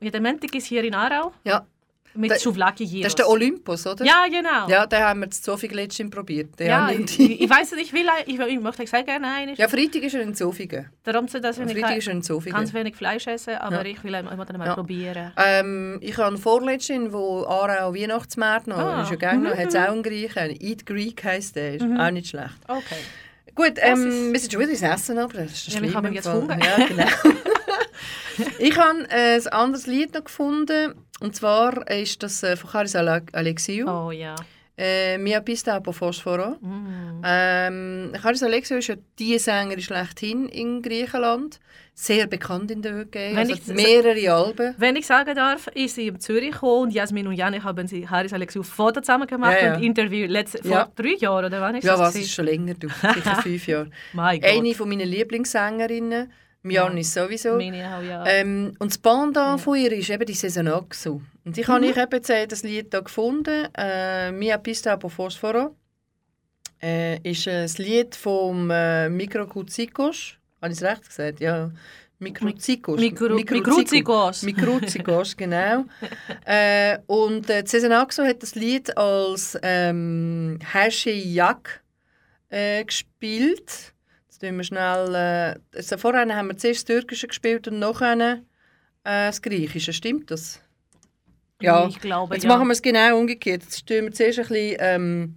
Und 0.00 0.12
der 0.12 0.20
Montag 0.20 0.54
ist 0.54 0.66
hier 0.66 0.82
in 0.82 0.94
Aarau 0.94 1.32
ja. 1.44 1.64
Mit 2.14 2.30
Da- 2.30 2.38
Souvlaki 2.38 2.86
hier. 2.86 3.02
Das 3.04 3.12
ist 3.12 3.18
der 3.18 3.28
Olympus, 3.28 3.86
oder? 3.86 4.04
Ja, 4.04 4.26
genau. 4.28 4.68
Ja, 4.68 4.86
den 4.86 4.98
haben 5.00 5.20
wir 5.20 5.30
zu 5.30 5.42
Zofingen 5.42 6.10
probiert. 6.10 6.58
Den 6.58 6.66
Ja, 6.68 6.88
habe 6.88 6.94
ich, 6.94 7.40
ich 7.40 7.48
weiß 7.50 7.72
nicht, 7.72 7.86
ich 7.86 7.92
will, 7.92 8.06
ich, 8.26 8.38
ich 8.38 8.60
möchte 8.60 8.86
sehr 8.86 9.02
gerne 9.04 9.26
einen. 9.32 9.54
ja, 9.56 9.68
Freitag 9.68 10.02
ist 10.02 10.14
er 10.14 10.22
in 10.22 10.34
Zofingen. 10.34 10.88
Darum 11.04 11.28
zu 11.28 11.40
dass 11.40 11.58
ich 11.58 11.64
Freitag 11.70 11.96
ist 11.98 12.06
er 12.08 12.12
in 12.14 12.22
Zofingen. 12.22 12.56
ganz 12.58 12.74
wenig 12.74 12.96
Fleisch 12.96 13.26
essen, 13.26 13.54
aber 13.56 13.84
Ja. 13.84 13.92
ich 13.92 14.02
will 14.02 14.14
immer 14.14 14.36
mal 14.36 14.66
Ja. 14.66 14.74
probieren. 14.74 15.32
Ähm, 15.36 15.98
ich 16.00 16.16
habe 16.16 16.28
eine 16.28 16.38
Vorletztin, 16.38 17.12
wo 17.12 17.44
Aarau 17.44 17.94
Weihnachtsmarkt 17.94 18.66
noch, 18.66 18.78
Ah. 18.78 19.02
ist 19.02 19.10
ja 19.10 19.16
gerne 19.16 19.50
noch, 19.50 19.56
hat 19.56 19.68
es 19.68 19.74
auch 19.76 19.88
einen 19.92 20.02
Griechen. 20.02 20.56
Eat 20.60 20.86
Greek 20.86 21.22
heisst 21.24 21.56
der, 21.56 21.74
ist 21.74 21.82
auch 21.98 22.10
nicht 22.10 22.28
schlecht. 22.28 22.54
Okay. 22.66 22.82
Gut, 23.54 23.72
ähm, 23.78 24.32
wir 24.32 24.38
sind 24.38 24.52
schon 24.52 24.60
wieder 24.62 24.70
ins 24.70 24.82
Essen, 24.82 25.18
aber 25.18 25.32
das 25.42 25.66
ist 25.66 25.68
Ja, 25.80 25.94
haben 25.94 26.06
im 26.06 26.12
jetzt. 26.12 26.28
Hunger. 26.32 26.58
Ja, 26.64 26.86
genau. 26.86 27.04
ich 28.58 28.76
habe 28.78 29.06
äh, 29.10 29.36
ein 29.36 29.46
anderes 29.48 29.86
Lied 29.86 30.14
noch 30.14 30.24
gefunden, 30.24 30.94
und 31.20 31.34
zwar 31.36 31.88
ist 31.90 32.22
das 32.22 32.42
äh, 32.42 32.56
von 32.56 32.70
Charis 32.70 32.94
Ale- 32.96 33.22
Alexiou. 33.32 33.88
Oh 33.88 34.10
ja. 34.10 34.34
Äh, 34.80 35.18
«Mia 35.18 35.40
pista 35.40 35.74
apo 35.74 35.90
fosforo». 35.90 36.50
Mm. 36.60 37.20
Ähm, 37.24 38.12
Charis 38.22 38.44
Alexiou 38.44 38.78
ist 38.78 38.86
ja 38.86 38.94
die 39.18 39.36
Sängerin 39.38 39.80
schlechthin 39.82 40.48
in 40.48 40.82
Griechenland. 40.82 41.58
Sehr 41.94 42.28
bekannt 42.28 42.70
in 42.70 42.80
der. 42.80 43.06
Wenn 43.10 43.36
Also 43.38 43.54
ich- 43.54 43.66
mehrere 43.66 44.32
Alben. 44.32 44.76
Wenn 44.78 44.94
ich 44.94 45.04
sagen 45.04 45.34
darf, 45.34 45.66
ist 45.74 45.96
sie 45.96 46.06
in 46.06 46.20
Zürich 46.20 46.52
gekommen 46.52 46.82
und 46.84 46.90
Jasmin 46.92 47.26
und 47.26 47.32
Janik 47.34 47.64
haben 47.64 47.88
sie 47.88 48.08
Haris 48.08 48.32
Alexiou 48.32 48.62
Foto 48.62 49.00
zusammen 49.00 49.26
gemacht 49.26 49.56
Ja, 49.60 49.66
ja. 49.70 49.74
und 49.74 49.82
Interview 49.82 50.28
letzte, 50.28 50.58
vor 50.62 50.70
Ja. 50.70 50.88
drei 50.94 51.16
Jahren 51.18 51.46
oder 51.46 51.60
wann 51.60 51.74
ist 51.74 51.82
Ja, 51.84 51.92
das? 51.94 52.00
was 52.00 52.12
gewesen? 52.12 52.26
ist 52.28 52.34
schon 52.34 52.44
länger, 52.44 52.74
du. 52.74 52.86
Sicher 53.14 53.42
fünf 53.42 53.66
Jahre. 53.66 53.90
Eine 54.16 54.74
von 54.74 54.88
meinen 54.88 55.08
Lieblingssängerinnen. 55.08 56.30
Mianis 56.62 57.14
sowieso. 57.14 57.56
Meine 57.56 57.96
auch, 57.96 58.02
ja. 58.02 58.26
Ähm, 58.26 58.74
und 58.78 58.90
das 58.90 58.98
Pendant 58.98 59.60
von 59.60 59.76
ihr 59.76 59.92
ist 59.92 60.10
eben 60.10 60.26
die 60.26 60.34
Saison 60.34 60.68
Axu. 60.68 61.20
Und 61.44 61.56
ich 61.56 61.66
habe 61.66 61.86
ich 61.86 61.96
eben 61.96 62.10
jetzt 62.12 62.52
das 62.52 62.62
Lied 62.62 62.88
hier 62.90 63.02
gefunden. 63.02 63.68
Äh, 63.76 64.32
«Mia 64.32 64.58
pista 64.58 64.96
po 64.96 65.08
fosforo». 65.08 65.76
Äh, 66.80 67.18
ist 67.28 67.46
äh, 67.46 67.62
das 67.62 67.78
Lied 67.78 68.14
vom 68.14 68.70
äh, 68.70 69.08
Mikrokuzikos. 69.08 70.34
Habe 70.60 70.72
ich 70.72 70.78
es 70.78 70.84
recht 70.84 71.06
gesagt? 71.08 71.40
Ja. 71.40 71.70
Mikrozikos. 72.20 73.00
Mikro-. 73.00 73.34
Mikrozikos, 74.42 75.36
genau. 75.36 75.84
äh, 76.44 76.98
und 77.06 77.48
äh, 77.48 77.64
Axo 77.92 78.24
hat 78.24 78.42
das 78.42 78.54
Lied 78.54 78.96
als 78.96 79.56
ähm, 79.62 80.58
Hashe 80.72 81.10
Jak 81.10 81.82
äh, 82.48 82.84
gespielt. 82.84 83.94
Jetzt 84.40 84.48
tun 84.48 84.56
wir 84.56 84.64
schnell. 84.64 85.14
Äh, 85.14 85.76
also 85.76 85.96
vorher 85.98 86.34
haben 86.36 86.48
wir 86.48 86.56
zuerst 86.56 86.88
das 86.88 86.96
Türkische 86.96 87.26
gespielt 87.26 87.66
und 87.66 87.78
nachher 87.80 88.16
äh, 88.20 88.38
das 89.04 89.42
Griechische. 89.42 89.92
Stimmt 89.92 90.30
das? 90.30 90.60
Ja. 91.60 91.88
Ich 91.88 91.98
glaube, 92.00 92.34
Jetzt 92.34 92.44
ja. 92.44 92.48
machen 92.50 92.68
wir 92.68 92.72
es 92.72 92.82
genau 92.82 93.18
umgekehrt. 93.18 93.62
Jetzt 93.64 93.86
tun 93.86 94.02
wir 94.04 94.12
zuerst 94.12 94.38
ein 94.38 94.46
bisschen 94.48 94.76
ähm, 94.78 95.34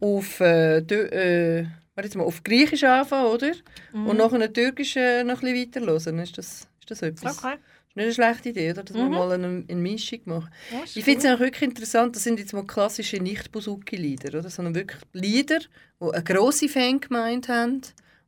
auf, 0.00 0.38
äh, 0.40 0.78
äh, 0.78 1.66
warte 1.96 2.06
jetzt 2.06 2.14
mal, 2.14 2.22
auf 2.24 2.44
Griechisch 2.44 2.84
anfangen, 2.84 3.26
oder? 3.26 3.50
Mhm. 3.92 4.06
Und 4.06 4.16
nachher 4.18 4.52
Türkisch 4.52 4.96
äh, 4.96 5.24
noch 5.24 5.42
ein 5.42 5.52
bisschen 5.54 5.82
weiter 5.84 5.92
hören. 5.92 6.18
Ist 6.20 6.38
das, 6.38 6.68
ist 6.78 6.90
das 6.90 7.02
etwas? 7.02 7.38
Okay. 7.38 7.54
ist 7.88 7.96
nicht 7.96 8.04
eine 8.04 8.14
schlechte 8.14 8.48
Idee, 8.50 8.70
oder? 8.70 8.84
dass 8.84 8.94
wir 8.94 9.02
Mhm. 9.04 9.10
mal 9.10 9.32
eine, 9.32 9.64
eine 9.68 9.80
Mischung 9.80 10.20
machen. 10.26 10.50
Ja, 10.70 10.82
Ich 10.84 11.02
finde 11.04 11.26
es 11.26 11.34
auch 11.34 11.40
wirklich 11.40 11.62
interessant, 11.62 12.14
das 12.14 12.22
sind 12.22 12.38
jetzt 12.38 12.52
mal 12.52 12.64
klassische 12.64 13.16
Nicht-Buzuki-Lieder, 13.16 14.38
oder? 14.38 14.50
sondern 14.50 14.76
wirklich 14.76 15.00
Lieder, 15.12 15.58
die 16.00 16.12
eine 16.12 16.22
grosse 16.22 16.68
Fangemeinde 16.68 17.48
haben 17.48 17.80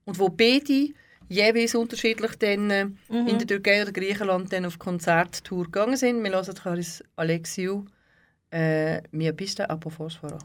und 0.09 0.19
wo 0.19 0.31
beide 0.31 0.89
jeweils 1.29 1.75
unterschiedlich 1.75 2.35
dann, 2.39 2.71
äh, 2.71 2.85
Mhm. 3.11 3.29
in 3.29 3.39
der 3.39 3.47
Türkei 3.47 3.83
oder 3.83 3.93
Griechenland 3.93 4.51
dann 4.51 4.65
auf 4.65 4.79
Konzerttour 4.79 5.65
gegangen 5.65 5.99
sind. 5.99 6.23
Wir 6.25 6.31
hören 6.33 6.57
Charis 6.57 7.05
Alexiou 7.17 7.85
äh, 8.51 9.03
«Mia 9.11 9.33
pista 9.33 9.65
apo 9.65 9.91
fosforo». 9.91 10.39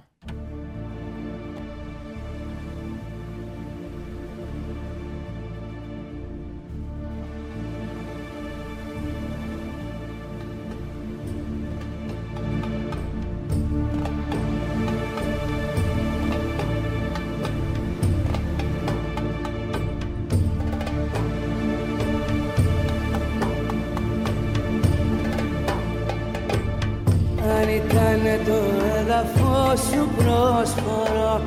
Ήταν 28.33 28.45
το 28.45 28.59
έδαφος 28.99 29.79
σου 29.79 30.09
πρόσφορο. 30.17 31.41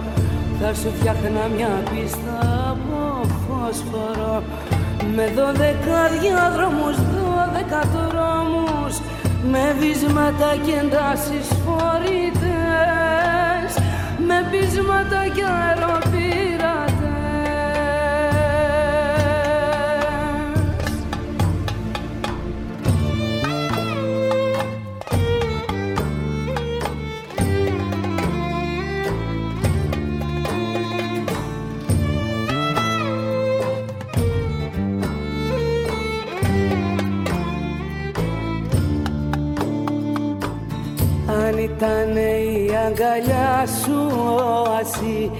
Θα 0.60 0.74
σου 0.74 0.92
φτιάχνα 0.98 1.46
μια 1.56 1.82
πίστα 1.90 2.38
από 2.70 3.26
φόσφορο. 3.26 4.42
Με 5.14 5.26
δώδεκα 5.36 6.00
διάδρομους, 6.20 6.96
δώδεκα 6.96 7.82
δρόμους 7.94 9.00
Με 9.50 9.74
βίσματα 9.78 10.56
και 10.64 10.74
εντάσεις 10.82 11.48
φορητές. 11.64 13.68
Με 14.26 14.38
πείσματα 14.50 15.20
και 15.34 15.42
αεροπειρατές 15.42 16.45
ήταν 41.76 42.16
η 42.16 42.70
αγκαλιά 42.86 43.66
σου 43.82 44.10
όαση 44.68 45.30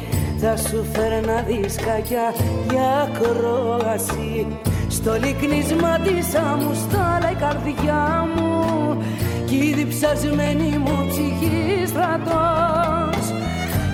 Θα 0.40 0.56
σου 0.56 0.86
φέρνα 0.92 1.40
δισκάκια 1.46 2.34
για 2.70 3.10
κρόαση 3.20 4.46
Στο 4.88 5.12
λυκνίσμα 5.12 5.98
της 5.98 6.34
άμμου 6.34 6.74
στάλα 6.74 7.30
η 7.30 7.34
καρδιά 7.34 8.28
μου. 8.36 9.02
Κι 9.46 9.56
η 9.56 9.72
διψασμένη 9.72 10.78
μου 10.78 11.06
ψυχή 11.08 11.86
στρατός. 11.86 13.24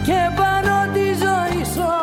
Και 0.06 0.20
πάνω 0.36 0.92
τη 0.92 1.06
ζωή 1.24 1.64
σου 1.74 2.01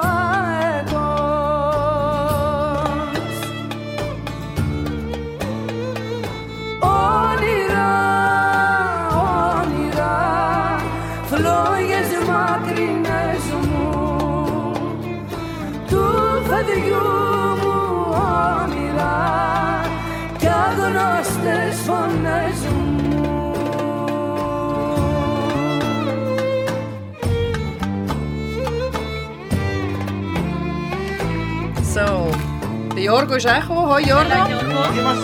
Jorgo 33.10 33.34
ist 33.34 33.48
auch 33.48 33.60
gekommen. 33.60 33.90
Hoi 33.90 34.02
Jorgo. 34.04 34.30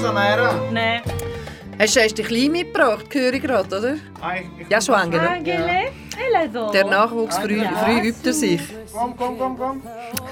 Jorgo. 0.02 0.72
Nein. 0.72 1.02
Hast, 1.78 1.96
du 1.96 2.08
dich 2.16 2.26
klein 2.26 2.52
mitgebracht, 2.52 3.06
höre 3.14 3.34
ich 3.34 3.44
gerade, 3.44 3.78
oder? 3.78 3.96
Ja, 4.68 4.82
schon 4.82 5.08
Ne? 5.12 5.44
Ja. 5.44 6.72
Der 6.72 6.86
Nachwuchs 6.86 7.38
früh, 7.38 7.62
übt 8.04 8.28
er 8.28 8.34
sich. 8.34 8.62
Komm, 8.92 9.16
komm, 9.16 9.38
komm, 9.38 9.56
komm. 9.56 9.82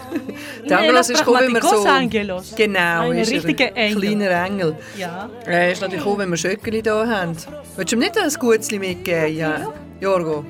Der 0.68 0.80
Angel 0.80 0.96
ist 0.96 1.14
gekommen, 1.14 1.42
wenn 1.42 1.54
wir 1.54 1.62
so... 1.62 1.86
Angelos. 1.86 2.56
Genau, 2.56 3.12
ist 3.12 3.32
ein 3.32 3.36
richtiger 3.36 3.78
Engel. 3.78 4.02
kleiner 4.02 4.46
Engel. 4.46 4.76
Ja. 4.98 5.30
Er 5.46 5.72
ist 5.74 5.82
natürlich 5.82 6.04
gekommen, 6.04 6.22
wenn 6.22 6.30
wir 6.32 6.38
Schöckchen 6.38 6.74
hier 6.74 7.08
haben. 7.08 7.38
Willst 7.76 7.92
du 7.92 7.96
ihm 7.96 8.00
nicht 8.00 8.18
ein 8.18 8.34
Gutzli 8.34 8.80
mitgeben, 8.80 9.38
ja. 9.38 9.68
Jorgo? 10.00 10.44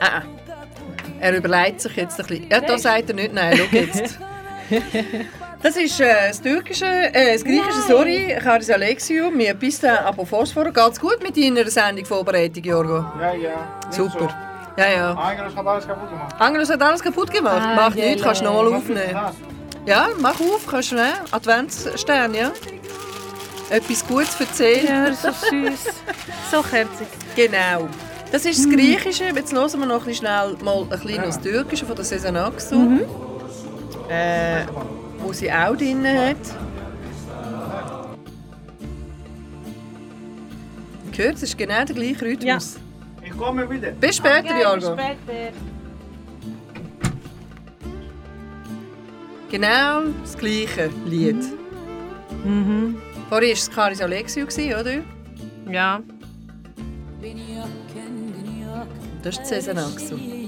Ah, 0.00 0.18
ah. 0.18 0.22
er 1.20 1.36
überlegt 1.36 1.82
sich 1.82 1.94
jetzt 1.94 2.18
ein 2.18 2.26
bisschen. 2.26 2.50
Ja, 2.50 2.60
da 2.60 2.76
sagt 2.76 3.10
er 3.10 3.14
nicht 3.14 3.32
nein, 3.32 3.56
schau 3.56 3.76
jetzt. 3.76 4.18
Das 5.62 5.76
ist 5.76 5.98
äh, 6.00 6.28
das 6.28 6.40
türkische, 6.42 6.84
äh, 6.86 7.32
das 7.32 7.42
griechische, 7.44 7.80
sorry, 7.88 8.36
Charis 8.42 8.70
Alexiou, 8.70 9.30
mir 9.30 9.54
Pista 9.54 9.94
Apophosphor. 10.06 10.70
Geht's 10.70 11.00
gut 11.00 11.22
mit 11.22 11.36
deiner 11.36 11.68
Sendung-Vorbereitung, 11.68 12.62
Jorgo? 12.62 13.04
Ja, 13.20 13.32
ja. 13.34 13.50
Super. 13.90 14.28
Ja, 14.76 14.88
ja. 14.90 15.12
Angelos 15.14 15.56
hat 15.56 15.66
alles 15.66 15.86
kaputt 15.86 16.10
gemacht. 16.10 16.34
Angelos 16.38 16.70
hat 16.70 16.82
alles 16.82 17.02
kaputt 17.02 17.30
gemacht. 17.32 17.62
Ah, 17.62 17.74
Macht 17.74 17.96
nichts, 17.96 18.22
kannst 18.22 18.42
du 18.42 18.44
nochmal 18.44 18.74
aufnehmen. 18.74 19.18
Ja, 19.86 20.08
mach 20.20 20.38
auf, 20.40 20.66
kannst 20.70 20.92
du 20.92 20.96
nehmen. 20.96 21.14
Adventsstern, 21.30 22.34
ja. 22.34 22.52
Etwas 23.70 24.06
Gutes 24.06 24.38
erzählen. 24.38 24.86
Ja, 24.86 25.12
so 25.12 25.28
süß. 25.32 25.80
So 26.50 26.64
herzig. 26.70 27.06
Genau. 27.34 27.88
Das 28.30 28.44
ist 28.44 28.58
das 28.64 28.70
Griechische. 28.72 29.24
Jetzt 29.34 29.52
hören 29.52 29.80
wir 29.80 29.86
noch 29.86 30.00
ein 30.00 30.04
bisschen 30.06 30.26
schnell 30.26 30.56
mal 30.62 30.82
ein 30.82 30.88
bisschen 30.88 31.22
das 31.22 31.40
Türkische 31.40 31.86
von 31.86 31.96
der 31.96 32.04
Sezen 32.04 32.36
Aksu. 32.36 33.00
Äh, 34.08 34.66
wo 35.18 35.32
sie 35.32 35.50
auch 35.50 35.76
drin 35.76 36.06
hat. 36.06 36.36
Gehört, 41.12 41.36
es 41.36 41.42
ist 41.44 41.58
genau 41.58 41.84
der 41.84 41.94
gleiche 41.94 42.24
Rhythmus. 42.24 42.76
Ich 43.24 43.36
komme 43.36 43.68
wieder. 43.68 43.90
Bis 43.92 44.16
später, 44.16 44.60
Jorgo. 44.60 44.96
Genau 49.50 50.02
das 50.22 50.36
gleiche 50.36 50.90
Lied. 51.06 51.42
Mhm. 52.44 52.96
Vorher 53.28 53.48
war 53.48 53.52
es 53.54 53.70
Karis 53.70 54.00
Alexiou, 54.00 54.46
gewesen, 54.46 54.74
oder? 54.74 55.72
Ja. 55.72 56.00
Das 59.22 59.38
ist 59.50 59.68
Aksu. 59.68 60.16
yak 60.16 60.45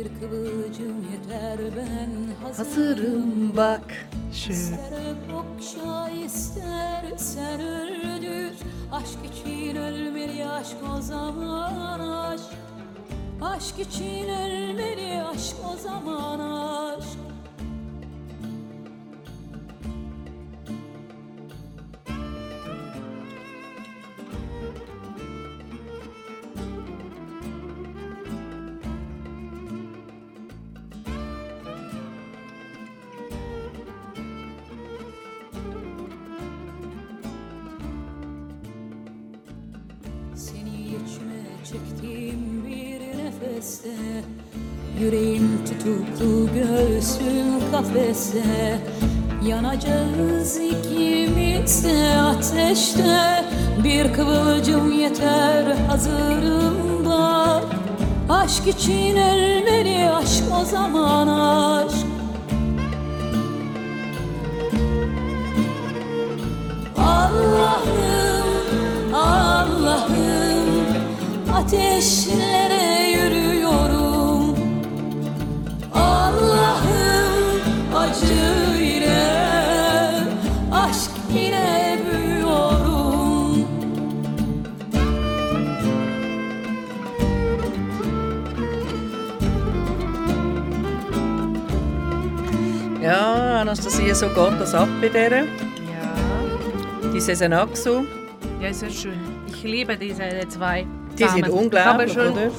Bir 0.00 0.20
kıvılcım 0.20 0.96
yeter 1.12 1.58
ben 1.76 2.46
Hazırım. 2.56 3.56
Bak. 3.56 4.08
İster 4.32 5.14
okşa 5.34 6.10
istersen 6.10 7.60
öldür. 7.60 8.56
Aşk 8.92 9.18
için 9.24 9.76
ölmeli 9.76 10.46
aşk 10.46 10.76
o 10.98 11.00
zaman 11.00 12.00
aşk. 12.00 12.44
Aşk 13.42 13.78
için 13.78 14.28
ölmeli 14.28 15.22
aşk 15.22 15.56
o 15.74 15.76
zaman 15.76 16.40
aşk 16.40 17.29
Tutuklu 45.84 46.48
göğsüm 46.54 47.70
kafeste 47.72 48.78
Yanacağız 49.44 50.56
ikimiz 50.56 51.84
de 51.84 52.20
ateşte. 52.20 53.44
Bir 53.84 54.12
kıvılcım 54.12 54.92
yeter 54.92 55.64
hazırım 55.88 57.06
bak 57.06 57.64
Aşk 58.28 58.66
için 58.66 59.16
ölmeli 59.16 60.10
aşk 60.10 60.44
o 60.62 60.64
zaman 60.64 61.28
aşk. 61.28 62.06
Allah'ım, 66.98 68.44
Allah'ım 69.14 70.70
Ateşlere 71.54 73.10
yürüyorum 73.10 73.99
Allah'ım 75.94 77.62
acı 77.96 78.82
ile 78.82 79.40
Aşk 80.72 81.10
ile 81.34 81.98
büyüyorum 82.10 83.66
Ja, 93.02 93.60
Anastasia, 93.60 94.14
so 94.14 94.28
geht 94.28 94.60
das 94.60 94.74
ab 94.74 94.88
bei 95.00 95.08
der. 95.08 95.32
Ja. 95.32 95.44
Die 97.12 97.20
Sezen 97.20 97.52
Aksu. 97.52 98.04
Ja, 98.60 98.72
sehr 98.72 98.90
schön. 98.90 99.18
Ich 99.46 99.62
liebe 99.64 99.96
diese 99.96 100.46
zwei. 100.48 100.86
Die 101.18 101.24
sind 101.28 101.46
Damen. 101.46 101.52
unglaublich, 101.58 102.12
schon, 102.12 102.32
oder? 102.32 102.50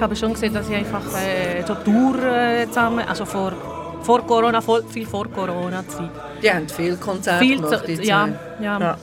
Ich 0.00 0.02
habe 0.02 0.16
schon 0.16 0.32
gesehen, 0.32 0.54
dass 0.54 0.66
sie 0.66 0.74
einfach 0.76 1.02
äh, 1.14 1.62
so 1.62 1.74
Tour 1.74 2.16
äh, 2.24 2.66
zusammen, 2.68 3.04
also 3.06 3.26
vor, 3.26 3.52
vor 4.00 4.26
Corona, 4.26 4.62
voll, 4.62 4.82
viel 4.84 5.04
vor 5.06 5.28
Corona-Zeit. 5.30 6.08
Die 6.42 6.50
haben 6.50 6.66
viele 6.70 6.96
Konzerte 6.96 7.44
Viel 7.44 7.56
gemacht. 7.60 7.80
zu, 7.80 7.86
die 7.96 8.06
ja, 8.08 8.26
ja. 8.62 8.80
Ja. 8.80 8.98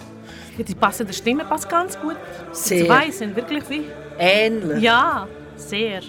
Die 0.58 0.74
passende 0.74 1.14
Stimme 1.14 1.46
passt 1.46 1.70
ganz 1.70 2.00
gut. 2.00 2.16
Sehr. 2.52 2.80
Die 2.82 2.88
zwei 2.88 3.12
sind 3.12 3.36
wirklich 3.36 3.70
wie. 3.70 3.84
Ähnlich. 4.18 4.82
Ja, 4.82 5.28
sehr. 5.56 6.02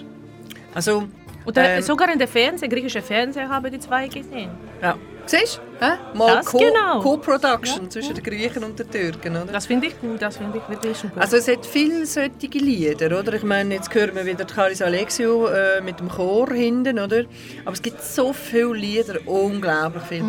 Also, 0.73 1.03
Und 1.45 1.55
äh, 1.55 1.75
Ähm. 1.77 1.81
sogar 1.83 2.11
in 2.11 2.17
der 2.17 2.27
Fernsehen, 2.27 2.71
griechische 2.71 3.03
Fernsehen, 3.03 3.47
habe 3.47 3.69
die 3.69 3.77
zwei 3.77 4.07
gesehen. 4.07 4.49
ja. 4.81 4.95
Siehst 5.29 5.61
du? 5.79 6.17
Mal 6.17 6.37
Das 6.37 6.45
Co- 6.47 6.57
genau. 6.57 7.01
Co-Production 7.01 7.89
zwischen 7.91 8.15
den 8.15 8.23
Griechen 8.23 8.63
und 8.63 8.79
den 8.79 8.89
Türken, 8.89 9.35
oder? 9.37 9.45
Das 9.53 9.67
finde 9.67 9.87
ich 9.87 10.01
gut, 10.01 10.19
das 10.19 10.37
finde 10.37 10.57
ich 10.57 10.67
wirklich 10.67 10.97
super. 10.97 11.21
Also 11.21 11.37
es 11.37 11.47
hat 11.47 11.65
viele 11.67 12.03
solche 12.07 12.47
Lieder, 12.53 13.19
oder? 13.19 13.33
Ich 13.33 13.43
meine, 13.43 13.75
jetzt 13.75 13.93
hören 13.93 14.15
wir 14.15 14.25
wieder 14.25 14.43
die 14.43 14.53
Charis 14.53 14.81
Alexiou 14.81 15.45
äh, 15.45 15.81
mit 15.81 15.99
dem 15.99 16.09
Chor 16.09 16.51
hinten, 16.51 16.97
oder? 16.97 17.25
Aber 17.63 17.73
es 17.73 17.81
gibt 17.83 18.01
so 18.03 18.33
viele 18.33 18.73
Lieder, 18.73 19.19
unglaublich 19.27 20.03
viel. 20.03 20.23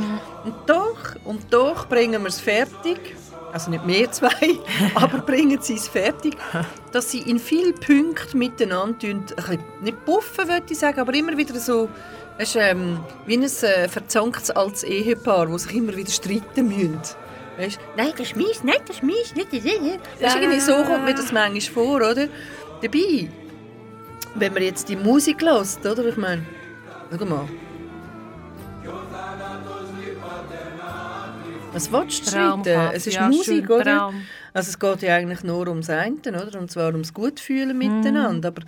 Und 0.45 0.55
doch, 0.67 0.99
und 1.25 1.51
doch 1.51 1.87
bringen 1.89 2.21
wir 2.23 2.29
es 2.29 2.39
fertig, 2.41 3.17
also 3.53 3.71
nicht 3.71 3.87
wir 3.87 4.13
zwei, 4.13 4.29
aber 4.95 5.19
bringen 5.19 5.61
sie 5.63 5.77
es 5.77 5.89
fertig, 5.89 6.37
dass 6.93 7.11
sie 7.11 7.21
in 7.21 7.39
vielen 7.39 7.75
Punkten 7.75 8.39
miteinander 8.39 8.99
tun, 8.99 9.11
ein 9.11 9.25
bisschen, 9.37 9.59
nicht 9.81 10.05
puffen, 10.05 10.47
würde 10.47 10.65
ich 10.69 10.79
sagen, 10.79 11.01
aber 11.01 11.15
immer 11.15 11.35
wieder 11.37 11.55
so, 11.59 11.89
es 12.39 12.51
ist 12.51 12.57
ähm, 12.57 13.01
wie 13.27 13.37
ein 13.37 13.43
äh, 13.43 13.89
verzanktes 13.89 14.51
altes 14.51 14.83
Ehepaar, 14.85 15.47
das 15.47 15.65
sich 15.65 15.77
immer 15.77 15.95
wieder 15.95 16.11
streiten 16.11 16.69
müssen. 16.69 17.01
Weißt, 17.59 17.79
nein, 17.97 18.13
das 18.13 18.29
ist 18.29 18.37
meins, 18.37 18.65
nein, 18.65 18.77
das 18.87 18.97
ist 18.97 19.03
meins, 19.03 19.35
nicht 19.35 19.53
das. 19.53 19.63
Das 20.21 20.35
ist 20.35 20.41
irgendwie 20.41 20.61
so 20.61 20.77
kommt 20.85 21.05
mir 21.05 21.15
das 21.15 21.31
manchmal 21.33 21.61
vor, 21.61 21.97
oder? 21.97 22.29
Dabei, 22.83 23.29
wenn 24.35 24.55
man 24.55 24.63
jetzt 24.63 24.89
die 24.89 24.97
Musik 24.97 25.43
hört, 25.43 25.85
oder? 25.85 26.07
Ich 26.07 26.17
meine, 26.17 26.47
schau 27.11 27.25
mal. 27.27 27.49
Was 31.73 31.93
willst 31.93 32.27
du 32.27 32.31
streiten? 32.31 32.91
Es 32.93 33.07
ist 33.07 33.15
ja, 33.15 33.29
Musik, 33.29 33.67
schön, 33.67 33.71
oder? 33.71 33.85
Traum. 33.99 34.23
Also 34.53 34.71
es 34.71 34.79
geht 34.79 35.03
ja 35.03 35.15
eigentlich 35.15 35.45
nur 35.45 35.69
ums 35.69 35.89
eine, 35.89 36.17
oder? 36.27 36.59
Und 36.59 36.71
zwar 36.71 36.93
ums 36.93 37.15
Gutfühlen 37.15 37.77
miteinander. 37.79 38.49
Aber 38.49 38.63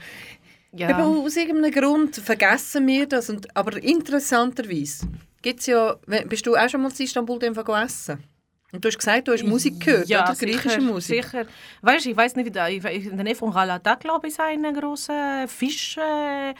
ja. 0.74 0.90
Eben 0.90 1.02
aus 1.02 1.36
irgendeinem 1.36 1.72
Grund 1.72 2.16
vergessen 2.16 2.86
wir 2.86 3.06
das. 3.06 3.30
Und, 3.30 3.54
aber 3.56 3.82
interessanterweise 3.82 5.06
gibt's 5.42 5.66
ja, 5.66 5.96
bist 6.26 6.46
du 6.46 6.56
auch 6.56 6.68
schon 6.68 6.82
mal 6.82 6.92
in 6.96 7.04
Istanbul 7.04 7.38
dem 7.38 7.54
essen? 7.54 8.22
Und 8.72 8.82
du 8.82 8.88
hast 8.88 8.98
gesagt, 8.98 9.28
du 9.28 9.32
hast 9.32 9.44
Musik 9.44 9.80
gehört, 9.84 10.08
ja, 10.08 10.24
oder? 10.24 10.34
Griechische 10.34 10.80
sicher, 10.80 10.80
Musik. 10.80 11.24
Sicher. 11.24 11.44
Weißt, 11.82 12.06
ich 12.06 12.16
weiß 12.16 12.36
nicht, 12.36 12.54
wie 12.54 12.96
in 12.96 13.16
der 13.16 13.24
Nähe 13.24 13.34
von 13.34 13.52
Galata, 13.52 13.96
glaube 13.96 14.28
ich, 14.28 14.32
ist 14.32 14.40
eine 14.40 14.72
große 14.72 15.44
Fisch. 15.46 15.98
Äh, 15.98 16.54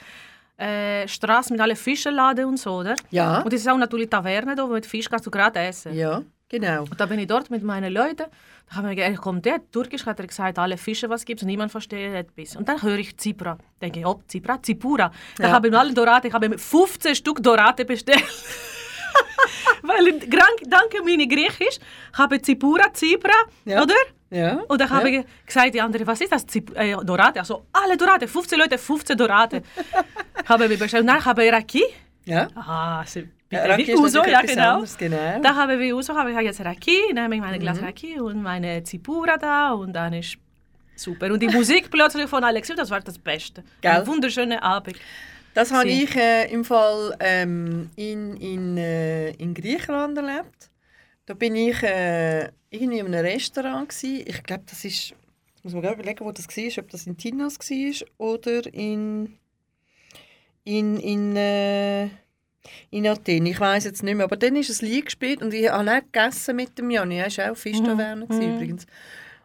äh, 0.59 1.09
Straße 1.09 1.53
mit 1.53 1.61
allen 1.61 1.75
Fischladen 1.75 2.45
und 2.45 2.59
so, 2.59 2.73
oder? 2.75 2.95
Ja. 3.11 3.41
Und 3.41 3.53
es 3.53 3.63
ist 3.63 3.69
auch 3.69 3.79
natürlich 3.79 4.09
Taverne, 4.09 4.55
da, 4.55 4.69
wo 4.69 4.75
mit 4.75 4.87
Fisch 4.87 5.09
kannst 5.09 5.27
du 5.27 5.31
gerade 5.31 5.59
essen. 5.59 5.95
Ja, 5.95 6.23
genau. 6.53 6.83
Und 6.83 7.01
da 7.01 7.07
bin 7.07 7.19
ich 7.19 7.27
dort 7.27 7.51
mit 7.51 7.65
meinen 7.65 7.93
Leuten. 7.93 8.27
Da 8.69 8.77
haben 8.77 8.89
wir 8.89 8.95
gesagt, 8.95 9.17
kommt 9.21 9.45
der, 9.45 9.59
Türkisch 9.73 10.07
hat 10.07 10.21
er 10.21 10.27
gesagt, 10.29 10.57
alle 10.59 10.77
Fische, 10.79 11.11
was 11.11 11.25
gibt 11.25 11.41
es, 11.43 11.47
niemand 11.47 11.73
versteht 11.73 12.15
etwas. 12.15 12.55
Und 12.57 12.69
dann 12.69 12.81
höre 12.81 12.99
ich 12.99 13.17
Zipra. 13.17 13.59
Denke 13.81 13.99
ich, 14.01 14.07
oh, 14.07 14.23
Zipra, 14.29 14.63
Zipura. 14.63 15.11
Da 15.37 15.49
Ja. 15.49 15.53
habe 15.53 15.67
ich 15.69 15.75
alle 15.77 15.93
Dorate, 15.93 16.29
ich 16.29 16.35
habe 16.35 16.57
15 16.57 17.15
Stück 17.17 17.43
Dorate 17.43 17.85
bestellt. 17.85 18.23
Weil, 19.83 20.07
ich- 20.09 20.31
danke 20.69 21.03
meine 21.05 21.27
Griechisch, 21.27 21.79
habe 22.17 22.41
Zipura, 22.41 22.93
Zipra, 22.93 23.33
Ja. 23.65 23.83
oder? 23.83 23.95
Ja. 24.31 24.55
Und 24.69 24.81
dann 24.81 24.89
habe 24.89 25.11
ja. 25.11 25.21
ich 25.21 25.27
gesagt, 25.47 25.75
die 25.75 25.81
andere, 25.81 26.07
was 26.07 26.21
ist 26.23 26.33
das? 26.33 26.47
Zip 26.47 26.75
äh, 26.75 26.97
Dorate? 27.05 27.41
Also 27.41 27.67
alle 27.73 27.97
Dorate, 27.99 28.27
15 28.27 28.59
Leute, 28.59 28.79
15 28.79 29.19
Dorate. 29.19 29.63
habe 30.49 30.67
ich 30.73 30.79
bestellt. 30.79 31.03
Und 31.03 31.09
dann 31.09 31.23
habe 31.23 31.45
ich 31.45 31.53
Raki. 31.53 31.85
Ja. 32.25 32.49
Ah, 32.55 33.01
also, 33.01 33.21
Ja, 33.53 33.61
bitte, 33.61 33.69
Raki 33.73 33.87
wie 33.87 33.93
ist 33.93 33.99
Uso, 34.01 34.19
natürlich 34.19 34.33
ja 34.33 34.47
genau. 34.55 34.71
anderes, 34.75 34.99
genau. 34.99 35.41
Da 35.43 35.55
haben 35.55 35.79
wir 35.81 35.97
Uso, 35.97 36.15
habe 36.15 36.31
ich 36.33 36.39
jetzt 36.41 36.61
Raki, 36.61 36.97
nehme 37.13 37.35
ich 37.37 37.41
meine 37.41 37.59
Glas 37.59 37.79
Mhm. 37.81 37.85
Raki 37.87 38.21
und 38.21 38.43
meine 38.43 38.83
Zipura 38.83 39.37
da 39.37 39.73
und 39.73 39.93
dann 39.93 40.13
ist 40.15 40.37
super. 40.97 41.27
Und 41.33 41.41
die 41.41 41.49
Musik 41.49 41.91
plötzlich 41.91 42.27
von 42.29 42.43
Alexi, 42.45 42.75
das 42.75 42.91
war 42.91 43.01
das 43.01 43.19
Beste. 43.19 43.63
Gell? 43.81 43.91
Ein 43.93 44.07
wunderschöner 44.07 44.63
Abend. 44.63 44.97
Das 45.55 45.71
habe 45.71 45.89
Sie- 45.89 46.05
ich 46.05 46.17
äh, 46.17 46.51
im 46.51 46.65
Fall 46.65 47.15
ähm, 47.21 47.91
in, 47.97 48.37
in, 48.39 48.77
äh, 48.79 49.31
in 49.33 49.53
Griechenland 49.53 50.17
erlebt. 50.17 50.71
Da 51.27 51.35
bin 51.35 51.55
ich 51.55 51.83
äh, 51.83 52.49
irgendwie 52.71 52.99
in 52.99 53.07
einem 53.15 53.25
Restaurant. 53.25 53.89
Gewesen. 53.91 54.25
Ich 54.27 54.43
glaube, 54.43 54.65
das 54.69 54.85
ist. 54.85 55.15
Muss 55.63 55.75
man 55.75 55.85
überlegen, 55.85 56.25
wo 56.25 56.33
das 56.33 56.49
war, 56.49 56.83
ob 56.83 56.91
das 56.91 57.07
in 57.07 57.17
Tinos 57.17 57.59
war 57.59 58.09
oder 58.19 58.67
in. 58.75 59.37
in, 60.65 60.97
in 60.99 61.37
äh, 61.37 62.09
in 62.91 63.07
Athen, 63.07 63.47
ich 63.47 63.59
weiß 63.59 63.85
jetzt 63.85 64.03
nicht 64.03 64.15
mehr, 64.15 64.25
aber 64.25 64.37
dann 64.37 64.57
ist 64.57 64.83
ein 64.83 64.89
Lied 64.89 65.07
gespielt 65.07 65.43
und 65.43 65.53
ich 65.53 65.69
habe 65.69 65.91
auch 65.91 66.01
gegessen 66.01 66.57
mit 66.57 66.79
dem 66.79 66.91
Jani, 66.91 67.19
er 67.19 67.37
war 67.37 67.53
auch 67.53 67.57
Fischtaverner 67.57 68.27
mhm. 68.29 68.41
übrigens. 68.41 68.87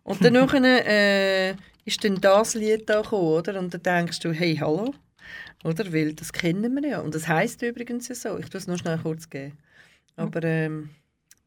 Und 0.03 0.23
dann 0.23 0.63
äh, 0.63 1.51
ist 1.83 2.03
dann 2.03 2.21
das 2.21 2.53
Lied 2.53 2.89
da 2.89 3.01
gekommen, 3.01 3.27
oder? 3.27 3.59
Und 3.59 3.73
dann 3.73 3.83
denkst 3.83 4.19
du, 4.19 4.31
hey, 4.31 4.55
hallo, 4.55 4.93
oder? 5.63 5.91
Weil 5.91 6.13
das 6.13 6.31
kennen 6.31 6.75
wir 6.75 6.89
ja. 6.89 6.99
Und 6.99 7.15
das 7.15 7.27
heisst 7.27 7.61
übrigens 7.61 8.07
ja 8.07 8.15
so. 8.15 8.37
Ich 8.37 8.49
tue 8.49 8.59
es 8.59 8.67
nur 8.67 8.77
schnell 8.77 8.99
kurz 8.99 9.29
geben. 9.29 9.57
Aber 10.15 10.43
ähm, 10.43 10.89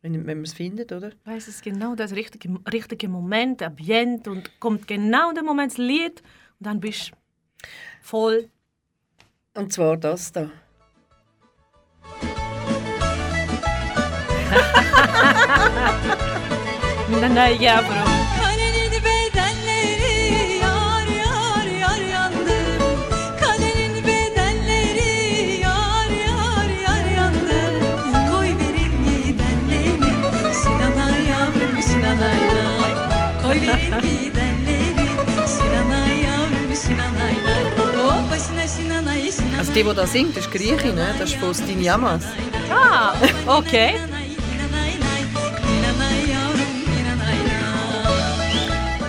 wenn, 0.03 0.15
wenn 0.27 0.39
man 0.39 0.45
es 0.45 0.53
findet, 0.53 0.93
oder? 0.93 1.13
Weiß 1.25 1.49
es 1.49 1.63
genau 1.63 1.95
das 1.95 2.13
richtige, 2.13 2.55
richtige 2.73 3.09
Moment, 3.09 3.63
Ambient 3.63 4.29
und 4.29 4.61
kommt 4.61 4.87
genau 4.89 5.33
der 5.33 5.43
Moment 5.43 5.73
das 5.73 5.79
Lied 5.79 6.23
und 6.59 6.67
dann 6.67 6.81
bist 6.81 7.11
du 7.11 7.69
voll. 8.03 8.49
Und 9.55 9.73
zwar 9.73 9.97
das 9.97 10.33
da. 10.33 10.51
Nein, 17.35 17.61
ja, 17.61 17.83
Bro. 17.83 18.05
Kaderin 18.41 18.93
bedenleri 18.93 20.59
yar 20.63 21.07
yar 21.23 21.67
yar 21.81 22.01
yandı 22.13 22.59
Kaderin 23.41 23.95
bedenleri 24.07 25.61
yar 25.61 26.11
yar 26.27 26.69
yar 26.87 27.07
yandı 27.17 27.61
Koy 28.31 28.47
verin 28.47 28.95
gidenleri 29.05 30.11
Sinana 30.63 31.09
yavrum 31.31 31.83
Sinana 31.83 32.31
yar 32.31 32.95
Koy 33.43 33.59
verin 33.61 33.95
gidenleri 34.03 35.09
Sinana 35.47 36.01
yavrum 36.27 36.75
Sinana 36.75 37.29
yar 37.47 37.65
Oh 38.03 38.23
Also 39.59 39.73
die, 39.73 39.85
die 39.85 39.95
da 39.95 40.07
singt, 40.07 40.37
das 40.37 40.45
ist 40.47 40.53
Griechin, 40.53 40.95
ne? 40.95 41.15
das 41.19 41.31
ist 41.31 41.39
von 41.39 41.55
Stiniamas. 41.55 42.25
Ah, 42.71 43.15
okay. 43.47 43.95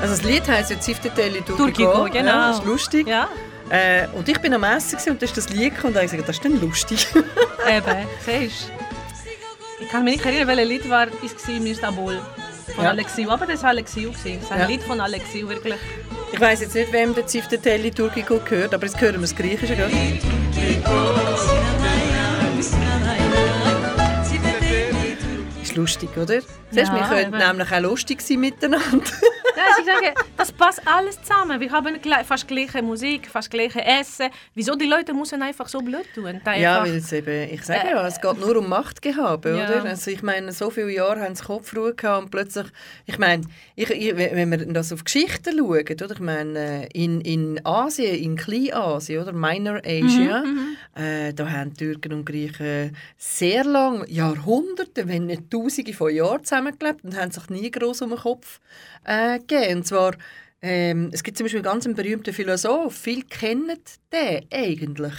Also 0.01 0.15
das 0.15 0.23
Lied 0.23 0.47
heisst 0.47 0.71
ja 0.71 0.79
Ziftete 0.79 1.21
Turkigo, 1.43 1.55
Turkigo. 1.55 2.03
genau. 2.11 2.31
Ja, 2.31 2.47
das 2.49 2.59
ist 2.59 2.65
lustig. 2.65 3.07
Ja, 3.07 3.27
Äh, 3.69 4.07
und 4.13 4.27
ich 4.27 4.37
bin 4.39 4.53
am 4.53 4.63
Essen 4.65 4.97
und 5.11 5.21
da 5.21 5.25
ist 5.25 5.37
das 5.37 5.47
Lied 5.49 5.71
und 5.83 5.93
da 5.93 5.99
habe 5.99 6.05
ich 6.05 6.11
gesagt, 6.11 6.27
das 6.27 6.35
ist 6.37 6.43
dann 6.45 6.59
lustig. 6.59 7.07
eben, 7.69 8.07
siehst 8.25 8.67
du. 8.69 9.83
Ich 9.83 9.89
kann 9.89 10.03
mich 10.03 10.15
nicht 10.17 10.25
erinnern, 10.25 10.47
welches 10.49 10.67
Lied 10.67 10.89
war 10.89 11.07
es 11.07 11.47
war 11.47 11.55
in 11.55 11.65
Istanbul. 11.67 12.19
Von 12.75 12.83
Ja. 12.83 12.89
Alexiu, 12.91 13.29
aber 13.29 13.45
das 13.45 13.61
war 13.63 13.69
Alexiu. 13.69 14.11
gewesen. 14.11 14.35
Das 14.41 14.43
ist 14.45 14.51
ein 14.51 14.59
Ja. 14.59 14.65
Lied 14.67 14.83
von 14.83 14.99
Alexiu, 14.99 15.47
wirklich. 15.47 15.75
ich 16.33 16.39
weiß 16.39 16.61
jetzt 16.61 16.75
nicht, 16.75 16.91
wem 16.91 17.15
der 17.15 17.27
Ziftete 17.27 17.91
Turkigo 17.91 18.39
gehört, 18.43 18.73
aber 18.73 18.85
jetzt 18.85 18.99
hören 18.99 19.15
wir 19.15 19.21
das 19.21 19.35
Griechische. 19.35 19.75
Gell? 19.75 19.89
Ist 25.71 25.77
lustig, 25.77 26.09
oder? 26.17 26.41
Siehst, 26.71 26.91
Ja, 26.91 26.93
wir 26.93 27.03
könnten 27.23 27.37
nämlich 27.37 27.71
auch 27.71 27.79
lustig 27.79 28.21
sein 28.21 28.39
miteinander. 28.41 28.81
Ja, 29.53 29.63
ich 29.79 29.85
sage, 29.85 30.13
das 30.37 30.49
passt 30.53 30.81
alles 30.87 31.21
zusammen. 31.21 31.59
Wir 31.59 31.69
haben 31.71 31.97
fast 32.25 32.47
gleiche 32.47 32.81
Musik, 32.81 33.27
fast 33.27 33.51
gleiche 33.51 33.83
Essen. 33.83 34.29
Wieso 34.55 34.75
die 34.75 34.85
Leute 34.85 35.13
müssen 35.13 35.41
einfach 35.43 35.67
so 35.67 35.79
blöd 35.81 36.05
tun? 36.15 36.39
Da 36.45 36.55
Ja, 36.55 36.75
einfach- 36.79 36.87
weil 36.87 36.95
es 36.99 37.11
eben, 37.11 37.49
ich 37.53 37.61
sage 37.63 37.89
ja, 37.89 38.07
es 38.07 38.21
geht 38.21 38.39
nur 38.39 38.55
um 38.55 38.69
Machtgehabe, 38.69 39.49
Ja. 39.57 39.65
oder? 39.81 39.83
Also 39.89 40.09
ich 40.09 40.23
meine, 40.23 40.53
so 40.53 40.69
viele 40.69 40.91
Jahre 40.93 41.19
haben 41.21 41.35
sie 41.35 41.43
Kopfruhe 41.43 41.93
gehabt 41.93 42.23
und 42.23 42.31
plötzlich, 42.31 42.67
ich 43.05 43.19
meine, 43.19 43.43
ich, 43.75 43.89
ich, 43.89 44.15
wenn 44.15 44.49
wir 44.51 44.65
das 44.67 44.93
auf 44.93 45.03
Geschichten 45.03 45.57
schauen, 45.57 45.83
oder? 45.85 46.11
Ich 46.11 46.19
meine, 46.21 46.59
äh, 46.85 46.87
in, 46.93 47.19
in 47.19 47.65
Asien, 47.65 48.15
in 48.15 48.37
Kleinasien, 48.37 49.21
oder? 49.21 49.33
Minor 49.33 49.81
Asia, 49.85 50.45
äh, 50.95 51.33
da 51.33 51.49
haben 51.51 51.73
Türken 51.75 52.13
und 52.13 52.25
Griechen 52.25 52.95
sehr 53.17 53.65
lange, 53.65 54.09
Jahrhunderte, 54.09 55.09
wenn 55.09 55.25
nicht 55.25 55.51
Tausende 55.63 55.93
von 55.93 56.13
Jahren 56.13 56.43
zusammengelebt 56.43 57.03
und 57.03 57.17
haben 57.17 57.31
sich 57.31 57.49
nie 57.49 57.71
groß 57.71 58.01
um 58.03 58.09
den 58.09 58.19
Kopf 58.19 58.59
äh, 59.05 59.39
gegeben. 59.39 59.77
Und 59.77 59.87
zwar, 59.87 60.13
ähm, 60.61 61.09
es 61.11 61.23
gibt 61.23 61.37
zum 61.37 61.45
Beispiel 61.45 61.59
einen 61.59 61.81
ganz 61.81 61.93
berühmten 61.93 62.33
Philosoph, 62.33 62.95
viele 62.95 63.23
kennen 63.23 63.79
den 64.11 64.45
eigentlich. 64.51 65.13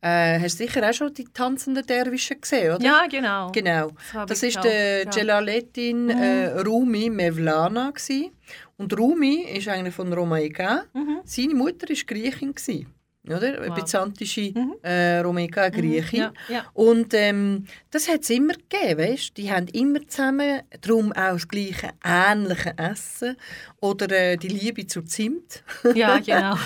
Äh, 0.00 0.38
hast 0.40 0.60
du 0.60 0.64
sicher 0.64 0.88
auch 0.88 0.92
schon 0.94 1.12
die 1.12 1.24
tanzenden 1.24 1.84
Derwischen 1.84 2.40
gesehen, 2.40 2.76
oder? 2.76 2.84
Ja, 2.84 3.06
genau. 3.10 3.50
Genau. 3.50 3.90
Das 4.12 4.26
Das 4.28 4.42
ist 4.44 4.62
der 4.62 5.04
ja. 5.04 5.10
Jalaluddin 5.10 6.10
äh, 6.10 6.60
Rumi 6.60 7.10
Mevlana 7.10 7.90
gsi. 7.90 8.30
Und 8.76 8.96
Rumi 8.96 9.42
ist 9.42 9.66
eigentlich 9.66 9.94
von 9.94 10.12
Romaika. 10.12 10.84
Seine 11.24 11.54
Mutter 11.54 11.90
ist 11.90 12.06
Griechin 12.06 12.54
gsi. 12.54 12.86
Oder? 13.34 13.68
Wow. 13.68 13.74
byzantische 13.74 14.52
äh, 14.82 15.18
Romaika, 15.18 15.62
eine 15.62 15.76
Griechin. 15.76 16.20
Ja, 16.20 16.32
ja. 16.48 16.64
Und 16.74 17.14
ähm, 17.14 17.64
das 17.90 18.08
hat 18.08 18.22
es 18.22 18.30
immer 18.30 18.54
gegeben, 18.54 19.00
weißt? 19.00 19.36
Die 19.36 19.50
haben 19.50 19.66
immer 19.68 20.06
zusammen, 20.06 20.62
darum 20.80 21.12
auch 21.12 21.32
das 21.32 21.48
gleiche, 21.48 21.90
ähnliche 22.04 22.74
Essen. 22.76 23.36
Oder 23.80 24.10
äh, 24.10 24.36
die 24.36 24.48
Liebe 24.48 24.86
zu 24.86 25.02
Zimt. 25.02 25.62
ja, 25.94 26.18
genau. 26.24 26.56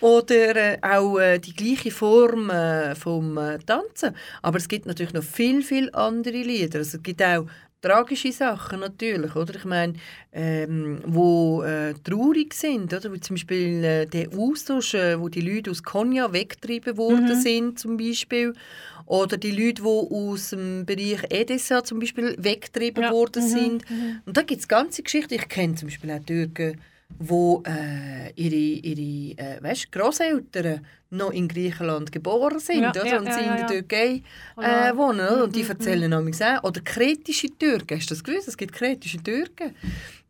Oder 0.00 0.56
äh, 0.56 0.78
auch 0.82 1.18
äh, 1.18 1.38
die 1.38 1.54
gleiche 1.54 1.90
Form 1.90 2.50
äh, 2.50 2.94
vom 2.94 3.36
äh, 3.36 3.58
Tanzen. 3.58 4.14
Aber 4.42 4.58
es 4.58 4.68
gibt 4.68 4.86
natürlich 4.86 5.12
noch 5.12 5.22
viel, 5.22 5.62
viel 5.62 5.90
andere 5.92 6.38
Lieder. 6.42 6.78
Also, 6.78 6.96
es 6.96 7.02
gibt 7.02 7.22
auch 7.22 7.46
tragische 7.80 8.32
Sachen 8.32 8.80
natürlich, 8.80 9.34
oder? 9.36 9.54
Ich 9.54 9.64
meine, 9.64 9.94
ähm, 10.32 11.00
wo 11.06 11.62
äh, 11.62 11.94
traurig 12.04 12.54
sind, 12.54 12.92
oder? 12.92 13.12
Wie 13.12 13.20
zum 13.20 13.34
Beispiel 13.36 13.84
äh, 13.84 14.06
der 14.06 14.28
Austausch, 14.36 14.94
äh, 14.94 15.18
wo 15.20 15.28
die 15.28 15.40
Leute 15.40 15.70
aus 15.70 15.82
Konya 15.82 16.32
weggetrieben 16.32 16.96
worden 16.96 17.40
sind, 17.40 17.78
zum 17.78 17.96
Beispiel. 17.96 18.54
Oder 19.06 19.38
die 19.38 19.52
Leute, 19.52 19.82
die 19.82 19.88
aus 19.88 20.50
dem 20.50 20.84
Bereich 20.84 21.20
Edessa 21.30 21.82
zum 21.82 21.98
Beispiel 21.98 22.36
weggetrieben 22.38 23.04
Ja. 23.04 23.10
worden 23.10 23.42
sind. 23.42 23.84
Und 24.26 24.36
da 24.36 24.42
gibt 24.42 24.60
es 24.60 24.68
ganze 24.68 25.02
Geschichten. 25.02 25.32
Ich 25.34 25.48
kenne 25.48 25.74
zum 25.76 25.88
Beispiel 25.88 26.10
auch 26.10 26.22
Türken, 26.24 26.78
wo 27.18 27.62
äh, 27.66 28.30
ihre, 28.34 28.54
ihre 28.54 29.38
äh, 29.38 29.62
weißt, 29.62 29.90
Grosseltern 29.90 30.84
noch 31.10 31.32
in 31.32 31.48
Griechenland 31.48 32.12
geboren 32.12 32.58
sind 32.58 32.82
Ja, 32.82 32.90
oder? 32.90 33.06
ja, 33.06 33.18
und 33.18 33.26
ja, 33.26 33.32
sie 33.32 33.40
in 33.40 33.56
der. 33.56 33.66
Türkei 33.66 34.22
äh, 34.58 34.62
Ja. 34.88 34.96
wohnen. 34.96 35.20
Oder? 35.20 35.44
Und 35.44 35.56
die 35.56 35.62
erzählen 35.66 36.10
nämlich 36.10 36.42
auch. 36.44 36.64
Oder 36.64 36.80
kretische 36.82 37.48
Türken, 37.58 37.98
hast 37.98 38.10
du 38.10 38.14
das 38.14 38.22
gewusst? 38.24 38.48
Es 38.48 38.56
gibt 38.56 38.74
kretische 38.74 39.18
Türken. 39.22 39.74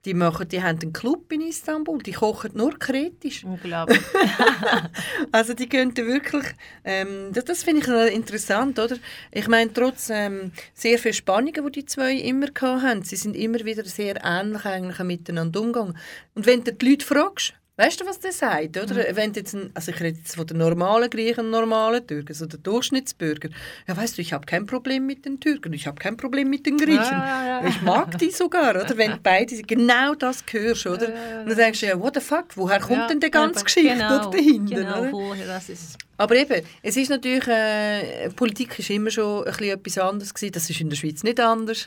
Die, 0.05 0.15
machen, 0.15 0.49
die 0.49 0.63
haben 0.63 0.79
einen 0.81 0.93
Club 0.93 1.31
in 1.33 1.41
Istanbul, 1.41 1.99
die 2.01 2.13
kochen 2.13 2.53
nur 2.55 2.79
kretisch. 2.79 3.45
Unglaublich. 3.45 3.99
Also 5.33 5.55
die 5.55 5.69
könnten 5.69 6.07
wirklich, 6.07 6.45
ähm, 6.85 7.31
das, 7.33 7.45
das 7.45 7.63
finde 7.65 8.07
ich 8.09 8.15
interessant, 8.15 8.79
oder? 8.79 8.97
Ich 9.33 9.49
meine, 9.49 9.73
trotz 9.73 10.09
ähm, 10.11 10.53
sehr 10.73 10.99
viel 10.99 11.13
Spannungen, 11.13 11.65
die 11.67 11.81
die 11.81 11.85
zwei 11.87 12.15
immer 12.15 12.47
hatten, 12.61 13.03
sie 13.03 13.17
sind 13.17 13.35
immer 13.37 13.59
wieder 13.65 13.85
sehr 13.85 14.25
ähnlich 14.25 14.65
eigentlich 14.65 14.99
miteinander 15.01 15.61
umgegangen. 15.61 15.99
Und 16.35 16.47
wenn 16.47 16.63
du 16.65 16.73
die 16.73 16.91
Leute 16.91 17.05
fragst, 17.05 17.55
weißt 17.79 18.01
du, 18.01 18.07
was 18.07 18.19
der 18.19 18.33
sagt, 18.33 18.77
oder? 18.77 19.17
Wenn 19.17 19.33
du 19.33 19.41
jetzt 19.41 19.55
ein, 19.55 19.71
also 19.73 19.93
ich 19.93 20.01
rede 20.01 20.19
jetzt 20.19 20.35
von 20.35 20.47
den 20.47 20.59
normalen 20.59 21.09
Griechen 21.09 21.47
und 21.47 21.51
normalen 21.51 22.05
Türken, 22.07 22.29
also 22.29 22.47
der 22.47 22.59
Durchschnittsbürger, 22.59 23.49
ja 23.87 23.97
weißt 23.97 24.19
du, 24.19 24.23
ich 24.23 24.33
habe 24.33 24.45
kein 24.45 24.67
Problem 24.67 25.07
mit 25.07 25.25
den 25.25 25.39
Türken, 25.39 25.73
ich 25.73 25.87
habe 25.87 25.97
kein 25.97 26.17
Problem 26.17 26.51
mit 26.51 26.67
den 26.67 26.77
Griechen. 26.77 26.97
Ja, 26.97 27.45
ja, 27.47 27.63
ja. 27.63 27.69
Ich 27.69 27.81
mag 27.81 28.19
die 28.19 28.31
sogar, 28.31 28.71
oder? 28.71 28.97
Wenn 28.97 29.13
du 29.13 29.19
beide 29.23 29.63
genau 29.63 30.15
das 30.15 30.45
hörst, 30.51 30.87
oder? 30.87 31.07
Und 31.07 31.49
dann 31.49 31.57
denkst 31.57 31.81
du 31.81 31.87
ja, 31.87 31.99
what 31.99 32.15
the 32.15 32.21
fuck, 32.21 32.57
woher 32.57 32.81
kommt 32.81 32.99
Ja, 32.99 33.07
denn 33.07 33.21
die 33.21 33.31
ganze 33.31 33.65
Geschichte 33.65 33.95
genau, 33.95 34.31
dahinter? 34.31 34.75
Genau, 34.75 35.01
oder? 35.01 35.13
woher 35.13 35.47
das 35.47 35.69
ist. 35.69 35.99
Aber 36.21 36.35
eben, 36.35 36.67
es 36.83 36.97
ist 36.97 37.11
natürlich, 37.11 37.47
äh, 37.47 38.29
Politik 38.31 38.77
ist 38.81 38.91
immer 38.91 39.09
schon 39.09 39.45
ein 39.45 39.53
bisschen 39.53 39.79
etwas 39.79 39.99
anderes 39.99 40.35
gewesen. 40.35 40.53
Das 40.53 40.69
ist 40.69 40.81
in 40.81 40.91
der 40.91 40.97
Schweiz 40.97 41.23
nicht 41.23 41.39
anders. 41.39 41.87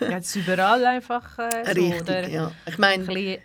Ja, 0.00 0.18
es 0.18 0.26
ist 0.26 0.36
überall 0.36 0.84
einfach 0.84 1.38
äh, 1.38 1.64
so. 1.64 1.80
Richtig, 1.80 2.02
oder? 2.02 2.28
ja. 2.28 2.52
Ich 2.66 2.74
Ein 2.74 2.80
meine, 2.80 3.38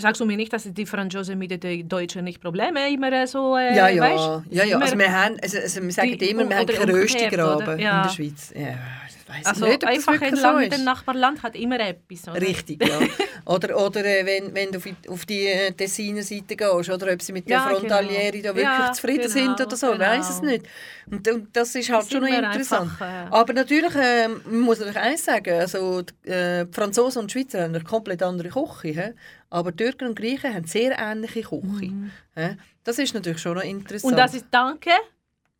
sagst 0.00 0.20
du 0.20 0.26
mir 0.26 0.36
nicht, 0.36 0.52
dass 0.52 0.64
die 0.64 0.86
Franzosen 0.86 1.38
mit 1.38 1.62
den 1.62 1.88
Deutschen 1.88 2.24
nicht 2.24 2.40
Probleme 2.40 2.92
immer 2.92 3.26
so, 3.26 3.56
äh, 3.56 3.76
ja, 3.76 3.88
ja, 3.88 4.02
weißt? 4.02 4.46
ja, 4.50 4.64
ja. 4.64 4.78
Also 4.78 4.98
wir 4.98 5.12
haben, 5.12 5.36
also, 5.42 5.58
also 5.58 5.82
wir 5.82 5.92
sagen 5.92 6.18
Die- 6.18 6.30
immer, 6.30 6.48
wir 6.48 6.56
haben 6.58 6.66
keine 6.66 6.92
Röstigraben 6.92 7.72
in 7.72 7.78
der 7.78 8.08
Schweiz. 8.08 8.52
Ja, 8.56 8.74
weiß 9.30 9.46
Also 9.46 9.64
nicht, 9.64 9.74
ob 9.76 9.80
das 9.80 9.90
einfach 9.90 10.12
wirklich 10.12 10.32
entlang 10.32 10.54
so 10.70 10.76
ist. 10.76 10.84
Nachbarland 10.84 11.42
hat 11.42 11.56
immer 11.56 11.80
etwas. 11.80 12.28
Oder? 12.28 12.40
Richtig, 12.40 12.86
ja. 12.86 12.98
oder 13.46 13.76
oder 13.86 14.04
äh, 14.04 14.26
wenn, 14.26 14.54
wenn 14.54 14.70
du 14.72 14.78
auf 14.78 14.84
die- 14.84 15.08
auf 15.08 15.24
die 15.26 15.46
äh, 15.46 15.72
Tessiner 15.72 16.22
Seite 16.22 16.56
gehst, 16.56 16.90
oder 16.90 17.12
ob 17.12 17.22
sie 17.22 17.32
mit 17.32 17.48
Ja, 17.48 17.66
der 17.68 17.76
Frontalieri 17.76 18.40
genau. 18.42 18.52
da 18.52 18.56
wirklich 18.56 18.78
Ja, 18.86 18.92
zufrieden 18.92 19.32
genau, 19.32 19.56
sind 19.56 19.60
oder 19.66 19.76
so, 19.76 19.92
ich 19.94 19.98
weiß 20.00 20.28
es 20.30 20.40
genau. 20.40 20.52
nicht. 20.52 20.66
Und, 21.10 21.28
und 21.28 21.56
das 21.56 21.74
ist 21.74 21.90
halt 21.90 22.02
Das 22.02 22.10
schon 22.10 22.20
noch 22.20 22.28
interessant. 22.28 22.90
einfach, 22.92 23.00
äh, 23.00 23.26
Aber 23.30 23.52
natürlich 23.52 23.94
äh, 23.94 24.28
man 24.28 24.60
muss 24.60 24.78
natürlich 24.80 24.98
eins 25.00 25.24
sagen, 25.24 25.54
also 25.60 26.02
die, 26.02 26.28
äh, 26.30 26.66
die 26.66 26.72
Franzosen 26.74 27.22
und 27.22 27.32
die 27.34 27.38
Schweizer 27.40 27.62
haben 27.62 27.74
eine 27.74 27.84
komplett 27.84 28.22
andere 28.22 28.48
Küche, 28.48 28.88
hä? 29.00 29.12
aber 29.48 29.74
Türken 29.74 30.08
und 30.08 30.16
Griechen 30.18 30.54
haben 30.54 30.66
sehr 30.66 30.96
ähnliche 30.98 31.42
Küche. 31.42 31.92
hä? 32.34 32.56
Das 32.84 32.98
ist 32.98 33.14
natürlich 33.14 33.40
schon 33.40 33.54
noch 33.56 33.64
interessant. 33.64 34.04
Mhm. 34.04 34.10
Und 34.10 34.16
das 34.18 34.34
ist 34.34 34.46
Danke 34.50 34.90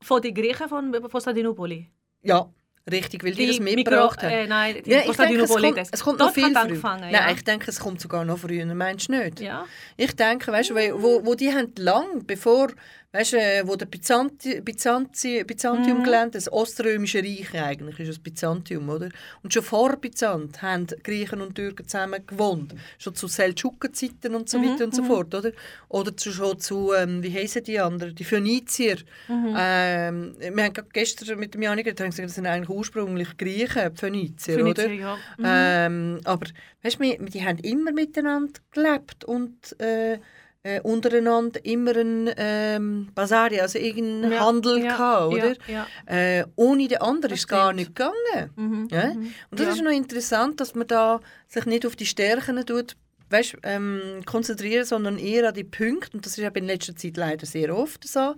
von 0.02 0.22
den 0.22 0.34
Griechen 0.34 0.68
von 0.68 0.92
Konstantinopoli. 1.10 1.88
ja, 2.22 2.48
richtig, 2.90 3.24
weil 3.24 3.32
die, 3.32 3.46
das 3.48 3.56
Mikro- 3.58 3.74
mitgebracht 3.76 4.22
haben. 4.22 4.30
Äh, 4.30 4.46
nein, 4.46 4.76
die 4.84 4.90
Ja, 4.90 5.00
ich 5.00 5.16
denke, 5.16 5.42
es 5.42 5.50
kommt, 5.50 5.78
es 5.92 6.00
kommt 6.04 6.18
noch 6.18 6.32
viel 6.32 6.54
früher. 6.54 6.96
Nein, 7.00 7.12
ja. 7.12 7.30
ich 7.30 7.42
denke, 7.44 7.70
es 7.70 7.80
kommt 7.80 8.00
sogar 8.00 8.24
noch 8.24 8.38
früher. 8.38 8.64
Meinst 8.66 9.08
du 9.08 9.12
nicht? 9.12 9.40
ja. 9.40 9.66
Ich 9.96 10.14
denke, 10.14 10.52
weißt 10.52 10.70
wo, 11.00 11.24
wo 11.24 11.34
die 11.34 11.52
haben 11.52 11.72
lang, 11.76 12.24
bevor, 12.26 12.68
weißt 13.12 13.32
du, 13.32 13.36
äh, 13.38 13.62
wo 13.66 13.76
der 13.76 13.86
Byzanti, 13.86 14.60
Byzanti, 14.60 15.42
Byzantium 15.44 15.98
Mhm. 15.98 16.02
gelernt, 16.04 16.34
das 16.34 16.50
Oströmische 16.52 17.18
Reich 17.18 17.54
eigentlich 17.60 17.98
ist 18.00 18.08
das 18.08 18.18
Byzantium, 18.20 18.88
oder? 18.88 19.08
Und 19.42 19.52
schon 19.52 19.62
vor 19.64 19.96
Byzant 19.96 20.62
haben 20.62 20.86
Griechen 21.02 21.40
und 21.40 21.54
Türken 21.56 21.88
zusammen 21.88 22.24
gewohnt, 22.26 22.74
schon 22.98 23.14
zu 23.14 23.26
Seldschuken-Zeiten 23.26 24.34
und 24.34 24.48
so 24.48 24.58
Mhm, 24.58 24.64
weiter 24.64 24.84
und 24.84 24.94
so 24.94 25.02
fort, 25.02 25.34
oder? 25.34 25.50
Oder 25.88 26.16
zu, 26.16 26.30
schon 26.32 26.58
zu, 26.60 26.92
ähm, 26.92 27.22
wie 27.22 27.34
heißen 27.34 27.64
die 27.64 27.80
anderen, 27.80 28.14
die 28.14 28.24
Phönizier. 28.24 28.98
Mhm. 29.28 29.54
Ähm, 29.58 30.36
wir 30.38 30.64
haben 30.64 30.74
gestern 30.92 31.38
mit 31.38 31.54
dem 31.54 31.62
Janik 31.62 31.86
gesagt, 31.86 32.18
das 32.18 32.34
sind 32.34 32.46
eigentlich 32.46 32.68
ursprünglich 32.68 33.36
Griechen, 33.36 33.96
Phönizier, 33.96 34.54
Phönizier, 34.54 34.84
oder? 34.86 34.92
ja. 34.92 35.16
Mhm. 35.36 35.44
Ähm, 35.44 36.20
aber 36.24 36.46
weißt, 36.82 37.00
du, 37.00 37.24
die 37.26 37.44
haben 37.44 37.58
immer 37.58 37.92
miteinander 37.92 38.60
gelebt 38.70 39.24
und 39.24 39.78
äh, 39.80 40.18
äh, 40.62 40.80
untereinander 40.82 41.64
immer 41.64 41.96
ein 41.96 42.30
ähm, 42.36 43.08
Basari, 43.14 43.60
also 43.60 43.78
irgendeinen 43.78 44.32
Ja, 44.32 44.40
Handel 44.46 44.78
ja, 44.84 44.92
gehabt, 44.96 45.32
oder? 45.32 45.54
Ja, 45.66 45.86
Äh, 46.06 46.44
ohne 46.56 46.86
den 46.88 46.98
anderen 47.00 47.34
ist 47.34 47.40
es 47.40 47.48
gar 47.48 47.72
nicht 47.72 47.94
gegangen. 47.94 48.50
Mhm, 48.56 48.88
Ja? 48.90 49.14
mhm. 49.14 49.32
Und 49.50 49.60
das 49.60 49.74
ist 49.74 49.82
noch 49.82 49.90
interessant, 49.90 50.60
dass 50.60 50.74
man 50.74 50.86
da 50.86 51.20
sich 51.48 51.64
nicht 51.66 51.86
auf 51.86 51.96
die 51.96 52.06
Stärken 52.06 52.64
tut, 52.66 52.96
weißt, 53.30 53.56
ähm, 53.62 54.22
konzentrieren, 54.26 54.84
sondern 54.84 55.18
eher 55.18 55.48
an 55.48 55.54
die 55.54 55.64
Punkte. 55.64 56.16
Und 56.16 56.26
das 56.26 56.36
ist 56.36 56.56
in 56.56 56.64
letzter 56.64 56.94
Zeit 56.96 57.16
leider 57.16 57.46
sehr 57.46 57.74
oft 57.76 58.06
so. 58.06 58.34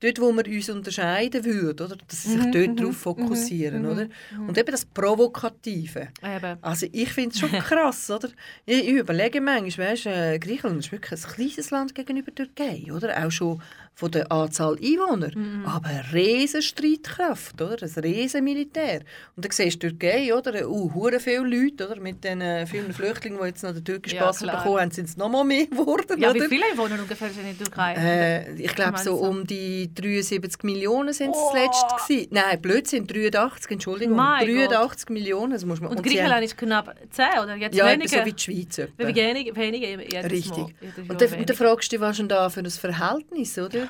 Dort, 0.00 0.20
wo 0.20 0.32
wir 0.32 0.46
uns 0.46 0.68
unterscheiden 0.68 1.44
würden, 1.44 1.86
oder? 1.86 1.96
dass 2.06 2.22
sie 2.24 2.30
sich 2.32 2.38
Mhm, 2.42 2.52
dort 2.52 2.66
mhm, 2.68 2.76
darauf 2.76 2.96
fokussieren. 2.96 3.82
mhm, 3.82 3.88
Oder? 3.88 4.08
mhm. 4.36 4.48
Und 4.48 4.58
eben 4.58 4.70
das 4.70 4.84
Provokative. 4.84 6.08
Eben. 6.22 6.58
Also 6.60 6.86
ich 6.92 7.10
finde 7.12 7.30
es 7.34 7.40
schon 7.40 7.50
krass, 7.58 8.10
oder? 8.10 8.28
Ich, 8.66 8.80
ich 8.86 8.94
überlege 8.94 9.40
manchmal, 9.40 9.88
weißt, 9.92 10.06
äh, 10.06 10.38
Griechenland 10.38 10.80
ist 10.80 10.92
wirklich 10.92 11.24
ein 11.24 11.32
kleines 11.32 11.70
Land 11.70 11.94
gegenüber 11.94 12.34
Türkei, 12.34 12.84
oder? 12.92 13.24
Auch 13.24 13.30
schon 13.30 13.62
von 13.96 14.10
der 14.10 14.30
Anzahl 14.32 14.74
Einwohner. 14.82 15.30
Mhm. 15.36 15.64
Aber 15.66 15.88
eine 15.88 16.12
riesen 16.12 16.62
Streitkraft, 16.62 17.60
oder? 17.62 17.76
Ein 17.80 18.02
riesen 18.02 18.42
Militär. 18.42 19.00
Und 19.36 19.44
dann 19.44 19.52
siehst 19.52 19.82
du 19.82 19.88
Türkei, 19.88 20.34
oder? 20.34 20.68
Uh, 20.68 20.90
viele 21.20 21.38
Leute, 21.46 21.88
oder? 21.88 22.00
Mit 22.00 22.24
den 22.24 22.40
äh, 22.40 22.66
vielen 22.66 22.92
Flüchtlingen, 22.92 23.38
die 23.40 23.46
jetzt 23.46 23.62
noch 23.62 23.72
den 23.72 23.84
türkischen 23.84 24.16
Ja, 24.16 24.24
Pass 24.26 24.38
klar. 24.38 24.56
bekommen 24.56 24.80
haben, 24.80 24.90
sind 24.90 25.08
es 25.08 25.16
noch 25.16 25.28
mal 25.28 25.44
mehr 25.44 25.66
geworden, 25.70 26.20
Ja, 26.20 26.30
oder? 26.30 26.40
wie 26.40 26.48
viele 26.48 26.64
Einwohner 26.72 26.98
ungefähr 27.00 27.30
sind 27.30 27.48
in 27.48 27.56
der 27.56 27.66
Türkei? 27.66 27.94
Äh, 27.94 28.54
ich 28.60 28.74
glaube, 28.74 28.98
so 28.98 29.14
um 29.14 29.46
die 29.46 29.94
73 29.94 30.62
Millionen 30.64 31.12
sind 31.12 31.30
es 31.30 31.36
Oh. 31.38 31.50
zuletzt 31.50 31.84
gewesen. 32.08 32.28
Nein, 32.32 32.60
Blödsinn, 32.60 33.06
83, 33.06 33.70
Entschuldigung. 33.70 34.16
Mein 34.16 34.44
83 34.46 35.08
Millionen, 35.10 35.52
das 35.52 35.64
muss 35.64 35.80
man... 35.80 35.90
Und 35.90 35.98
haben- 35.98 36.02
Griechenland 36.04 36.44
ist 36.44 36.56
knapp 36.58 36.94
10 37.10 37.24
oder 37.44 37.54
jetzt 37.56 37.76
ja, 37.76 37.86
weniger? 37.86 38.08
so 38.20 38.24
wie 38.24 38.32
die 38.32 38.42
Schweiz. 38.42 38.78
etwa. 38.78 39.06
Wie 39.08 39.14
wenig, 39.14 39.54
weniger 39.54 39.86
jedes 40.02 40.30
Richtig. 40.32 40.56
Mal. 40.58 40.64
Und 40.64 40.74
dann, 40.98 41.08
und 41.10 41.20
weniger. 41.20 41.44
dann 41.44 41.56
fragst 41.56 41.92
du 41.92 41.96
dich, 41.96 42.00
was 42.00 42.10
ist 42.12 42.18
denn 42.18 42.28
da 42.28 42.48
für 42.50 42.60
ein 42.60 42.70
Verhältnis, 42.70 43.56
oder? 43.58 43.83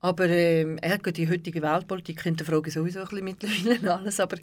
Aber 0.00 0.26
ähm, 0.28 0.78
ja, 0.82 0.96
gut, 0.96 1.16
die 1.18 1.28
heutige 1.28 1.60
Weltpolitik 1.60 2.22
hinterfragen 2.22 2.70
sowieso 2.72 3.00
ein 3.00 3.06
bisschen 3.08 3.24
mittlerweile 3.24 3.94
alles. 3.98 4.18
Aber 4.20 4.36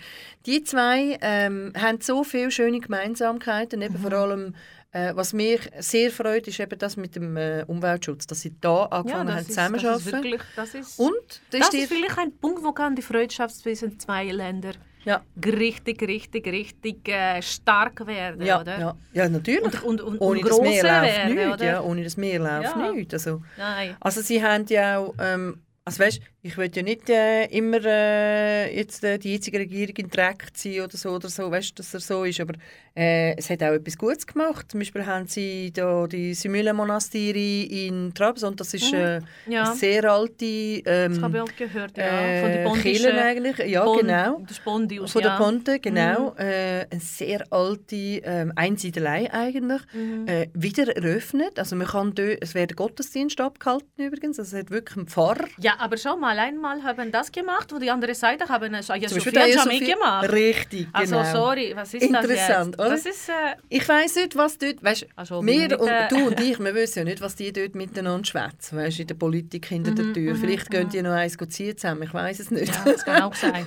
die 0.45 0.63
zwei 0.63 1.17
ähm, 1.21 1.73
haben 1.75 1.99
so 2.01 2.23
viele 2.23 2.51
schöne 2.51 2.79
Gemeinsamkeiten. 2.79 3.81
Eben 3.81 3.95
Mhm. 3.95 4.01
vor 4.01 4.13
allem, 4.13 4.55
äh, 4.91 5.15
was 5.15 5.33
mich 5.33 5.61
sehr 5.79 6.11
freut, 6.11 6.47
ist 6.47 6.59
eben 6.59 6.77
das 6.77 6.95
mit 6.95 7.15
dem 7.15 7.35
äh, 7.37 7.63
Umweltschutz, 7.65 8.27
dass 8.27 8.41
sie 8.41 8.55
da 8.61 8.83
angefangen 8.85 9.29
haben, 9.33 9.37
das 9.37 9.49
ist, 9.49 9.57
das 9.57 9.65
ist 9.65 9.79
zusammenzuarbeiten. 9.79 10.23
wirklich, 10.23 10.41
das 10.55 10.73
ist, 10.75 10.99
Und 10.99 11.41
das, 11.51 11.59
das 11.61 11.73
ist 11.73 11.81
ist 11.83 11.87
vielleicht 11.93 12.17
ein 12.19 12.37
Punkt, 12.37 12.63
wo 12.63 12.71
kann 12.71 12.95
die 12.95 13.01
Freundschaft 13.01 13.55
zwischen 13.55 13.99
zwei 13.99 14.25
Ländern 14.25 14.75
ja, 15.07 15.23
richtig, 15.45 16.01
richtig, 16.01 16.45
richtig 16.47 17.07
äh, 17.07 17.41
stark 17.41 18.05
werden, 18.05 18.45
ja, 18.45 18.59
oder? 18.59 18.77
ja, 18.77 18.95
ja, 19.13 19.29
natürlich. 19.29 19.63
Und, 19.83 20.01
und, 20.01 20.01
und, 20.01 20.21
ohne 20.21 20.41
das 20.41 20.59
Meer 20.59 20.83
werden, 20.83 21.35
nichts. 21.35 21.53
oder? 21.53 21.65
Ja, 21.65 21.81
ohne 21.81 22.03
das 22.03 22.17
Meer 22.17 22.39
läuft 22.39 22.75
Ja. 22.75 22.91
nichts. 22.91 23.13
Also, 23.13 23.41
Nein. 23.57 23.95
Also 24.01 24.19
sie 24.21 24.43
haben 24.43 24.65
ja 24.67 24.99
auch, 24.99 25.15
ähm, 25.19 25.61
also 25.85 26.03
weißt, 26.03 26.19
ich 26.41 26.57
will 26.57 26.69
ja 26.73 26.83
nicht 26.83 27.09
äh, 27.09 27.45
immer 27.45 27.79
äh, 27.85 28.75
jetzt 28.75 29.01
äh, 29.05 29.17
die 29.17 29.31
jetzige 29.31 29.59
Regierung 29.59 29.95
in 29.95 30.09
Dreck 30.09 30.49
ziehen 30.53 30.83
oder 30.83 30.97
so, 30.97 31.11
oder 31.11 31.29
so 31.29 31.49
weißt, 31.49 31.79
dass 31.79 31.93
er 31.93 32.01
so 32.01 32.25
ist, 32.25 32.41
aber 32.41 32.55
äh, 32.97 33.35
es 33.37 33.49
hat 33.49 33.61
auch 33.63 33.73
etwas 33.73 33.97
Gutes 33.97 34.25
gemacht. 34.25 34.71
Zum 34.71 34.79
Beispiel 34.79 35.05
haben 35.05 35.27
sie 35.27 35.71
da 35.71 36.07
die 36.07 36.33
Simula 36.33 36.73
Monasteri 36.73 37.63
in 37.87 38.13
Trabzon, 38.13 38.55
das 38.55 38.73
ist 38.73 38.91
äh, 38.93 39.19
Mhm. 39.19 39.51
Ja. 39.53 39.63
eine 39.65 39.75
sehr 39.75 40.11
alte 40.11 40.45
ähm, 40.45 41.13
Das 41.13 41.21
habe 41.21 41.37
ich 41.37 41.43
auch 41.43 41.55
gehört, 41.55 41.97
ja. 41.97 42.03
äh, 42.03 42.41
von 42.41 42.49
den 42.51 42.81
Kirchen 42.81 43.03
Bondischen 43.11 43.19
eigentlich. 43.19 43.57
Ja, 43.71 43.83
Bond, 43.85 44.01
genau. 44.01 44.41
Das 44.47 44.59
Bondius, 44.59 45.11
Von 45.11 45.21
ja. 45.21 45.29
der 45.29 45.43
Ponte, 45.43 45.79
genau. 45.79 46.31
Mhm. 46.31 46.37
Äh, 46.39 46.87
eine 46.89 46.99
sehr 46.99 47.43
alte 47.51 47.95
ähm, 47.95 48.51
Einsiedelei 48.55 49.31
eigentlich. 49.31 49.81
Mhm. 49.93 50.27
Äh, 50.27 50.47
wieder 50.53 50.95
eröffnet. 50.95 51.59
Also 51.59 51.75
man 51.75 51.87
kann 51.87 52.15
dort, 52.15 52.37
es 52.41 52.55
wird 52.55 52.75
Gottesdienst 52.75 53.39
abgehalten 53.39 53.87
übrigens. 53.97 54.39
Also 54.39 54.55
es 54.57 54.63
hat 54.63 54.71
wirklich 54.71 54.97
einen 54.97 55.07
Pfarrer. 55.07 55.45
Ja, 55.59 55.73
aber 55.79 55.97
schon 55.97 56.19
mal 56.19 56.37
einmal 56.39 56.83
haben 56.83 57.11
das 57.11 57.31
gemacht, 57.31 57.71
wo 57.73 57.79
die 57.79 57.91
andere 57.91 58.15
Seite 58.15 58.47
haben 58.49 58.73
es 58.73 58.87
ja 58.87 58.95
Zum 58.95 59.07
so 59.09 59.15
Beispiel 59.15 59.31
viel 59.31 59.33
der 59.33 59.49
Jamaica 59.49 59.63
Sophie- 59.85 59.91
gemacht. 59.93 60.31
Richtig, 60.31 60.87
genau. 60.93 61.17
Also 61.19 61.37
sorry, 61.37 61.71
was 61.75 61.93
ist 61.93 62.01
das 62.03 62.09
Interessant? 62.09 62.79
Oder? 62.87 62.95
Das 62.95 63.05
ist, 63.05 63.29
äh, 63.29 63.33
Ich 63.69 63.87
weiss 63.87 64.15
nicht, 64.15 64.35
was 64.35 64.57
dort, 64.57 64.83
weißt, 64.83 65.07
Also, 65.15 65.45
wir 65.45 65.79
und 65.79 65.87
äh, 65.87 66.07
du 66.09 66.27
und 66.27 66.39
ich, 66.39 66.59
wir 66.59 66.73
wissen 66.75 66.99
ja 66.99 67.05
nicht, 67.05 67.21
was 67.21 67.35
die 67.35 67.51
dort 67.53 67.75
miteinander 67.75 68.25
schwätzen, 68.25 68.77
weißt, 68.77 68.99
in 69.01 69.07
der 69.07 69.15
Politik 69.15 69.65
hinter 69.67 69.91
der 69.91 70.13
Tür. 70.13 70.35
Vielleicht 70.35 70.69
gehen 70.71 70.89
die 70.89 71.01
noch 71.01 71.11
eins 71.11 71.37
ziehen 71.49 71.77
zusammen, 71.77 72.03
ich 72.03 72.13
weiß 72.13 72.39
es 72.39 72.51
nicht. 72.51 72.73
ja, 72.73 72.83
das 72.85 73.05
kann 73.05 73.21
auch 73.23 73.35
sein. 73.35 73.65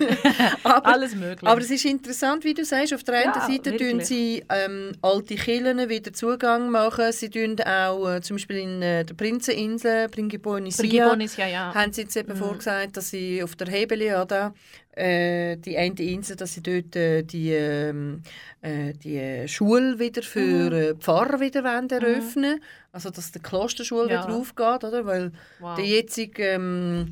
aber, 0.65 0.87
Alles 0.93 1.15
möglich. 1.15 1.49
aber 1.49 1.61
es 1.61 1.71
ist 1.71 1.85
interessant, 1.85 2.45
wie 2.45 2.55
du 2.55 2.65
sagst, 2.65 2.93
auf 2.95 3.05
der 3.05 3.15
einen 3.17 3.33
Ja, 3.35 3.47
Seite 3.47 3.71
tun 3.77 3.81
wirklich. 3.81 4.07
sie 4.07 4.45
ähm, 4.49 4.93
alte 5.03 5.35
Kirchen 5.37 5.89
wieder 5.89 6.13
Zugang 6.13 6.71
machen, 6.71 7.13
sie 7.13 7.31
tun 7.31 7.57
auch 7.61 8.09
äh, 8.09 8.21
zum 8.21 8.37
Beispiel 8.37 8.59
in 8.59 8.83
äh, 8.83 9.05
der 9.05 9.15
Prinzeninsel, 9.15 10.09
Pringiponisia, 10.09 10.83
Frigibonis, 10.83 11.37
ja, 11.37 11.47
ja. 11.47 11.75
haben 11.75 11.93
sie 11.93 12.03
jetzt 12.03 12.17
eben 12.17 12.35
vorgesagt, 12.37 12.97
dass 12.97 13.11
sie 13.11 13.43
auf 13.43 13.57
der 13.57 13.69
Hebeli, 13.69 14.13
oder, 14.15 14.55
äh, 14.97 15.57
die 15.57 15.77
eine 15.79 15.95
Insel, 16.01 16.37
dass 16.37 16.55
sie 16.55 16.63
dort 16.63 16.97
äh, 16.97 17.23
die, 17.23 17.51
ähm, 17.53 18.23
äh, 18.61 18.93
die 18.95 19.47
Schule 19.49 19.99
wieder 19.99 20.23
für 20.23 20.73
äh, 20.73 20.95
Pfarrer 20.97 21.41
wieder 21.41 21.63
wollen 21.65 21.89
eröffnen 21.91 22.61
Also, 22.93 23.11
dass 23.11 23.31
die 23.33 23.39
Klosterschule 23.39 24.11
Ja. 24.11 24.25
wieder 24.25 24.35
aufgeht, 24.37 24.85
oder? 24.85 25.07
Weil 25.07 25.33
Wow. 25.61 25.77
der 25.77 25.87
jetzige 25.87 26.43
ähm, 26.45 27.09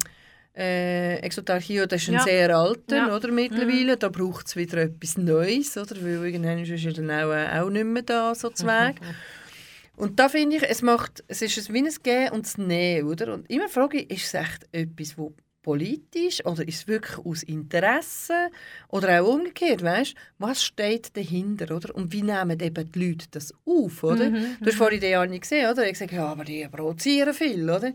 äh, 0.57 1.19
Exotarchio, 1.21 1.87
das 1.87 2.03
ist 2.03 2.09
ein 2.09 2.15
Ja. 2.15 2.21
sehr 2.21 2.57
alter, 2.57 2.97
Ja. 2.97 3.07
Mhm. 3.09 3.13
oder, 3.15 3.31
mittlerweile. 3.31 3.97
Da 3.97 4.09
braucht 4.09 4.49
es 4.49 4.57
wieder 4.57 4.79
etwas 4.79 5.17
Neues, 5.17 5.77
oder? 5.79 5.95
Weil 6.03 6.25
irgendwann 6.27 6.59
ist 6.59 6.85
er 6.85 6.93
dann 6.93 7.11
auch, 7.13 7.33
äh, 7.33 7.61
auch 7.61 7.71
nicht 7.71 7.85
mehr 7.87 8.03
da, 8.03 8.35
so 8.35 8.51
Zweig. 8.51 8.97
Und 9.97 10.19
da 10.21 10.29
finde 10.29 10.57
ich, 10.57 10.63
es, 10.63 10.81
macht, 10.83 11.25
es 11.27 11.43
ist 11.43 11.69
ein 11.69 11.75
wie 11.75 11.79
ein 11.81 11.93
Gehen 12.05 12.31
und 12.33 12.47
ein 12.57 12.67
Nehmen, 12.69 13.09
oder? 13.09 13.35
Und 13.35 13.51
immer 13.51 13.69
frage 13.69 13.99
ich, 13.99 14.11
ist 14.11 14.27
es 14.27 14.35
echt 14.35 14.69
etwas, 14.73 15.19
wo 15.19 15.33
politisch 15.69 16.43
oder 16.47 16.67
ist 16.67 16.77
es 16.77 16.89
wirklich 16.89 17.19
aus 17.27 17.43
Interesse 17.43 18.49
oder 18.89 19.21
auch 19.21 19.35
umgekehrt, 19.35 19.83
weißt? 19.83 20.15
Was 20.39 20.63
steht 20.65 21.15
dahinter, 21.15 21.77
oder? 21.77 21.95
Und 21.95 22.11
wie 22.11 22.23
nehmen 22.23 22.59
eben 22.59 22.91
die 22.91 23.09
Leute 23.09 23.27
das 23.31 23.53
auf, 23.67 24.03
oder? 24.03 24.31
Mhm, 24.31 24.57
du 24.61 24.67
hast 24.67 24.77
vorhin 24.77 25.01
den 25.01 25.11
ja 25.11 25.27
nicht 25.27 25.43
gesehen, 25.43 25.71
oder? 25.71 25.87
Ich 25.91 25.99
sage, 25.99 26.17
ja, 26.17 26.25
aber 26.27 26.45
die 26.45 26.67
provozieren 26.69 27.35
viel, 27.35 27.69
oder? 27.69 27.93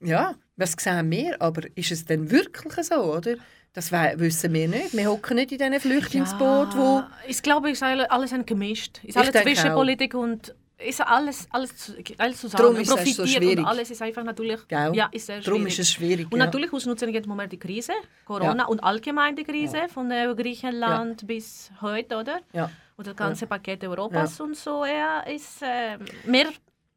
Ja, 0.00 0.34
was 0.56 0.72
sehen 0.78 1.10
wir, 1.10 1.40
aber 1.40 1.62
ist 1.74 1.90
es 1.90 2.04
denn 2.04 2.30
wirklich 2.30 2.84
so, 2.84 2.96
oder? 2.96 3.36
Das 3.72 3.90
wissen 3.92 4.52
wir 4.52 4.68
nicht. 4.68 4.94
Wir 4.94 5.10
hocken 5.10 5.36
nicht 5.36 5.52
in 5.52 5.58
diesen 5.58 5.80
Flüchtlingsboot, 5.80 6.76
wo... 6.76 7.02
Ich 7.26 7.42
glaube, 7.42 7.68
es 7.70 7.78
ist 7.78 7.82
alle- 7.82 8.10
alles 8.10 8.32
ein 8.34 8.44
gemischt. 8.44 9.00
Es 9.02 9.10
ist 9.10 9.16
alles 9.16 9.42
zwischen. 9.42 9.72
Politik 9.72 10.14
und 10.14 10.54
ist 10.78 11.00
alles, 11.00 11.48
alles, 11.50 11.94
alles 12.18 12.40
zusammen. 12.40 12.62
Darum 12.62 12.76
ist 12.76 13.08
es 13.08 13.16
so 13.16 13.26
schwierig. 13.26 13.58
Und 13.58 13.64
alles 13.64 13.90
ist 13.90 14.02
einfach 14.02 14.24
natürlich 14.24 14.66
Gell? 14.68 14.94
ja, 14.94 15.08
ist 15.10 15.26
sehr 15.26 15.40
Darum 15.40 15.60
schwierig. 15.60 15.72
ist 15.72 15.78
es 15.78 15.92
schwierig. 15.92 16.26
Und 16.30 16.38
ja. 16.38 16.44
natürlich 16.44 16.72
ausnutzen 16.72 17.08
jetzt 17.10 17.24
im 17.24 17.30
Moment 17.30 17.52
die 17.52 17.58
Krise, 17.58 17.92
Corona 18.24 18.66
und 18.66 18.80
allgemein 18.80 19.34
die 19.36 19.44
Krise 19.44 19.88
von 19.88 20.10
äh, 20.10 20.34
Griechenland 20.36 21.26
bis 21.26 21.70
heute, 21.80 22.16
oder? 22.16 22.40
Ja. 22.52 22.70
Und 22.96 23.06
das 23.06 23.16
ganze 23.16 23.46
Paket 23.46 23.84
Europas 23.84 24.40
und 24.40 24.56
so. 24.56 24.84
Er 24.84 25.26
ist 25.26 25.62
äh, 25.62 25.98
mehr 26.24 26.48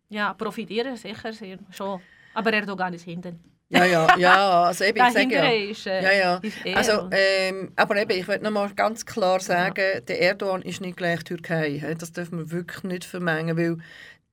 ja, 0.09 0.33
profitieren 0.33 0.95
sicher 0.95 1.31
schon. 1.71 2.01
Aber 2.33 2.53
Erdogan 2.53 2.93
ist 2.93 3.03
hinten. 3.03 3.48
Ja, 3.69 3.85
ja, 3.85 4.07
ja, 4.17 4.63
also 4.63 4.83
eben, 4.83 4.97
ich 4.97 5.13
sage 5.13 5.33
ja. 5.33 5.49
Ist, 5.51 5.87
äh, 5.87 6.03
Ja, 6.03 6.11
ja. 6.11 6.41
er. 6.63 6.77
Also, 6.77 7.09
ähm, 7.11 7.71
aber 7.75 7.97
eben, 7.97 8.11
ich 8.11 8.27
möchte 8.27 8.43
noch 8.43 8.51
mal 8.51 8.69
ganz 8.73 9.05
klar 9.05 9.39
sagen, 9.39 10.03
der 10.07 10.21
Erdogan 10.21 10.63
ist 10.63 10.81
nicht 10.81 10.97
gleich 10.97 11.23
Türkei. 11.23 11.95
Das 11.97 12.11
dürfen 12.11 12.39
wir 12.39 12.51
wirklich 12.51 12.83
nicht 12.83 13.05
vermengen, 13.05 13.57
weil 13.57 13.77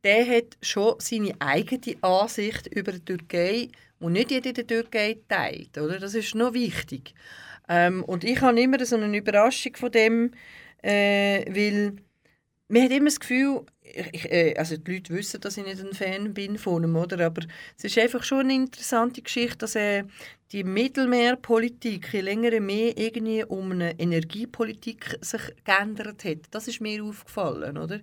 der 0.04 0.26
hat 0.26 0.56
schon 0.62 0.94
seine 0.98 1.34
eigene 1.38 1.96
Ansicht 2.02 2.66
über 2.68 2.92
die 2.92 3.04
Türkei, 3.04 3.68
die 4.00 4.06
nicht 4.06 4.30
jeder 4.30 4.48
in 4.48 4.54
der 4.54 4.66
Türkei 4.66 5.18
teilt. 5.28 5.76
Oder? 5.76 5.98
Das 5.98 6.14
ist 6.14 6.34
noch 6.34 6.54
wichtig. 6.54 7.14
Ähm, 7.68 8.04
und 8.04 8.24
ich 8.24 8.40
habe 8.40 8.60
immer 8.60 8.84
so 8.84 8.96
eine 8.96 9.16
Überraschung 9.16 9.74
von 9.76 9.90
dem, 9.90 10.30
äh, 10.82 11.44
weil 11.48 11.96
man 12.68 12.82
hat 12.82 12.90
immer 12.90 13.06
das 13.06 13.20
Gefühl, 13.20 13.62
ich, 13.82 14.09
ich, 14.12 14.32
äh, 14.32 14.55
also 14.59 14.76
die 14.76 14.94
Leute 14.94 15.14
wissen, 15.14 15.40
dass 15.40 15.56
ich 15.56 15.64
nicht 15.64 15.80
ein 15.80 15.93
Fan 15.94 16.34
bin 16.34 16.59
von 16.59 16.82
ihm, 16.84 16.97
oder? 16.97 17.24
aber 17.26 17.43
es 17.78 17.84
ist 17.84 17.98
einfach 17.98 18.22
schon 18.24 18.40
eine 18.40 18.55
interessante 18.55 19.22
Geschichte, 19.22 19.59
dass 19.59 19.76
äh, 19.76 20.05
die 20.52 20.64
Mittelmeerpolitik 20.64 22.12
je 22.12 22.20
länger 22.20 22.60
mehr 22.60 22.97
irgendwie 22.97 23.44
um 23.44 23.72
eine 23.72 23.98
Energiepolitik 23.98 25.18
sich 25.20 25.40
geändert 25.64 26.24
hat. 26.24 26.38
Das 26.51 26.68
ist 26.68 26.80
mir 26.80 27.02
aufgefallen, 27.05 27.78
oder? 27.78 28.01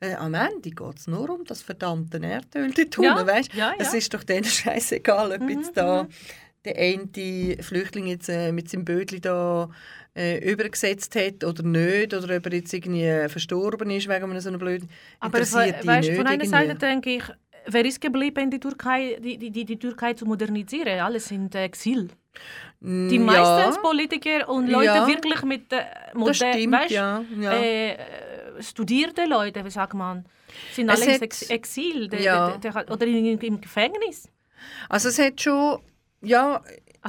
Äh, 0.00 0.14
am 0.14 0.34
Ende 0.34 0.70
geht 0.70 0.98
es 0.98 1.06
nur 1.06 1.30
um 1.30 1.44
das 1.44 1.62
verdammte 1.62 2.18
Erdöl 2.18 2.72
dort 2.72 2.98
Ja, 2.98 3.12
unten, 3.12 3.26
weißt? 3.26 3.50
ja, 3.52 3.74
Es 3.78 3.92
ja. 3.92 3.98
ist 3.98 4.12
doch 4.14 4.24
denen 4.24 4.44
scheißegal, 4.44 5.32
ob 5.32 5.40
Mhm, 5.40 5.48
jetzt 5.48 5.76
da 5.76 6.06
der 6.64 6.76
eine 6.76 7.62
Flüchtling 7.62 8.06
jetzt 8.08 8.28
äh, 8.28 8.52
mit 8.52 8.68
seinem 8.68 8.84
Bötli 8.84 9.20
da 9.20 9.70
äh, 10.16 10.38
übergesetzt 10.50 11.14
hat 11.14 11.44
oder 11.44 11.62
nicht, 11.62 12.14
oder 12.14 12.36
ob 12.36 12.46
er 12.46 12.52
jetzt 12.54 12.72
irgendwie 12.72 13.28
verstorben 13.28 13.90
ist 13.90 14.08
wegen 14.08 14.24
einem 14.24 14.40
so 14.40 14.48
einem 14.48 14.58
blöden 14.58 14.88
Aber 15.20 15.38
die 15.40 15.52
weißt, 15.52 15.86
nicht 15.86 16.16
von 16.16 16.26
einer. 16.26 16.44
Seite 16.46 16.74
denke 16.74 17.10
ich, 17.16 17.24
wer 17.66 17.84
ist 17.84 18.00
geblieben, 18.00 18.50
die 18.50 18.58
Türkei, 18.60 19.18
die, 19.22 19.36
die, 19.38 19.50
die, 19.50 19.64
die 19.64 19.78
Türkei 19.78 20.14
zu 20.14 20.24
modernisieren? 20.24 21.00
Alle 21.00 21.20
sind 21.20 21.54
äh, 21.54 21.64
Exil. 21.64 22.08
Die 22.80 23.18
Mm, 23.18 23.24
meisten 23.24 23.72
ja, 23.74 23.78
Politiker 23.80 24.48
und 24.50 24.68
Leute 24.68 24.84
Ja. 24.84 25.06
wirklich 25.06 25.42
mit 25.42 25.72
äh, 25.72 25.76
das 26.12 26.14
moder- 26.14 26.34
stimmt, 26.34 26.72
weißt, 26.74 26.90
ja. 26.90 27.24
äh, 27.40 27.92
äh, 27.92 27.96
studierte 28.60 29.24
Leute, 29.24 29.64
wie 29.64 29.70
sagt 29.70 29.94
man, 29.94 30.26
sind 30.72 30.90
alle 30.90 31.02
im 31.16 31.22
Ex 31.22 31.42
Exil 31.48 32.08
der, 32.08 32.20
der, 32.20 32.58
der, 32.58 32.72
der, 32.72 32.90
oder 32.92 33.06
in, 33.06 33.38
im 33.38 33.60
Gefängnis. 33.60 34.28
Also 34.90 35.08
es 35.08 35.18
hat 35.18 35.40
schon, 35.40 35.78
ja, 36.20 36.60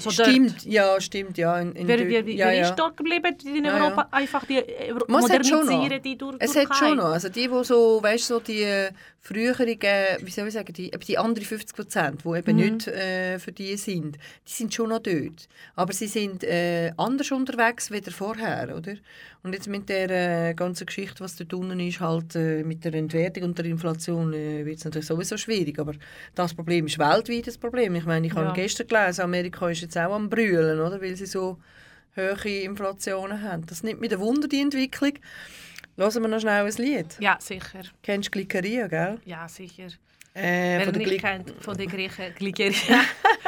Also 0.05 0.23
stimmt, 0.23 0.65
ja, 0.65 0.99
stimmt, 1.01 1.37
ja. 1.37 1.59
In, 1.59 1.73
in 1.73 1.87
Wer, 1.87 1.97
Tür- 1.97 2.09
wer, 2.09 2.25
wer 2.25 2.33
ja, 2.35 2.51
ja. 2.51 2.71
dort 2.71 2.97
geblieben 2.97 3.35
in 3.45 3.65
Ja, 3.65 3.73
Europa? 3.75 4.01
ja. 4.01 4.07
Einfach 4.17 4.45
die 4.45 4.57
äh, 4.57 4.89
schon 4.89 4.97
noch? 4.97 5.07
modernisieren 5.21 6.01
die 6.01 6.17
Tur 6.17 6.35
Es 6.39 6.55
hat 6.55 6.75
schon 6.75 6.97
noch, 6.97 7.05
also 7.05 7.29
die, 7.29 7.47
die 7.47 7.63
so, 7.63 7.99
weißt, 8.01 8.27
so 8.27 8.39
die 8.39 8.87
früheren, 9.19 9.67
wie 9.67 10.31
soll 10.31 10.47
ich 10.47 10.53
sagen, 10.53 10.73
die, 10.73 10.91
die 10.91 11.17
anderen 11.17 11.45
50 11.45 11.75
Prozent, 11.75 12.21
die 12.23 12.37
eben 12.37 12.55
Mhm. 12.57 12.63
nicht 12.75 12.87
äh, 12.87 13.39
für 13.39 13.51
die 13.51 13.75
sind, 13.77 14.17
die 14.47 14.51
sind 14.53 14.73
schon 14.73 14.89
noch 14.89 14.99
dort. 14.99 15.47
Aber 15.75 15.91
sie 15.93 16.07
sind 16.07 16.43
äh, 16.43 16.91
anders 16.97 17.31
unterwegs 17.31 17.91
wie 17.91 18.01
vorher, 18.09 18.75
oder? 18.75 18.93
Und 19.47 19.53
jetzt 19.53 19.69
mit 19.69 19.87
der 19.87 20.49
äh, 20.49 20.53
ganzen 20.55 20.85
Geschichte, 20.85 21.23
was 21.23 21.37
dort 21.37 21.53
unten 21.53 21.79
ist, 21.79 22.01
halt 22.01 22.35
äh, 22.35 22.65
mit 22.65 22.83
der 22.83 22.93
Entwertung 22.93 23.43
und 23.43 23.57
der 23.57 23.63
Inflation, 23.63 24.33
äh, 24.33 24.65
wird 24.65 24.79
es 24.79 24.83
natürlich 24.83 25.05
sowieso 25.07 25.37
schwierig. 25.37 25.79
Aber 25.79 25.93
das 26.35 26.53
Problem 26.53 26.85
ist 26.87 26.99
weltweit 26.99 27.47
das 27.47 27.57
Problem. 27.57 27.95
Ich 27.95 28.03
meine, 28.03 28.27
ich 28.27 28.33
habe 28.33 28.47
Ja. 28.47 28.51
gestern 28.51 28.87
gelesen, 28.87 29.21
Amerika 29.21 29.69
ist 29.69 29.79
jetzt 29.79 29.97
auch 29.97 30.13
am 30.13 30.29
Brüllen, 30.29 30.81
oder? 30.81 31.01
Weil 31.01 31.15
sie 31.15 31.25
so 31.25 31.59
hohe 32.17 32.59
Inflationen 32.59 33.41
haben. 33.41 33.65
Das 33.67 33.83
nimmt 33.83 34.01
mir 34.01 34.11
ein 34.11 34.19
Wunder, 34.19 34.49
die 34.49 34.59
Entwicklung. 34.59 35.13
Hören 35.95 36.21
wir 36.23 36.27
noch 36.27 36.41
schnell 36.41 36.65
ein 36.65 36.73
Lied. 36.77 37.15
Ja, 37.21 37.37
sicher. 37.39 37.83
Kennst 38.03 38.27
du 38.27 38.31
Glikeria, 38.31 38.87
gell? 38.87 39.17
Ja, 39.23 39.47
sicher. 39.47 39.87
Äh, 40.37 40.77
Wer 40.77 40.85
von 40.85 40.93
der 40.93 41.17
kennt, 41.17 41.53
von 41.61 41.75
den 41.77 41.89
Griechen 41.89 42.33
Glikeria. 42.37 42.99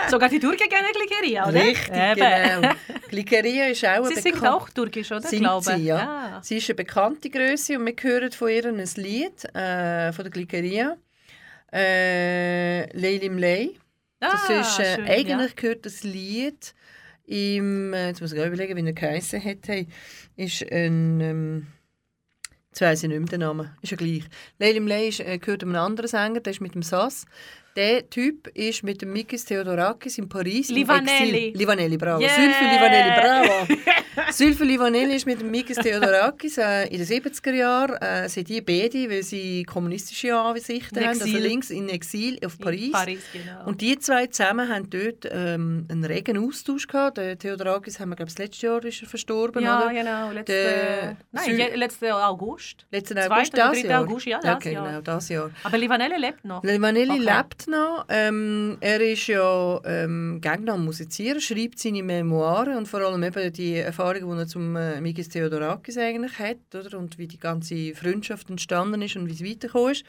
Sogar 0.09 0.27
die 0.29 0.39
Türken 0.39 0.67
kennen 0.69 0.87
Glikeria, 0.91 1.47
oder? 1.47 1.61
Richtig, 1.63 1.89
Eben. 1.93 2.61
genau. 2.61 2.73
Glikeria 3.09 3.65
ist 3.67 3.85
auch 3.85 4.05
Sie 4.07 4.15
singt 4.19 4.37
bekan- 4.37 4.49
auch 4.53 4.69
Türkisch, 4.71 5.11
oder? 5.11 5.21
Singt 5.21 5.43
Glaube. 5.43 5.63
sie, 5.65 5.83
ja. 5.85 5.97
ja. 5.97 6.39
Sie 6.41 6.57
ist 6.57 6.67
eine 6.69 6.75
bekannte 6.75 7.29
Größe 7.29 7.77
und 7.77 7.85
wir 7.85 7.93
hören 8.01 8.31
von 8.31 8.49
ihr 8.49 8.65
ein 8.65 8.83
Lied 8.95 9.45
äh, 9.55 10.11
von 10.13 10.23
der 10.25 10.31
Glikeria. 10.31 10.97
Äh, 11.71 12.97
Leilim 12.97 13.37
Lei. 13.37 13.69
Das 14.19 14.49
Ah, 14.49 14.59
ist, 14.61 14.79
äh, 14.79 14.95
schön, 14.95 15.07
eigentlich 15.07 15.55
gehört 15.55 15.85
das 15.85 16.03
Lied 16.03 16.73
im, 17.25 17.93
äh, 17.93 18.07
jetzt 18.07 18.21
muss 18.21 18.33
ich 18.33 18.43
überlegen, 18.43 18.75
wie 18.75 18.85
er 18.89 18.93
geheissen 18.93 19.43
hat, 19.43 19.59
hey, 19.67 19.87
ist 20.35 20.63
ein, 20.71 21.21
ähm, 21.21 21.67
jetzt 22.69 22.81
weiss 22.81 23.03
ich 23.03 23.09
nicht 23.09 23.19
mehr 23.19 23.27
den 23.27 23.41
Namen, 23.41 23.69
ist 23.81 23.91
ja 23.91 23.97
gleich. 23.97 24.23
Leilim 24.57 24.87
Lei 24.87 25.07
ist, 25.07 25.19
äh, 25.19 25.37
gehört 25.37 25.63
einem 25.63 25.75
anderen 25.75 26.07
Sänger, 26.07 26.39
der 26.39 26.51
ist 26.51 26.61
mit 26.61 26.75
dem 26.75 26.83
Sass. 26.83 27.25
Der 27.79 28.09
Typ 28.09 28.47
ist 28.55 28.83
mit 28.83 29.01
dem 29.01 29.13
Mikis 29.13 29.45
Theodorakis 29.45 30.17
in 30.17 30.27
Paris. 30.27 30.69
im 30.69 30.75
Livanelli. 30.75 31.47
Exil. 31.47 31.57
Livanelli, 31.61 31.95
bravo. 31.97 32.19
Yeah. 32.21 32.29
Sylvie 32.35 32.65
Livanelli, 32.75 33.11
bravo. 33.21 33.67
Sylvie 34.31 34.63
Livanelli 34.65 35.15
ist 35.15 35.25
mit 35.25 35.39
dem 35.39 35.49
Mikis 35.49 35.77
Theodorakis 35.77 36.57
äh, 36.57 36.87
in 36.89 36.97
den 36.97 37.07
70er 37.07 37.53
Jahren, 37.53 37.95
äh, 38.01 38.27
sind 38.27 38.49
die 38.49 38.59
beide, 38.59 39.09
weil 39.09 39.23
sie 39.23 39.63
kommunistische 39.63 40.35
Ansichten 40.35 40.99
haben, 40.99 41.07
also 41.07 41.25
links 41.37 41.69
in 41.69 41.87
Exil 41.87 42.37
auf 42.45 42.59
Paris. 42.59 42.87
In 42.87 42.91
Paris, 42.91 43.19
genau. 43.31 43.65
Und 43.65 43.79
die 43.79 43.97
zwei 43.97 44.27
zusammen 44.27 44.67
haben 44.67 44.89
dort 44.89 45.25
ähm, 45.31 45.87
einen 45.89 46.03
regen 46.03 46.37
Austausch 46.37 46.85
gehabt. 46.85 47.15
Der 47.17 47.37
Theodorakis 47.37 47.97
haben 48.01 48.09
wir, 48.09 48.17
glaube 48.17 48.29
ich, 48.29 48.35
das 48.35 48.43
letzte 48.45 48.65
Jahr 48.65 48.83
ist 48.83 49.01
er 49.01 49.07
verstorben, 49.07 49.63
ja, 49.63 49.85
oder? 49.85 49.93
genau. 49.93 50.31
Letzte, 50.31 50.51
Der 50.51 51.17
nein, 51.31 51.45
Sü- 51.49 51.55
je- 51.57 51.75
letzte 51.75 52.13
August. 52.13 52.85
Letzten 52.91 53.17
August, 53.19 53.57
das 53.57 53.81
Jahr. 53.83 54.01
August, 54.01 54.25
ja, 54.25 54.39
das 54.41 54.55
okay, 54.57 54.73
Jahr. 54.73 54.85
genau, 54.87 55.01
das 55.01 55.29
Jahr. 55.29 55.49
Aber 55.63 55.77
Livanelli 55.77 56.17
lebt 56.17 56.43
noch. 56.43 56.61
Livanelli 56.61 57.11
Okay. 57.11 57.19
lebt 57.37 57.67
noch. 57.69 58.05
Ähm, 58.09 58.77
er 58.81 58.99
ist 59.01 59.27
ja 59.27 59.79
ähm, 59.85 60.39
gegen 60.41 60.69
am 60.69 60.85
Musizieren, 60.85 61.39
schreibt 61.39 61.79
seine 61.79 62.03
Memoiren 62.03 62.77
und 62.77 62.87
vor 62.87 63.01
allem 63.01 63.23
eben 63.23 63.53
die 63.53 63.75
Erfahrungen, 63.75 64.35
die 64.35 64.41
er 64.41 64.47
zum 64.47 64.75
äh, 64.75 64.99
Mikis 64.99 65.29
Theodorakis 65.29 65.97
eigentlich 65.97 66.37
hat 66.39 66.57
oder? 66.73 66.97
und 66.97 67.17
wie 67.17 67.27
die 67.27 67.39
ganze 67.39 67.93
Freundschaft 67.95 68.49
entstanden 68.49 69.01
ist 69.01 69.15
und 69.15 69.27
wie 69.27 69.33
es 69.33 69.43
weitergekommen 69.43 69.91
ist. 69.91 70.05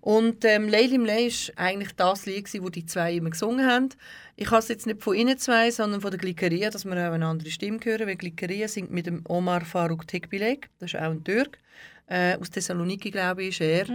Und 0.00 0.44
ähm, 0.44 0.68
Leilim 0.68 1.04
Lei 1.04 1.28
war 1.28 1.64
eigentlich 1.64 1.92
das 1.92 2.26
Lied, 2.26 2.52
das 2.52 2.70
die 2.72 2.86
zwei 2.86 3.14
immer 3.14 3.30
gesungen 3.30 3.66
haben. 3.66 3.90
Ich 4.34 4.50
habe 4.50 4.58
es 4.58 4.68
jetzt 4.68 4.86
nicht 4.86 5.02
von 5.02 5.14
ihnen 5.14 5.38
zwei, 5.38 5.70
sondern 5.70 6.00
von 6.00 6.10
der 6.10 6.18
Glikeria, 6.18 6.70
dass 6.70 6.84
wir 6.84 6.92
auch 6.92 7.12
eine 7.12 7.26
andere 7.26 7.50
Stimme 7.50 7.78
hören, 7.82 8.08
weil 8.08 8.16
Glikeria 8.16 8.66
singt 8.66 8.90
mit 8.90 9.06
dem 9.06 9.22
Omar 9.28 9.64
Faruk 9.64 10.08
Tekbilek, 10.08 10.70
das 10.80 10.94
ist 10.94 11.00
auch 11.00 11.10
ein 11.10 11.22
Türk. 11.22 11.58
Äh, 12.06 12.36
aus 12.36 12.50
Thessaloniki, 12.50 13.10
glaube 13.10 13.44
ich, 13.44 13.60
ist 13.60 13.60
er. 13.60 13.86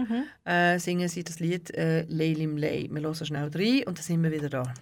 Äh, 0.46 0.80
singen 0.80 1.08
sie 1.08 1.24
das 1.24 1.40
Lied 1.40 1.74
äh, 1.76 2.04
«Leilim 2.08 2.58
Lei». 2.58 2.88
Wir 2.90 3.02
hören 3.02 3.16
schnell 3.16 3.50
rein 3.54 3.84
und 3.86 3.98
dann 3.98 4.04
sind 4.04 4.24
wir 4.24 4.32
wieder 4.32 4.50
da. 4.50 4.74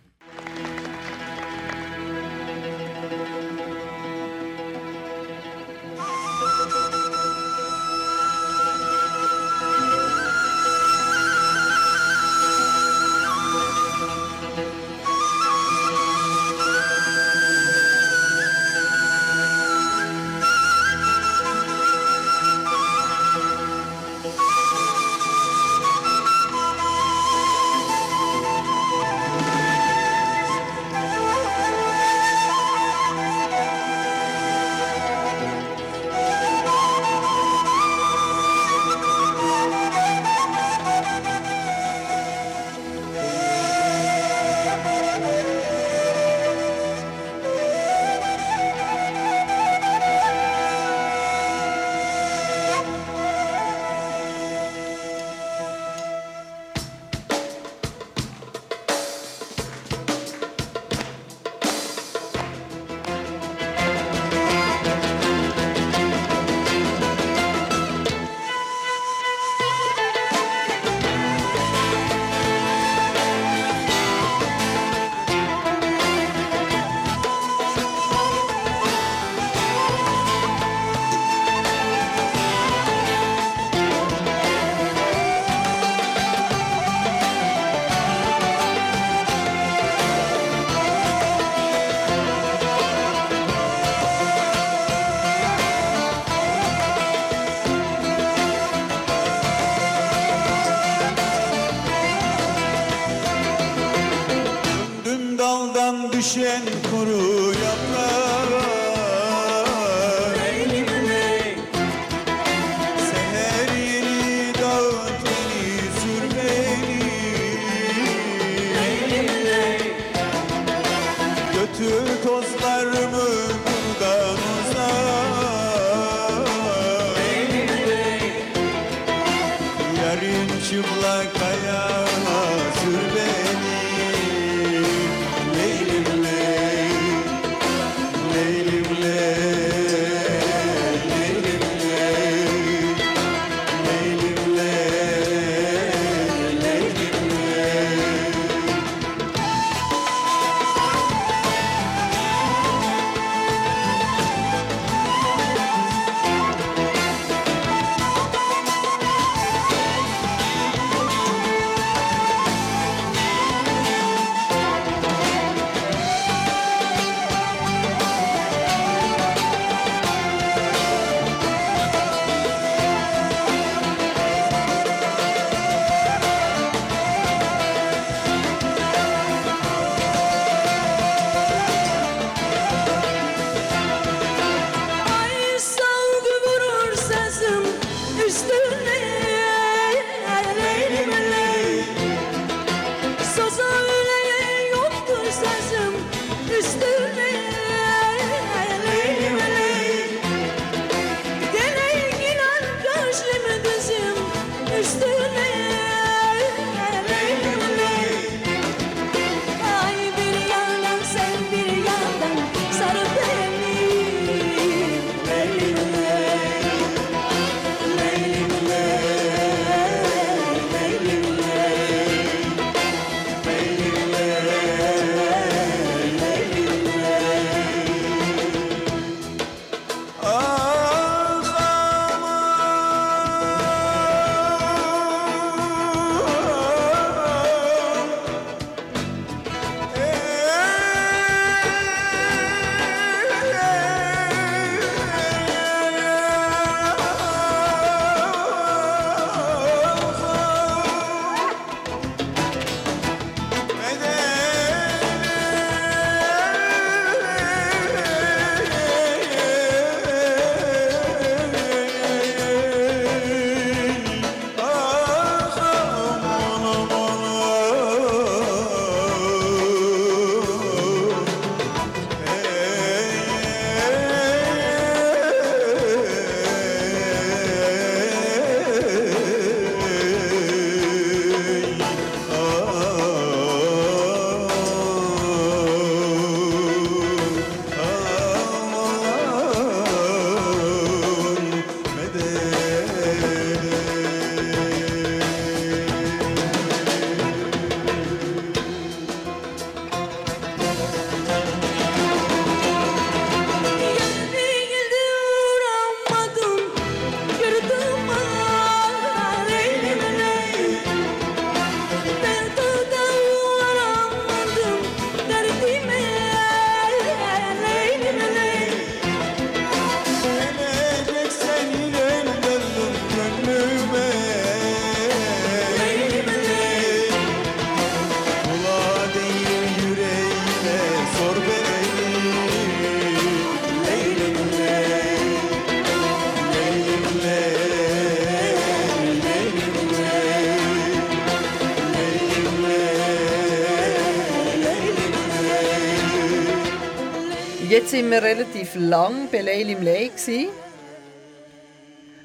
Jetzt 347.86 347.92
sind 347.92 348.10
wir 348.10 348.24
relativ 348.24 348.74
lang 348.74 349.30
bei 349.32 349.42
Leylim 349.42 349.84
Ley 349.84 350.10
gsi 350.10 350.50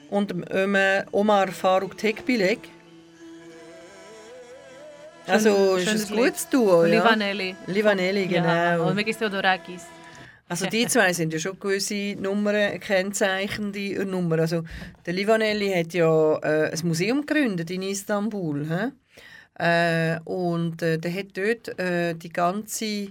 und 0.09 0.33
Ömer 0.51 1.05
Omar 1.13 1.49
Faruk 1.49 1.99
Tekbilek. 1.99 2.61
Also 5.27 5.77
ist 5.77 6.11
ein 6.11 6.17
gutes 6.17 6.49
Duo, 6.49 6.87
ja? 6.87 7.03
Livanelli. 7.03 7.55
Livanelli, 7.67 8.25
Ja, 8.33 8.77
genau. 8.77 8.89
und 8.89 8.95
Megis 8.95 9.19
Theodorakis. 9.19 9.83
Also 10.49 10.65
die 10.65 10.87
zwei 10.87 11.13
sind 11.19 11.35
ja 11.35 11.39
schon 11.39 11.61
gewisse 11.61 12.17
Nummern, 12.19 12.81
kennzeichnende 12.81 14.07
Nummern. 14.07 14.41
Also 14.41 14.63
der 15.05 15.13
Livanelli 15.13 15.75
hat 15.75 15.93
ja 15.93 16.39
äh, 16.39 16.73
ein 16.73 16.89
Museum 16.89 17.27
gegründet 17.27 17.71
in 17.71 17.83
Istanbul. 17.83 18.67
He? 18.67 19.63
Äh, 19.63 20.21
und 20.25 20.81
äh, 20.81 20.97
der 20.97 21.13
hat 21.13 21.37
dort 21.37 21.79
äh, 21.79 22.15
die 22.15 22.33
ganze 22.33 23.09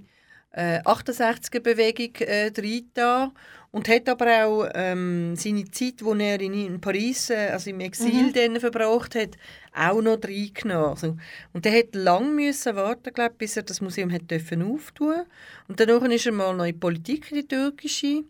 äh, 0.51 0.79
68er-Bewegung 0.81 2.15
äh, 2.27 2.51
reingetan 2.55 3.31
und 3.71 3.87
hat 3.87 4.09
aber 4.09 4.45
auch 4.45 4.69
ähm, 4.73 5.35
seine 5.35 5.69
Zeit, 5.69 6.01
die 6.01 6.23
er 6.23 6.41
in, 6.41 6.53
in 6.53 6.81
Paris, 6.81 7.29
äh, 7.29 7.49
also 7.51 7.69
im 7.69 7.79
Exil, 7.81 8.31
dann 8.33 8.59
verbracht 8.59 9.15
hat, 9.15 9.37
auch 9.73 10.01
noch 10.01 10.19
reingenommen. 10.23 10.89
Also, 10.89 11.17
und 11.53 11.65
der 11.65 11.77
hat 11.77 11.93
lange 11.93 12.29
müssen 12.29 12.75
warten, 12.75 13.13
glaub, 13.13 13.37
bis 13.37 13.57
er 13.57 13.63
das 13.63 13.81
Museum 13.81 14.11
hat 14.11 14.29
dürfen 14.29 14.63
auftun. 14.63 15.23
Und 15.67 15.79
danach 15.79 16.01
ist 16.03 16.25
er 16.25 16.31
mal 16.31 16.55
noch 16.55 16.65
in 16.65 16.73
die 16.73 16.79
Politik, 16.79 17.31
in 17.31 17.37
die 17.37 17.47
türkische. 17.47 18.23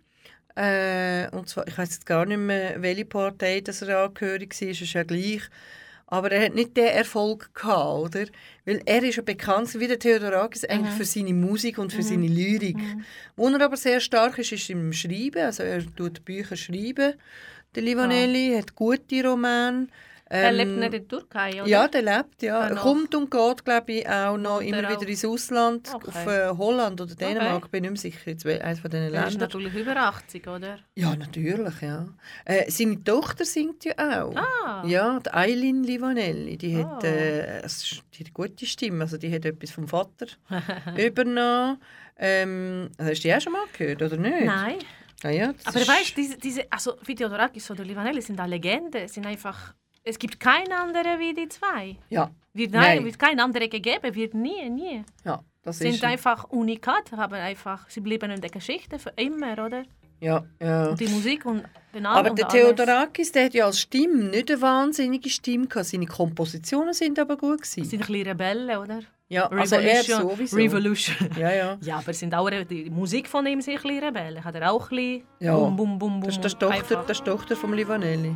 Äh, 0.55 1.29
und 1.31 1.47
zwar, 1.47 1.67
ich 1.67 1.77
weiß 1.77 1.89
jetzt 1.89 2.05
gar 2.05 2.25
nicht 2.25 2.37
mehr, 2.37 2.81
welche 2.81 3.05
Partei 3.05 3.61
das 3.61 3.81
er 3.81 4.05
angehörig 4.05 4.53
war, 4.59 4.67
ist 4.67 4.93
ja 4.93 5.03
gleich. 5.03 5.43
Aber 6.11 6.31
er 6.31 6.45
hat 6.45 6.55
nicht 6.55 6.75
den 6.75 6.87
Erfolg 6.87 7.53
gehabt, 7.53 8.15
oder? 8.15 8.25
Weil 8.65 8.81
er 8.85 9.03
ist 9.03 9.17
ja 9.17 9.21
bekannt 9.21 9.79
wie 9.79 9.87
der 9.87 9.99
Theodorakis 9.99 10.65
eigentlich 10.65 10.95
für 10.95 11.05
seine 11.05 11.35
Musik 11.35 11.77
und 11.77 11.93
für 11.93 12.01
seine 12.01 12.27
Lyrik. 12.27 12.77
Wo 13.35 13.47
er 13.47 13.61
aber 13.61 13.77
sehr 13.77 13.99
stark 13.99 14.39
ist, 14.39 14.51
ist 14.51 14.71
im 14.71 14.91
Schreiben. 14.91 15.43
Also 15.43 15.61
er 15.61 15.85
tut 15.95 16.25
Bücher 16.25 16.55
schreiben. 16.55 17.13
Der 17.75 17.83
Livanelli 17.83 18.55
hat 18.57 18.73
gute 18.73 19.23
Romane. 19.23 19.87
Er 20.31 20.49
Ähm, 20.51 20.55
lebt 20.57 20.71
nicht 20.71 20.85
in 20.85 20.91
der 20.91 21.07
Türkei, 21.07 21.53
oder? 21.61 21.67
Ja, 21.67 21.87
der 21.87 22.01
lebt, 22.03 22.43
ja. 22.43 22.67
Er 22.67 22.75
kommt 22.75 23.15
und 23.15 23.31
geht, 23.31 23.65
glaube 23.65 23.91
ich, 23.93 24.07
auch 24.07 24.37
noch 24.37 24.61
immer 24.61 24.77
er 24.83 24.89
wieder 24.89 24.99
auch? 24.99 25.07
ins 25.07 25.25
Ausland, 25.25 25.89
Okay. 25.91 26.07
auf 26.07 26.27
äh, 26.27 26.49
Holland 26.55 27.01
oder 27.01 27.15
Dänemark, 27.15 27.63
Okay. 27.63 27.67
bin 27.71 27.83
ich 27.85 27.89
nicht 27.91 28.03
mehr 28.03 28.11
sicher, 28.11 28.29
jetzt 28.31 28.45
eines 28.45 28.79
von 28.79 28.91
diesen 28.91 29.03
Er 29.05 29.07
ist 29.09 29.13
Ländern. 29.31 29.39
natürlich 29.39 29.73
über 29.73 29.95
80, 29.97 30.47
oder? 30.47 30.77
Ja, 30.95 31.15
natürlich, 31.15 31.81
ja. 31.81 32.07
Äh, 32.45 32.69
seine 32.69 33.03
Tochter 33.03 33.43
singt 33.43 33.83
ja 33.85 34.23
auch. 34.23 34.35
Ah. 34.35 34.83
Ja, 34.85 35.19
die 35.19 35.33
Eileen 35.33 35.83
Livanelli, 35.83 36.57
die 36.57 36.77
hat, 36.77 37.03
Ah. 37.03 37.07
äh, 37.07 37.61
es 37.63 37.81
ist- 37.83 38.03
die 38.13 38.19
hat 38.23 38.27
eine 38.27 38.33
gute 38.49 38.65
Stimme, 38.67 39.03
also 39.05 39.17
die 39.17 39.33
hat 39.33 39.45
etwas 39.45 39.71
vom 39.71 39.87
Vater 39.87 40.27
übernommen. 40.97 41.79
Ähm, 42.17 42.89
hast 42.99 43.23
du 43.23 43.27
die 43.29 43.33
auch 43.33 43.41
schon 43.41 43.53
mal 43.53 43.65
gehört, 43.77 44.01
oder 44.01 44.17
nicht? 44.17 44.45
Nein. 44.45 44.75
Ah, 45.23 45.29
ja, 45.31 45.53
Aber 45.65 45.79
weißt 45.79 46.11
du, 46.17 46.21
diese, 46.21 46.37
diese, 46.37 46.71
also 46.71 46.95
wie 47.05 47.13
Theodorakis 47.15 47.69
oder 47.71 47.83
Livanelli 47.83 48.21
sind 48.21 48.39
eine 48.39 48.51
Legende. 48.51 49.07
Sind 49.09 49.25
einfach, 49.25 49.73
es 50.03 50.17
gibt 50.19 50.39
keinen 50.39 50.71
anderen 50.71 51.19
wie 51.19 51.33
die 51.33 51.47
zwei. 51.49 51.97
Ja, 52.09 52.29
Wird, 52.53 52.71
Nein. 52.71 52.97
nein, 52.97 53.05
wird 53.05 53.19
kein 53.19 53.39
anderer 53.39 53.67
gegeben, 53.67 54.15
wird 54.15 54.33
nie, 54.33 54.69
nie. 54.69 55.03
ja, 55.25 55.39
das 55.63 55.79
Sind 55.79 55.95
ist... 55.95 56.03
einfach 56.03 56.45
unikat, 56.49 57.11
haben 57.11 57.33
einfach, 57.35 57.89
sie 57.89 58.01
bleiben 58.01 58.31
in 58.31 58.41
der 58.41 58.49
Geschichte 58.49 58.97
für 58.99 59.11
immer, 59.17 59.53
oder? 59.65 59.83
Ja, 60.21 60.43
ja. 60.61 60.89
Und 60.89 60.99
die 60.99 61.07
Musik 61.07 61.45
und 61.45 61.63
den 61.93 62.03
Namen 62.03 62.17
Aber 62.17 62.29
der. 62.31 62.47
Theodorakis, 62.49 63.31
der 63.31 63.45
hat 63.45 63.53
ja 63.53 63.65
als 63.65 63.79
Stimme 63.79 64.25
nicht 64.25 64.51
eine 64.51 64.61
wahnsinnige 64.61 65.29
Stimme 65.29 65.67
gehabt. 65.67 65.85
Seine 65.87 66.07
Kompositionen 66.07 66.93
sind 66.93 67.17
aber 67.19 67.37
gut 67.37 67.65
Sie 67.65 67.81
gewesen. 67.81 67.89
sind 67.89 68.01
ein 68.01 68.07
bisschen 68.07 68.27
Rebellen, 68.27 68.77
oder? 68.77 68.99
Ja, 69.29 69.47
also 69.47 69.75
er 69.77 70.03
sowieso. 70.03 70.57
Revolution. 70.57 71.29
Ja, 71.37 71.53
ja. 71.53 71.77
Ja, 71.81 71.97
aber 71.99 72.11
sind 72.13 72.35
auch, 72.35 72.49
die 72.49 72.89
Musik 72.89 73.29
von 73.29 73.45
ihm 73.45 73.61
sind 73.61 73.75
ein 73.77 73.81
bisschen 73.83 74.03
Rebellen. 74.03 74.43
Hat 74.43 74.55
er 74.55 74.69
auch 74.71 74.91
ein 74.91 74.97
bisschen 74.97 75.23
Ja. 75.39 75.55
bum, 75.55 75.77
bum, 75.77 75.97
bum, 75.99 76.19
bum. 76.19 76.23
Das 76.23 76.35
ist, 76.35 76.43
das 76.43 76.53
die 76.57 76.65
Tochter, 76.65 77.05
das 77.07 77.23
Tochter 77.23 77.55
vom 77.55 77.73
Livanelli. 77.73 78.35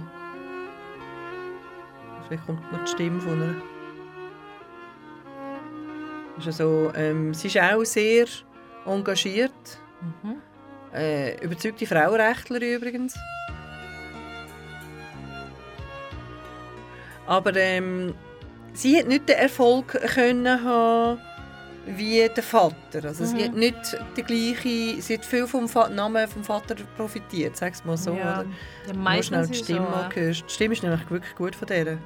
Vielleicht 2.27 2.45
kommt 2.45 2.71
noch 2.71 2.83
die 2.83 2.91
Stimme 2.91 3.19
von 3.19 3.41
ihr. 3.41 3.61
Ist 6.37 6.47
also, 6.47 6.91
ähm, 6.95 7.33
sie 7.33 7.47
ist 7.47 7.57
auch 7.57 7.83
sehr 7.83 8.25
engagiert. 8.85 9.51
Mhm. 10.01 10.35
Äh, 10.93 11.43
überzeugte 11.43 11.85
Frauenrechtler 11.85 12.61
übrigens. 12.61 13.15
Aber 17.25 17.55
ähm, 17.55 18.13
sie 18.73 18.97
hat 18.99 19.07
nicht 19.07 19.29
den 19.29 19.37
Erfolg 19.37 19.87
können 19.87 20.63
haben 20.63 21.19
wie 21.85 22.29
der 22.29 22.43
Vater. 22.43 23.03
Also 23.05 23.25
sie 23.25 23.35
Mhm. 23.35 23.43
hat 23.43 23.53
nicht 23.55 23.97
die 24.17 24.23
gleiche, 24.23 25.01
sie 25.01 25.13
hat 25.15 25.25
viel 25.25 25.47
vom 25.47 25.67
Va 25.73 25.89
Namen 25.89 26.27
vom 26.27 26.43
Vater 26.43 26.75
profitiert, 26.97 27.57
sag's 27.57 27.83
mal 27.85 27.97
so. 27.97 28.13
ja. 28.13 28.39
Oder? 28.41 28.45
Ja, 28.87 28.93
Nur 28.93 29.23
schnell 29.23 29.45
die 29.47 29.51
ist 29.53 29.63
Stimme 29.63 29.87
so, 30.03 30.09
gehört. 30.09 30.43
Die 30.47 30.51
Stimme 30.53 30.73
ist 30.73 30.83
nämlich 30.83 31.09
wirklich 31.09 31.35
gut 31.35 31.55
von 31.55 31.67
der. 31.67 31.97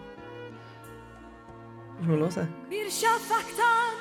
Muss 1.99 2.07
mal 2.07 2.17
hören. 2.19 2.47
Bir 2.69 2.89
şafaktan 2.89 3.93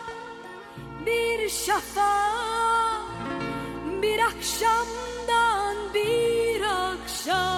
bir 1.06 1.48
şafak 1.48 3.06
Bir 4.02 4.18
akşamdan 4.20 5.76
bir 5.94 6.60
akşama 6.62 7.55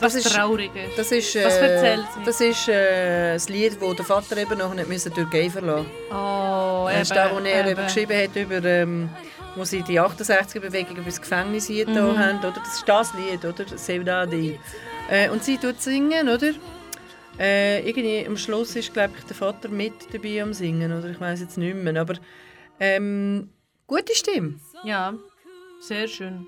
Das 0.00 0.14
ist- 0.14 0.34
Trauriges. 0.34 0.94
Das 0.96 1.10
ist, 1.12 1.34
Was 1.36 1.56
äh, 1.56 1.74
erzählt 1.74 2.06
sie? 2.14 2.24
das 2.24 2.40
ist 2.40 2.68
äh, 2.68 3.32
das 3.34 3.48
Lied, 3.48 3.78
das 3.80 3.96
der 3.96 4.04
Vater 4.04 4.36
eben 4.36 4.58
noch 4.58 4.74
nicht 4.74 4.88
müssen 4.88 5.12
Türkei 5.14 5.48
verlassen 5.48 5.86
oh, 6.10 6.86
Das 6.90 7.02
ist 7.02 7.10
das, 7.16 7.32
was 7.32 7.44
er 7.44 7.66
eben 7.68 7.82
geschrieben 7.84 8.16
hat, 8.22 8.36
über, 8.36 8.62
ähm, 8.68 9.08
wo 9.54 9.64
sie 9.64 9.82
die 9.82 9.98
68er-Bewegung 10.00 10.96
über 10.96 11.06
das 11.06 11.20
Gefängnis 11.20 11.66
hier 11.68 11.86
da 11.86 11.92
Mhm. 12.12 12.18
haben. 12.18 12.38
Oder? 12.40 12.52
Das 12.52 12.74
ist 12.74 12.88
das 12.88 13.14
Lied, 13.14 13.44
oder? 13.44 13.64
Sevdadi. 13.78 14.58
Äh, 15.08 15.30
und 15.30 15.42
sie 15.42 15.56
tut 15.56 15.80
singen, 15.80 16.28
oder? 16.28 16.52
Äh, 17.38 17.88
irgendwie 17.88 18.26
am 18.26 18.36
Schluss 18.36 18.76
ist, 18.76 18.92
glaube 18.92 19.14
ich, 19.18 19.24
der 19.24 19.36
Vater 19.36 19.68
mit 19.68 20.12
dabei 20.12 20.42
am 20.42 20.52
Singen, 20.52 20.92
oder? 20.92 21.08
Ich 21.10 21.20
weiß 21.20 21.40
jetzt 21.40 21.56
nicht 21.58 21.74
mehr. 21.76 21.98
Aber 22.00 22.14
ähm, 22.80 23.48
gute 23.86 24.14
Stimme. 24.14 24.54
Ja, 24.84 25.14
sehr 25.80 26.06
schön. 26.08 26.46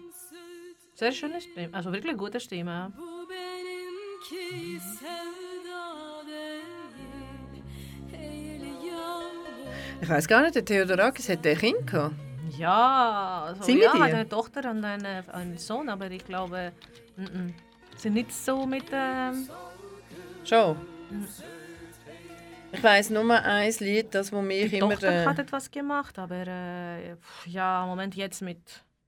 Sehr 0.99 1.13
schöne 1.13 1.41
Stimme. 1.41 1.69
Also 1.71 1.93
wirklich 1.93 2.17
gute 2.17 2.41
Stimme. 2.41 2.93
Bu 2.97 3.05
benimki 3.31 4.81
sevda 4.81 5.79
Ich 10.03 10.09
weiß 10.09 10.27
gar 10.27 10.43
nicht, 10.43 10.57
der 10.57 10.65
Theodorakis 10.65 11.29
hat 11.29 11.47
ein 11.47 11.57
Kind 11.57 11.87
gehabt. 11.87 12.17
Ja, 12.57 13.45
also, 13.47 13.63
Singen 13.63 13.83
ja, 13.83 13.93
die? 13.93 14.03
hat 14.03 14.13
eine 14.13 14.29
Tochter 14.29 14.71
und 14.71 14.85
eine, 14.85 15.23
einen 15.33 15.57
Sohn, 15.59 15.89
aber 15.89 16.11
ich 16.11 16.25
glaube, 16.25 16.73
mm 17.17 17.25
-mm. 17.25 17.53
sind 17.97 18.15
nicht 18.15 18.33
so 18.33 18.67
mit. 18.67 18.87
Ähm, 18.93 19.49
Schon. 20.45 20.77
Ich 22.73 22.83
weiß 22.83 23.11
nur 23.11 23.31
ein 23.31 23.73
Lied, 23.79 24.13
das 24.17 24.33
wo 24.33 24.43
mich 24.43 24.71
die 24.71 24.79
immer. 24.79 24.91
Tochter 24.91 25.13
Äh, 25.13 25.27
hat 25.27 25.39
etwas 25.39 25.71
gemacht, 25.71 26.19
aber 26.19 26.45
äh, 26.47 27.15
ja, 27.47 27.85
im 27.85 27.89
Moment 27.89 28.17
jetzt 28.17 28.43
mit, 28.43 28.59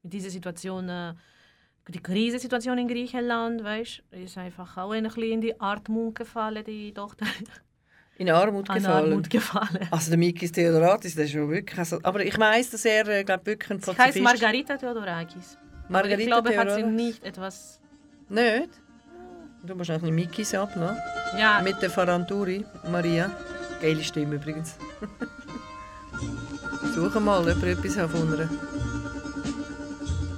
mit 0.05 0.13
dieser 0.13 0.31
Situation, 0.31 0.89
äh, 0.89 1.15
die 1.89 2.01
Krisensituation 2.01 2.79
in 2.79 2.89
Griechenland, 2.89 3.65
weißt, 3.65 4.03
ist 4.13 4.39
einfach 4.39 4.77
auch 4.77 4.93
ein 4.93 5.03
bisschen 5.05 5.23
in 5.25 5.41
die 5.41 5.61
Armut 5.61 6.15
gefallen, 6.15 6.65
die 6.65 6.93
Tochter. 6.95 7.27
in 8.19 8.31
Armut 8.31 8.69
An 8.71 8.77
gefallen. 8.79 9.11
Armut 9.13 9.31
gefallen. 9.31 9.89
Also 9.91 10.11
der 10.11 10.19
Mikis 10.19 10.53
Theodoratis, 10.53 11.15
das 11.15 11.25
ist 11.25 11.33
schon 11.33 11.49
wirklich. 11.51 11.79
Also, 11.79 11.99
aber 12.03 12.25
ich 12.25 12.39
weiß, 12.39 12.71
dass 12.71 12.85
er 12.85 13.09
äh, 13.09 13.25
glaub, 13.25 13.45
wirklich 13.47 13.71
ein 13.71 13.81
Sie 13.81 13.87
heißt 13.91 13.99
Pazifist 13.99 14.23
Margarita 14.25 14.77
Theodorakis. 14.77 15.59
Margarita 15.89 16.21
ich 16.21 16.27
glaube, 16.27 16.51
hat 16.57 16.69
sie 16.71 16.77
Theodorakis? 16.83 17.05
nicht 17.07 17.25
etwas. 17.25 17.81
Nicht? 18.29 18.71
Du 19.65 19.75
musst 19.75 19.91
noch 19.91 20.03
ein 20.03 20.15
Mikis 20.15 20.55
ablassen. 20.55 20.97
Ja, 21.39 21.61
Mit 21.63 21.83
der 21.83 21.91
Faranturi, 21.91 22.65
Maria. 22.91 23.31
Geile 23.81 24.03
Stimme 24.05 24.37
übrigens. 24.37 24.77
Suche 26.95 27.21
mal, 27.21 27.41
ob 27.41 27.63
ihr 27.63 27.69
etwas 27.73 27.95
von 28.11 28.39
ihr. 28.39 28.49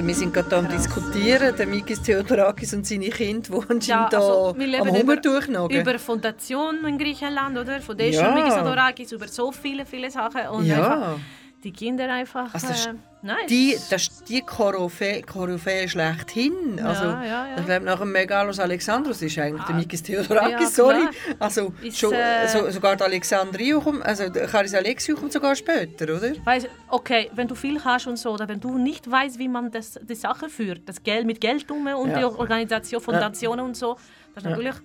Also 0.00 0.08
wir 0.08 0.14
sind 0.14 0.32
gerade 0.32 0.48
da 0.48 0.58
am 0.60 0.66
diskutieren, 0.66 1.54
der 1.54 1.66
Mikis 1.66 2.00
Theodorakis 2.00 2.72
und 2.72 2.86
seine 2.86 3.10
Kinder, 3.10 3.50
die 3.50 3.54
anscheinend 3.70 3.86
Ja, 3.86 4.08
da 4.08 4.16
also, 4.18 4.54
wir 4.56 4.66
leben 4.66 4.88
am 4.88 4.96
über, 4.96 5.16
durchnagen. 5.16 5.78
über 5.78 5.98
Fondationen 5.98 6.86
in 6.86 6.96
Griechenland, 6.96 7.58
oder? 7.58 7.82
Von 7.82 7.98
der 7.98 8.08
Ja. 8.08 8.34
Mikis 8.34 8.54
Adorakis, 8.54 9.12
über 9.12 9.28
so 9.28 9.52
viele, 9.52 9.84
viele 9.84 10.10
Sachen. 10.10 10.40
Und 10.52 10.64
Ja. 10.64 10.76
einfach 10.90 11.18
die 11.62 11.70
Kinder 11.70 12.10
einfach... 12.10 12.54
Also 12.54 12.68
äh, 12.68 12.94
nein, 13.22 13.46
Die, 13.48 13.76
das 13.90 14.02
ist 14.02 14.28
die 14.28 14.40
Koryphäe 14.42 15.22
Koryphäe 15.22 15.88
schlechthin. 15.88 16.78
Ja, 16.78 16.84
Also, 16.86 17.04
ja, 17.04 17.22
ja. 17.22 17.56
Ich 17.58 17.64
glaube, 17.66 17.84
nach 17.84 17.98
dem 17.98 18.12
Megalos 18.12 18.58
Alexandros 18.58 19.22
ist 19.22 19.38
eigentlich 19.38 19.64
der 19.64 19.74
Ah, 19.74 19.78
Mikis 19.78 20.02
Theodorakis, 20.02 20.52
ja, 20.52 20.66
sorry. 20.84 21.08
Also, 21.38 21.72
Ist, 21.82 21.98
schon, 21.98 22.12
äh, 22.14 22.48
so, 22.48 22.70
sogar 22.70 22.96
der 22.96 23.06
Alexandrio 23.06 23.80
kommt, 23.80 24.04
also 24.04 24.28
der 24.28 24.48
Charis 24.48 24.74
Alexiou 24.74 25.16
kommt 25.16 25.32
sogar 25.32 25.54
später, 25.56 26.04
oder? 26.16 26.32
Weißt, 26.44 26.68
okay, 26.88 27.30
wenn 27.34 27.48
du 27.48 27.54
viel 27.54 27.82
hast 27.84 28.06
und 28.06 28.16
so, 28.16 28.30
oder 28.30 28.48
wenn 28.48 28.60
du 28.60 28.78
nicht 28.78 29.10
weißt, 29.10 29.38
wie 29.38 29.48
man 29.48 29.70
das, 29.70 29.98
die 30.02 30.14
Sache 30.14 30.48
führt, 30.48 30.88
das 30.88 31.02
Geld 31.02 31.26
mit 31.26 31.40
Geld 31.40 31.70
um 31.70 31.86
und 31.86 32.10
Ja. 32.10 32.18
die 32.18 32.24
Organisation, 32.24 33.00
Fondationen 33.00 33.64
und 33.64 33.76
so, 33.76 33.94
das 34.34 34.44
ist 34.44 34.44
Ja. 34.44 34.50
natürlich 34.50 34.76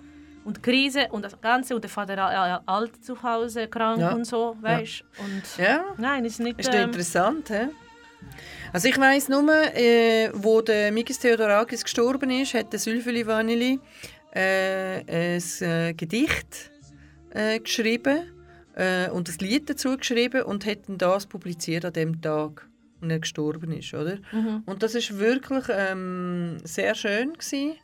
und 0.44 0.62
Krise 0.62 1.08
und 1.10 1.24
das 1.24 1.40
Ganze 1.40 1.74
und 1.74 1.82
der 1.82 1.90
Vater 1.90 2.62
alt 2.66 3.04
zu 3.04 3.20
Hause 3.22 3.66
krank 3.66 4.00
Ja. 4.00 4.12
und 4.12 4.24
so, 4.24 4.56
weißt 4.60 5.02
und 5.18 5.42
Ja. 5.58 5.84
nein, 5.96 6.24
ist 6.24 6.38
nicht. 6.40 6.60
Ist 6.60 6.72
ähm, 6.72 6.82
interessant, 6.84 7.50
hä? 7.50 7.68
Also 8.72 8.88
ich 8.88 8.98
weiss 8.98 9.28
nur, 9.28 9.48
äh, 9.74 10.30
wo 10.34 10.60
der 10.60 10.92
Mikis 10.92 11.18
Theodorakis 11.18 11.82
gestorben 11.82 12.30
ist, 12.30 12.54
hat 12.54 12.72
der 12.72 12.80
Sylvie 12.80 13.26
Vanilli 13.26 13.78
äh, 14.34 15.36
ein 15.36 15.42
äh, 15.60 15.94
Gedicht 15.94 16.70
äh, 17.30 17.60
geschrieben 17.60 18.32
äh, 18.74 19.08
und 19.10 19.28
ein 19.28 19.38
Lied 19.38 19.70
dazu 19.70 19.96
geschrieben 19.96 20.42
und 20.42 20.66
hat 20.66 20.80
das 20.88 21.26
publiziert 21.26 21.84
an 21.84 21.92
dem 21.92 22.20
Tag, 22.20 22.68
als 23.00 23.10
er 23.10 23.18
gestorben 23.20 23.72
ist, 23.72 23.94
oder? 23.94 24.18
Mhm. 24.32 24.62
Und 24.66 24.82
das 24.82 24.94
ist 24.94 25.18
wirklich 25.18 25.64
ähm, 25.70 26.58
sehr 26.64 26.94
schön 26.94 27.32
gewesen. 27.32 27.76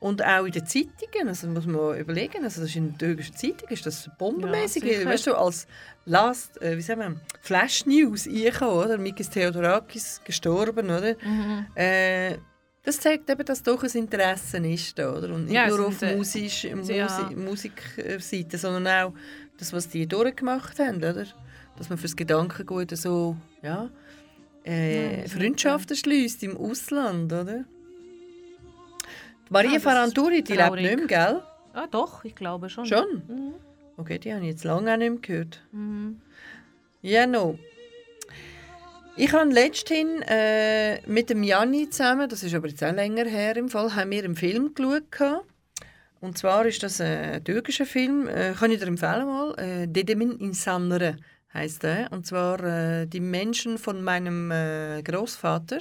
Und 0.00 0.24
auch 0.24 0.44
in 0.44 0.52
den 0.52 0.64
Zeitungen, 0.64 1.26
also 1.26 1.48
muss 1.48 1.66
man 1.66 1.98
überlegen, 1.98 2.44
also 2.44 2.60
das 2.60 2.70
ist 2.70 2.76
in 2.76 2.96
der 2.96 2.98
türkischen 2.98 3.34
Zeitung, 3.34 3.68
ist 3.68 3.84
das 3.84 4.08
bombenmäßig, 4.16 4.84
Ja, 4.84 5.04
weißt 5.04 5.26
du, 5.26 5.34
als 5.34 5.66
Last, 6.04 6.62
äh, 6.62 6.76
wie 6.76 6.82
sagen 6.82 7.00
wir, 7.00 7.20
Flash 7.40 7.84
News 7.84 8.28
eingekommen, 8.28 8.84
oder? 8.84 8.96
Mikis 8.96 9.28
Theodorakis 9.28 10.20
gestorben, 10.24 10.86
oder? 10.86 11.16
Mhm. 11.20 11.66
Äh, 11.74 12.38
das 12.84 13.00
zeigt 13.00 13.28
eben, 13.28 13.44
dass 13.44 13.62
doch 13.62 13.82
ein 13.82 13.90
Interesse 13.90 14.58
ist, 14.58 14.96
da, 14.98 15.12
oder? 15.14 15.34
Und 15.34 15.46
nicht 15.46 15.54
Ja, 15.54 15.66
nur 15.66 15.88
auf 15.88 16.00
äh, 16.00 16.14
Musisch, 16.14 16.66
Musi 16.72 16.94
ja. 16.94 17.30
Musikseite, 17.34 18.56
sondern 18.56 18.86
auch 18.86 19.12
das, 19.58 19.72
was 19.72 19.88
die 19.88 20.06
durchgemacht 20.06 20.78
haben, 20.78 20.98
oder? 20.98 21.26
Dass 21.76 21.88
man 21.88 21.98
fürs 21.98 22.14
Gedankengut 22.14 22.96
so, 22.96 23.36
ja, 23.62 23.90
äh, 24.62 25.28
Freundschaften 25.28 25.96
schließt 25.96 26.44
im 26.44 26.56
Ausland, 26.56 27.32
oder? 27.32 27.64
Maria 29.50 29.70
Ja, 29.70 29.74
das 29.76 29.82
Ferranturi, 29.82 30.42
die 30.42 30.54
lebt 30.54 30.74
nicht 30.74 30.96
mehr, 30.96 31.06
gell? 31.06 31.42
Ah, 31.72 31.86
doch, 31.90 32.24
ich 32.24 32.34
glaube 32.34 32.68
schon. 32.68 32.86
Schon? 32.86 33.22
Mhm. 33.26 33.54
Okay, 33.96 34.18
die 34.18 34.32
habe 34.32 34.42
ich 34.42 34.50
jetzt 34.50 34.64
lange 34.64 34.92
auch 34.92 34.96
nicht 34.96 35.10
mehr 35.10 35.20
gehört. 35.20 35.62
Mhm. 35.72 36.20
Ja, 37.02 37.26
no. 37.26 37.58
Ich 39.16 39.32
habe 39.32 39.50
letzthin 39.50 40.22
äh, 40.22 41.00
mit 41.06 41.30
dem 41.30 41.42
Janni 41.42 41.90
zusammen, 41.90 42.28
das 42.28 42.42
ist 42.42 42.54
aber 42.54 42.68
jetzt 42.68 42.84
auch 42.84 42.92
länger 42.92 43.24
her 43.24 43.56
im 43.56 43.68
Fall, 43.68 43.94
haben 43.94 44.10
wir 44.10 44.24
einen 44.24 44.36
Film 44.36 44.74
geschaut. 44.74 45.44
Und 46.20 46.38
zwar 46.38 46.66
ist 46.66 46.82
das 46.82 47.00
ein 47.00 47.42
türkischer 47.44 47.86
Film, 47.86 48.28
äh, 48.28 48.52
kann 48.58 48.70
ich 48.70 48.80
dir 48.80 48.86
empfehlen 48.86 49.26
mal, 49.26 49.54
äh, 49.58 49.86
Dedemin 49.86 50.38
Insanları 50.38 51.16
heißt 51.52 51.82
der. 51.82 52.12
Und 52.12 52.26
zwar 52.26 52.62
äh, 52.62 53.06
die 53.06 53.20
Menschen 53.20 53.78
von 53.78 54.02
meinem 54.02 54.50
äh, 54.50 55.02
Großvater. 55.02 55.78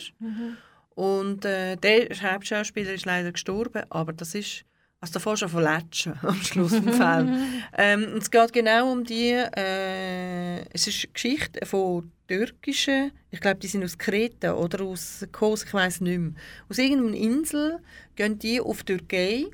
Und 0.98 1.46
äh, 1.46 1.76
der 1.76 2.10
Hauptschauspieler 2.10 2.92
ist 2.92 3.06
leider 3.06 3.32
gestorben, 3.32 3.84
aber 3.92 4.14
das 4.14 4.34
ist 4.34 4.66
also 5.00 5.14
davor 5.14 5.38
schon 5.38 5.50
von 5.50 5.62
Letschen 5.62 6.14
am 6.24 6.42
Schluss 6.42 6.74
vom 6.74 6.92
Film. 6.92 7.38
ähm, 7.78 8.16
es 8.18 8.32
geht 8.32 8.52
genau 8.52 8.92
um 8.92 9.04
die, 9.04 9.30
äh, 9.30 10.62
es 10.74 10.88
ist 10.88 11.04
eine 11.04 11.14
Geschichte 11.14 11.64
von 11.68 12.12
türkischen, 12.28 13.12
ich 13.30 13.40
glaube, 13.40 13.60
die 13.60 13.68
sind 13.68 13.84
aus 13.84 14.00
Kreta 14.00 14.56
oder 14.56 14.86
aus 14.86 15.24
Kos, 15.32 15.66
ich 15.66 15.74
weiß 15.76 16.02
nicht 16.02 16.18
mehr. 16.18 16.32
Aus 16.68 16.80
irgendeiner 16.80 17.16
Insel 17.16 17.78
gehen 18.16 18.40
die 18.40 18.60
auf 18.60 18.82
die 18.82 18.98
Türkei 18.98 19.46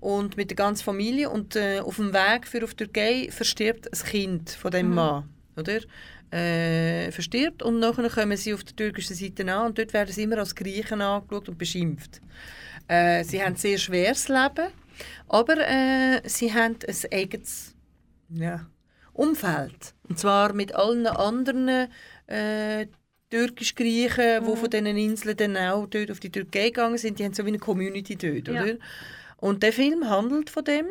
und 0.00 0.36
mit 0.36 0.50
der 0.50 0.56
ganzen 0.56 0.82
Familie 0.82 1.30
und 1.30 1.54
äh, 1.54 1.78
auf 1.78 1.94
dem 1.96 2.12
Weg 2.12 2.48
für 2.48 2.64
auf 2.64 2.74
die 2.74 2.84
Türkei 2.86 3.28
verstirbt 3.30 3.86
ein 3.86 4.08
Kind 4.10 4.50
von 4.50 4.72
dem 4.72 4.92
Mann, 4.92 5.28
oder? 5.56 5.78
Äh, 6.34 7.12
verstirbt 7.12 7.62
und 7.62 7.78
nachher 7.78 8.10
kommen 8.10 8.36
sie 8.36 8.54
auf 8.54 8.64
der 8.64 8.74
türkischen 8.74 9.14
Seite 9.14 9.42
an 9.54 9.66
und 9.66 9.78
dort 9.78 9.92
werden 9.92 10.12
sie 10.12 10.24
immer 10.24 10.38
als 10.38 10.54
Griechen 10.54 11.00
angeschaut 11.00 11.48
und 11.48 11.58
beschimpft. 11.58 12.20
Äh, 12.88 13.22
sie 13.22 13.40
haben 13.40 13.52
ein 13.52 13.56
sehr 13.56 13.78
schweres 13.78 14.26
Leben, 14.28 14.72
aber 15.28 15.56
äh, 15.58 16.20
sie 16.24 16.52
haben 16.52 16.76
ein 16.88 16.96
eigenes 17.12 17.76
ja, 18.30 18.66
Umfeld. 19.12 19.94
Und 20.08 20.18
zwar 20.18 20.52
mit 20.54 20.74
allen 20.74 21.06
anderen 21.06 21.88
äh, 22.26 22.86
türkisch-Griechen, 23.30 24.44
die 24.44 24.56
von 24.56 24.70
diesen 24.70 24.86
Inseln 24.86 25.36
dann 25.36 25.56
auch 25.56 25.86
dort 25.86 26.10
auf 26.10 26.20
die 26.20 26.30
Türkei 26.30 26.66
gegangen 26.66 26.98
sind. 26.98 27.18
Die 27.18 27.24
haben 27.24 27.34
so 27.34 27.44
wie 27.44 27.50
eine 27.50 27.58
Community 27.58 28.16
dort, 28.16 28.48
Ja. 28.48 28.62
oder? 28.62 28.74
Und 29.36 29.62
der 29.62 29.72
Film 29.72 30.08
handelt 30.08 30.50
von 30.50 30.64
dem. 30.64 30.86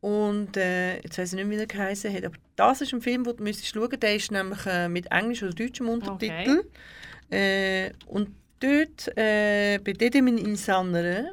Und 0.00 0.56
äh, 0.56 0.96
jetzt 1.00 1.18
weiß 1.18 1.32
ich 1.32 1.44
nicht, 1.44 1.50
wie 1.50 1.56
er 1.56 1.66
geheißen 1.66 2.14
hat, 2.14 2.24
aber 2.24 2.36
das 2.54 2.80
ist 2.80 2.92
ein 2.92 3.00
Film, 3.00 3.24
den 3.24 3.36
du 3.36 3.42
müsstest 3.42 3.74
schauen. 3.74 3.98
Der 3.98 4.14
ist 4.14 4.30
nämlich 4.30 4.64
äh, 4.66 4.88
mit 4.88 5.10
englisch 5.10 5.42
oder 5.42 5.52
deutschem 5.52 5.88
Untertitel. 5.88 6.64
Äh, 7.30 7.90
und 8.06 8.28
dort, 8.60 9.16
äh, 9.16 9.78
bei 9.78 9.92
Dedemin 9.92 10.38
Insanere, 10.38 11.32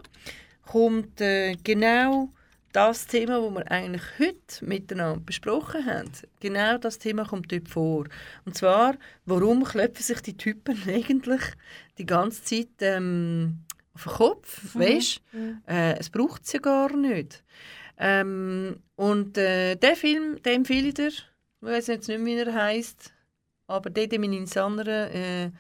kommt 0.65 1.22
äh, 1.22 1.56
genau 1.64 2.30
das 2.72 3.06
Thema, 3.06 3.40
das 3.40 3.53
wir 3.53 3.72
eigentlich 3.72 4.03
heute 4.19 4.65
miteinander 4.65 5.19
besprochen 5.19 5.85
haben. 5.85 6.11
Genau 6.40 6.77
das 6.77 6.98
Thema 6.98 7.26
kommt 7.26 7.52
dort 7.52 7.69
vor. 7.69 8.06
Und 8.45 8.57
zwar, 8.57 8.95
warum 9.26 9.64
klopfen 9.64 10.03
sich 10.03 10.22
die 10.22 10.35
Typen 10.35 10.77
eigentlich 10.88 11.41
die 11.98 12.06
ganze 12.06 12.44
Zeit 12.44 12.69
ähm, 12.80 13.60
auf 13.94 14.03
den 14.03 14.14
Kopf, 14.14 14.76
weisst? 14.76 15.22
Äh, 15.68 15.99
es 15.99 16.10
braucht 16.10 16.52
ja 16.52 16.60
gar 16.60 16.95
nicht. 16.95 17.44
Ähm, 17.98 18.78
und 18.95 19.38
äh, 19.38 19.76
den 19.76 19.95
Film, 19.95 20.41
den 20.44 20.57
empfehle 20.57 20.90
ich 20.90 20.94
dir. 20.95 21.07
Ich 21.07 21.24
weiß 21.61 21.88
jetzt 21.88 22.07
nicht, 22.07 22.24
wie 22.26 22.36
er 22.36 22.53
heisst, 22.53 23.14
aber 23.68 23.90
Dedemin 23.90 24.34
Insanere, 24.34 25.10
äh, 25.11 25.52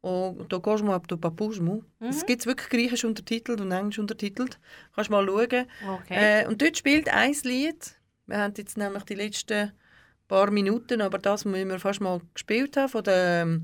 und 0.00 0.52
da 0.52 0.58
gehst 0.58 0.84
du 0.84 0.92
ab 0.92 1.08
Papusmu. 1.20 1.82
Es 1.98 2.24
gibt 2.24 2.46
wirklich 2.46 2.68
griechisch 2.68 3.04
untertitelt 3.04 3.60
und 3.60 3.72
englisch 3.72 3.98
untertitelt. 3.98 4.58
Kannst 4.94 5.10
mal 5.10 5.26
schauen. 5.26 5.66
Okay. 6.00 6.42
Äh, 6.42 6.46
und 6.46 6.62
dort 6.62 6.78
spielt 6.78 7.08
ein 7.08 7.34
Lied. 7.42 7.96
Wir 8.26 8.38
haben 8.38 8.54
jetzt 8.56 8.78
nämlich 8.78 9.02
die 9.04 9.14
letzten 9.14 9.72
paar 10.28 10.50
Minuten, 10.50 11.00
aber 11.00 11.18
das 11.18 11.44
müssen 11.44 11.68
wir 11.68 11.80
fast 11.80 12.00
mal 12.00 12.20
gespielt 12.32 12.76
haben, 12.76 12.88
von 12.88 13.02
der 13.02 13.60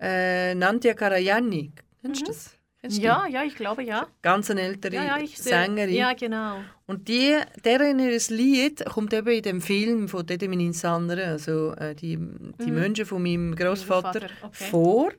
äh, 0.00 0.54
Nantia 0.54 0.94
Karajani. 0.94 1.72
Kennst 2.02 2.22
du 2.22 2.26
das? 2.26 2.57
Ja, 2.86 3.26
ja, 3.26 3.42
ich 3.42 3.56
glaube 3.56 3.82
ja. 3.82 4.06
Ganz 4.22 4.50
eine 4.50 4.62
ältere 4.62 4.94
Ja, 4.94 5.18
ja. 5.18 5.26
Sängerin. 5.26 5.94
Ja, 5.94 6.12
genau. 6.12 6.58
Und 6.86 7.08
die, 7.08 7.36
deren 7.64 7.98
ihr 7.98 8.18
Lied 8.28 8.84
kommt 8.86 9.12
eben 9.12 9.28
in 9.28 9.42
dem 9.42 9.60
Film 9.60 10.08
von 10.08 10.24
Dedemin 10.24 10.60
Insanere, 10.60 11.26
also 11.26 11.72
äh, 11.72 11.94
die, 11.94 12.16
die 12.64 12.70
Menschen 12.70 13.04
von 13.04 13.22
meinem 13.22 13.54
Großvater 13.56 14.28
okay. 14.42 14.64
vor. 14.70 15.12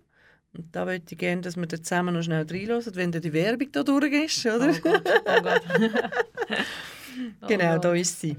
Und 0.53 0.73
da 0.75 0.85
möchte 0.85 1.13
ich 1.13 1.19
gerne, 1.19 1.41
dass 1.41 1.57
wir 1.57 1.67
da 1.67 1.77
zusammen 1.77 2.15
noch 2.15 2.23
schnell 2.23 2.45
reinhören, 2.49 2.95
wenn 2.95 3.11
da 3.11 3.19
die 3.19 3.33
Werbung 3.33 3.71
da 3.71 3.83
durch 3.83 4.13
ist, 4.13 4.45
oder? 4.45 4.69
Oh 4.69 4.79
Gott, 4.81 5.03
oh 5.25 5.41
Gott. 5.41 5.61
Oh 7.41 7.47
genau, 7.47 7.73
Gott. 7.73 7.85
da 7.85 7.93
ist 7.93 8.19
sie. 8.19 8.37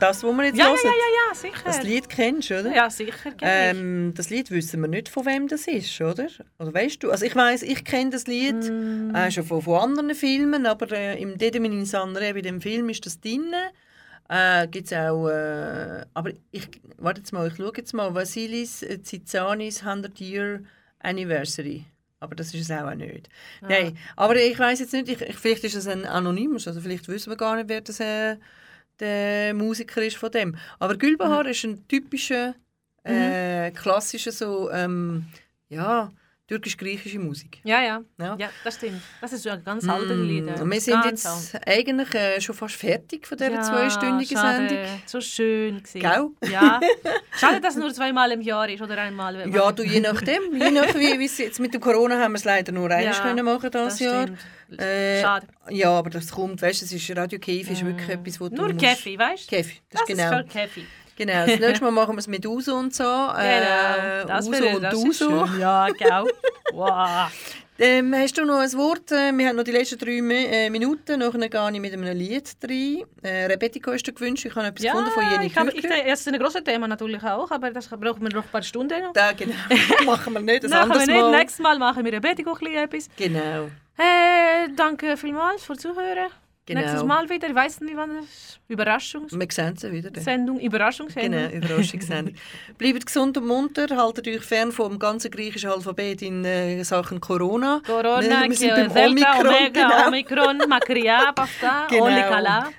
Das, 0.00 0.22
wo 0.22 0.32
wir 0.32 0.44
jetzt 0.44 0.58
Ja, 0.58 0.66
ja, 0.66 0.70
hören? 0.70 0.80
ja, 0.84 0.90
ja, 0.90 1.28
ja, 1.28 1.34
sicher. 1.34 1.62
Das 1.64 1.82
Lied 1.82 2.08
kennst 2.08 2.50
du, 2.50 2.60
oder? 2.60 2.74
Ja, 2.74 2.90
sicher. 2.90 3.32
Ähm, 3.40 4.12
das 4.16 4.30
Lied 4.30 4.50
wissen 4.50 4.80
wir 4.80 4.88
nicht, 4.88 5.08
von 5.08 5.24
wem 5.26 5.48
das 5.48 5.66
ist, 5.66 6.00
oder? 6.00 6.26
Oder 6.58 6.74
weißt 6.74 7.02
du? 7.02 7.10
Also 7.10 7.24
ich 7.24 7.34
weiß, 7.34 7.62
ich 7.62 7.84
kenne 7.84 8.10
das 8.10 8.26
Lied 8.26 8.54
Mm. 8.56 9.14
äh, 9.14 9.30
schon 9.30 9.44
von, 9.44 9.62
von 9.62 9.78
anderen 9.80 10.14
Filmen, 10.14 10.66
aber 10.66 10.90
äh, 10.92 11.20
im 11.20 11.38
Dedemin 11.38 11.84
Sanre, 11.86 12.34
bei 12.34 12.40
dem 12.42 12.60
Film 12.60 12.88
ist 12.88 13.04
das 13.06 13.20
drin. 13.20 13.52
Äh, 14.28 14.68
gibt's 14.68 14.92
auch, 14.92 15.28
äh, 15.28 16.04
aber 16.14 16.30
ich, 16.50 16.68
warte 16.98 17.20
jetzt 17.20 17.32
mal, 17.32 17.48
ich 17.48 17.56
schaue 17.56 17.72
jetzt 17.76 17.92
mal, 17.92 18.14
Vasilis 18.14 18.82
äh, 18.82 19.02
Zizanis 19.02 19.82
100 19.84 20.18
Year 20.20 20.60
Anniversary. 21.00 21.84
Aber 22.20 22.34
das 22.34 22.54
ist 22.54 22.70
es 22.70 22.70
auch 22.70 22.94
nicht. 22.94 23.28
Ah. 23.60 23.66
Nein, 23.68 23.98
aber 24.16 24.36
ich 24.36 24.58
weiß 24.58 24.80
jetzt 24.80 24.94
nicht, 24.94 25.08
ich, 25.10 25.20
ich, 25.20 25.36
vielleicht 25.36 25.64
ist 25.64 25.74
es 25.74 25.86
ein 25.86 26.06
Anonymus, 26.06 26.66
also 26.66 26.80
vielleicht 26.80 27.06
wissen 27.08 27.30
wir 27.30 27.36
gar 27.36 27.56
nicht, 27.56 27.68
wer 27.68 27.82
das 27.82 28.00
äh, 28.00 28.36
der 29.00 29.54
Musiker 29.54 30.02
ist 30.02 30.16
von 30.16 30.30
dem. 30.30 30.56
Aber 30.78 30.96
Gülbahar 30.96 31.46
ist 31.46 31.64
ein 31.64 31.86
typischer, 31.88 32.54
äh, 33.02 33.70
klassischer 33.72 34.32
so, 34.32 34.70
ähm, 34.70 35.26
ja, 35.68 36.12
türkisch-griechische 36.46 37.18
Musik. 37.18 37.60
ja, 37.64 37.82
ja, 37.82 38.00
Ja. 38.18 38.36
ja. 38.38 38.50
das 38.64 38.74
stimmt. 38.74 39.00
Das 39.20 39.32
ist 39.32 39.44
ja 39.46 39.54
ein 39.54 39.64
ganz 39.64 39.82
Lied. 39.84 40.44
Mm, 40.44 40.60
Und 40.62 40.70
wir 40.70 40.80
sind 40.80 41.04
jetzt 41.06 41.26
alt. 41.26 41.66
eigentlich 41.66 42.14
äh, 42.14 42.40
schon 42.40 42.54
fast 42.54 42.74
fertig 42.74 43.26
von 43.26 43.38
dieser 43.38 43.62
zweistündigen 43.62 44.36
schade. 44.36 44.68
Sendung. 44.68 44.86
So 45.06 45.20
schön 45.22 45.78
gewesen. 45.82 46.00
Gell? 46.00 46.50
Ja. 46.52 46.80
Schade, 47.38 47.60
dass 47.62 47.74
es 47.74 47.80
nur 47.80 47.92
zweimal 47.94 48.30
im 48.32 48.42
Jahr 48.42 48.68
ist 48.68 48.82
oder 48.82 48.98
einmal. 48.98 49.48
Ja, 49.50 49.72
du, 49.72 49.82
je 49.84 50.00
nachdem. 50.00 50.54
Je 50.54 50.70
nach 50.70 50.94
wie 50.94 51.24
es 51.24 51.38
jetzt 51.38 51.60
mit 51.60 51.72
dem 51.72 51.80
Corona 51.80 52.20
haben 52.20 52.32
wir 52.32 52.36
es 52.38 52.44
leider 52.44 52.72
nur 52.72 52.90
einmal 52.90 53.04
Ja, 53.04 53.20
können 53.22 53.44
machen 53.44 53.70
das 53.70 53.98
das 53.98 54.00
Jahr. 54.00 54.26
Äh, 54.78 55.22
Schade. 55.22 55.46
Ja, 55.70 55.90
aber 55.90 56.10
das 56.10 56.30
kommt, 56.30 56.60
weißt 56.60 56.82
du, 56.82 56.84
es 56.86 56.92
ist 56.92 57.16
Radio 57.16 57.38
Kiev 57.38 57.70
ist 57.70 57.84
wirklich 57.84 58.08
etwas, 58.08 58.40
wo 58.40 58.48
du 58.48 58.56
Nur 58.56 58.72
musst- 58.72 58.84
Kaffee, 58.84 59.18
weißt 59.18 59.50
du? 59.50 59.56
Käfi, 59.56 59.76
das, 59.88 60.00
Das 60.00 60.10
ist 60.10 60.18
ist 60.18 60.24
genau. 60.24 60.38
für 60.38 60.44
Kaffee. 60.44 60.84
Genau, 61.16 61.46
das 61.46 61.60
nächste 61.60 61.84
Mal 61.84 61.90
machen 61.92 62.14
wir 62.14 62.18
es 62.18 62.26
mit 62.26 62.44
Uso 62.46 62.74
und 62.74 62.94
so. 62.94 63.04
Äh, 63.04 63.60
Genau. 63.60 64.26
Das 64.26 64.48
Uso 64.48 64.66
und 64.68 64.82
das 64.82 64.94
ist 64.94 65.22
Uso. 65.22 65.48
Ja, 65.58 65.88
genau. 65.88 66.26
Wow. 66.72 67.30
Ähm, 67.76 68.14
hast 68.14 68.38
du 68.38 68.44
noch 68.44 68.60
ein 68.60 68.72
Wort? 68.74 69.10
Äh, 69.10 69.32
Wir 69.36 69.48
haben 69.48 69.56
noch 69.56 69.64
die 69.64 69.72
letzten 69.72 69.98
drei 69.98 70.18
äh, 70.18 70.70
Minuten. 70.70 71.18
Nachher 71.18 71.48
gehe 71.48 71.70
ich 71.72 71.80
mit 71.80 71.92
einem 71.92 72.16
Lied 72.16 72.48
rein. 72.62 73.02
Äh, 73.20 73.46
Repetico 73.46 73.90
hast 73.90 74.06
du 74.06 74.12
gewünscht. 74.12 74.44
Ich 74.44 74.54
habe 74.54 74.68
etwas 74.68 74.84
Ja, 74.84 74.92
gefunden 74.92 75.10
von 75.10 75.24
Jenny 75.28 75.46
ich 75.46 75.56
habe, 75.56 75.72
ich, 75.72 75.82
das 75.82 76.20
ist 76.20 76.28
ein 76.28 76.38
grosses 76.38 76.62
Thema 76.62 76.86
natürlich 76.86 77.20
auch, 77.24 77.50
aber 77.50 77.72
das 77.72 77.88
brauchen 77.88 78.22
wir 78.22 78.32
noch 78.32 78.44
ein 78.44 78.48
paar 78.48 78.62
Stunden. 78.62 79.02
Noch. 79.02 79.12
Da, 79.12 79.32
genau. 79.32 79.54
machen 80.04 80.32
wir 80.34 80.40
nicht. 80.40 80.64
Ein 80.64 80.70
Machen 80.70 80.88
wir 80.88 80.94
anderes 80.94 81.06
nicht. 81.08 81.20
Mal. 81.20 81.30
Nächstes 81.32 81.58
Mal 81.58 81.78
machen 81.80 82.04
wir 82.04 82.12
ein 82.14 82.20
bisschen 82.20 82.74
etwas. 82.76 83.08
Genau. 83.16 83.64
Äh, 83.98 84.68
danke 84.76 85.16
vielmals 85.16 85.64
fürs 85.64 85.78
Zuhören. 85.78 86.30
Genau. 86.66 86.80
Nächstes 86.80 87.04
Mal 87.04 87.28
wieder, 87.28 87.48
ich 87.48 87.54
weiß 87.54 87.80
nicht, 87.82 87.94
wann 87.94 88.16
es 88.18 88.58
Überraschungs... 88.68 89.38
Wir 89.38 89.46
sehen 89.50 89.76
sie 89.76 89.92
wieder. 89.92 90.18
Sendung, 90.18 90.58
Überraschungssendung. 90.58 91.50
Genau, 91.50 91.66
Überraschungssendung. 91.66 92.34
Bleibt 92.78 93.04
gesund 93.04 93.36
und 93.36 93.46
munter, 93.46 93.86
haltet 93.94 94.26
euch 94.28 94.40
fern 94.40 94.72
vom 94.72 94.98
ganzen 94.98 95.30
griechischen 95.30 95.68
Alphabet 95.68 96.22
in 96.22 96.42
äh, 96.44 96.82
Sachen 96.82 97.20
Corona. 97.20 97.82
Corona, 97.84 98.20
wir, 98.20 98.48
wir 98.48 99.06
Omikron, 99.06 99.46
Omega. 99.46 99.68
Genau. 99.68 100.08
Omikron, 100.08 100.58
Makria, 100.66 101.32
Pasta, 101.32 101.86
genau. 101.90 102.04
Olikala. 102.04 102.70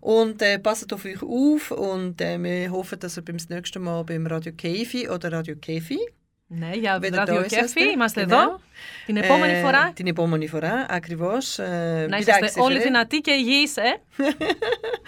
Und 0.00 0.40
äh, 0.42 0.58
passt 0.60 0.92
auf 0.92 1.04
euch 1.04 1.22
auf 1.22 1.72
und 1.72 2.20
äh, 2.20 2.38
wir 2.38 2.70
hoffen, 2.70 3.00
dass 3.00 3.16
ihr 3.16 3.24
beim 3.24 3.38
nächsten 3.48 3.82
Mal 3.82 4.04
beim 4.04 4.24
Radio 4.26 4.52
Käfi 4.52 5.08
oder 5.08 5.32
Radio 5.32 5.56
Käfi. 5.56 5.98
Ναι, 6.48 6.70
για 6.74 7.00
ραδιοκέφι 7.12 7.90
είμαστε 7.92 8.24
ναι. 8.24 8.34
εδώ. 8.34 8.60
Την 9.06 9.16
επόμενη 9.16 9.52
ε, 9.52 9.60
φορά. 9.60 9.92
Την 9.94 10.06
επόμενη 10.06 10.48
φορά, 10.48 10.86
ακριβώ. 10.88 11.32
Ε, 11.56 12.06
να 12.08 12.16
είστε 12.16 12.52
όλοι 12.56 12.72
φίλε. 12.72 12.84
δυνατοί 12.84 13.20
και 13.20 13.30
υγιεί, 13.30 13.70
ε. 13.74 14.22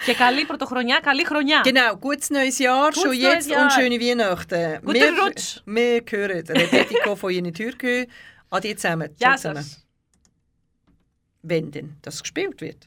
και 0.05 0.13
καλή 0.13 0.45
πρωτοχρονιά, 0.45 0.99
καλή 1.03 1.25
χρονιά. 1.25 1.61
Genau, 1.63 1.99
gutes 1.99 2.29
neues 2.29 2.59
Jahr, 2.59 2.91
schon 2.93 3.13
jetzt 3.13 3.51
und 3.51 3.71
schöne 3.71 3.99
Weihnachten. 3.99 4.79
Guten 4.83 5.15
Rutsch. 5.19 5.61
Mehr 5.65 6.01
hören. 6.11 6.43
Rebetiko 6.47 7.15
von 7.15 7.31
Ihnen 7.31 7.53
Türkei. 7.53 8.07
Adi 8.49 8.75
zusammen. 8.75 9.09
Ja, 9.17 9.35
zusammen. 9.35 9.65
Wenn 11.41 11.71
denn 11.71 11.89
das 12.01 12.21
gespielt 12.21 12.59
wird. 12.61 12.81